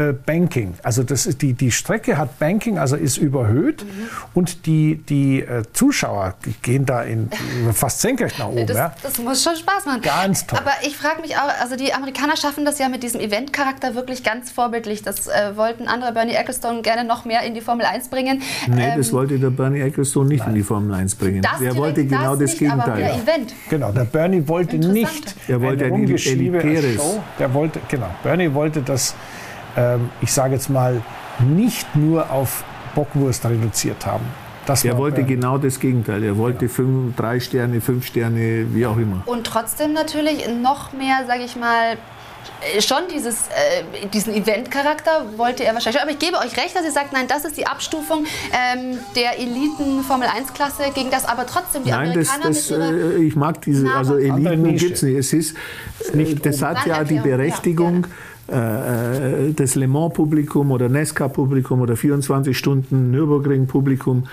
äh, 0.00 0.12
Banking. 0.12 0.74
Also 0.82 1.02
das 1.02 1.26
ist 1.26 1.42
die, 1.42 1.52
die 1.52 1.70
Strecke 1.70 2.16
hat 2.16 2.38
Banking, 2.38 2.78
also 2.78 2.96
ist 2.96 3.18
überhöht 3.18 3.84
Mhm. 3.84 4.08
und 4.34 4.66
die, 4.66 4.96
die 5.08 5.40
äh, 5.42 5.62
Zuschauer 5.72 6.34
gehen 6.62 6.86
da 6.86 7.02
in, 7.02 7.28
fast 7.72 8.00
senkrecht 8.00 8.38
nach 8.38 8.48
oben. 8.48 8.66
Das, 8.66 8.76
ja. 8.76 8.94
das 9.02 9.18
muss 9.18 9.42
schon 9.42 9.56
Spaß 9.56 9.86
machen. 9.86 10.02
Ganz 10.02 10.46
toll. 10.46 10.58
Aber 10.58 10.72
ich 10.86 10.96
frage 10.96 11.20
mich 11.20 11.36
auch, 11.36 11.50
also 11.60 11.76
die 11.76 11.92
Amerikaner 11.92 12.36
schaffen 12.36 12.64
das 12.64 12.78
ja 12.78 12.88
mit 12.88 13.02
diesem 13.02 13.20
Eventcharakter 13.20 13.94
wirklich 13.94 14.22
ganz 14.22 14.50
vorbildlich. 14.50 15.02
Das 15.02 15.26
äh, 15.28 15.56
wollten 15.56 15.86
andere 15.88 16.12
Bernie 16.12 16.34
Ecclestone 16.34 16.82
gerne 16.82 17.04
noch 17.04 17.24
mehr 17.24 17.42
in 17.42 17.54
die 17.54 17.60
Formel 17.60 17.84
1 17.86 18.08
bringen. 18.08 18.42
Nee, 18.68 18.84
Ähm, 18.92 18.98
das 18.98 19.12
wollte 19.12 19.38
der 19.38 19.50
Bernie 19.50 19.80
Ecclestone 19.80 20.28
nicht 20.28 20.46
in 20.46 20.54
die 20.54 20.62
Formel 20.62 20.94
1 20.94 21.14
bringen. 21.16 21.42
das 21.42 21.52
Der 21.52 21.58
direkt 21.60 21.76
wollte 21.78 22.04
genau 22.06 22.36
das, 22.36 22.60
nicht, 22.60 22.70
aber 22.72 22.94
Gegenteil. 22.94 22.98
mehr 23.04 23.14
Event. 23.34 23.54
Genau, 23.68 23.92
der 23.92 24.04
Bernie 24.04 24.46
wollte 24.48 24.76
nicht 24.78 25.34
Er 25.48 25.60
wollte 25.60 25.84
eine 25.86 25.94
eine. 25.94 26.94
Show. 26.94 27.22
Der 27.38 27.52
wollte, 27.54 27.80
genau, 27.88 28.10
Bernie 28.22 28.52
wollte 28.54 28.82
das, 28.82 29.14
ähm, 29.76 30.10
ich 30.20 30.32
sage 30.32 30.54
jetzt 30.54 30.70
mal, 30.70 31.02
nicht 31.40 31.94
nur 31.96 32.30
auf 32.30 32.64
Bockwurst 32.94 33.44
reduziert 33.44 34.04
haben. 34.06 34.24
Das 34.66 34.84
Er 34.84 34.92
war 34.92 35.00
wollte 35.00 35.24
genau 35.24 35.58
das 35.58 35.80
Gegenteil. 35.80 36.22
Er 36.22 36.36
wollte 36.36 36.68
fünf, 36.68 37.16
drei 37.16 37.40
Sterne, 37.40 37.80
fünf 37.80 38.06
Sterne, 38.06 38.66
wie 38.74 38.86
auch 38.86 38.96
immer. 38.98 39.22
Und 39.26 39.44
trotzdem 39.46 39.92
natürlich 39.92 40.46
noch 40.48 40.92
mehr, 40.92 41.24
sage 41.26 41.44
ich 41.44 41.56
mal, 41.56 41.96
schon 42.80 43.02
dieses, 43.12 43.48
äh, 43.48 44.08
diesen 44.12 44.34
Event-Charakter 44.34 45.26
wollte 45.36 45.64
er 45.64 45.74
wahrscheinlich. 45.74 46.02
Aber 46.02 46.10
ich 46.10 46.18
gebe 46.18 46.36
euch 46.36 46.56
recht, 46.56 46.74
dass 46.76 46.84
ihr 46.84 46.92
sagt, 46.92 47.12
nein, 47.12 47.26
das 47.26 47.44
ist 47.44 47.56
die 47.56 47.66
Abstufung 47.66 48.24
ähm, 48.52 48.98
der 49.16 49.38
Eliten-Formel-1-Klasse, 49.38 50.92
gegen 50.94 51.10
das 51.10 51.24
aber 51.24 51.46
trotzdem 51.46 51.84
die 51.84 51.90
Nein, 51.90 52.12
das, 52.14 52.28
Amerikaner 52.28 52.54
das, 52.54 52.70
mit 52.70 52.78
ihrer 52.78 53.16
äh, 53.18 53.24
ich 53.24 53.36
mag 53.36 53.60
diese, 53.62 53.90
also 53.90 54.16
Eliten 54.16 54.76
gibt 54.76 54.96
es 54.96 55.02
nicht. 55.02 55.16
Es 55.16 55.32
ist, 55.32 55.56
äh, 56.14 56.34
das 56.34 56.62
hat 56.62 56.86
ja 56.86 57.02
die 57.04 57.16
Erklärung, 57.16 57.16
ja, 57.16 57.22
Berechtigung, 57.22 58.06
äh, 58.50 59.48
äh, 59.48 59.52
das 59.52 59.74
Le 59.74 59.86
Mans-Publikum 59.86 60.70
oder 60.70 60.88
NASCAR-Publikum 60.88 61.80
oder 61.80 61.96
24 61.96 62.56
Stunden 62.56 63.10
Nürburgring-Publikum. 63.10 64.26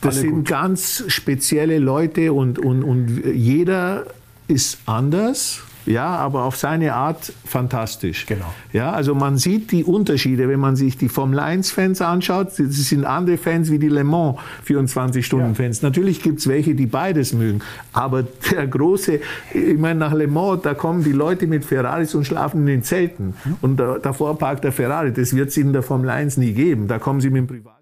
Das 0.00 0.16
Alle 0.16 0.22
sind 0.22 0.34
gut. 0.34 0.48
ganz 0.48 1.04
spezielle 1.06 1.78
Leute 1.78 2.32
und, 2.32 2.58
und, 2.58 2.82
und 2.82 3.22
jeder 3.34 4.06
ist 4.48 4.78
anders. 4.86 5.62
Ja, 5.86 6.06
aber 6.16 6.44
auf 6.44 6.56
seine 6.56 6.94
Art 6.94 7.32
fantastisch. 7.44 8.26
Genau. 8.26 8.52
Ja, 8.72 8.92
also 8.92 9.14
man 9.14 9.38
sieht 9.38 9.72
die 9.72 9.84
Unterschiede, 9.84 10.48
wenn 10.48 10.60
man 10.60 10.76
sich 10.76 10.96
die 10.96 11.08
Formel 11.08 11.40
1-Fans 11.40 12.00
anschaut. 12.00 12.48
Das 12.58 12.58
sind 12.58 13.04
andere 13.04 13.36
Fans 13.36 13.70
wie 13.70 13.78
die 13.78 13.88
Le 13.88 14.04
Mans 14.04 14.38
24-Stunden-Fans. 14.66 15.82
Natürlich 15.82 16.22
gibt 16.22 16.38
es 16.38 16.48
welche, 16.48 16.74
die 16.74 16.86
beides 16.86 17.32
mögen. 17.32 17.60
Aber 17.92 18.24
der 18.50 18.66
große, 18.66 19.20
ich 19.52 19.78
meine, 19.78 19.98
nach 19.98 20.12
Le 20.12 20.28
Mans, 20.28 20.62
da 20.62 20.74
kommen 20.74 21.02
die 21.04 21.12
Leute 21.12 21.46
mit 21.46 21.64
Ferraris 21.64 22.14
und 22.14 22.24
schlafen 22.24 22.60
in 22.60 22.66
den 22.66 22.82
Zelten. 22.82 23.34
Und 23.60 23.78
da, 23.78 23.98
davor 23.98 24.38
parkt 24.38 24.64
der 24.64 24.72
Ferrari. 24.72 25.12
Das 25.12 25.34
wird 25.34 25.48
es 25.48 25.56
in 25.56 25.72
der 25.72 25.82
Formel 25.82 26.10
1 26.10 26.36
nie 26.36 26.52
geben. 26.52 26.88
Da 26.88 26.98
kommen 26.98 27.20
sie 27.20 27.30
mit 27.30 27.40
dem 27.40 27.46
Privat. 27.48 27.81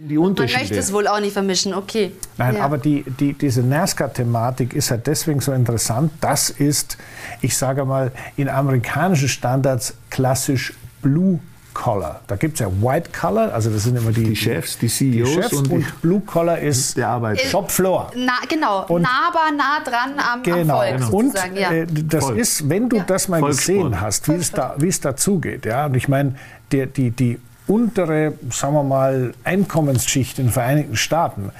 Die 0.00 0.16
Man 0.16 0.26
Unterschiede. 0.28 0.60
möchte 0.60 0.76
es 0.78 0.92
wohl 0.92 1.08
auch 1.08 1.20
nicht 1.20 1.32
vermischen, 1.32 1.74
okay. 1.74 2.12
Nein, 2.36 2.56
Ja. 2.56 2.64
aber 2.64 2.78
die, 2.78 3.04
die, 3.18 3.32
diese 3.32 3.62
NASCAR-Thematik 3.62 4.74
ist 4.74 4.90
halt 4.90 5.06
deswegen 5.06 5.40
so 5.40 5.52
interessant. 5.52 6.12
Das 6.20 6.50
ist, 6.50 6.96
ich 7.40 7.56
sage 7.56 7.84
mal, 7.84 8.12
in 8.36 8.48
amerikanischen 8.48 9.28
Standards 9.28 9.94
klassisch 10.10 10.74
Blue 11.02 11.40
Collar. 11.74 12.20
Da 12.26 12.36
gibt 12.36 12.54
es 12.54 12.60
ja 12.60 12.66
White 12.80 13.10
Collar, 13.18 13.52
also 13.52 13.70
das 13.70 13.84
sind 13.84 13.96
immer 13.96 14.10
die, 14.12 14.24
Die 14.24 14.36
Chefs, 14.36 14.78
die 14.78 14.88
CEOs 14.88 15.30
Chefs 15.34 15.52
und 15.52 15.70
und, 15.70 15.80
die- 15.80 15.84
Blue 16.02 16.20
Collar 16.20 16.58
ist 16.58 16.96
der 16.96 17.08
Arbeit. 17.08 17.40
Shop 17.40 17.70
Floor. 17.70 18.10
Na, 18.16 18.32
genau, 18.48 18.84
Und- 18.86 19.02
nahbar, 19.02 19.50
nah 19.56 19.80
dran 19.84 20.14
am, 20.18 20.42
Genau. 20.42 20.80
am 20.80 20.98
Volk 21.00 21.12
Und 21.12 21.26
sozusagen. 21.32 21.56
ja. 21.56 21.70
äh, 21.72 21.86
das 21.88 22.24
Volk. 22.24 22.38
ist, 22.38 22.68
wenn 22.68 22.88
du 22.88 23.00
das 23.06 23.28
mal 23.28 23.40
Volkssport. 23.40 23.76
gesehen 23.78 24.00
hast, 24.00 24.28
wie 24.28 24.32
es, 24.34 24.50
da, 24.52 24.74
wie 24.78 24.88
es. 24.88 25.00
Ja? 25.66 25.86
Und 25.86 25.94
ich 25.96 26.08
meine, 26.08 26.34
der, 26.72 26.86
die, 26.86 27.10
die 27.10 27.38
untere, 27.68 28.34
sagen 28.50 28.74
wir 28.74 28.82
mal, 28.82 29.34
Einkommensschicht 29.44 30.38
in 30.38 30.46
den 30.46 30.52
Vereinigten 30.52 30.96
Staaten, 30.96 31.52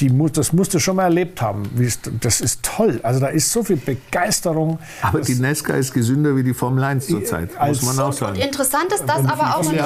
die 0.00 0.08
muss, 0.08 0.32
das 0.32 0.52
musst 0.52 0.72
du 0.74 0.78
schon 0.78 0.96
mal 0.96 1.04
erlebt 1.04 1.42
haben. 1.42 1.70
Das 2.20 2.40
ist 2.40 2.62
toll. 2.62 3.00
Also 3.02 3.20
da 3.20 3.28
ist 3.28 3.52
so 3.52 3.62
viel 3.62 3.76
Begeisterung. 3.76 4.78
Aber 5.02 5.20
die 5.20 5.34
NASCAR 5.34 5.76
ist 5.76 5.92
gesünder 5.92 6.34
wie 6.36 6.42
die 6.42 6.54
Formel 6.54 6.82
1 6.82 7.06
zurzeit, 7.06 7.50
muss 7.60 7.82
man 7.82 7.98
auch 7.98 8.06
Und 8.06 8.14
sagen. 8.14 8.40
interessant 8.40 8.92
ist 8.92 9.04
das 9.06 9.24
aber 9.26 9.56
auch, 9.56 9.66
und 9.66 9.78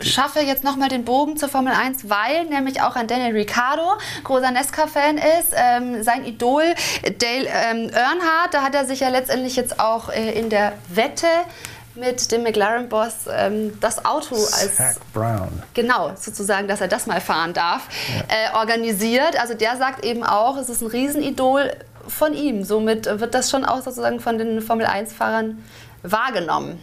ich 0.00 0.12
schaffe 0.12 0.40
jetzt 0.40 0.62
nochmal 0.64 0.88
den 0.88 1.04
Bogen 1.04 1.36
zur 1.36 1.48
Formel 1.48 1.72
1, 1.72 2.08
weil 2.08 2.44
nämlich 2.46 2.80
auch 2.80 2.94
ein 2.96 3.06
Daniel 3.08 3.32
Ricciardo 3.32 3.82
großer 4.24 4.50
Nesca-Fan 4.50 5.16
ist, 5.16 5.52
ähm, 5.52 6.02
sein 6.02 6.24
Idol 6.24 6.62
Dale 7.02 7.46
ähm, 7.46 7.90
Earnhardt, 7.90 8.52
da 8.52 8.62
hat 8.62 8.74
er 8.74 8.84
sich 8.84 9.00
ja 9.00 9.08
letztendlich 9.08 9.56
jetzt 9.56 9.80
auch 9.80 10.10
äh, 10.10 10.38
in 10.38 10.50
der 10.50 10.74
Wette 10.88 11.26
mit 12.00 12.32
dem 12.32 12.42
McLaren-Boss 12.42 13.26
ähm, 13.30 13.78
das 13.80 14.04
Auto 14.04 14.34
als 14.34 14.76
Zach 14.76 14.96
Brown. 15.12 15.62
Genau, 15.74 16.12
sozusagen, 16.16 16.66
dass 16.66 16.80
er 16.80 16.88
das 16.88 17.06
mal 17.06 17.20
fahren 17.20 17.52
darf, 17.52 17.82
äh, 18.28 18.56
organisiert. 18.56 19.38
Also 19.40 19.54
der 19.54 19.76
sagt 19.76 20.04
eben 20.04 20.24
auch, 20.24 20.56
es 20.56 20.68
ist 20.68 20.80
ein 20.80 20.88
Riesenidol 20.88 21.70
von 22.08 22.34
ihm. 22.34 22.64
Somit 22.64 23.06
wird 23.06 23.34
das 23.34 23.50
schon 23.50 23.64
auch 23.64 23.82
sozusagen 23.82 24.18
von 24.20 24.38
den 24.38 24.60
Formel-1-Fahrern 24.60 25.62
wahrgenommen. 26.02 26.80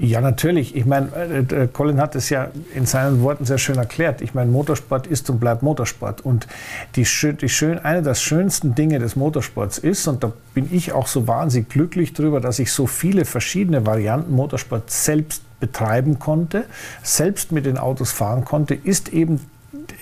Ja, 0.00 0.20
natürlich. 0.20 0.76
Ich 0.76 0.86
meine, 0.86 1.08
äh, 1.16 1.38
äh, 1.38 1.66
Colin 1.66 2.00
hat 2.00 2.14
es 2.14 2.30
ja 2.30 2.48
in 2.72 2.86
seinen 2.86 3.20
Worten 3.22 3.44
sehr 3.44 3.58
schön 3.58 3.78
erklärt. 3.78 4.20
Ich 4.20 4.32
meine, 4.32 4.48
Motorsport 4.48 5.08
ist 5.08 5.28
und 5.28 5.40
bleibt 5.40 5.62
Motorsport. 5.62 6.20
Und 6.20 6.46
die, 6.94 7.04
schön, 7.04 7.36
die 7.36 7.48
schön, 7.48 7.80
eine 7.80 8.02
der 8.02 8.14
schönsten 8.14 8.76
Dinge 8.76 9.00
des 9.00 9.16
Motorsports 9.16 9.78
ist, 9.78 10.06
und 10.06 10.22
da 10.22 10.32
bin 10.54 10.68
ich 10.70 10.92
auch 10.92 11.08
so 11.08 11.26
wahnsinnig 11.26 11.68
glücklich 11.68 12.12
drüber, 12.12 12.40
dass 12.40 12.60
ich 12.60 12.70
so 12.70 12.86
viele 12.86 13.24
verschiedene 13.24 13.86
Varianten 13.86 14.32
Motorsport 14.32 14.88
selbst 14.88 15.42
betreiben 15.58 16.20
konnte, 16.20 16.66
selbst 17.02 17.50
mit 17.50 17.66
den 17.66 17.76
Autos 17.76 18.12
fahren 18.12 18.44
konnte, 18.44 18.74
ist 18.74 19.08
eben 19.08 19.40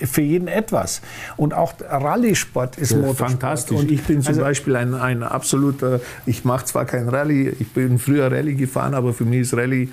für 0.05 0.21
jeden 0.21 0.47
etwas. 0.47 1.01
Und 1.35 1.53
auch 1.53 1.73
Rallye-Sport 1.81 2.77
ist 2.77 2.91
Ja, 2.91 2.97
Motorsport. 2.97 3.31
Fantastisch. 3.31 3.77
Und 3.77 3.91
ich 3.91 4.01
bin 4.03 4.21
zum 4.21 4.29
also- 4.29 4.41
Beispiel 4.41 4.75
ein, 4.75 4.93
ein 4.93 5.23
absoluter, 5.23 5.99
ich 6.25 6.45
mache 6.45 6.65
zwar 6.65 6.85
kein 6.85 7.09
Rallye, 7.09 7.49
ich 7.59 7.71
bin 7.71 7.99
früher 7.99 8.31
Rallye 8.31 8.55
gefahren, 8.55 8.93
aber 8.93 9.13
für 9.13 9.25
mich 9.25 9.41
ist 9.41 9.53
Rallye 9.55 9.89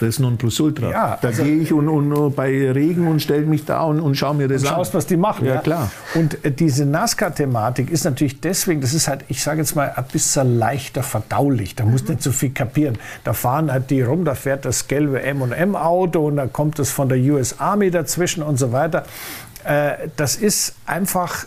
das 0.00 0.18
Nonplusultra. 0.18 0.90
Ja, 0.90 1.18
da 1.20 1.28
also- 1.28 1.42
gehe 1.42 1.56
ich 1.56 1.72
und, 1.72 1.88
und 1.88 2.34
bei 2.36 2.70
Regen 2.70 3.08
und 3.08 3.20
stelle 3.20 3.46
mich 3.46 3.64
da 3.64 3.82
und, 3.82 4.00
und 4.00 4.14
schaue 4.16 4.34
mir 4.34 4.48
das 4.48 4.62
und 4.62 4.68
an. 4.68 4.74
schaust, 4.76 4.94
was 4.94 5.06
die 5.06 5.16
machen. 5.16 5.46
Ja, 5.46 5.58
klar. 5.58 5.90
Und 6.14 6.44
äh, 6.44 6.50
diese 6.52 6.84
NASCAR-Thematik 6.86 7.90
ist 7.90 8.04
natürlich 8.04 8.40
deswegen, 8.40 8.80
das 8.80 8.94
ist 8.94 9.08
halt, 9.08 9.24
ich 9.28 9.42
sage 9.42 9.60
jetzt 9.60 9.74
mal, 9.74 9.92
ein 9.94 10.04
bisschen 10.12 10.58
leichter 10.58 11.02
verdaulich. 11.02 11.74
Da 11.74 11.84
musst 11.84 12.08
du 12.08 12.12
nicht 12.12 12.22
so 12.22 12.32
viel 12.32 12.50
kapieren. 12.50 12.98
Da 13.24 13.32
fahren 13.32 13.72
halt 13.72 13.90
die 13.90 14.02
rum, 14.02 14.24
da 14.24 14.34
fährt 14.34 14.64
das 14.64 14.88
gelbe 14.88 15.22
M&M-Auto 15.22 16.26
und 16.26 16.36
dann 16.36 16.52
kommt 16.52 16.78
das 16.78 16.90
von 16.90 17.08
der 17.08 17.18
US 17.18 17.58
Army 17.58 17.90
dazwischen 17.90 18.42
und 18.42 18.58
so 18.58 18.72
weiter. 18.72 19.04
Äh, 19.64 20.08
Das 20.16 20.36
ist 20.36 20.74
einfach 20.86 21.44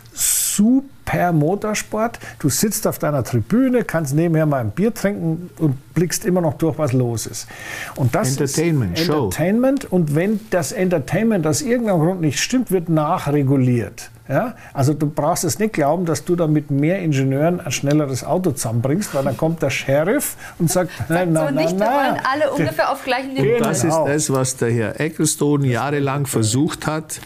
super 0.62 1.32
Motorsport. 1.32 2.20
Du 2.40 2.50
sitzt 2.50 2.86
auf 2.86 3.00
deiner 3.00 3.24
Tribüne, 3.24 3.84
kannst 3.84 4.14
nebenher 4.14 4.46
mal 4.46 4.60
ein 4.60 4.72
Bier 4.72 4.94
trinken 4.94 5.50
und 5.58 5.94
blickst 5.94 6.24
immer 6.26 6.42
noch 6.42 6.54
durch, 6.54 6.78
was 6.78 6.94
los 6.94 7.26
ist. 7.26 7.48
Und 7.96 8.14
das 8.14 8.32
Entertainment, 8.32 8.98
ist 8.98 9.06
Show. 9.06 9.26
Entertainment 9.26 9.92
und 9.92 10.16
wenn 10.16 10.40
das 10.52 10.72
Entertainment 10.72 11.48
aus 11.48 11.62
irgendeinem 11.62 12.00
Grund 12.00 12.22
nicht 12.22 12.40
stimmt, 12.40 12.72
wird 12.72 12.90
nachreguliert. 12.90 14.12
Ja? 14.30 14.56
Also 14.74 14.94
du 14.94 15.10
brauchst 15.10 15.44
es 15.44 15.58
nicht 15.58 15.74
glauben, 15.74 16.06
dass 16.06 16.24
du 16.24 16.36
da 16.36 16.48
mit 16.48 16.70
mehr 16.70 17.00
Ingenieuren 17.00 17.60
ein 17.60 17.72
schnelleres 17.72 18.24
Auto 18.24 18.52
zusammenbringst, 18.52 19.14
weil 19.16 19.24
dann 19.24 19.36
kommt 19.36 19.62
der 19.62 19.72
Sheriff 19.72 20.38
und 20.60 20.72
sagt, 20.72 20.92
nein, 21.10 21.34
so 21.34 21.42
nein, 21.42 21.56
nicht, 21.56 21.78
nein, 21.78 21.80
wir 21.80 21.86
wollen 21.88 22.14
nein. 22.16 22.24
alle 22.32 22.52
ungefähr 22.52 22.92
auf 22.92 23.04
gleichem 23.04 23.34
Niveau 23.34 23.60
das 23.60 23.84
ist 23.84 23.92
Genau. 23.92 24.08
das, 24.08 24.32
was 24.32 24.58
der 24.58 24.72
Herr 24.72 25.00
Ecclestone 25.00 25.68
jahrelang 25.68 26.28
versucht 26.28 26.86
hat 26.86 27.20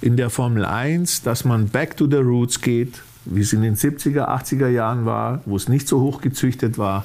in 0.00 0.16
der 0.16 0.30
Formel 0.30 0.64
1, 0.64 1.22
dass 1.22 1.44
man 1.44 1.68
back 1.68 1.96
to 1.96 2.06
the 2.08 2.16
roots 2.18 2.60
geht, 2.60 3.00
wie 3.24 3.40
es 3.42 3.52
in 3.52 3.62
den 3.62 3.76
70er, 3.76 4.28
80er 4.28 4.68
Jahren 4.68 5.04
war, 5.06 5.40
wo 5.44 5.56
es 5.56 5.68
nicht 5.68 5.86
so 5.88 6.00
hoch 6.00 6.20
gezüchtet 6.20 6.78
war. 6.78 7.04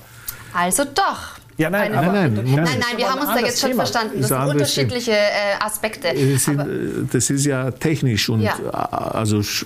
Also 0.53 0.84
doch. 0.86 1.38
Ja, 1.57 1.70
nein, 1.70 1.91
nein, 1.91 2.06
nein, 2.11 2.34
Moment. 2.34 2.56
nein, 2.56 2.80
wir 2.98 3.10
haben 3.10 3.20
uns 3.22 3.30
da 3.30 3.40
jetzt 3.40 3.60
schon 3.60 3.70
Thema. 3.72 3.84
verstanden. 3.86 4.20
Das 4.22 4.30
sind 4.30 4.41
unterschiedliche 4.44 5.11
äh, 5.11 5.56
Aspekte. 5.60 6.07
Sind, 6.40 6.60
äh, 6.60 6.65
das 7.11 7.30
ist 7.30 7.45
ja 7.45 7.70
technisch 7.72 8.28
und 8.30 8.41
Ja. 8.41 8.56
äh, 8.57 8.76
also 9.18 9.38
sch- 9.40 9.65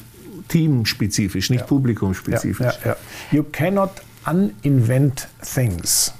teamspezifisch, 0.49 1.49
nicht 1.49 1.65
publikumspezifisch. 1.67 2.65
Ja, 2.65 2.73
ja, 2.83 2.89
ja. 2.91 2.95
You 3.31 3.43
cannot 3.51 3.91
uninvent 4.25 5.27
things. 5.53 6.13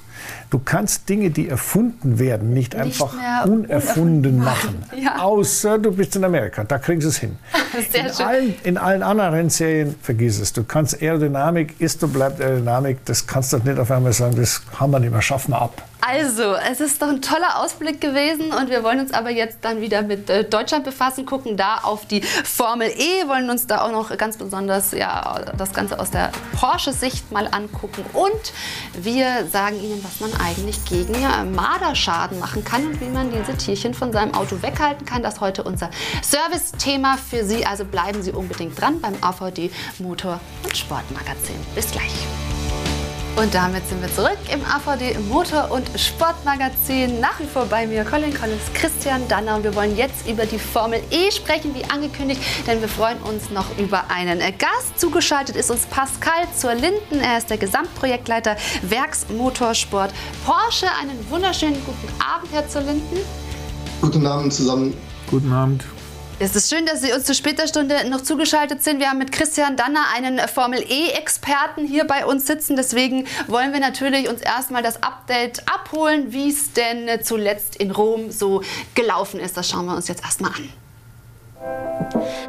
Du 0.49 0.59
kannst 0.59 1.09
Dinge, 1.09 1.29
die 1.29 1.49
erfunden 1.49 2.19
werden, 2.19 2.53
nicht, 2.53 2.73
einfach 2.75 3.13
mehr 3.13 3.45
unerfunden 3.45 4.37
machen. 4.37 4.79
machen. 4.79 4.83
Ja. 5.03 5.19
Außer 5.19 5.77
du 5.77 5.91
bist 5.91 6.15
in 6.15 6.23
Amerika, 6.23 6.63
da 6.63 6.77
kriegen 6.79 7.01
sie 7.01 7.09
es 7.09 7.17
hin. 7.17 7.37
In, 7.93 8.13
schön. 8.13 8.25
allen, 8.25 8.55
in 8.63 8.77
allen 8.77 9.03
anderen 9.03 9.33
Rennserien 9.33 9.95
vergiss 10.01 10.39
es. 10.39 10.53
Du 10.53 10.63
kannst 10.63 11.01
Aerodynamik, 11.01 11.79
ist 11.79 12.03
und 12.03 12.13
bleibt 12.13 12.41
Aerodynamik, 12.41 13.05
das 13.05 13.27
kannst 13.27 13.53
du 13.53 13.57
nicht 13.57 13.77
auf 13.77 13.91
einmal 13.91 14.13
sagen, 14.13 14.35
das 14.35 14.61
haben 14.79 14.91
wir 14.91 14.99
nicht 14.99 15.11
mehr, 15.11 15.21
schaffen 15.21 15.51
wir 15.51 15.61
ab. 15.61 15.83
Also, 15.99 16.53
es 16.53 16.79
ist 16.79 17.01
doch 17.01 17.09
ein 17.09 17.21
toller 17.21 17.59
Ausblick 17.59 17.99
gewesen 17.99 18.53
und 18.53 18.69
wir 18.69 18.83
wollen 18.83 18.99
uns 18.99 19.13
aber 19.13 19.29
jetzt 19.29 19.59
dann 19.61 19.81
wieder 19.81 20.03
mit 20.03 20.29
äh, 20.29 20.43
Deutschland 20.43 20.83
befassen, 20.83 21.25
gucken 21.25 21.57
da 21.57 21.79
auf 21.83 22.05
die 22.05 22.21
Formel 22.21 22.89
E, 22.89 23.27
wollen 23.27 23.49
uns 23.49 23.67
da 23.67 23.81
auch 23.81 23.91
noch 23.91 24.15
ganz 24.17 24.37
besonders 24.37 24.91
ja, 24.91 25.41
das 25.57 25.73
Ganze 25.73 25.99
aus 25.99 26.11
der 26.11 26.31
Porsche-Sicht 26.59 27.31
mal 27.31 27.47
angucken 27.51 28.05
und 28.13 28.53
wir 28.93 29.47
sagen 29.51 29.79
Ihnen, 29.79 30.03
was 30.03 30.19
man 30.19 30.39
eigentlich 30.39 30.85
gegen 30.85 31.13
Marderschaden 31.53 32.39
machen 32.39 32.63
kann 32.63 32.85
und 32.87 33.01
wie 33.01 33.09
man 33.09 33.31
diese 33.31 33.57
Tierchen 33.57 33.93
von 33.93 34.11
seinem 34.13 34.33
Auto 34.33 34.61
weghalten 34.61 35.05
kann. 35.05 35.23
Das 35.23 35.35
ist 35.35 35.41
heute 35.41 35.63
unser 35.63 35.89
Service-Thema 36.23 37.17
für 37.17 37.43
Sie, 37.43 37.65
also 37.65 37.85
bleiben 37.85 38.21
Sie 38.21 38.31
unbedingt 38.31 38.79
dran 38.79 39.01
beim 39.01 39.15
AVD 39.21 39.71
Motor- 39.99 40.39
und 40.63 40.77
Sportmagazin. 40.77 41.55
Bis 41.75 41.91
gleich. 41.91 42.13
Und 43.38 43.53
damit 43.53 43.88
sind 43.88 44.01
wir 44.01 44.11
zurück 44.11 44.39
im 44.51 44.61
AVD 44.65 45.15
Motor- 45.30 45.69
und 45.69 45.88
Sportmagazin. 45.95 47.19
Nach 47.19 47.39
wie 47.39 47.45
vor 47.45 47.65
bei 47.65 47.85
mir 47.85 48.03
Colin 48.03 48.34
Collins, 48.34 48.64
Christian 48.73 49.27
Danner. 49.27 49.57
Und 49.57 49.64
wir 49.64 49.76
wollen 49.76 49.95
jetzt 49.95 50.27
über 50.27 50.47
die 50.47 50.57
Formel 50.57 50.99
E 51.11 51.30
sprechen, 51.30 51.76
wie 51.76 51.84
angekündigt, 51.85 52.41
denn 52.65 52.81
wir 52.81 52.88
freuen 52.88 53.22
uns 53.22 53.51
noch 53.51 53.77
über 53.77 54.09
einen 54.09 54.39
Gast. 54.39 54.99
Zugeschaltet 54.99 55.55
ist 55.55 55.69
uns 55.69 55.85
Pascal 55.85 56.47
zur 56.57 56.73
Linden. 56.73 57.19
Er 57.22 57.38
ist 57.38 57.51
der 57.51 57.57
Gesamtprojektleiter 57.59 58.55
Werksmotorsport 58.81 60.11
Porsche. 60.43 60.88
Einen 60.99 61.30
wunderschönen 61.30 61.80
guten 61.85 62.11
Abend, 62.19 62.51
Herr 62.51 62.68
zur 62.68 62.81
Linden. 62.81 63.18
Guten 64.01 64.26
Abend 64.26 64.51
zusammen. 64.51 64.95
Guten 65.30 65.53
Abend. 65.53 65.84
Es 66.39 66.55
ist 66.55 66.69
schön, 66.69 66.85
dass 66.85 67.01
Sie 67.01 67.11
uns 67.14 67.23
zu 67.23 67.34
später 67.34 67.68
Stunde 67.68 68.07
noch 68.11 68.22
zugeschaltet 68.22 68.84
sind. 68.84 68.99
Wir 68.99 69.09
haben 69.09 69.18
mit 69.18 69.31
Christian 69.31 69.76
Danner 69.76 70.01
einen 70.15 70.38
Formel 70.47 70.84
E-Experten 70.88 71.84
hier 71.88 72.05
bei 72.05 72.27
uns 72.27 72.45
sitzen. 72.45 72.76
Deswegen 72.76 73.26
wollen 73.47 73.73
wir 73.73 73.80
natürlich 73.80 74.30
uns 74.30 74.41
erstmal 74.41 74.84
das 74.84 75.01
Update 75.01 75.68
abholen, 75.68 76.31
wie 76.34 76.49
es 76.49 76.73
denn 76.73 77.23
zuletzt 77.23 77.77
in 77.77 77.89
Rom 77.89 78.30
so 78.30 78.61
gelaufen 78.93 79.39
ist. 79.39 79.57
Das 79.57 79.68
schauen 79.68 79.88
wir 79.88 79.95
uns 79.95 80.07
jetzt 80.09 80.23
erstmal 80.23 80.51
an. 80.51 80.69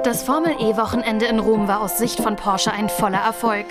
Das 0.05 0.23
Formel 0.23 0.53
E-Wochenende 0.61 1.25
in 1.25 1.39
Rom 1.39 1.67
war 1.67 1.81
aus 1.81 1.97
Sicht 1.97 2.21
von 2.21 2.37
Porsche 2.37 2.71
ein 2.71 2.91
voller 2.91 3.21
Erfolg. 3.21 3.65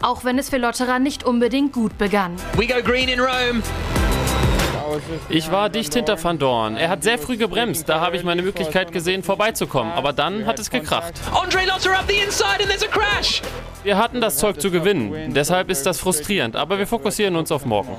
Auch 0.00 0.24
wenn 0.24 0.38
es 0.38 0.48
für 0.48 0.56
Lotterer 0.56 0.98
nicht 0.98 1.24
unbedingt 1.24 1.74
gut 1.74 1.98
begann. 1.98 2.34
We 2.56 2.66
go 2.66 2.82
green 2.82 3.10
in 3.10 3.20
Rome. 3.20 3.62
Ich 5.28 5.50
war 5.50 5.68
dicht 5.68 5.94
hinter 5.94 6.22
Van 6.22 6.38
Dorn. 6.38 6.76
Er 6.76 6.88
hat 6.88 7.02
sehr 7.02 7.18
früh 7.18 7.36
gebremst. 7.36 7.88
Da 7.88 8.00
habe 8.00 8.16
ich 8.16 8.24
meine 8.24 8.42
Möglichkeit 8.42 8.92
gesehen, 8.92 9.22
vorbeizukommen. 9.22 9.92
Aber 9.92 10.12
dann 10.12 10.46
hat 10.46 10.58
es 10.58 10.70
gekracht. 10.70 11.14
Andre 11.32 11.66
Lotter 11.66 11.98
up 11.98 12.04
the 12.08 12.16
inside 12.16 12.60
and 12.60 12.68
there's 12.68 12.82
a 12.82 12.86
crash. 12.86 13.42
Wir 13.82 13.96
hatten 13.96 14.20
das 14.20 14.36
Zeug 14.38 14.60
zu 14.60 14.70
gewinnen. 14.70 15.32
Deshalb 15.34 15.70
ist 15.70 15.86
das 15.86 15.98
frustrierend. 15.98 16.56
Aber 16.56 16.78
wir 16.78 16.86
fokussieren 16.86 17.36
uns 17.36 17.50
auf 17.52 17.64
morgen. 17.64 17.96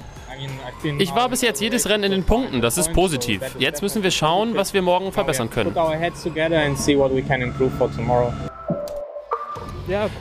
Ich 0.97 1.13
war 1.13 1.29
bis 1.29 1.41
jetzt 1.41 1.61
jedes 1.61 1.87
Rennen 1.87 2.05
in 2.05 2.11
den 2.11 2.23
Punkten. 2.23 2.61
Das 2.61 2.77
ist 2.77 2.93
positiv. 2.93 3.41
Jetzt 3.59 3.81
müssen 3.81 4.03
wir 4.03 4.11
schauen, 4.11 4.55
was 4.55 4.73
wir 4.73 4.81
morgen 4.81 5.11
verbessern 5.11 5.49
können. 5.49 5.75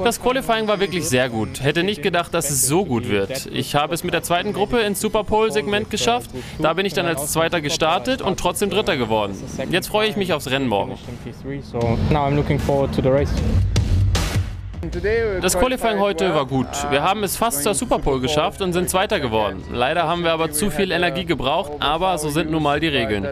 Das 0.05 0.21
Qualifying 0.21 0.69
war 0.69 0.81
wirklich 0.81 1.09
sehr 1.09 1.29
gut. 1.29 1.63
Hätte 1.63 1.83
nicht 1.83 2.03
gedacht, 2.03 2.35
dass 2.35 2.51
es 2.51 2.67
so 2.67 2.85
gut 2.85 3.09
wird. 3.09 3.47
Ich 3.53 3.75
habe 3.75 3.95
es 3.95 4.05
mit 4.05 4.15
der 4.15 4.23
zweiten 4.23 4.53
Gruppe 4.53 4.81
ins 4.81 5.01
Superpole-Segment 5.01 5.91
geschafft. 5.91 6.31
Da 6.59 6.73
bin 6.73 6.87
ich 6.87 6.95
dann 6.95 7.07
als 7.07 7.33
Zweiter 7.33 7.61
gestartet 7.61 8.23
und 8.23 8.39
trotzdem 8.39 8.71
Dritter 8.71 8.97
geworden. 8.97 9.35
Jetzt 9.71 9.89
freue 9.89 10.09
ich 10.09 10.17
mich 10.17 10.33
aufs 10.33 10.51
Rennen 10.51 10.69
morgen. 10.69 10.99
Das 15.43 15.59
Qualifying 15.59 15.99
heute 15.99 16.35
war 16.35 16.47
gut. 16.47 16.67
Wir 16.89 17.03
haben 17.03 17.23
es 17.23 17.37
fast 17.37 17.63
zur 17.63 17.75
Superpole 17.75 18.21
geschafft 18.21 18.63
und 18.63 18.73
sind 18.73 18.89
Zweiter 18.89 19.21
geworden. 19.21 19.63
Leider 19.71 20.05
haben 20.09 20.25
wir 20.25 20.33
aber 20.33 20.53
zu 20.53 20.71
viel 20.71 20.91
Energie 20.91 21.27
gebraucht, 21.27 21.73
aber 21.81 22.17
so 22.17 22.31
sind 22.31 22.51
nun 22.51 22.63
mal 22.63 22.81
die 22.81 22.89
Regeln. 22.89 23.29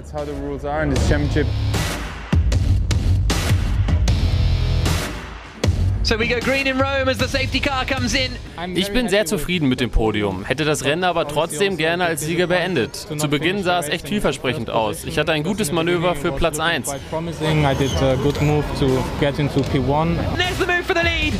Ich 8.74 8.92
bin 8.92 9.08
sehr 9.10 9.26
zufrieden 9.26 9.68
mit 9.68 9.80
dem 9.80 9.90
Podium, 9.90 10.42
hätte 10.44 10.64
das 10.64 10.84
Rennen 10.84 11.04
aber 11.04 11.28
trotzdem 11.28 11.76
gerne 11.76 12.06
als 12.06 12.22
Sieger 12.22 12.46
beendet. 12.46 12.94
Zu 12.94 13.28
Beginn 13.28 13.62
sah 13.62 13.78
es 13.78 13.88
echt 13.88 14.08
vielversprechend 14.08 14.70
aus. 14.70 15.04
Ich 15.04 15.18
hatte 15.18 15.32
ein 15.32 15.42
gutes 15.42 15.70
Manöver 15.70 16.14
für 16.14 16.32
Platz 16.32 16.58
1. 16.58 16.88
I 16.88 17.74
did 17.78 17.94
a 18.02 18.14
good 18.22 18.40
move 18.40 18.64
to 18.78 19.04
get 19.20 19.38
into 19.38 19.60
P1. 19.60 20.16
There's 20.36 20.58
the 20.58 20.66
move 20.66 20.84
for 20.84 20.94
the 20.94 21.02
lead. 21.02 21.34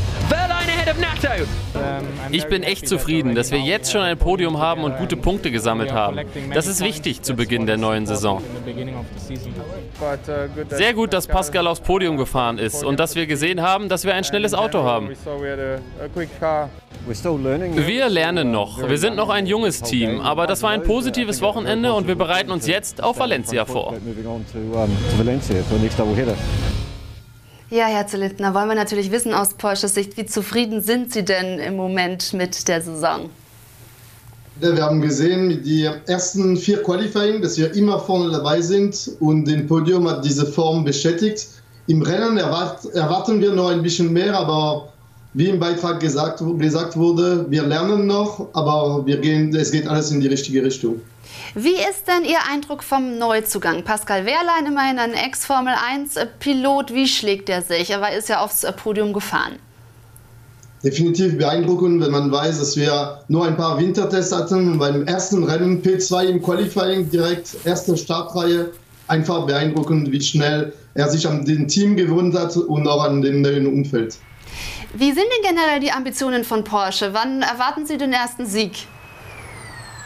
Ich 2.31 2.47
bin 2.47 2.63
echt 2.63 2.89
zufrieden, 2.89 3.35
dass 3.35 3.51
wir 3.51 3.59
jetzt 3.59 3.93
schon 3.93 4.03
ein 4.03 4.19
Podium 4.19 4.59
haben 4.59 4.85
und 4.85 4.99
gute 4.99 5.17
Punkte 5.17 5.51
gesammelt 5.51 5.93
haben. 5.93 6.21
Das 6.55 6.67
ist 6.67 6.83
wichtig 6.83 7.23
zu 7.23 7.35
Beginn 7.35 7.67
der 7.67 7.77
neuen 7.77 8.07
Saison. 8.07 8.43
Sehr 10.69 10.95
gut, 10.95 11.13
dass 11.13 11.27
Pascal 11.27 11.67
aufs 11.67 11.81
Podium 11.81 12.17
gefahren 12.17 12.59
ist 12.59 12.85
und 12.85 13.01
dass 13.01 13.15
wir 13.15 13.27
gesehen 13.27 13.63
haben, 13.63 13.89
dass 13.89 14.05
wir 14.05 14.15
ein 14.15 14.25
schnelles 14.25 14.55
Auto 14.55 14.83
haben. 14.83 15.11
Wir 17.87 18.09
lernen 18.09 18.51
noch. 18.51 18.89
Wir 18.89 18.99
sind 18.99 19.17
noch 19.17 19.31
ein 19.31 19.47
junges 19.47 19.83
Team, 19.83 20.21
aber 20.21 20.47
das 20.47 20.63
war 20.63 20.71
ein 20.71 20.83
positives 20.83 21.41
Wochenende 21.41 21.93
und 21.93 22.07
wir 22.07 22.17
bereiten 22.17 22.51
uns 22.51 22.67
jetzt 22.67 23.03
auf 23.03 23.19
Valencia 23.19 23.65
vor. 23.65 23.95
Ja, 27.71 27.85
Herr 27.85 28.07
Zelintner, 28.07 28.55
wollen 28.55 28.69
wir 28.69 28.75
natürlich 28.75 29.11
wissen 29.11 29.35
aus 29.35 29.53
Porsches 29.53 29.93
Sicht, 29.93 30.17
wie 30.17 30.25
zufrieden 30.25 30.81
sind 30.81 31.13
Sie 31.13 31.23
denn 31.23 31.59
im 31.59 31.77
Moment 31.77 32.33
mit 32.33 32.67
der 32.67 32.81
Saison? 32.81 33.29
Wir 34.59 34.83
haben 34.83 35.03
gesehen 35.03 35.63
den 35.63 35.93
ersten 36.07 36.57
vier 36.57 36.83
Qualifying, 36.83 37.43
dass 37.43 37.59
wir 37.59 37.75
immer 37.75 38.01
vorne 38.01 38.33
dabei 38.33 38.63
sind 38.63 39.11
und 39.21 39.45
den 39.45 39.67
Podium 39.67 40.09
hat 40.09 40.25
diese 40.25 40.47
Form 40.47 40.83
bestätigt. 40.83 41.47
Im 41.89 42.01
Rennen 42.01 42.39
erwart 42.39 42.87
erwarten 42.95 43.39
wir 43.39 43.53
noch 43.53 43.69
ein 43.69 43.83
bisschen 43.83 44.15
mehr, 44.15 44.35
aber 44.35 44.89
wie 45.39 45.51
im 45.51 45.61
Beitrag 45.61 46.01
gesagt, 46.01 46.43
gesagt 46.59 46.97
wurde, 46.97 47.47
wir 47.49 47.63
lernen 47.63 48.09
noch, 48.09 48.49
aber 48.55 49.07
wir 49.07 49.19
gehen, 49.19 49.55
es 49.55 49.71
geht 49.71 49.87
alles 49.87 50.11
in 50.11 50.21
die 50.21 50.27
richtige 50.27 50.65
Richtung. 50.65 51.01
Wie 51.55 51.77
ist 51.77 52.09
denn 52.09 52.29
Ihr 52.29 52.41
Eindruck 52.53 52.83
vom 52.83 53.19
Neuzugang? 53.19 53.85
Pascal 53.85 54.27
Wehrlein, 54.27 54.67
immerhin 54.67 54.99
ein 54.99 55.15
Ex-Formel-1-Pilot. 55.15 56.93
Wie 56.93 57.07
schlägt 57.07 57.49
er 57.49 57.63
sich? 57.63 57.91
Er 57.91 58.19
ist 58.19 58.29
ja 58.29 58.41
aufs 58.41 58.67
Podium 58.83 59.13
gefahren. 59.13 59.61
Definitiv 60.83 61.39
beeindruckend, 61.39 62.03
wenn 62.03 62.11
man 62.11 62.33
weiß, 62.33 62.59
dass 62.59 62.77
wir 62.77 63.21
nur 63.29 63.47
ein 63.47 63.57
paar 63.57 63.79
Wintertests 63.79 64.33
hatten 64.33 64.73
und 64.73 64.79
beim 64.81 65.07
ersten 65.07 65.45
Rennen 65.45 65.81
P2 65.81 66.25
im 66.25 66.43
Qualifying 66.43 67.11
direkt 67.11 67.59
erste 67.65 67.97
Startreihe. 67.97 68.73
Einfach 69.07 69.47
beeindruckend, 69.47 70.11
wie 70.11 70.21
schnell 70.21 70.73
er 70.95 71.09
sich 71.09 71.29
an 71.29 71.45
den 71.45 71.69
Team 71.69 71.95
gewöhnt 71.95 72.37
hat 72.37 72.57
und 72.57 72.89
auch 72.89 73.05
an 73.05 73.23
dem 73.23 73.41
neuen 73.43 73.69
Umfeld. 73.69 74.19
Wie 74.95 75.13
sind 75.13 75.25
denn 75.25 75.55
generell 75.57 75.81
die 75.81 75.93
Ambitionen 75.93 76.45
von 76.45 76.65
Porsche? 76.65 77.13
Wann 77.13 77.43
erwarten 77.43 77.87
Sie 77.87 77.99
den 77.99 78.13
ersten 78.13 78.47
Sieg? 78.47 78.87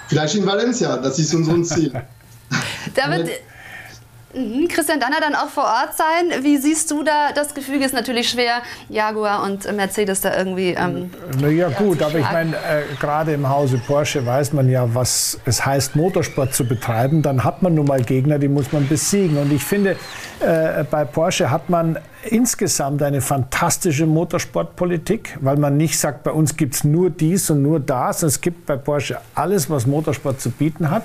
Vielleicht 0.08 0.34
in 0.34 0.44
Valencia, 0.44 0.96
das 0.96 1.18
ist 1.18 1.34
unser 1.34 1.62
Ziel. 1.62 1.92
Da 2.94 3.10
wird 3.10 3.30
Mhm, 4.34 4.66
Christian 4.68 4.98
Danner 4.98 5.20
dann 5.20 5.34
auch 5.34 5.48
vor 5.48 5.64
Ort 5.64 5.94
sein. 5.94 6.42
Wie 6.42 6.56
siehst 6.56 6.90
du 6.90 7.02
da 7.02 7.32
das 7.34 7.54
Gefüge? 7.54 7.84
Ist 7.84 7.92
natürlich 7.92 8.30
schwer, 8.30 8.62
Jaguar 8.88 9.42
und 9.42 9.70
Mercedes 9.76 10.22
da 10.22 10.34
irgendwie. 10.36 10.70
Ähm, 10.70 11.10
Naja 11.38 11.68
gut, 11.68 12.00
aber 12.02 12.18
ich 12.18 12.32
meine, 12.32 12.56
äh, 12.56 12.82
gerade 12.98 13.34
im 13.34 13.48
Hause 13.48 13.78
Porsche 13.86 14.24
weiß 14.24 14.54
man 14.54 14.70
ja, 14.70 14.94
was 14.94 15.38
es 15.44 15.64
heißt, 15.64 15.96
Motorsport 15.96 16.54
zu 16.54 16.64
betreiben. 16.64 17.20
Dann 17.20 17.44
hat 17.44 17.62
man 17.62 17.74
nun 17.74 17.86
mal 17.86 18.02
Gegner, 18.02 18.38
die 18.38 18.48
muss 18.48 18.72
man 18.72 18.88
besiegen. 18.88 19.36
Und 19.36 19.52
ich 19.52 19.62
finde, 19.62 19.96
äh, 20.40 20.84
bei 20.84 21.04
Porsche 21.04 21.50
hat 21.50 21.68
man 21.68 21.98
insgesamt 22.28 23.02
eine 23.02 23.20
fantastische 23.20 24.06
Motorsportpolitik, 24.06 25.38
weil 25.40 25.56
man 25.56 25.76
nicht 25.76 25.98
sagt, 25.98 26.22
bei 26.22 26.30
uns 26.30 26.56
gibt 26.56 26.74
es 26.74 26.84
nur 26.84 27.10
dies 27.10 27.50
und 27.50 27.62
nur 27.62 27.80
das. 27.80 28.22
Es 28.22 28.40
gibt 28.40 28.66
bei 28.66 28.76
Porsche 28.76 29.18
alles, 29.34 29.68
was 29.68 29.86
Motorsport 29.86 30.40
zu 30.40 30.50
bieten 30.50 30.90
hat. 30.90 31.04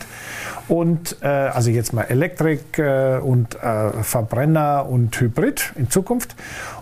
Und 0.67 1.17
äh, 1.21 1.27
also 1.27 1.69
jetzt 1.69 1.93
mal 1.93 2.03
Elektrik 2.03 2.77
äh, 2.77 3.17
und 3.17 3.55
äh, 3.55 4.03
Verbrenner 4.03 4.87
und 4.89 5.19
Hybrid 5.19 5.73
in 5.75 5.89
Zukunft. 5.89 6.35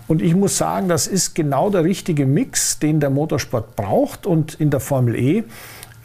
Und 0.08 0.22
ich 0.22 0.34
muss 0.34 0.58
sagen, 0.58 0.88
das 0.88 1.06
ist 1.06 1.34
genau 1.34 1.70
der 1.70 1.84
richtige 1.84 2.26
Mix, 2.26 2.78
den 2.78 3.00
der 3.00 3.10
Motorsport 3.10 3.76
braucht. 3.76 4.26
Und 4.26 4.54
in 4.54 4.70
der 4.70 4.80
Formel 4.80 5.16
E 5.16 5.44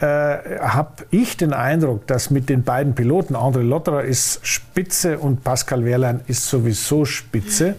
äh, 0.02 0.58
habe 0.58 1.04
ich 1.10 1.36
den 1.36 1.52
Eindruck, 1.52 2.08
dass 2.08 2.30
mit 2.30 2.48
den 2.48 2.64
beiden 2.64 2.94
Piloten, 2.94 3.36
André 3.36 3.62
Lotterer 3.62 4.02
ist 4.02 4.44
Spitze 4.44 5.18
und 5.18 5.44
Pascal 5.44 5.84
Wehrlein 5.84 6.22
ist 6.26 6.48
sowieso 6.48 7.04
Spitze, 7.04 7.76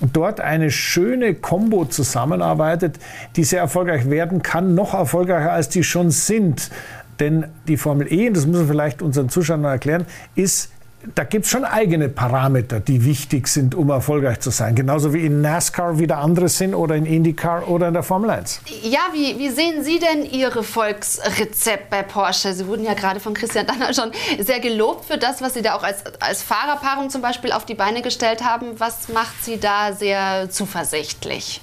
dort 0.00 0.40
eine 0.40 0.70
schöne 0.70 1.34
Kombo 1.34 1.84
zusammenarbeitet, 1.84 2.98
die 3.36 3.44
sehr 3.44 3.60
erfolgreich 3.60 4.10
werden 4.10 4.42
kann, 4.42 4.74
noch 4.74 4.94
erfolgreicher 4.94 5.52
als 5.52 5.68
die 5.68 5.82
schon 5.84 6.10
sind. 6.10 6.70
Denn 7.18 7.46
die 7.66 7.76
Formel 7.76 8.12
E, 8.12 8.28
und 8.28 8.36
das 8.36 8.46
muss 8.46 8.58
man 8.58 8.68
vielleicht 8.68 9.00
unseren 9.00 9.28
Zuschauern 9.30 9.64
erklären, 9.64 10.04
ist 10.34 10.70
da 11.14 11.24
gibt 11.24 11.44
es 11.44 11.50
schon 11.50 11.64
eigene 11.64 12.08
Parameter, 12.08 12.80
die 12.80 13.04
wichtig 13.04 13.48
sind, 13.48 13.74
um 13.74 13.90
erfolgreich 13.90 14.40
zu 14.40 14.50
sein. 14.50 14.74
Genauso 14.74 15.12
wie 15.14 15.24
in 15.24 15.40
NASCAR 15.40 15.98
wieder 15.98 16.18
andere 16.18 16.48
sind 16.48 16.74
oder 16.74 16.96
in 16.96 17.06
IndyCar 17.06 17.68
oder 17.68 17.88
in 17.88 17.94
der 17.94 18.02
Formel 18.02 18.30
1. 18.30 18.60
Ja, 18.82 19.00
wie, 19.12 19.38
wie 19.38 19.50
sehen 19.50 19.84
Sie 19.84 19.98
denn 19.98 20.24
Ihr 20.30 20.50
Volksrezept 20.50 21.90
bei 21.90 22.02
Porsche? 22.02 22.52
Sie 22.52 22.66
wurden 22.66 22.84
ja 22.84 22.94
gerade 22.94 23.20
von 23.20 23.34
Christian 23.34 23.66
Danner 23.66 23.94
schon 23.94 24.10
sehr 24.38 24.60
gelobt 24.60 25.04
für 25.04 25.18
das, 25.18 25.40
was 25.40 25.54
Sie 25.54 25.62
da 25.62 25.76
auch 25.76 25.82
als, 25.82 26.02
als 26.20 26.42
Fahrerpaarung 26.42 27.10
zum 27.10 27.22
Beispiel 27.22 27.52
auf 27.52 27.64
die 27.64 27.74
Beine 27.74 28.02
gestellt 28.02 28.42
haben. 28.42 28.78
Was 28.78 29.08
macht 29.08 29.44
Sie 29.44 29.58
da 29.58 29.92
sehr 29.92 30.50
zuversichtlich? 30.50 31.60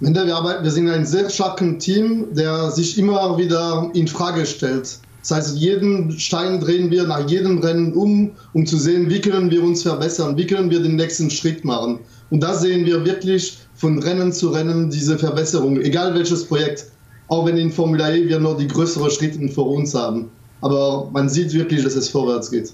Wir, 0.00 0.36
arbeiten, 0.36 0.62
wir 0.62 0.70
sind 0.70 0.88
ein 0.88 1.04
sehr 1.04 1.28
starkes 1.28 1.84
Team, 1.84 2.26
der 2.30 2.70
sich 2.70 2.96
immer 2.98 3.36
wieder 3.36 3.90
in 3.94 4.06
Frage 4.06 4.46
stellt. 4.46 5.00
Das 5.28 5.36
heißt, 5.36 5.56
jeden 5.58 6.18
Stein 6.18 6.58
drehen 6.58 6.90
wir 6.90 7.04
nach 7.04 7.28
jedem 7.28 7.58
Rennen 7.58 7.92
um, 7.92 8.30
um 8.54 8.64
zu 8.64 8.78
sehen, 8.78 9.10
wie 9.10 9.20
können 9.20 9.50
wir 9.50 9.62
uns 9.62 9.82
verbessern, 9.82 10.38
wie 10.38 10.46
können 10.46 10.70
wir 10.70 10.80
den 10.80 10.96
nächsten 10.96 11.30
Schritt 11.30 11.66
machen. 11.66 11.98
Und 12.30 12.42
da 12.42 12.54
sehen 12.54 12.86
wir 12.86 13.04
wirklich 13.04 13.58
von 13.74 14.02
Rennen 14.02 14.32
zu 14.32 14.48
Rennen 14.48 14.88
diese 14.88 15.18
Verbesserung, 15.18 15.78
egal 15.82 16.14
welches 16.14 16.46
Projekt. 16.46 16.86
Auch 17.28 17.44
wenn 17.44 17.58
in 17.58 17.70
Formula 17.70 18.10
E 18.10 18.26
wir 18.26 18.40
nur 18.40 18.56
die 18.56 18.68
größeren 18.68 19.10
Schritte 19.10 19.46
vor 19.48 19.66
uns 19.66 19.94
haben. 19.94 20.30
Aber 20.62 21.10
man 21.12 21.28
sieht 21.28 21.52
wirklich, 21.52 21.84
dass 21.84 21.94
es 21.94 22.08
vorwärts 22.08 22.50
geht. 22.50 22.72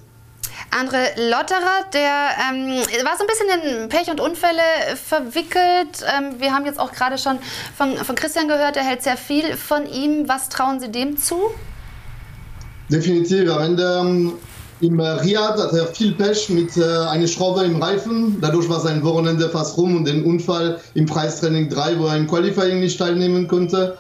Andre 0.71 1.07
Lotterer, 1.29 1.87
der 1.93 2.29
ähm, 2.53 2.77
war 3.05 3.17
so 3.19 3.25
ein 3.25 3.27
bisschen 3.27 3.83
in 3.83 3.89
Pech 3.89 4.11
und 4.11 4.21
Unfälle 4.21 4.63
verwickelt. 4.95 6.05
Ähm, 6.07 6.39
wir 6.39 6.53
haben 6.53 6.67
jetzt 6.67 6.79
auch 6.79 6.93
gerade 6.93 7.19
schon 7.19 7.41
von, 7.77 7.97
von 7.97 8.15
Christian 8.15 8.47
gehört, 8.47 8.77
er 8.77 8.85
hält 8.85 9.03
sehr 9.03 9.17
viel 9.17 9.57
von 9.57 9.87
ihm. 9.87 10.29
Was 10.29 10.49
trauen 10.49 10.79
Sie 10.79 10.89
dem 10.89 11.17
zu? 11.17 11.51
Definitiv. 12.91 13.51
Am 13.51 13.63
Ende 13.63 13.99
ähm, 14.01 14.33
im 14.81 14.99
äh, 14.99 15.09
Riyadh 15.09 15.59
hat 15.59 15.73
er 15.73 15.87
viel 15.87 16.13
Pech 16.13 16.51
mit 16.51 16.77
äh, 16.77 16.83
einer 16.83 17.27
Schraube 17.27 17.65
im 17.65 17.83
Reifen. 17.83 18.39
Dadurch 18.41 18.69
war 18.69 18.81
sein 18.81 19.03
Wochenende 19.03 19.49
fast 19.49 19.79
rum 19.79 19.97
und 19.97 20.05
den 20.05 20.25
Unfall 20.25 20.79
im 20.95 21.07
Preistraining 21.07 21.71
3, 21.71 21.99
wo 21.99 22.07
er 22.07 22.17
im 22.17 22.27
Qualifying 22.27 22.81
nicht 22.81 22.99
teilnehmen 22.99 23.49
konnte. 23.49 23.97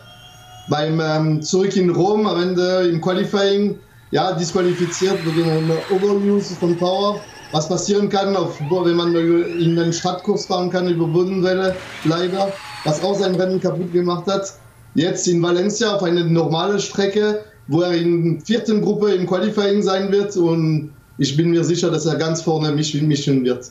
Beim 0.68 1.00
ähm, 1.00 1.42
Zurück 1.42 1.76
in 1.76 1.90
Rom 1.90 2.26
am 2.26 2.42
Ende 2.42 2.88
im 2.88 3.00
Qualifying, 3.00 3.78
ja, 4.10 4.32
disqualifiziert 4.32 5.18
wegen 5.24 5.48
einer 5.48 5.76
Overuse 5.90 6.54
von 6.54 6.76
Power. 6.76 7.20
Was 7.52 7.68
passieren 7.68 8.08
kann, 8.08 8.34
auf, 8.34 8.58
wenn 8.60 8.96
man 8.96 9.14
in 9.14 9.78
einen 9.78 9.92
Stadtkurs 9.92 10.46
fahren 10.46 10.70
kann 10.70 10.88
über 10.88 11.06
Bodenwelle, 11.06 11.76
leider. 12.04 12.52
Was 12.84 13.02
auch 13.02 13.14
sein 13.14 13.36
Rennen 13.36 13.60
kaputt 13.60 13.92
gemacht 13.92 14.26
hat. 14.26 14.54
Jetzt 14.94 15.28
in 15.28 15.40
Valencia 15.42 15.94
auf 15.94 16.02
eine 16.02 16.24
normale 16.24 16.80
Strecke 16.80 17.44
wo 17.66 17.82
er 17.82 17.92
in 17.94 18.38
der 18.38 18.46
vierten 18.46 18.82
Gruppe 18.82 19.12
im 19.12 19.26
Qualifying 19.26 19.82
sein 19.82 20.10
wird 20.12 20.36
und 20.36 20.92
ich 21.18 21.36
bin 21.36 21.50
mir 21.50 21.64
sicher, 21.64 21.90
dass 21.90 22.06
er 22.06 22.16
ganz 22.16 22.42
vorne 22.42 22.72
mischen, 22.72 23.06
mischen 23.06 23.44
wird. 23.44 23.70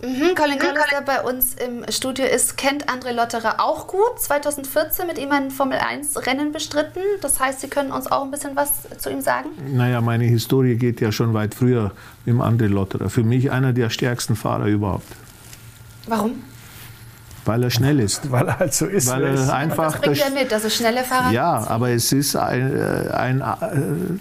Mhm, 0.00 0.36
Colin 0.36 0.58
Collins, 0.60 0.86
der 0.92 1.02
bei 1.02 1.20
uns 1.22 1.54
im 1.54 1.84
Studio 1.90 2.24
ist, 2.24 2.56
kennt 2.56 2.88
André 2.88 3.10
Lotterer 3.10 3.56
auch 3.58 3.88
gut. 3.88 4.20
2014 4.20 5.08
mit 5.08 5.18
ihm 5.18 5.32
ein 5.32 5.50
Formel-1-Rennen 5.50 6.52
bestritten. 6.52 7.00
Das 7.20 7.40
heißt, 7.40 7.60
Sie 7.60 7.68
können 7.68 7.90
uns 7.90 8.06
auch 8.06 8.22
ein 8.22 8.30
bisschen 8.30 8.54
was 8.54 8.86
zu 8.98 9.10
ihm 9.10 9.20
sagen? 9.20 9.48
Naja, 9.72 10.00
meine 10.00 10.24
Historie 10.24 10.76
geht 10.76 11.00
ja 11.00 11.10
schon 11.10 11.34
weit 11.34 11.54
früher 11.54 11.90
mit 12.24 12.36
André 12.36 12.68
Lotterer. 12.68 13.10
Für 13.10 13.24
mich 13.24 13.50
einer 13.50 13.72
der 13.72 13.90
stärksten 13.90 14.36
Fahrer 14.36 14.66
überhaupt. 14.66 15.08
Warum? 16.06 16.44
Weil 17.48 17.64
er 17.64 17.70
schnell 17.70 17.98
ist. 17.98 18.30
Weil 18.30 18.46
er 18.46 18.58
halt 18.58 18.74
so 18.74 18.84
ist. 18.86 19.10
Weil 19.10 19.24
er 19.24 19.54
einfach 19.54 19.92
das 19.92 20.00
bringt 20.02 20.20
er 20.20 20.30
mit, 20.30 20.52
also 20.52 20.68
schnelle 20.68 21.02
Fahrer. 21.02 21.32
Ja, 21.32 21.66
aber 21.66 21.88
es 21.88 22.12
ist 22.12 22.36
ein, 22.36 22.76
äh, 22.76 23.10
ein, 23.10 23.40
äh, 23.40 23.44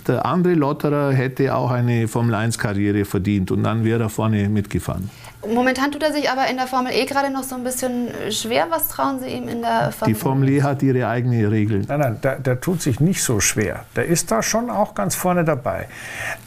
der 0.07 0.25
andere 0.25 0.53
Lotterer 0.53 1.11
hätte 1.11 1.53
auch 1.53 1.69
eine 1.69 2.07
Formel-1-Karriere 2.07 3.03
verdient 3.03 3.51
und 3.51 3.63
dann 3.63 3.83
wäre 3.83 4.03
er 4.03 4.09
vorne 4.09 4.47
mitgefahren. 4.47 5.09
Momentan 5.45 5.91
tut 5.91 6.03
er 6.03 6.11
sich 6.11 6.29
aber 6.29 6.47
in 6.47 6.57
der 6.57 6.67
Formel 6.67 6.91
E 6.91 7.05
gerade 7.05 7.31
noch 7.31 7.43
so 7.43 7.55
ein 7.55 7.63
bisschen 7.63 8.09
schwer. 8.31 8.67
Was 8.69 8.89
trauen 8.89 9.19
Sie 9.19 9.27
ihm 9.27 9.47
in 9.47 9.61
der 9.61 9.91
Formel 9.91 10.09
E? 10.09 10.13
Die 10.13 10.19
Formel 10.19 10.49
E 10.49 10.61
hat 10.63 10.81
ihre 10.81 11.07
eigenen 11.07 11.45
Regeln. 11.45 11.85
Nein, 11.87 11.99
nein, 11.99 12.21
der, 12.21 12.39
der, 12.39 12.59
tut 12.59 12.81
sich 12.81 12.99
nicht 12.99 13.23
so 13.23 13.39
schwer. 13.39 13.85
Der 13.95 14.05
ist 14.05 14.31
da 14.31 14.41
schon 14.41 14.69
auch 14.69 14.95
ganz 14.95 15.15
vorne 15.15 15.45
dabei. 15.45 15.87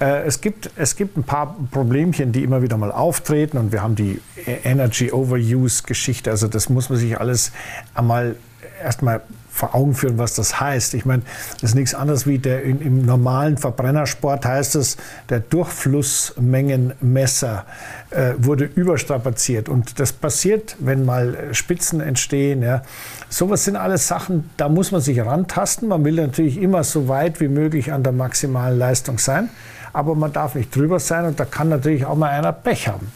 Äh, 0.00 0.22
es, 0.22 0.40
gibt, 0.40 0.70
es 0.76 0.96
gibt 0.96 1.16
ein 1.16 1.22
paar 1.22 1.56
Problemchen, 1.70 2.32
die 2.32 2.42
immer 2.42 2.62
wieder 2.62 2.76
mal 2.76 2.90
auftreten 2.90 3.58
und 3.58 3.72
wir 3.72 3.82
haben 3.82 3.94
die 3.94 4.20
Energy 4.64 5.12
Overuse 5.12 5.84
Geschichte. 5.84 6.30
Also 6.30 6.48
das 6.48 6.68
muss 6.68 6.90
man 6.90 6.98
sich 6.98 7.18
alles 7.18 7.52
einmal 7.94 8.36
erstmal 8.82 9.22
vor 9.60 9.74
Augen 9.74 9.94
führen, 9.94 10.18
was 10.18 10.34
das 10.34 10.60
heißt. 10.60 10.94
Ich 10.94 11.04
meine, 11.04 11.22
das 11.60 11.70
ist 11.70 11.74
nichts 11.74 11.94
anderes 11.94 12.26
wie 12.26 12.38
der 12.38 12.62
in, 12.62 12.80
im 12.80 13.04
normalen 13.04 13.58
Verbrennersport 13.58 14.46
heißt 14.46 14.76
es, 14.76 14.96
der 15.28 15.40
Durchflussmengenmesser 15.40 17.66
äh, 18.10 18.32
wurde 18.38 18.64
überstrapaziert. 18.64 19.68
Und 19.68 20.00
das 20.00 20.12
passiert, 20.12 20.76
wenn 20.78 21.04
mal 21.04 21.52
Spitzen 21.52 22.00
entstehen. 22.00 22.62
Ja. 22.62 22.80
Sowas 23.28 23.66
sind 23.66 23.76
alles 23.76 24.08
Sachen, 24.08 24.48
da 24.56 24.70
muss 24.70 24.92
man 24.92 25.02
sich 25.02 25.20
rantasten. 25.20 25.88
Man 25.88 26.02
will 26.04 26.14
natürlich 26.14 26.56
immer 26.56 26.82
so 26.82 27.08
weit 27.08 27.40
wie 27.40 27.48
möglich 27.48 27.92
an 27.92 28.02
der 28.02 28.12
maximalen 28.12 28.78
Leistung 28.78 29.18
sein. 29.18 29.50
Aber 29.92 30.14
man 30.14 30.32
darf 30.32 30.54
nicht 30.54 30.74
drüber 30.74 30.98
sein 31.00 31.26
und 31.26 31.38
da 31.38 31.44
kann 31.44 31.68
natürlich 31.68 32.06
auch 32.06 32.16
mal 32.16 32.30
einer 32.30 32.52
Pech 32.52 32.88
haben. 32.88 33.12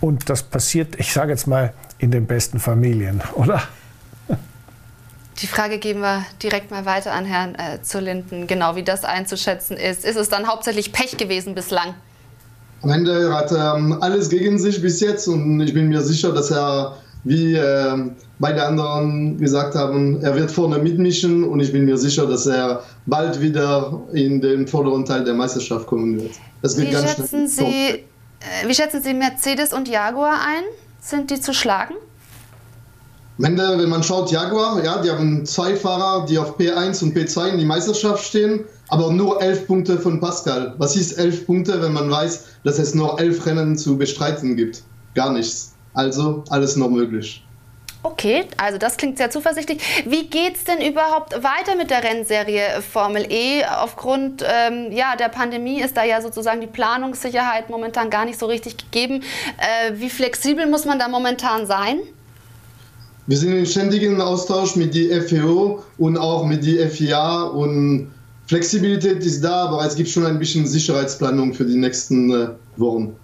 Und 0.00 0.28
das 0.28 0.42
passiert, 0.42 0.96
ich 0.98 1.14
sage 1.14 1.30
jetzt 1.30 1.46
mal, 1.46 1.72
in 1.98 2.10
den 2.10 2.26
besten 2.26 2.58
Familien, 2.58 3.22
oder? 3.34 3.62
Die 5.40 5.46
Frage 5.46 5.78
geben 5.78 6.00
wir 6.00 6.24
direkt 6.42 6.70
mal 6.70 6.84
weiter 6.84 7.12
an 7.12 7.24
Herrn 7.24 7.54
äh, 7.54 7.80
Zullinden, 7.82 8.48
genau 8.48 8.74
wie 8.74 8.82
das 8.82 9.04
einzuschätzen 9.04 9.76
ist. 9.76 10.04
Ist 10.04 10.16
es 10.16 10.28
dann 10.28 10.48
hauptsächlich 10.48 10.92
Pech 10.92 11.16
gewesen 11.16 11.54
bislang? 11.54 11.94
Am 12.82 12.90
Ende 12.90 13.32
hat 13.32 13.52
ähm, 13.52 13.98
alles 14.00 14.30
gegen 14.30 14.58
sich 14.58 14.82
bis 14.82 15.00
jetzt 15.00 15.28
und 15.28 15.60
ich 15.60 15.74
bin 15.74 15.88
mir 15.88 16.02
sicher, 16.02 16.32
dass 16.32 16.50
er, 16.50 16.96
wie 17.22 17.54
äh, 17.54 17.96
beide 18.40 18.64
anderen 18.64 19.38
gesagt 19.38 19.76
haben, 19.76 20.20
er 20.22 20.34
wird 20.34 20.50
vorne 20.50 20.78
mitmischen 20.78 21.44
und 21.44 21.60
ich 21.60 21.72
bin 21.72 21.84
mir 21.84 21.98
sicher, 21.98 22.26
dass 22.26 22.46
er 22.46 22.82
bald 23.06 23.40
wieder 23.40 24.00
in 24.12 24.40
den 24.40 24.66
vorderen 24.66 25.04
Teil 25.04 25.24
der 25.24 25.34
Meisterschaft 25.34 25.86
kommen 25.86 26.20
wird. 26.20 26.32
Das 26.62 26.76
geht 26.76 26.88
wie, 26.88 26.92
ganz 26.92 27.14
schätzen 27.14 27.48
Sie, 27.48 27.62
äh, 27.62 28.04
wie 28.66 28.74
schätzen 28.74 29.02
Sie 29.02 29.14
Mercedes 29.14 29.72
und 29.72 29.88
Jaguar 29.88 30.34
ein? 30.34 30.64
Sind 31.00 31.30
die 31.30 31.40
zu 31.40 31.54
schlagen? 31.54 31.94
Am 33.38 33.44
Ende, 33.44 33.78
wenn 33.78 33.88
man 33.88 34.02
schaut, 34.02 34.32
Jaguar, 34.32 34.82
ja, 34.82 35.00
die 35.00 35.10
haben 35.10 35.46
zwei 35.46 35.76
Fahrer, 35.76 36.26
die 36.26 36.38
auf 36.38 36.58
P1 36.58 37.04
und 37.04 37.16
P2 37.16 37.50
in 37.50 37.58
die 37.58 37.64
Meisterschaft 37.64 38.24
stehen, 38.24 38.64
aber 38.88 39.12
nur 39.12 39.40
elf 39.40 39.64
Punkte 39.68 39.96
von 39.96 40.18
Pascal. 40.18 40.74
Was 40.78 40.96
ist 40.96 41.12
elf 41.12 41.46
Punkte, 41.46 41.80
wenn 41.80 41.92
man 41.92 42.10
weiß, 42.10 42.46
dass 42.64 42.80
es 42.80 42.96
nur 42.96 43.20
elf 43.20 43.46
Rennen 43.46 43.78
zu 43.78 43.96
bestreiten 43.96 44.56
gibt? 44.56 44.82
Gar 45.14 45.32
nichts. 45.32 45.74
Also 45.94 46.42
alles 46.50 46.74
noch 46.74 46.90
möglich. 46.90 47.44
Okay, 48.02 48.46
also 48.56 48.76
das 48.76 48.96
klingt 48.96 49.18
sehr 49.18 49.30
zuversichtlich. 49.30 49.80
Wie 50.04 50.26
geht 50.26 50.56
es 50.56 50.64
denn 50.64 50.80
überhaupt 50.80 51.34
weiter 51.34 51.76
mit 51.76 51.90
der 51.90 52.02
Rennserie 52.02 52.80
Formel 52.80 53.24
E? 53.30 53.64
Aufgrund 53.64 54.44
ähm, 54.44 54.90
ja, 54.90 55.14
der 55.14 55.28
Pandemie 55.28 55.80
ist 55.80 55.96
da 55.96 56.02
ja 56.02 56.20
sozusagen 56.20 56.60
die 56.60 56.66
Planungssicherheit 56.66 57.70
momentan 57.70 58.10
gar 58.10 58.24
nicht 58.24 58.38
so 58.38 58.46
richtig 58.46 58.78
gegeben. 58.78 59.22
Äh, 59.58 59.92
wie 59.94 60.10
flexibel 60.10 60.66
muss 60.66 60.84
man 60.86 60.98
da 60.98 61.06
momentan 61.06 61.68
sein? 61.68 62.00
Wir 63.28 63.36
sind 63.36 63.52
in 63.52 63.66
ständigem 63.66 64.20
Austausch 64.20 64.74
mit 64.74 64.94
der 64.94 65.22
FEO 65.22 65.82
und 65.98 66.16
auch 66.16 66.46
mit 66.46 66.64
der 66.64 66.88
FIA 66.88 67.42
und 67.42 68.08
Flexibilität 68.46 69.24
ist 69.24 69.44
da, 69.44 69.66
aber 69.66 69.84
es 69.84 69.94
gibt 69.94 70.08
schon 70.08 70.24
ein 70.24 70.38
bisschen 70.38 70.66
Sicherheitsplanung 70.66 71.52
für 71.52 71.66
die 71.66 71.76
nächsten 71.76 72.32
äh, 72.32 72.48
Wochen. 72.78 73.14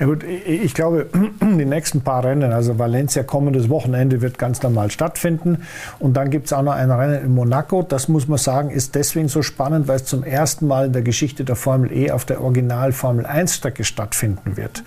Ja 0.00 0.06
gut, 0.06 0.24
ich 0.24 0.72
glaube, 0.72 1.08
die 1.42 1.66
nächsten 1.66 2.00
paar 2.00 2.24
Rennen, 2.24 2.54
also 2.54 2.78
Valencia 2.78 3.22
kommendes 3.22 3.68
Wochenende 3.68 4.22
wird 4.22 4.38
ganz 4.38 4.62
normal 4.62 4.90
stattfinden. 4.90 5.66
Und 5.98 6.14
dann 6.14 6.30
gibt 6.30 6.46
es 6.46 6.54
auch 6.54 6.62
noch 6.62 6.72
ein 6.72 6.90
Rennen 6.90 7.22
in 7.22 7.34
Monaco. 7.34 7.82
Das 7.82 8.08
muss 8.08 8.26
man 8.26 8.38
sagen, 8.38 8.70
ist 8.70 8.94
deswegen 8.94 9.28
so 9.28 9.42
spannend, 9.42 9.88
weil 9.88 9.96
es 9.96 10.06
zum 10.06 10.24
ersten 10.24 10.66
Mal 10.66 10.86
in 10.86 10.94
der 10.94 11.02
Geschichte 11.02 11.44
der 11.44 11.54
Formel 11.54 11.92
E 11.92 12.12
auf 12.12 12.24
der 12.24 12.42
Original 12.42 12.92
Formel 12.92 13.26
1 13.26 13.56
Strecke 13.56 13.84
stattfinden 13.84 14.56
wird. 14.56 14.82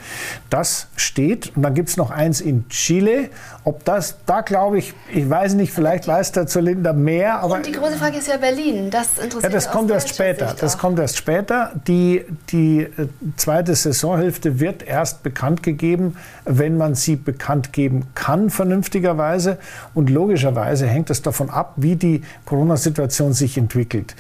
Das 0.50 0.88
steht. 0.96 1.56
Und 1.56 1.62
dann 1.62 1.76
gibt 1.76 1.90
es 1.90 1.98
noch 1.98 2.10
eins 2.10 2.42
in 2.42 2.68
Chile. 2.70 3.30
Ob 3.66 3.86
das, 3.86 4.18
da 4.26 4.42
glaube 4.42 4.80
ich, 4.80 4.96
ich 5.14 5.30
weiß 5.30 5.54
nicht, 5.54 5.74
vielleicht 5.74 6.08
weiß 6.08 6.32
der 6.32 6.48
Zylinder 6.48 6.94
mehr. 6.94 7.40
Aber 7.40 7.58
Und 7.58 7.68
die 7.68 7.72
große 7.72 7.98
Frage 7.98 8.18
ist 8.18 8.28
ja 8.28 8.38
Berlin. 8.38 8.90
Das 8.90 9.20
interessiert 9.20 9.44
ja, 9.44 9.50
das 9.50 9.70
kommt 9.70 9.92
erst 9.92 10.10
später. 10.10 10.56
Das 10.60 10.80
kommt 10.80 10.98
erst 10.98 11.18
später. 11.18 11.72
Die, 11.88 12.26
die 12.50 12.80
äh, 12.80 12.90
zweite 13.38 13.76
Saisonhälfte 13.76 14.60
wird 14.60 14.82
erst 14.82 15.03
erst 15.04 15.22
bekannt 15.22 15.64
gegeben, 15.64 16.16
wenn 16.46 16.78
man 16.78 16.96
sie 16.96 17.18
bekannt 17.18 17.74
geben 17.74 18.06
kann, 18.16 18.50
vernünftigerweise. 18.50 19.58
Und 19.94 20.10
logischerweise 20.10 20.88
hängt 20.88 21.10
es 21.10 21.22
davon 21.22 21.50
ab, 21.50 21.74
wie 21.76 21.98
die 21.98 22.22
Corona-Situation 22.46 23.34
sich 23.34 23.58
entwickelt. 23.58 24.16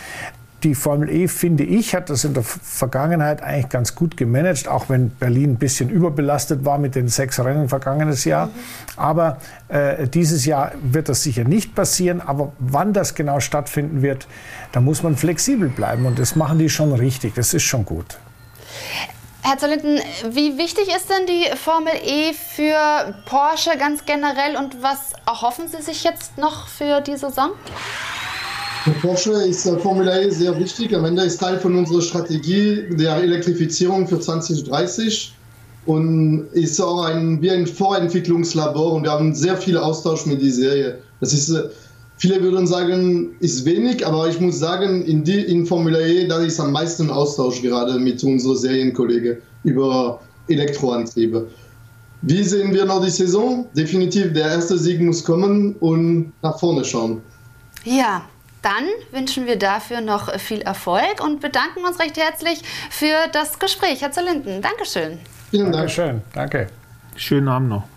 Die 0.63 0.75
Formel 0.75 1.09
E, 1.09 1.27
finde 1.27 1.63
ich, 1.63 1.93
hat 1.93 2.09
das 2.09 2.23
in 2.23 2.33
der 2.33 2.43
Vergangenheit 2.43 3.41
eigentlich 3.41 3.69
ganz 3.69 3.95
gut 3.95 4.15
gemanagt, 4.15 4.67
auch 4.67 4.89
wenn 4.89 5.09
Berlin 5.09 5.51
ein 5.51 5.55
bisschen 5.57 5.89
überbelastet 5.89 6.63
war 6.63 6.77
mit 6.77 6.95
den 6.95 7.09
sechs 7.09 7.39
Rennen 7.39 7.67
vergangenes 7.67 8.23
Jahr. 8.23 8.49
Aber 8.95 9.37
äh, 9.67 10.07
dieses 10.07 10.45
Jahr 10.45 10.71
wird 10.81 11.09
das 11.09 11.23
sicher 11.23 11.43
nicht 11.43 11.75
passieren. 11.75 12.21
Aber 12.21 12.53
wann 12.59 12.93
das 12.93 13.15
genau 13.15 13.41
stattfinden 13.41 14.01
wird, 14.01 14.27
da 14.71 14.79
muss 14.79 15.03
man 15.03 15.17
flexibel 15.17 15.67
bleiben. 15.69 16.05
Und 16.05 16.17
das 16.17 16.35
machen 16.35 16.59
die 16.59 16.69
schon 16.69 16.93
richtig. 16.93 17.35
Das 17.35 17.53
ist 17.53 17.63
schon 17.63 17.83
gut. 17.83 18.17
Herr 19.45 19.57
Zollinden, 19.57 19.99
wie 20.29 20.57
wichtig 20.57 20.87
ist 20.87 21.09
denn 21.09 21.27
die 21.27 21.53
Formel 21.57 21.91
E 22.01 22.31
für 22.31 23.13
Porsche 23.25 23.71
ganz 23.77 24.05
generell 24.05 24.55
und 24.55 24.81
was 24.81 25.11
erhoffen 25.27 25.65
Sie 25.67 25.81
sich 25.83 26.05
jetzt 26.05 26.37
noch 26.37 26.69
für 26.69 27.01
die 27.01 27.17
Saison? 27.17 27.49
Für 28.85 28.91
Porsche 28.91 29.33
ist 29.33 29.67
Formel 29.81 30.07
E 30.07 30.29
sehr 30.29 30.57
wichtig. 30.57 30.95
Am 30.95 31.03
Ende 31.03 31.23
ist 31.23 31.41
Teil 31.41 31.59
von 31.59 31.75
unserer 31.75 32.01
Strategie 32.01 32.87
der 32.91 33.17
Elektrifizierung 33.17 34.07
für 34.07 34.17
2030 34.17 35.33
und 35.87 36.47
ist 36.53 36.79
auch 36.79 37.03
ein, 37.03 37.41
wie 37.41 37.51
ein 37.51 37.67
Vorentwicklungslabor 37.67 38.93
und 38.93 39.03
wir 39.03 39.11
haben 39.11 39.35
sehr 39.35 39.57
viel 39.57 39.77
Austausch 39.77 40.25
mit 40.25 40.41
dieser 40.41 40.69
Serie. 40.69 40.99
Das 41.19 41.33
ist 41.33 41.53
Viele 42.17 42.41
würden 42.41 42.67
sagen, 42.67 43.35
ist 43.39 43.65
wenig, 43.65 44.05
aber 44.05 44.27
ich 44.29 44.39
muss 44.39 44.59
sagen, 44.59 45.03
in, 45.05 45.23
die, 45.23 45.41
in 45.41 45.65
Formula 45.65 45.99
E, 45.99 46.27
da 46.27 46.39
ist 46.39 46.59
am 46.59 46.71
meisten 46.71 47.09
Austausch 47.09 47.61
gerade 47.61 47.99
mit 47.99 48.23
unseren 48.23 48.55
Serienkollegen 48.55 49.37
über 49.63 50.21
Elektroantriebe. 50.47 51.47
Wie 52.21 52.43
sehen 52.43 52.73
wir 52.73 52.85
noch 52.85 53.03
die 53.03 53.09
Saison? 53.09 53.67
Definitiv, 53.75 54.31
der 54.33 54.47
erste 54.47 54.77
Sieg 54.77 55.01
muss 55.01 55.23
kommen 55.23 55.75
und 55.81 56.31
nach 56.41 56.57
vorne 56.57 56.85
schauen. 56.85 57.21
Ja, 57.83 58.23
dann 58.61 58.85
wünschen 59.11 59.45
wir 59.45 59.57
dafür 59.57 59.99
noch 59.99 60.33
viel 60.39 60.61
Erfolg 60.61 61.21
und 61.21 61.41
bedanken 61.41 61.83
uns 61.85 61.99
recht 61.99 62.17
herzlich 62.17 62.61
für 62.89 63.27
das 63.33 63.59
Gespräch. 63.59 64.01
Herr 64.01 64.11
Zerlinden, 64.11 64.61
Dankeschön. 64.61 65.19
Vielen 65.51 65.65
Dank. 65.65 65.73
Dankeschön, 65.73 66.21
danke. 66.33 66.67
Schönen 67.17 67.49
Abend 67.49 67.69
noch. 67.69 67.92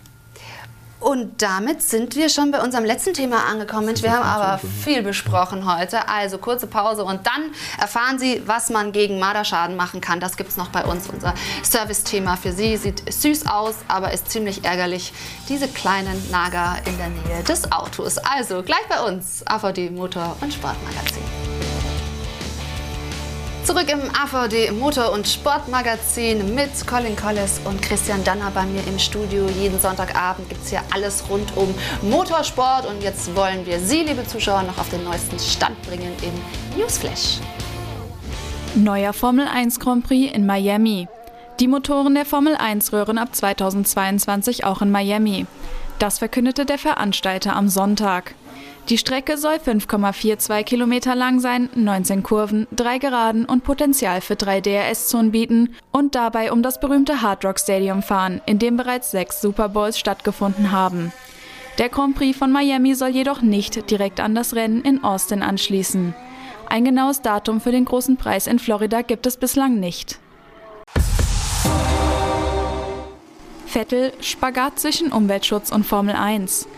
Und 1.07 1.41
damit 1.41 1.83
sind 1.83 2.17
wir 2.17 2.29
schon 2.29 2.51
bei 2.51 2.61
unserem 2.61 2.85
letzten 2.85 3.15
Thema 3.15 3.45
angekommen. 3.45 3.87
Mensch, 3.87 4.03
wir 4.03 4.11
haben 4.11 4.25
aber 4.25 4.59
viel 4.59 5.05
besprochen 5.05 5.73
heute. 5.73 6.09
Also 6.09 6.37
kurze 6.39 6.67
Pause 6.67 7.05
und 7.05 7.25
dann 7.29 7.53
erfahren 7.81 8.19
Sie, 8.19 8.43
was 8.45 8.71
man 8.71 8.91
gegen 8.91 9.21
Marderschaden 9.21 9.77
machen 9.77 10.01
kann. 10.01 10.19
Das 10.19 10.37
gibt 10.37 10.51
es 10.51 10.57
noch 10.57 10.71
bei 10.71 10.85
uns. 10.85 11.09
Unser 11.09 11.35
Service-Thema 11.63 12.37
für 12.37 12.51
Sie 12.51 12.77
sieht 12.77 13.05
süß 13.09 13.47
aus, 13.47 13.77
aber 13.87 14.13
ist 14.13 14.33
ziemlich 14.33 14.65
ärgerlich. 14.65 15.13
Diese 15.49 15.69
kleinen 15.69 16.29
Nager 16.33 16.79
in 16.87 16.99
der 16.99 17.11
Nähe 17.11 17.45
des 17.45 17.71
Autos. 17.71 18.19
Also 18.19 18.65
gleich 18.65 18.89
bei 18.89 19.01
uns, 19.01 19.47
AVD 19.47 19.91
Motor- 19.91 20.37
und 20.41 20.53
Sportmagazin. 20.53 21.23
Zurück 23.67 23.91
im 23.91 23.99
AVD 24.15 24.71
Motor- 24.71 25.11
und 25.11 25.27
Sportmagazin 25.27 26.55
mit 26.55 26.87
Colin 26.87 27.17
Collis 27.17 27.61
und 27.65 27.83
Christian 27.83 28.23
Danner 28.23 28.53
bei 28.55 28.65
mir 28.65 28.87
im 28.87 28.97
Studio. 28.97 29.49
Jeden 29.61 29.81
Sonntagabend 29.81 30.49
gibt 30.49 30.63
es 30.63 30.71
hier 30.71 30.83
alles 30.95 31.25
rund 31.29 31.57
um 31.57 31.75
Motorsport. 32.09 32.87
Und 32.87 33.03
jetzt 33.03 33.35
wollen 33.35 33.67
wir 33.67 33.81
Sie, 33.81 34.05
liebe 34.05 34.25
Zuschauer, 34.25 34.63
noch 34.63 34.79
auf 34.79 34.89
den 34.91 35.03
neuesten 35.03 35.41
Stand 35.41 35.83
bringen 35.83 36.13
im 36.23 36.79
Newsflash. 36.81 37.41
Neuer 38.77 39.13
Formel 39.13 39.49
1 39.49 39.81
Grand 39.81 40.07
Prix 40.07 40.33
in 40.33 40.47
Miami. 40.47 41.09
Die 41.59 41.67
Motoren 41.67 42.15
der 42.15 42.25
Formel 42.25 42.55
1 42.55 42.93
röhren 42.93 43.19
ab 43.19 43.35
2022 43.35 44.65
auch 44.65 44.81
in 44.81 44.93
Miami. 44.93 45.45
Das 45.99 46.21
verkündete 46.21 46.67
der 46.67 46.79
Veranstalter 46.79 47.57
am 47.57 47.69
Sonntag. 47.69 48.37
Die 48.89 48.99
Strecke 48.99 49.37
soll 49.37 49.57
5,42 49.57 50.63
Kilometer 50.63 51.17
lang 51.17 51.41
sein, 51.41 51.69
19 51.75 52.23
Kurven, 52.23 52.69
drei 52.71 52.99
Geraden 52.99 53.45
und 53.45 53.65
Potenzial 53.65 54.21
für 54.21 54.37
drei 54.37 54.61
DRS-Zonen 54.61 55.33
bieten 55.33 55.75
und 55.91 56.15
dabei 56.15 56.53
um 56.53 56.63
das 56.63 56.79
berühmte 56.79 57.21
Hard 57.21 57.45
Rock 57.45 57.59
Stadium 57.59 58.01
fahren, 58.01 58.41
in 58.47 58.61
dem 58.61 58.77
bereits 58.77 59.11
sechs 59.11 59.41
Super 59.41 59.69
Bowls 59.69 59.99
stattgefunden 59.99 60.71
haben. 60.71 61.13
Der 61.79 61.89
Grand 61.89 62.15
Prix 62.15 62.39
von 62.39 62.53
Miami 62.53 62.95
soll 62.95 63.09
jedoch 63.09 63.43
nicht 63.43 63.91
direkt 63.91 64.21
an 64.21 64.37
das 64.37 64.55
Rennen 64.55 64.83
in 64.83 65.03
Austin 65.03 65.43
anschließen. 65.43 66.15
Ein 66.69 66.85
genaues 66.85 67.23
Datum 67.23 67.61
für 67.61 67.73
den 67.73 67.87
großen 67.87 68.17
Preis 68.17 68.47
in 68.47 68.61
Florida 68.61 69.03
gibt 69.03 69.27
es 69.27 69.37
bislang 69.37 69.81
nicht. 69.81 70.21
Vettel 73.67 74.13
Spagat 74.21 74.79
zwischen 74.79 75.11
Umweltschutz 75.11 75.73
und 75.73 75.85
Formel 75.85 76.15
1. 76.15 76.69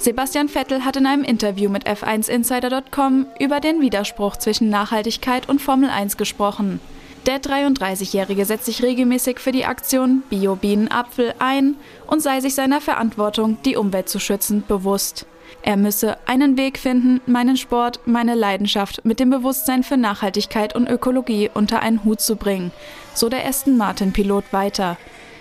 Sebastian 0.00 0.48
Vettel 0.48 0.84
hat 0.84 0.96
in 0.96 1.06
einem 1.06 1.24
Interview 1.24 1.68
mit 1.68 1.88
F1Insider.com 1.88 3.26
über 3.40 3.58
den 3.58 3.80
Widerspruch 3.80 4.36
zwischen 4.36 4.70
Nachhaltigkeit 4.70 5.48
und 5.48 5.60
Formel 5.60 5.90
1 5.90 6.16
gesprochen. 6.16 6.80
Der 7.26 7.42
33-Jährige 7.42 8.44
setzt 8.44 8.66
sich 8.66 8.80
regelmäßig 8.82 9.40
für 9.40 9.50
die 9.50 9.64
Aktion 9.64 10.22
Bio-Bienen-Apfel 10.30 11.34
ein 11.40 11.74
und 12.06 12.22
sei 12.22 12.40
sich 12.40 12.54
seiner 12.54 12.80
Verantwortung, 12.80 13.58
die 13.64 13.76
Umwelt 13.76 14.08
zu 14.08 14.20
schützen, 14.20 14.62
bewusst. 14.66 15.26
Er 15.62 15.76
müsse 15.76 16.16
einen 16.26 16.56
Weg 16.56 16.78
finden, 16.78 17.20
meinen 17.26 17.56
Sport, 17.56 18.00
meine 18.06 18.36
Leidenschaft 18.36 19.04
mit 19.04 19.18
dem 19.18 19.30
Bewusstsein 19.30 19.82
für 19.82 19.96
Nachhaltigkeit 19.96 20.76
und 20.76 20.88
Ökologie 20.88 21.50
unter 21.52 21.80
einen 21.80 22.04
Hut 22.04 22.20
zu 22.20 22.36
bringen, 22.36 22.70
so 23.14 23.28
der 23.28 23.44
Aston 23.46 23.76
Martin-Pilot 23.76 24.52
weiter. 24.52 24.96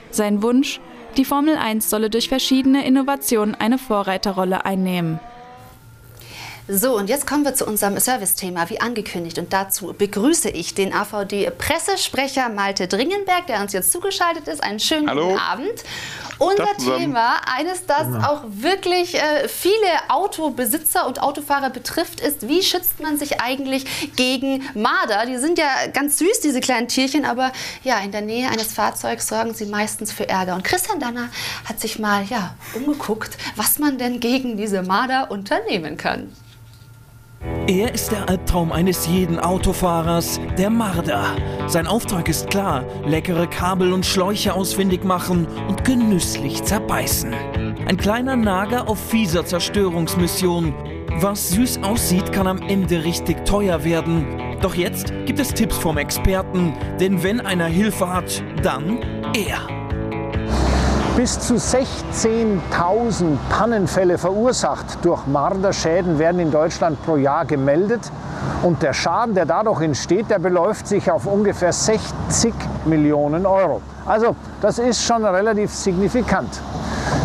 Sein 0.10 0.42
Wunsch, 0.42 0.82
die 1.16 1.26
Formel 1.26 1.58
1 1.58 1.90
solle 1.90 2.10
durch 2.10 2.30
verschiedene 2.30 2.86
Innovationen 2.86 3.56
eine 3.56 3.78
Vorreiterrolle 3.78 4.66
einnehmen. 4.66 5.20
So, 6.70 6.98
und 6.98 7.08
jetzt 7.08 7.26
kommen 7.26 7.46
wir 7.46 7.56
zu 7.56 7.66
unserem 7.66 7.98
Service-Thema, 7.98 8.70
wie 8.70 8.82
angekündigt. 8.82 9.40
Und 9.40 9.54
dazu 9.54 9.96
begrüße 9.98 10.50
ich 10.50 10.74
den 10.74 10.94
AVD-Pressesprecher 10.94 12.50
Malte 12.50 12.90
Dringenberg, 12.90 13.48
der 13.48 13.62
uns 13.62 13.72
jetzt 13.72 13.94
zugeschaltet 13.94 14.50
ist. 14.50 14.62
Einen 14.62 14.80
schönen 14.80 15.10
Hallo. 15.10 15.30
guten 15.30 15.40
Abend. 15.40 15.84
Unser 16.39 16.77
Thema, 16.77 17.41
eines, 17.57 17.85
das 17.85 18.07
Genau. 18.07 18.27
auch 18.27 18.41
wirklich 18.47 19.15
äh, 19.15 19.47
viele 19.47 19.73
Autobesitzer 20.09 21.07
und 21.07 21.22
Autofahrer 21.22 21.69
betrifft, 21.69 22.19
ist, 22.19 22.47
wie 22.47 22.61
schützt 22.61 22.99
man 22.99 23.18
sich 23.18 23.41
eigentlich 23.41 23.85
gegen 24.15 24.64
Marder? 24.73 25.26
Die 25.26 25.38
sind 25.38 25.57
ja 25.57 25.68
ganz 25.93 26.18
süß, 26.19 26.39
diese 26.41 26.59
kleinen 26.59 26.88
Tierchen, 26.88 27.26
aber 27.26 27.51
ja, 27.84 27.99
in 27.99 28.11
der 28.11 28.22
Nähe 28.22 28.49
eines 28.49 28.73
Fahrzeugs 28.73 29.27
sorgen 29.27 29.53
sie 29.53 29.65
meistens 29.65 30.11
für 30.11 30.27
Ärger. 30.30 30.55
Und 30.55 30.64
Christian 30.64 30.99
Danner 30.99 31.30
hat 31.65 31.80
sich 31.80 31.99
mal 31.99 32.23
ja, 32.26 32.55
umgeguckt, 32.76 33.38
was 33.55 33.80
man 33.80 33.97
denn 33.97 34.19
gegen 34.19 34.57
diese 34.57 34.84
Marder 34.84 35.31
unternehmen 35.31 35.97
kann. 35.97 36.35
Er 37.68 37.93
ist 37.93 38.11
der 38.11 38.30
Albtraum 38.30 38.72
eines 38.72 39.07
jeden 39.07 39.39
Autofahrers, 39.39 40.39
der 40.57 40.69
Marder. 40.69 41.23
Sein 41.68 41.85
Auftrag 41.85 42.30
ist 42.30 42.49
klar, 42.49 42.85
leckere 43.05 43.47
Kabel 43.47 43.91
und 43.91 44.05
Schläuche 44.05 44.53
ausfindig 44.53 45.03
machen 45.03 45.47
und 45.68 45.84
genüsslich 45.84 46.64
zerbeißen. 46.64 47.34
Ein 47.88 47.97
kleiner 47.97 48.35
Nager 48.35 48.89
auf 48.89 48.99
fieser 48.99 49.45
Zerstörungsmission. 49.45 50.73
Was 51.19 51.49
süß 51.49 51.84
aussieht, 51.84 52.31
kann 52.31 52.47
am 52.47 52.61
Ende 52.61 53.03
richtig 53.03 53.43
teuer 53.45 53.84
werden. 53.84 54.57
Doch 54.61 54.76
jetzt 54.76 55.11
gibt 55.26 55.39
es 55.39 55.53
Tipps 55.53 55.77
vom 55.77 55.97
Experten, 55.97 56.73
denn 56.99 57.22
wenn 57.22 57.41
einer 57.41 57.68
Hilfe 57.68 58.11
hat, 58.11 58.43
dann 58.64 58.99
er. 59.35 59.86
Bis 61.18 61.39
zu 61.39 61.56
16.000 61.56 63.38
Pannenfälle 63.49 64.19
verursacht 64.19 65.03
durch 65.03 65.26
Marderschäden 65.26 66.19
werden 66.19 66.39
in 66.39 66.52
Deutschland 66.52 67.03
pro 67.03 67.18
Jahr 67.18 67.44
gemeldet. 67.44 68.11
Und 68.61 68.84
der 68.84 68.94
Schaden, 68.94 69.34
der 69.34 69.48
dadurch 69.48 69.81
entsteht, 69.81 70.30
der 70.30 70.38
beläuft 70.38 70.88
sich 70.88 71.10
auf 71.10 71.26
ungefähr 71.26 71.73
60 71.73 72.53
Millionen 72.85 73.48
Euro. 73.48 73.81
Also 74.06 74.35
das 74.61 74.77
ist 74.77 75.03
schon 75.03 75.26
relativ 75.26 75.73
signifikant. 75.73 76.61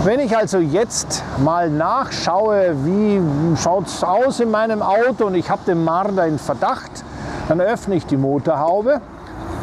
Wenn 0.05 0.21
ich 0.21 0.35
also 0.35 0.57
jetzt 0.57 1.23
mal 1.45 1.69
nachschaue, 1.69 2.75
wie 2.87 3.21
schaut 3.59 3.89
es 3.89 4.03
aus 4.03 4.41
in 4.41 4.51
meinem 4.51 4.81
Auto 4.81 5.27
und 5.27 5.35
ich 5.35 5.51
habe 5.51 5.61
den 5.67 5.85
Marder 5.85 6.27
in 6.27 6.39
Verdacht, 6.39 7.05
dann 7.47 7.61
öffne 7.61 7.97
ich 7.97 8.07
die 8.07 8.17
Motorhaube 8.17 9.03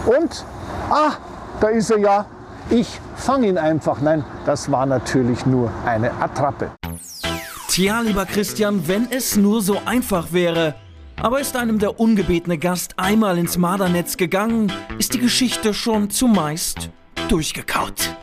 und, 0.05 0.45
ah, 0.91 1.13
da 1.59 1.69
ist 1.69 1.89
er 1.89 1.97
ja, 1.97 2.25
ich 2.71 2.99
fange 3.15 3.47
ihn 3.47 3.57
einfach. 3.57 4.01
Nein, 4.01 4.23
das 4.45 4.71
war 4.71 4.85
natürlich 4.85 5.45
nur 5.45 5.71
eine 5.85 6.11
Attrappe. 6.21 6.71
Tja, 7.67 8.01
lieber 8.01 8.25
Christian, 8.25 8.87
wenn 8.87 9.11
es 9.11 9.35
nur 9.35 9.61
so 9.61 9.79
einfach 9.85 10.31
wäre. 10.31 10.75
Aber 11.21 11.39
ist 11.39 11.55
einem 11.55 11.79
der 11.79 11.99
ungebetene 11.99 12.57
Gast 12.57 12.93
einmal 12.97 13.37
ins 13.37 13.57
Mardernetz 13.57 14.17
gegangen, 14.17 14.71
ist 14.97 15.13
die 15.13 15.19
Geschichte 15.19 15.73
schon 15.73 16.09
zumeist 16.09 16.89
durchgekaut. 17.27 18.15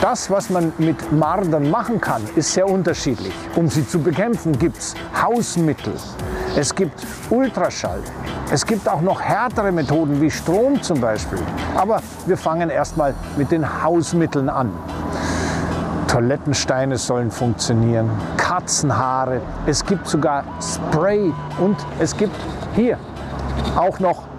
Das, 0.00 0.30
was 0.30 0.48
man 0.48 0.72
mit 0.78 1.12
Mardern 1.12 1.70
machen 1.70 2.00
kann, 2.00 2.22
ist 2.34 2.54
sehr 2.54 2.66
unterschiedlich. 2.66 3.34
Um 3.54 3.68
sie 3.68 3.86
zu 3.86 3.98
bekämpfen, 3.98 4.58
gibt 4.58 4.78
es 4.78 4.94
Hausmittel. 5.20 5.92
Es 6.56 6.74
gibt 6.74 7.06
Ultraschall. 7.28 8.00
Es 8.50 8.64
gibt 8.64 8.88
auch 8.88 9.02
noch 9.02 9.20
härtere 9.20 9.70
Methoden 9.70 10.18
wie 10.22 10.30
Strom 10.30 10.80
zum 10.80 11.02
Beispiel. 11.02 11.38
Aber 11.76 12.00
wir 12.24 12.38
fangen 12.38 12.70
erstmal 12.70 13.14
mit 13.36 13.52
den 13.52 13.82
Hausmitteln 13.82 14.48
an. 14.48 14.70
Toilettensteine 16.08 16.96
sollen 16.96 17.30
funktionieren, 17.30 18.10
Katzenhaare, 18.38 19.42
es 19.66 19.84
gibt 19.84 20.08
sogar 20.08 20.44
Spray 20.60 21.32
und 21.60 21.76
es 22.00 22.16
gibt 22.16 22.34
hier 22.74 22.98
auch 23.76 24.00
noch 24.00 24.29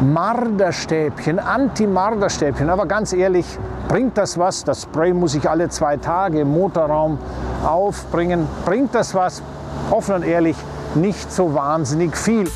Marderstäbchen, 0.00 1.38
Anti-Marderstäbchen. 1.38 2.68
Aber 2.68 2.86
ganz 2.86 3.12
ehrlich, 3.12 3.46
bringt 3.88 4.18
das 4.18 4.38
was? 4.38 4.64
Das 4.64 4.82
Spray 4.82 5.12
muss 5.12 5.34
ich 5.34 5.48
alle 5.48 5.68
zwei 5.68 5.96
Tage 5.96 6.40
im 6.40 6.52
Motorraum 6.52 7.18
aufbringen. 7.64 8.46
Bringt 8.64 8.94
das 8.94 9.14
was? 9.14 9.42
Offen 9.90 10.16
und 10.16 10.22
ehrlich, 10.22 10.56
nicht 10.94 11.32
so 11.32 11.54
wahnsinnig 11.54 12.16
viel. 12.16 12.50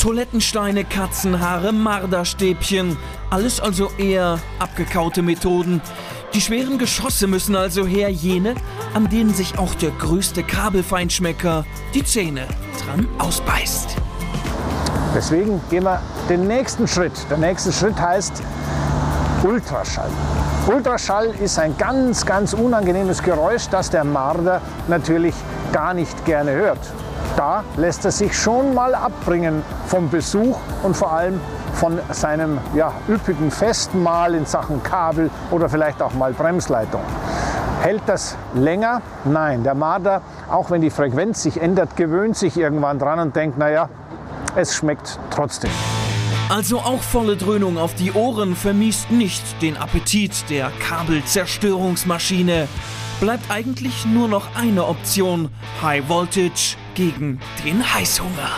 Toilettensteine, 0.00 0.84
Katzenhaare, 0.84 1.72
Marderstäbchen. 1.72 2.96
Alles 3.30 3.60
also 3.60 3.90
eher 3.98 4.38
abgekaute 4.58 5.22
Methoden. 5.22 5.80
Die 6.34 6.40
schweren 6.40 6.78
Geschosse 6.78 7.26
müssen 7.26 7.54
also 7.54 7.86
her, 7.86 8.08
jene, 8.08 8.54
an 8.94 9.08
denen 9.10 9.34
sich 9.34 9.58
auch 9.58 9.74
der 9.74 9.90
größte 9.90 10.42
Kabelfeinschmecker 10.42 11.66
die 11.94 12.04
Zähne 12.04 12.46
dran 12.84 13.06
ausbeißt. 13.18 13.96
Deswegen 15.14 15.60
gehen 15.68 15.84
wir 15.84 16.00
den 16.28 16.46
nächsten 16.46 16.88
Schritt. 16.88 17.12
Der 17.30 17.38
nächste 17.38 17.72
Schritt 17.72 18.00
heißt 18.00 18.42
Ultraschall. 19.42 20.10
Ultraschall 20.66 21.30
ist 21.40 21.58
ein 21.58 21.76
ganz, 21.76 22.24
ganz 22.24 22.52
unangenehmes 22.52 23.22
Geräusch, 23.22 23.68
das 23.68 23.90
der 23.90 24.04
Marder 24.04 24.60
natürlich 24.88 25.34
gar 25.72 25.92
nicht 25.92 26.24
gerne 26.24 26.52
hört. 26.52 26.78
Da 27.36 27.64
lässt 27.76 28.04
er 28.04 28.10
sich 28.10 28.38
schon 28.38 28.74
mal 28.74 28.94
abbringen 28.94 29.62
vom 29.86 30.08
Besuch 30.08 30.56
und 30.82 30.96
vor 30.96 31.12
allem 31.12 31.40
von 31.74 31.98
seinem 32.10 32.58
ja, 32.74 32.92
üppigen 33.08 33.50
Festmahl 33.50 34.34
in 34.34 34.46
Sachen 34.46 34.82
Kabel 34.82 35.30
oder 35.50 35.68
vielleicht 35.68 36.00
auch 36.00 36.14
mal 36.14 36.32
Bremsleitung. 36.32 37.00
Hält 37.80 38.02
das 38.06 38.36
länger? 38.54 39.02
Nein, 39.24 39.64
der 39.64 39.74
Marder, 39.74 40.20
auch 40.48 40.70
wenn 40.70 40.80
die 40.80 40.90
Frequenz 40.90 41.42
sich 41.42 41.60
ändert, 41.60 41.96
gewöhnt 41.96 42.36
sich 42.36 42.56
irgendwann 42.56 43.00
dran 43.00 43.18
und 43.18 43.34
denkt, 43.34 43.58
naja, 43.58 43.88
es 44.56 44.74
schmeckt 44.74 45.18
trotzdem. 45.30 45.70
Also 46.48 46.80
auch 46.80 47.00
volle 47.00 47.36
Dröhnung 47.36 47.78
auf 47.78 47.94
die 47.94 48.12
Ohren 48.12 48.54
vermiest 48.54 49.10
nicht 49.10 49.42
den 49.62 49.76
Appetit 49.76 50.50
der 50.50 50.70
Kabelzerstörungsmaschine. 50.86 52.68
Bleibt 53.20 53.50
eigentlich 53.50 54.04
nur 54.04 54.28
noch 54.28 54.54
eine 54.54 54.86
Option: 54.86 55.48
High 55.80 56.08
Voltage 56.08 56.76
gegen 56.94 57.40
den 57.64 57.94
Heißhunger. 57.94 58.50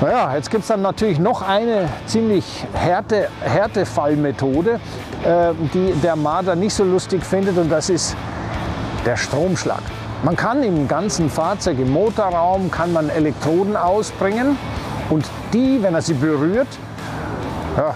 Naja, 0.00 0.36
jetzt 0.36 0.50
gibt 0.52 0.62
es 0.62 0.68
dann 0.68 0.82
natürlich 0.82 1.18
noch 1.18 1.42
eine 1.42 1.88
ziemlich 2.06 2.44
Härte, 2.72 3.28
Härtefallmethode, 3.40 4.78
äh, 5.24 5.52
die 5.74 5.92
der 6.00 6.14
Marder 6.14 6.54
nicht 6.54 6.74
so 6.74 6.84
lustig 6.84 7.24
findet 7.24 7.58
und 7.58 7.68
das 7.68 7.90
ist 7.90 8.16
der 9.04 9.16
Stromschlag. 9.16 9.82
Man 10.24 10.34
kann 10.34 10.64
im 10.64 10.88
ganzen 10.88 11.30
Fahrzeug, 11.30 11.78
im 11.78 11.92
Motorraum, 11.92 12.72
kann 12.72 12.92
man 12.92 13.08
Elektroden 13.08 13.76
ausbringen 13.76 14.58
und 15.10 15.24
die, 15.52 15.80
wenn 15.80 15.94
er 15.94 16.02
sie 16.02 16.14
berührt, 16.14 16.66
ja, 17.76 17.94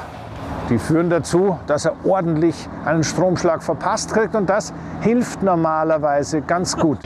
die 0.70 0.78
führen 0.78 1.10
dazu, 1.10 1.58
dass 1.66 1.84
er 1.84 1.96
ordentlich 2.04 2.54
einen 2.84 3.02
Stromschlag 3.02 3.62
verpasst 3.62 4.12
kriegt 4.12 4.36
und 4.36 4.48
das 4.48 4.72
hilft 5.00 5.42
normalerweise 5.42 6.42
ganz 6.42 6.76
gut. 6.76 6.98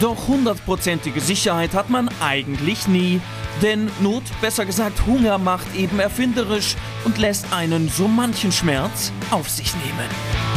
Doch 0.00 0.28
hundertprozentige 0.28 1.20
Sicherheit 1.20 1.74
hat 1.74 1.88
man 1.88 2.10
eigentlich 2.22 2.86
nie. 2.88 3.22
Denn 3.62 3.90
Not, 4.00 4.22
besser 4.40 4.66
gesagt 4.66 5.06
Hunger, 5.06 5.38
macht 5.38 5.74
eben 5.74 5.98
erfinderisch 5.98 6.76
und 7.04 7.16
lässt 7.16 7.46
einen 7.54 7.88
so 7.88 8.06
manchen 8.06 8.52
Schmerz 8.52 9.12
auf 9.30 9.48
sich 9.48 9.74
nehmen. 9.76 10.51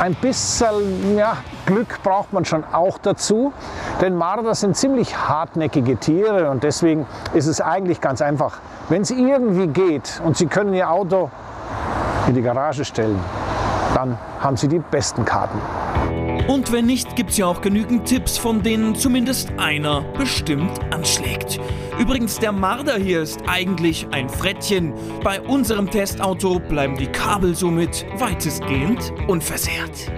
Ein 0.00 0.14
bisschen 0.14 1.18
ja, 1.18 1.36
Glück 1.66 2.02
braucht 2.02 2.32
man 2.32 2.46
schon 2.46 2.64
auch 2.72 2.96
dazu, 2.96 3.52
denn 4.00 4.16
Marder 4.16 4.54
sind 4.54 4.74
ziemlich 4.74 5.14
hartnäckige 5.14 5.98
Tiere 5.98 6.48
und 6.48 6.62
deswegen 6.62 7.06
ist 7.34 7.46
es 7.46 7.60
eigentlich 7.60 8.00
ganz 8.00 8.22
einfach. 8.22 8.60
Wenn 8.88 9.02
es 9.02 9.10
irgendwie 9.10 9.66
geht 9.66 10.22
und 10.24 10.38
Sie 10.38 10.46
können 10.46 10.72
Ihr 10.72 10.90
Auto 10.90 11.28
in 12.26 12.34
die 12.34 12.40
Garage 12.40 12.82
stellen, 12.86 13.20
dann 13.94 14.16
haben 14.40 14.56
Sie 14.56 14.68
die 14.68 14.78
besten 14.78 15.26
Karten. 15.26 15.60
Und 16.50 16.72
wenn 16.72 16.86
nicht, 16.86 17.14
gibt's 17.14 17.36
ja 17.36 17.46
auch 17.46 17.60
genügend 17.60 18.08
Tipps, 18.08 18.36
von 18.36 18.60
denen 18.64 18.96
zumindest 18.96 19.52
einer 19.56 20.00
bestimmt 20.18 20.80
anschlägt. 20.92 21.60
Übrigens, 21.96 22.40
der 22.40 22.50
Marder 22.50 22.96
hier 22.96 23.22
ist 23.22 23.40
eigentlich 23.46 24.08
ein 24.10 24.28
Frettchen. 24.28 24.92
Bei 25.22 25.40
unserem 25.40 25.88
Testauto 25.88 26.58
bleiben 26.58 26.96
die 26.96 27.06
Kabel 27.06 27.54
somit 27.54 28.04
weitestgehend 28.18 29.12
unversehrt. 29.28 30.10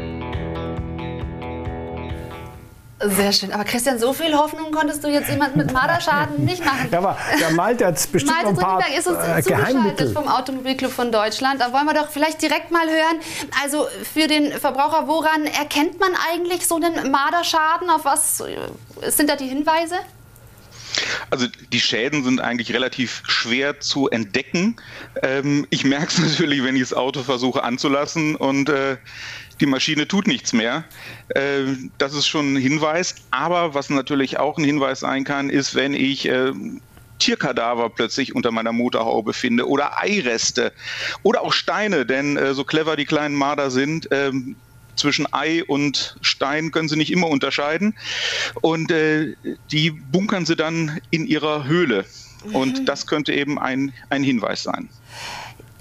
Sehr 3.04 3.32
schön. 3.32 3.52
Aber 3.52 3.64
Christian, 3.64 3.98
so 3.98 4.12
viel 4.12 4.34
Hoffnung 4.34 4.70
konntest 4.70 5.02
du 5.02 5.08
jetzt 5.08 5.28
jemand 5.28 5.56
mit 5.56 5.72
Marderschaden 5.72 6.44
nicht 6.44 6.64
machen. 6.64 6.88
Ja, 6.90 6.98
aber 6.98 7.18
der 7.40 7.50
Malte 7.50 7.86
hat 7.86 8.12
bestimmt 8.12 8.34
Malte 8.34 8.52
noch 8.52 8.72
ein 8.72 8.80
paar 8.80 8.96
ist 8.96 9.08
uns 9.08 9.18
äh, 9.18 9.42
zugeschaltet 9.42 9.46
Geheimmittel. 9.46 10.12
vom 10.12 10.28
Automobilclub 10.28 10.92
von 10.92 11.10
Deutschland. 11.10 11.60
Da 11.60 11.72
wollen 11.72 11.86
wir 11.86 11.94
doch 11.94 12.10
vielleicht 12.10 12.40
direkt 12.42 12.70
mal 12.70 12.86
hören. 12.88 13.18
Also 13.62 13.86
für 14.12 14.28
den 14.28 14.52
Verbraucher, 14.52 15.08
woran 15.08 15.46
erkennt 15.46 15.98
man 15.98 16.12
eigentlich 16.32 16.66
so 16.66 16.76
einen 16.76 17.10
Marderschaden? 17.10 17.90
Auf 17.90 18.04
was 18.04 18.40
äh, 18.40 19.10
sind 19.10 19.28
da 19.28 19.36
die 19.36 19.48
Hinweise? 19.48 19.96
Also 21.30 21.46
die 21.72 21.80
Schäden 21.80 22.22
sind 22.24 22.40
eigentlich 22.40 22.72
relativ 22.72 23.22
schwer 23.26 23.80
zu 23.80 24.08
entdecken. 24.10 24.76
Ähm, 25.22 25.66
ich 25.70 25.84
merke 25.84 26.08
es 26.08 26.18
natürlich, 26.30 26.62
wenn 26.62 26.76
ich 26.76 26.82
das 26.82 26.94
Auto 26.94 27.22
versuche 27.22 27.62
anzulassen 27.62 28.36
und 28.36 28.68
äh, 28.68 28.96
die 29.62 29.66
Maschine 29.66 30.08
tut 30.08 30.26
nichts 30.26 30.52
mehr. 30.52 30.84
Äh, 31.28 31.62
das 31.96 32.14
ist 32.14 32.26
schon 32.26 32.54
ein 32.54 32.56
Hinweis. 32.56 33.14
Aber 33.30 33.74
was 33.74 33.88
natürlich 33.88 34.38
auch 34.38 34.58
ein 34.58 34.64
Hinweis 34.64 35.00
sein 35.00 35.24
kann, 35.24 35.48
ist, 35.48 35.74
wenn 35.76 35.94
ich 35.94 36.28
äh, 36.28 36.52
Tierkadaver 37.20 37.88
plötzlich 37.88 38.34
unter 38.34 38.50
meiner 38.50 38.72
Motorhaube 38.72 39.32
finde 39.32 39.68
oder 39.68 40.02
Eireste 40.02 40.72
oder 41.22 41.42
auch 41.42 41.52
Steine, 41.52 42.04
denn 42.04 42.36
äh, 42.36 42.54
so 42.54 42.64
clever 42.64 42.96
die 42.96 43.04
kleinen 43.04 43.36
Marder 43.36 43.70
sind, 43.70 44.08
ähm, 44.10 44.56
zwischen 44.96 45.32
Ei 45.32 45.64
und 45.64 46.16
Stein 46.20 46.72
können 46.72 46.88
sie 46.88 46.96
nicht 46.96 47.12
immer 47.12 47.28
unterscheiden. 47.28 47.94
Und 48.60 48.90
äh, 48.90 49.36
die 49.70 49.90
bunkern 49.90 50.44
sie 50.44 50.56
dann 50.56 51.00
in 51.10 51.26
ihrer 51.26 51.64
Höhle. 51.64 52.04
Und 52.52 52.88
das 52.88 53.06
könnte 53.06 53.32
eben 53.32 53.60
ein, 53.60 53.92
ein 54.10 54.24
Hinweis 54.24 54.64
sein. 54.64 54.88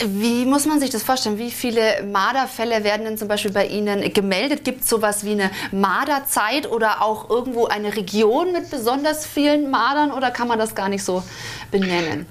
Wie 0.05 0.45
muss 0.45 0.65
man 0.65 0.79
sich 0.79 0.89
das 0.89 1.03
vorstellen? 1.03 1.37
Wie 1.37 1.51
viele 1.51 2.03
Marderfälle 2.03 2.83
werden 2.83 3.05
denn 3.05 3.17
zum 3.17 3.27
Beispiel 3.27 3.51
bei 3.51 3.67
Ihnen 3.67 4.13
gemeldet? 4.13 4.63
Gibt 4.63 4.81
es 4.81 4.89
sowas 4.89 5.23
wie 5.23 5.31
eine 5.31 5.51
Marderzeit 5.71 6.69
oder 6.69 7.01
auch 7.01 7.29
irgendwo 7.29 7.67
eine 7.67 7.95
Region 7.95 8.51
mit 8.51 8.71
besonders 8.71 9.25
vielen 9.25 9.69
Mardern 9.69 10.11
oder 10.11 10.31
kann 10.31 10.47
man 10.47 10.57
das 10.57 10.75
gar 10.75 10.89
nicht 10.89 11.03
so 11.03 11.23
benennen? 11.69 12.25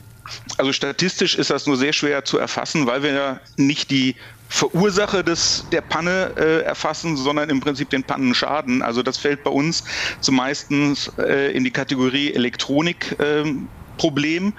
Also 0.58 0.72
statistisch 0.72 1.36
ist 1.36 1.50
das 1.50 1.66
nur 1.66 1.76
sehr 1.76 1.92
schwer 1.92 2.24
zu 2.24 2.38
erfassen, 2.38 2.86
weil 2.86 3.02
wir 3.02 3.12
ja 3.12 3.40
nicht 3.56 3.90
die 3.90 4.14
Verursacher 4.48 5.22
des, 5.22 5.64
der 5.70 5.80
Panne 5.80 6.32
äh, 6.36 6.62
erfassen, 6.62 7.16
sondern 7.16 7.50
im 7.50 7.60
Prinzip 7.60 7.90
den 7.90 8.02
Pannenschaden. 8.02 8.82
Also 8.82 9.04
das 9.04 9.16
fällt 9.16 9.44
bei 9.44 9.50
uns 9.50 9.84
zumeist 10.20 10.72
äh, 10.72 11.52
in 11.52 11.62
die 11.62 11.70
Kategorie 11.70 12.34
Elektronikproblem. 12.34 14.52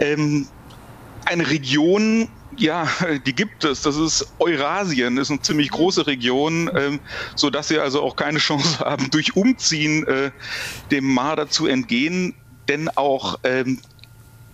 Ähm, 0.00 0.48
eine 1.26 1.48
Region, 1.48 2.28
ja, 2.56 2.88
die 3.26 3.34
gibt 3.34 3.64
es. 3.64 3.82
Das 3.82 3.96
ist 3.96 4.32
Eurasien, 4.38 5.18
ist 5.18 5.30
eine 5.30 5.40
ziemlich 5.40 5.70
große 5.70 6.06
Region, 6.06 6.70
ähm, 6.76 7.00
so 7.34 7.50
dass 7.50 7.68
sie 7.68 7.78
also 7.78 8.02
auch 8.02 8.16
keine 8.16 8.38
Chance 8.38 8.78
haben, 8.84 9.10
durch 9.10 9.36
Umziehen 9.36 10.06
äh, 10.06 10.30
dem 10.90 11.12
Marder 11.12 11.48
zu 11.48 11.66
entgehen. 11.66 12.34
Denn 12.68 12.88
auch 12.88 13.38
ähm, 13.44 13.80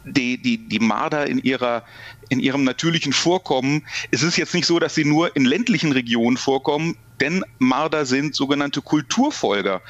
die, 0.05 0.41
die, 0.41 0.69
die 0.69 0.79
Marder 0.79 1.27
in 1.27 1.39
ihrer 1.39 1.83
in 2.29 2.41
ihrem 2.41 2.65
natürlichen 2.65 3.13
Vorkommen. 3.13 3.87
Es 4.11 4.23
ist 4.23 4.37
jetzt 4.37 4.55
nicht 4.55 4.67
so, 4.67 4.79
dass 4.79 4.95
sie 4.95 5.05
nur 5.05 5.37
in 5.37 5.45
ländlichen 5.45 5.93
Regionen 5.93 6.37
vorkommen. 6.37 6.97
Denn 7.21 7.45
Marder 7.59 8.07
sind 8.07 8.35
sogenannte 8.35 8.83
Kulturfolger. 8.83 9.83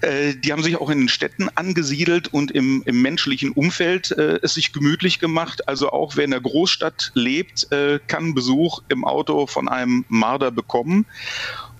Äh, 0.00 0.34
die 0.34 0.52
haben 0.52 0.62
sich 0.62 0.76
auch 0.76 0.90
in 0.90 0.98
den 0.98 1.08
Städten 1.08 1.48
angesiedelt 1.54 2.28
und 2.28 2.50
im, 2.50 2.82
im 2.84 3.02
menschlichen 3.02 3.52
Umfeld 3.52 4.12
äh, 4.12 4.38
es 4.42 4.54
sich 4.54 4.72
gemütlich 4.72 5.18
gemacht. 5.18 5.68
Also 5.68 5.90
auch 5.90 6.16
wer 6.16 6.24
in 6.24 6.30
der 6.32 6.40
Großstadt 6.40 7.12
lebt, 7.14 7.70
äh, 7.72 7.98
kann 8.06 8.34
Besuch 8.34 8.82
im 8.88 9.04
Auto 9.04 9.46
von 9.46 9.68
einem 9.68 10.04
Marder 10.08 10.50
bekommen. 10.50 11.06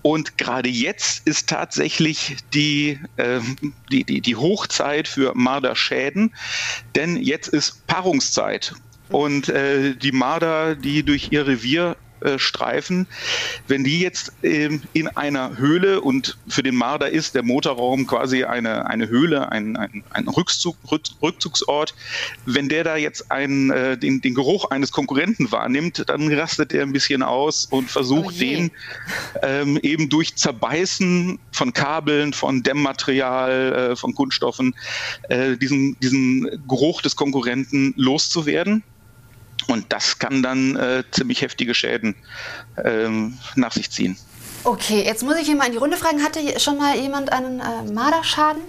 Und 0.01 0.37
gerade 0.37 0.69
jetzt 0.69 1.27
ist 1.27 1.49
tatsächlich 1.49 2.37
die, 2.53 2.99
äh, 3.17 3.41
die, 3.91 4.03
die, 4.03 4.21
die 4.21 4.35
Hochzeit 4.35 5.07
für 5.07 5.33
Marderschäden, 5.35 6.33
denn 6.95 7.17
jetzt 7.17 7.49
ist 7.49 7.85
Paarungszeit. 7.87 8.73
Und 9.09 9.49
äh, 9.49 9.95
die 9.95 10.11
Marder, 10.11 10.75
die 10.75 11.03
durch 11.03 11.29
ihr 11.31 11.47
Revier 11.47 11.97
Streifen, 12.37 13.07
wenn 13.67 13.83
die 13.83 13.99
jetzt 13.99 14.33
ähm, 14.43 14.81
in 14.93 15.07
einer 15.07 15.57
Höhle 15.57 16.01
und 16.01 16.37
für 16.47 16.63
den 16.63 16.75
Marder 16.75 17.09
ist 17.09 17.35
der 17.35 17.43
Motorraum 17.43 18.07
quasi 18.07 18.43
eine, 18.43 18.87
eine 18.87 19.09
Höhle, 19.09 19.51
ein, 19.51 19.77
ein, 19.77 20.03
ein 20.11 20.27
Rückzug, 20.27 20.77
Rückzugsort, 21.21 21.93
wenn 22.45 22.69
der 22.69 22.83
da 22.83 22.95
jetzt 22.95 23.31
einen, 23.31 23.71
äh, 23.71 23.97
den, 23.97 24.21
den 24.21 24.33
Geruch 24.33 24.69
eines 24.71 24.91
Konkurrenten 24.91 25.51
wahrnimmt, 25.51 26.03
dann 26.07 26.31
rastet 26.33 26.73
er 26.73 26.83
ein 26.83 26.93
bisschen 26.93 27.23
aus 27.23 27.65
und 27.65 27.89
versucht 27.89 28.35
Oh 28.35 28.39
den 28.39 28.71
ähm, 29.43 29.77
eben 29.81 30.09
durch 30.09 30.35
Zerbeißen 30.35 31.39
von 31.51 31.73
Kabeln, 31.73 32.33
von 32.33 32.63
Dämmmaterial, 32.63 33.91
äh, 33.91 33.95
von 33.95 34.13
Kunststoffen, 34.15 34.75
äh, 35.29 35.57
diesen, 35.57 35.99
diesen 35.99 36.49
Geruch 36.67 37.01
des 37.01 37.15
Konkurrenten 37.15 37.93
loszuwerden. 37.97 38.83
Und 39.69 39.93
das 39.93 40.17
kann 40.17 40.41
dann 40.41 40.75
äh, 40.75 41.03
ziemlich 41.11 41.43
heftige 41.43 41.75
Schäden 41.75 42.15
ähm, 42.83 43.37
nach 43.55 43.71
sich 43.71 43.91
ziehen. 43.91 44.17
Okay, 44.63 45.03
jetzt 45.05 45.23
muss 45.23 45.37
ich 45.37 45.45
hier 45.45 45.55
mal 45.55 45.67
in 45.67 45.73
die 45.73 45.77
Runde 45.77 45.95
fragen, 45.95 46.23
hatte 46.23 46.59
schon 46.59 46.77
mal 46.77 46.95
jemand 46.95 47.31
einen 47.31 47.59
äh, 47.59 47.91
Marderschaden? 47.93 48.63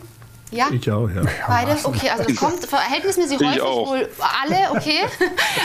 Ja? 0.53 0.69
Ich 0.73 0.91
auch, 0.91 1.09
ja. 1.09 1.23
Beide? 1.47 1.77
Okay, 1.85 2.11
also 2.11 2.25
das 2.25 2.37
kommt 2.37 2.65
verhältnismäßig 2.67 3.41
Ich 3.41 3.47
häufig 3.47 3.63
auch. 3.63 3.87
wohl 3.89 4.09
alle, 4.19 4.71
okay, 4.73 5.01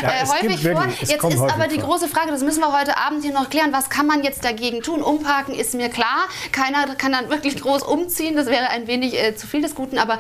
Ja, 0.02 0.10
äh, 0.10 0.24
es 0.24 0.32
häufig 0.32 0.62
vor. 0.62 0.64
wirklich- 0.82 1.02
es 1.02 1.10
Jetzt 1.10 1.24
ist 1.24 1.40
aber 1.41 1.68
die 1.68 1.80
vor. 1.80 1.90
große 1.90 2.07
Frage, 2.07 2.32
das 2.32 2.41
müssen 2.44 2.60
wir 2.60 2.72
heute 2.78 2.95
Abend 2.98 3.24
hier 3.24 3.34
noch 3.34 3.49
klären, 3.49 3.74
was 3.74 3.90
kann 3.90 4.06
man 4.06 4.24
jetzt 4.24 4.44
dagegen 4.45 4.84
tun? 4.84 5.02
Umparken 5.02 5.56
ist 5.56 5.74
mir 5.74 5.90
klar, 5.90 6.26
keiner 6.52 6.94
kann 6.95 7.12
dann 7.14 7.30
wirklich 7.30 7.60
groß 7.60 7.82
umziehen, 7.82 8.36
das 8.36 8.45
wäre 8.45 8.70
ein 8.70 8.86
wenig 8.88 9.16
äh, 9.20 9.36
zu 9.36 9.48
viel 9.48 9.62
des 9.64 9.74
Guten, 9.74 9.98
aber 9.98 10.16
äh, 10.16 10.20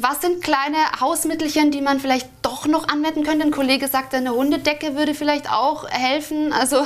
was 0.00 0.20
sind 0.20 0.42
kleine 0.42 0.76
Hausmittelchen, 1.00 1.70
die 1.70 1.80
man 1.80 2.00
vielleicht 2.00 2.28
doch 2.42 2.66
noch 2.66 2.88
anwenden 2.88 3.22
könnte? 3.22 3.44
Ein 3.44 3.52
Kollege 3.52 3.86
sagte, 3.86 4.16
eine 4.16 4.32
Hundedecke 4.32 4.96
würde 4.96 5.14
vielleicht 5.14 5.50
auch 5.52 5.88
helfen, 5.88 6.52
also 6.52 6.84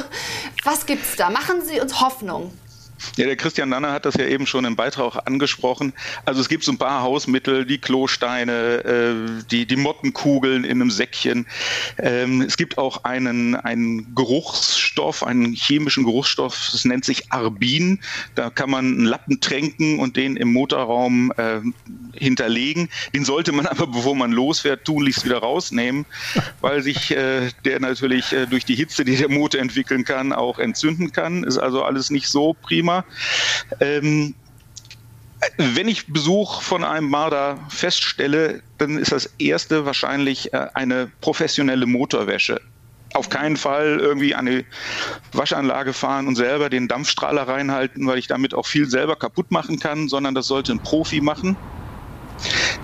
was 0.65 0.85
gibt's 0.85 1.17
da? 1.17 1.31
Machen 1.31 1.63
Sie 1.65 1.81
uns 1.81 2.01
Hoffnung. 2.03 2.53
Ja, 3.17 3.27
der 3.27 3.37
Christian 3.37 3.69
Nanner 3.69 3.93
hat 3.93 4.05
das 4.05 4.15
ja 4.15 4.27
eben 4.27 4.47
schon 4.47 4.65
im 4.65 4.77
Beitrag 4.77 5.27
angesprochen. 5.27 5.93
Also 6.25 6.41
es 6.41 6.49
gibt 6.49 6.65
so 6.65 6.73
ein 6.73 6.79
paar 6.79 7.03
Hausmittel, 7.03 7.65
die 7.65 7.79
Klosteine, 7.79 8.53
äh, 8.85 9.43
die, 9.51 9.67
die 9.67 9.77
Mottenkugeln 9.77 10.65
in 10.65 10.81
einem 10.81 10.91
Säckchen. 10.91 11.47
Ähm, 11.99 12.43
es 12.43 12.57
gibt 12.57 12.79
auch 12.79 13.05
einen, 13.05 13.55
einen 13.55 14.15
Geruchsstoff, 14.15 15.23
einen 15.23 15.53
chemischen 15.53 16.05
Geruchsstoff, 16.05 16.71
das 16.73 16.85
nennt 16.85 17.05
sich 17.05 17.33
Arbin. 17.33 18.01
Da 18.35 18.51
kann 18.51 18.71
man 18.71 18.87
einen 18.87 19.05
Lappen 19.05 19.41
tränken 19.41 19.99
und 20.01 20.17
den 20.17 20.37
im 20.37 20.53
Motorraum 20.53 21.33
äh, 21.37 21.61
hinterlegen. 22.15 22.89
Den 23.15 23.25
sollte 23.25 23.53
man 23.53 23.67
aber, 23.69 23.87
bevor 23.87 24.17
man 24.17 24.33
losfährt, 24.33 24.85
tunlichst 24.85 25.25
wieder 25.25 25.39
rausnehmen, 25.39 26.05
weil 26.61 26.83
sich 26.83 27.11
äh, 27.11 27.51
der 27.65 27.81
natürlich 27.81 28.33
äh, 28.33 28.47
durch 28.47 28.65
die 28.65 28.75
Hitze, 28.75 29.05
die 29.05 29.17
der 29.17 29.29
Motor 29.29 29.61
entwickeln 29.61 30.05
kann, 30.05 30.33
auch 30.33 30.59
entzünden 30.59 31.13
kann. 31.13 31.45
Ist 31.45 31.59
also 31.59 31.83
alles 31.83 32.11
nicht 32.11 32.29
so 32.29 32.55
prima. 32.55 32.88
Ähm, 33.81 34.35
wenn 35.57 35.89
ich 35.89 36.07
Besuch 36.07 36.63
von 36.63 36.85
einem 36.85 37.09
Marder 37.09 37.59
feststelle, 37.69 38.63
dann 38.79 38.99
ist 38.99 39.13
das 39.13 39.27
erste 39.39 39.87
wahrscheinlich 39.87 40.53
äh, 40.53 40.67
eine 40.75 41.11
professionelle 41.21 41.87
Motorwäsche. 41.87 42.61
Auf 43.15 43.31
keinen 43.31 43.57
Fall 43.57 43.99
irgendwie 44.01 44.35
an 44.35 44.49
eine 44.49 44.65
Waschanlage 45.33 45.93
fahren 45.93 46.27
und 46.29 46.37
selber 46.37 46.69
den 46.69 46.89
Dampfstrahler 46.89 47.49
reinhalten, 47.49 48.07
weil 48.07 48.19
ich 48.19 48.27
damit 48.27 48.53
auch 48.53 48.67
viel 48.67 48.89
selber 48.89 49.17
kaputt 49.17 49.51
machen 49.51 49.79
kann, 49.79 50.09
sondern 50.09 50.35
das 50.35 50.47
sollte 50.47 50.73
ein 50.73 50.81
Profi 50.81 51.21
machen. 51.21 51.57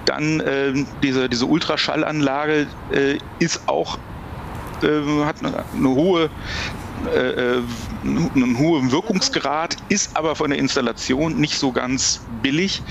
Dann 0.06 0.42
ähm, 0.46 0.86
diese, 1.02 1.28
diese 1.28 1.46
Ultraschallanlage 1.46 2.66
äh, 2.92 3.18
ist 3.38 3.68
auch 3.68 3.98
äh, 4.82 5.24
hat 5.24 5.36
eine, 5.44 5.64
eine 5.76 5.88
hohe 5.88 6.30
äh, 7.06 7.56
äh, 7.56 7.62
einen 8.04 8.58
hohen 8.58 8.90
Wirkungsgrad, 8.90 9.76
ist 9.88 10.16
aber 10.16 10.34
von 10.36 10.50
der 10.50 10.58
Installation 10.58 11.38
nicht 11.38 11.58
so 11.58 11.72
ganz 11.72 12.20
billig. 12.42 12.82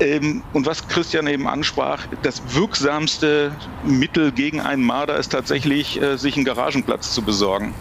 Ähm, 0.00 0.42
und 0.52 0.66
was 0.66 0.86
Christian 0.88 1.26
eben 1.26 1.46
ansprach, 1.46 2.06
das 2.22 2.42
wirksamste 2.54 3.52
Mittel 3.84 4.32
gegen 4.32 4.60
einen 4.60 4.84
Marder 4.84 5.16
ist 5.16 5.30
tatsächlich, 5.30 6.00
äh, 6.00 6.16
sich 6.16 6.36
einen 6.36 6.44
Garagenplatz 6.44 7.12
zu 7.12 7.22
besorgen. 7.22 7.74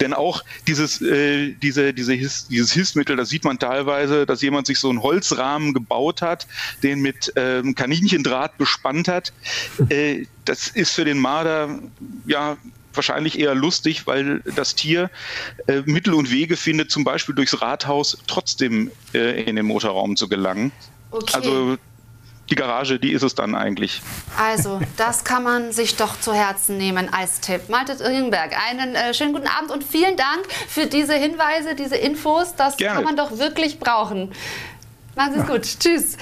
Denn 0.00 0.14
auch 0.14 0.44
dieses, 0.66 1.00
äh, 1.02 1.52
diese, 1.52 1.92
diese 1.92 2.14
His, 2.14 2.48
dieses 2.48 2.72
Hilfsmittel, 2.72 3.16
das 3.16 3.28
sieht 3.28 3.44
man 3.44 3.58
teilweise, 3.58 4.26
dass 4.26 4.42
jemand 4.42 4.66
sich 4.66 4.78
so 4.78 4.88
einen 4.88 5.02
Holzrahmen 5.02 5.74
gebaut 5.74 6.22
hat, 6.22 6.46
den 6.82 7.00
mit 7.00 7.32
ähm, 7.36 7.74
Kaninchendraht 7.74 8.56
bespannt 8.58 9.08
hat. 9.08 9.32
Äh, 9.88 10.26
das 10.44 10.68
ist 10.68 10.94
für 10.94 11.04
den 11.04 11.18
Marder 11.18 11.78
ja 12.26 12.56
wahrscheinlich 12.98 13.38
eher 13.38 13.54
lustig, 13.54 14.06
weil 14.06 14.40
das 14.54 14.74
Tier 14.74 15.10
äh, 15.66 15.82
Mittel 15.86 16.12
und 16.12 16.30
Wege 16.30 16.56
findet, 16.56 16.90
zum 16.90 17.04
Beispiel 17.04 17.34
durchs 17.34 17.62
Rathaus 17.62 18.18
trotzdem 18.26 18.90
äh, 19.14 19.42
in 19.44 19.56
den 19.56 19.64
Motorraum 19.64 20.16
zu 20.16 20.28
gelangen. 20.28 20.72
Okay. 21.10 21.32
Also 21.32 21.78
die 22.50 22.54
Garage, 22.54 22.98
die 22.98 23.12
ist 23.12 23.22
es 23.22 23.34
dann 23.34 23.54
eigentlich. 23.54 24.00
Also, 24.38 24.80
das 24.96 25.24
kann 25.24 25.42
man 25.42 25.72
sich 25.72 25.96
doch 25.96 26.18
zu 26.18 26.32
Herzen 26.32 26.78
nehmen 26.78 27.12
als 27.12 27.40
Tipp. 27.40 27.68
Maltet 27.68 28.00
Irgenberg, 28.00 28.52
einen 28.70 28.94
äh, 28.94 29.12
schönen 29.12 29.34
guten 29.34 29.48
Abend 29.48 29.70
und 29.70 29.84
vielen 29.84 30.16
Dank 30.16 30.46
für 30.68 30.86
diese 30.86 31.14
Hinweise, 31.14 31.74
diese 31.74 31.96
Infos. 31.96 32.54
Das 32.56 32.76
Gerne. 32.76 32.96
kann 32.96 33.04
man 33.04 33.16
doch 33.16 33.38
wirklich 33.38 33.78
brauchen. 33.78 34.32
Machen 35.14 35.34
Sie 35.34 35.40
es 35.40 35.46
gut. 35.46 35.62
Tschüss. 35.80 36.16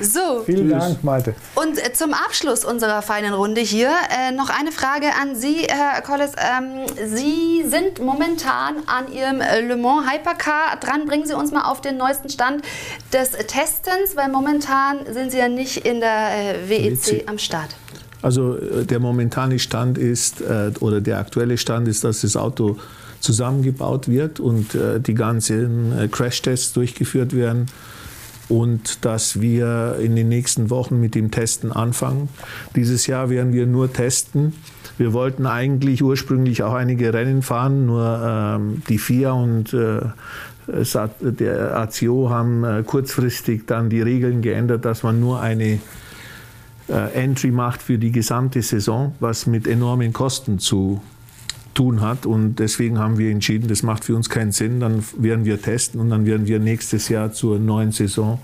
So. 0.00 0.42
Vielen 0.44 0.68
Dank, 0.68 1.02
Malte. 1.02 1.34
Und 1.54 1.78
äh, 1.78 1.92
zum 1.92 2.14
Abschluss 2.14 2.64
unserer 2.64 3.02
feinen 3.02 3.34
Runde 3.34 3.60
hier 3.60 3.90
äh, 4.10 4.32
noch 4.32 4.50
eine 4.50 4.72
Frage 4.72 5.06
an 5.20 5.34
Sie, 5.34 5.66
Herr 5.68 6.00
Collis. 6.02 6.32
Ähm, 6.36 6.86
Sie 7.08 7.64
sind 7.68 8.00
momentan 8.00 8.76
an 8.86 9.12
Ihrem 9.12 9.40
äh, 9.40 9.60
Le 9.60 9.76
Mans 9.76 10.10
Hypercar 10.10 10.76
dran. 10.80 11.06
Bringen 11.06 11.26
Sie 11.26 11.34
uns 11.34 11.50
mal 11.52 11.62
auf 11.62 11.80
den 11.80 11.96
neuesten 11.96 12.28
Stand 12.28 12.62
des 13.12 13.30
Testens, 13.30 14.14
weil 14.14 14.28
momentan 14.30 14.98
sind 15.12 15.32
Sie 15.32 15.38
ja 15.38 15.48
nicht 15.48 15.78
in 15.78 16.00
der 16.00 16.30
äh, 16.30 16.68
WEC 16.68 17.06
WEC. 17.06 17.28
am 17.28 17.38
Start. 17.38 17.74
Also 18.22 18.56
äh, 18.56 18.84
der 18.84 19.00
momentane 19.00 19.58
Stand 19.58 19.98
ist, 19.98 20.40
äh, 20.40 20.72
oder 20.80 21.00
der 21.00 21.18
aktuelle 21.18 21.58
Stand 21.58 21.88
ist, 21.88 22.04
dass 22.04 22.20
das 22.20 22.36
Auto 22.36 22.78
zusammengebaut 23.20 24.08
wird 24.08 24.38
und 24.38 24.74
äh, 24.74 25.00
die 25.00 25.14
ganzen 25.14 25.98
äh, 25.98 26.08
Crashtests 26.08 26.72
durchgeführt 26.72 27.34
werden 27.34 27.66
und 28.48 29.04
dass 29.04 29.40
wir 29.40 29.96
in 30.00 30.16
den 30.16 30.28
nächsten 30.28 30.70
Wochen 30.70 31.00
mit 31.00 31.14
dem 31.14 31.30
Testen 31.30 31.72
anfangen. 31.72 32.28
Dieses 32.74 33.06
Jahr 33.06 33.30
werden 33.30 33.52
wir 33.52 33.66
nur 33.66 33.92
testen. 33.92 34.54
Wir 34.96 35.12
wollten 35.12 35.46
eigentlich 35.46 36.02
ursprünglich 36.02 36.62
auch 36.62 36.74
einige 36.74 37.12
Rennen 37.12 37.42
fahren, 37.42 37.86
nur 37.86 38.20
ähm, 38.24 38.82
die 38.88 38.98
FIA 38.98 39.32
und 39.32 39.72
äh, 39.72 40.00
der 41.20 41.76
ACO 41.76 42.30
haben 42.30 42.64
äh, 42.64 42.82
kurzfristig 42.84 43.66
dann 43.66 43.88
die 43.90 44.02
Regeln 44.02 44.42
geändert, 44.42 44.84
dass 44.84 45.02
man 45.02 45.20
nur 45.20 45.40
eine 45.40 45.78
äh, 46.88 47.12
Entry 47.14 47.50
macht 47.50 47.82
für 47.82 47.98
die 47.98 48.12
gesamte 48.12 48.60
Saison, 48.62 49.14
was 49.20 49.46
mit 49.46 49.66
enormen 49.66 50.12
Kosten 50.12 50.58
zu 50.58 51.00
tun 51.78 52.00
hat. 52.00 52.26
Und 52.26 52.56
deswegen 52.56 52.98
haben 52.98 53.18
wir 53.18 53.30
entschieden, 53.30 53.68
das 53.68 53.82
macht 53.82 54.04
für 54.04 54.16
uns 54.16 54.28
keinen 54.28 54.52
Sinn. 54.52 54.80
Dann 54.80 55.04
werden 55.16 55.44
wir 55.44 55.62
testen 55.62 56.00
und 56.00 56.10
dann 56.10 56.26
werden 56.26 56.46
wir 56.46 56.58
nächstes 56.58 57.08
Jahr 57.08 57.32
zur 57.32 57.58
neuen 57.58 57.92
Saison 57.92 58.40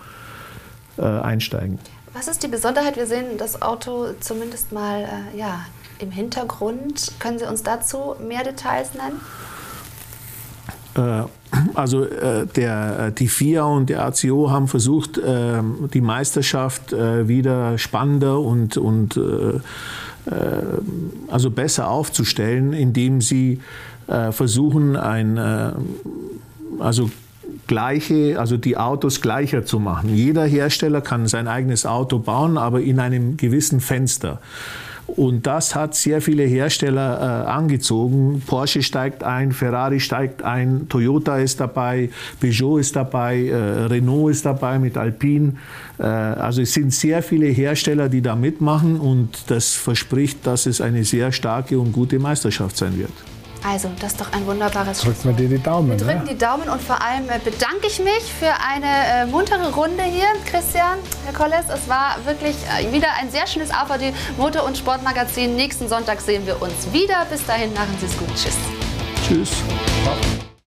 äh, 0.97 1.03
einsteigen. 1.03 1.79
Was 2.13 2.29
ist 2.29 2.45
die 2.45 2.49
Besonderheit? 2.49 2.97
Wir 2.97 3.07
sehen 3.07 3.37
das 3.39 3.61
Auto 3.61 4.07
zumindest 4.21 4.73
mal 4.73 5.03
äh, 5.03 5.39
ja, 5.39 5.67
im 5.99 6.13
Hintergrund. 6.13 7.13
Können 7.19 7.41
Sie 7.41 7.47
uns 7.47 7.65
dazu 7.65 8.15
mehr 8.25 8.45
Details 8.45 8.91
nennen? 8.95 9.21
Äh, 10.95 11.27
Also 11.75 12.05
äh, 12.05 12.47
der, 12.47 13.07
äh, 13.09 13.13
die 13.13 13.29
FIA 13.29 13.65
und 13.65 13.91
der 13.91 14.05
ACO 14.05 14.51
haben 14.51 14.69
versucht, 14.69 15.19
äh, 15.19 15.61
die 15.93 16.01
Meisterschaft 16.01 16.93
wieder 16.93 17.79
spannender 17.79 18.41
und, 18.41 18.77
und 18.77 19.19
also 21.29 21.51
besser 21.51 21.89
aufzustellen, 21.91 22.73
indem 22.73 23.21
sie 23.21 23.61
äh, 24.07 24.33
versuchen, 24.33 24.97
ein, 24.97 25.37
äh, 25.37 25.73
also 26.79 27.11
gleiche, 27.67 28.39
also 28.39 28.57
die 28.57 28.77
Autos 28.77 29.21
gleicher 29.21 29.65
zu 29.65 29.81
machen. 29.81 30.15
Jeder 30.15 30.45
Hersteller 30.45 31.01
kann 31.01 31.27
sein 31.27 31.49
eigenes 31.49 31.87
Auto 31.87 32.19
bauen, 32.19 32.59
aber 32.59 32.81
in 32.81 33.01
einem 33.01 33.37
gewissen 33.37 33.81
Fenster. 33.81 34.41
Und 35.07 35.47
das 35.47 35.75
hat 35.75 35.95
sehr 35.95 36.21
viele 36.21 36.45
Hersteller 36.45 37.45
äh, 37.47 37.51
angezogen. 37.51 38.43
Porsche 38.47 38.83
steigt 38.83 39.23
ein, 39.23 39.53
Ferrari 39.53 40.01
steigt 40.01 40.43
ein, 40.43 40.89
Toyota 40.89 41.39
ist 41.39 41.61
dabei, 41.61 42.11
Peugeot 42.41 42.79
ist 42.79 42.97
dabei, 42.97 43.47
äh, 43.47 43.55
Renault 43.55 44.31
ist 44.31 44.47
dabei 44.47 44.79
mit 44.79 44.97
Alpine. 44.97 45.55
Äh, 45.99 46.05
also 46.05 46.63
es 46.63 46.73
sind 46.73 46.93
sehr 46.93 47.23
viele 47.23 47.47
Hersteller, 47.47 48.09
die 48.09 48.23
da 48.23 48.35
mitmachen 48.35 48.99
und 48.99 49.51
das 49.51 49.75
verspricht, 49.75 50.47
dass 50.47 50.67
es 50.67 50.81
eine 50.81 51.05
sehr 51.05 51.33
starke 51.33 51.79
und 51.79 51.93
gute 51.93 52.19
Meisterschaft 52.19 52.77
sein 52.77 52.99
wird. 52.99 53.34
Also, 53.67 53.91
das 53.99 54.13
ist 54.13 54.21
doch 54.21 54.31
ein 54.33 54.47
wunderbares 54.47 55.01
Drückt 55.01 55.25
mir 55.25 55.33
dir 55.33 55.49
die 55.49 55.59
Daumen. 55.63 55.89
Wir 55.91 55.97
drücken 55.97 56.25
Ne? 56.25 56.31
die 56.33 56.39
Daumen 56.39 56.69
und 56.69 56.83
vor 56.83 57.01
allem 57.03 57.29
äh, 57.31 57.39
bedanke 57.43 57.87
ich 57.87 57.99
mich 57.99 58.23
für 58.39 58.53
eine 58.69 59.23
äh, 59.23 59.27
muntere 59.27 59.73
Runde 59.73 60.03
hier. 60.03 60.27
Christian, 60.45 60.99
Herr 61.25 61.33
Kolles, 61.33 61.65
es 61.73 61.89
war 61.89 62.17
wirklich 62.27 62.55
äh, 62.79 62.93
wieder 62.93 63.09
ein 63.21 63.31
sehr 63.31 63.47
schönes 63.47 63.71
AVD 63.71 64.13
Motor- 64.37 64.65
und 64.65 64.77
Sportmagazin. 64.77 65.57
Nächsten 65.57 65.89
Sonntag 65.89 66.21
sehen 66.21 66.47
wir 66.47 66.61
uns 66.61 66.93
wieder. 66.93 67.25
Bis 67.31 67.45
dahin, 67.47 67.73
machen 67.73 67.97
Sie 68.01 68.07
es 68.07 68.19
gut. 68.19 68.29
Tschüss. 68.37 68.55
Tschüss. 69.27 70.54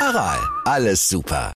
Aral, 0.00 0.40
alles 0.64 1.08
super. 1.08 1.52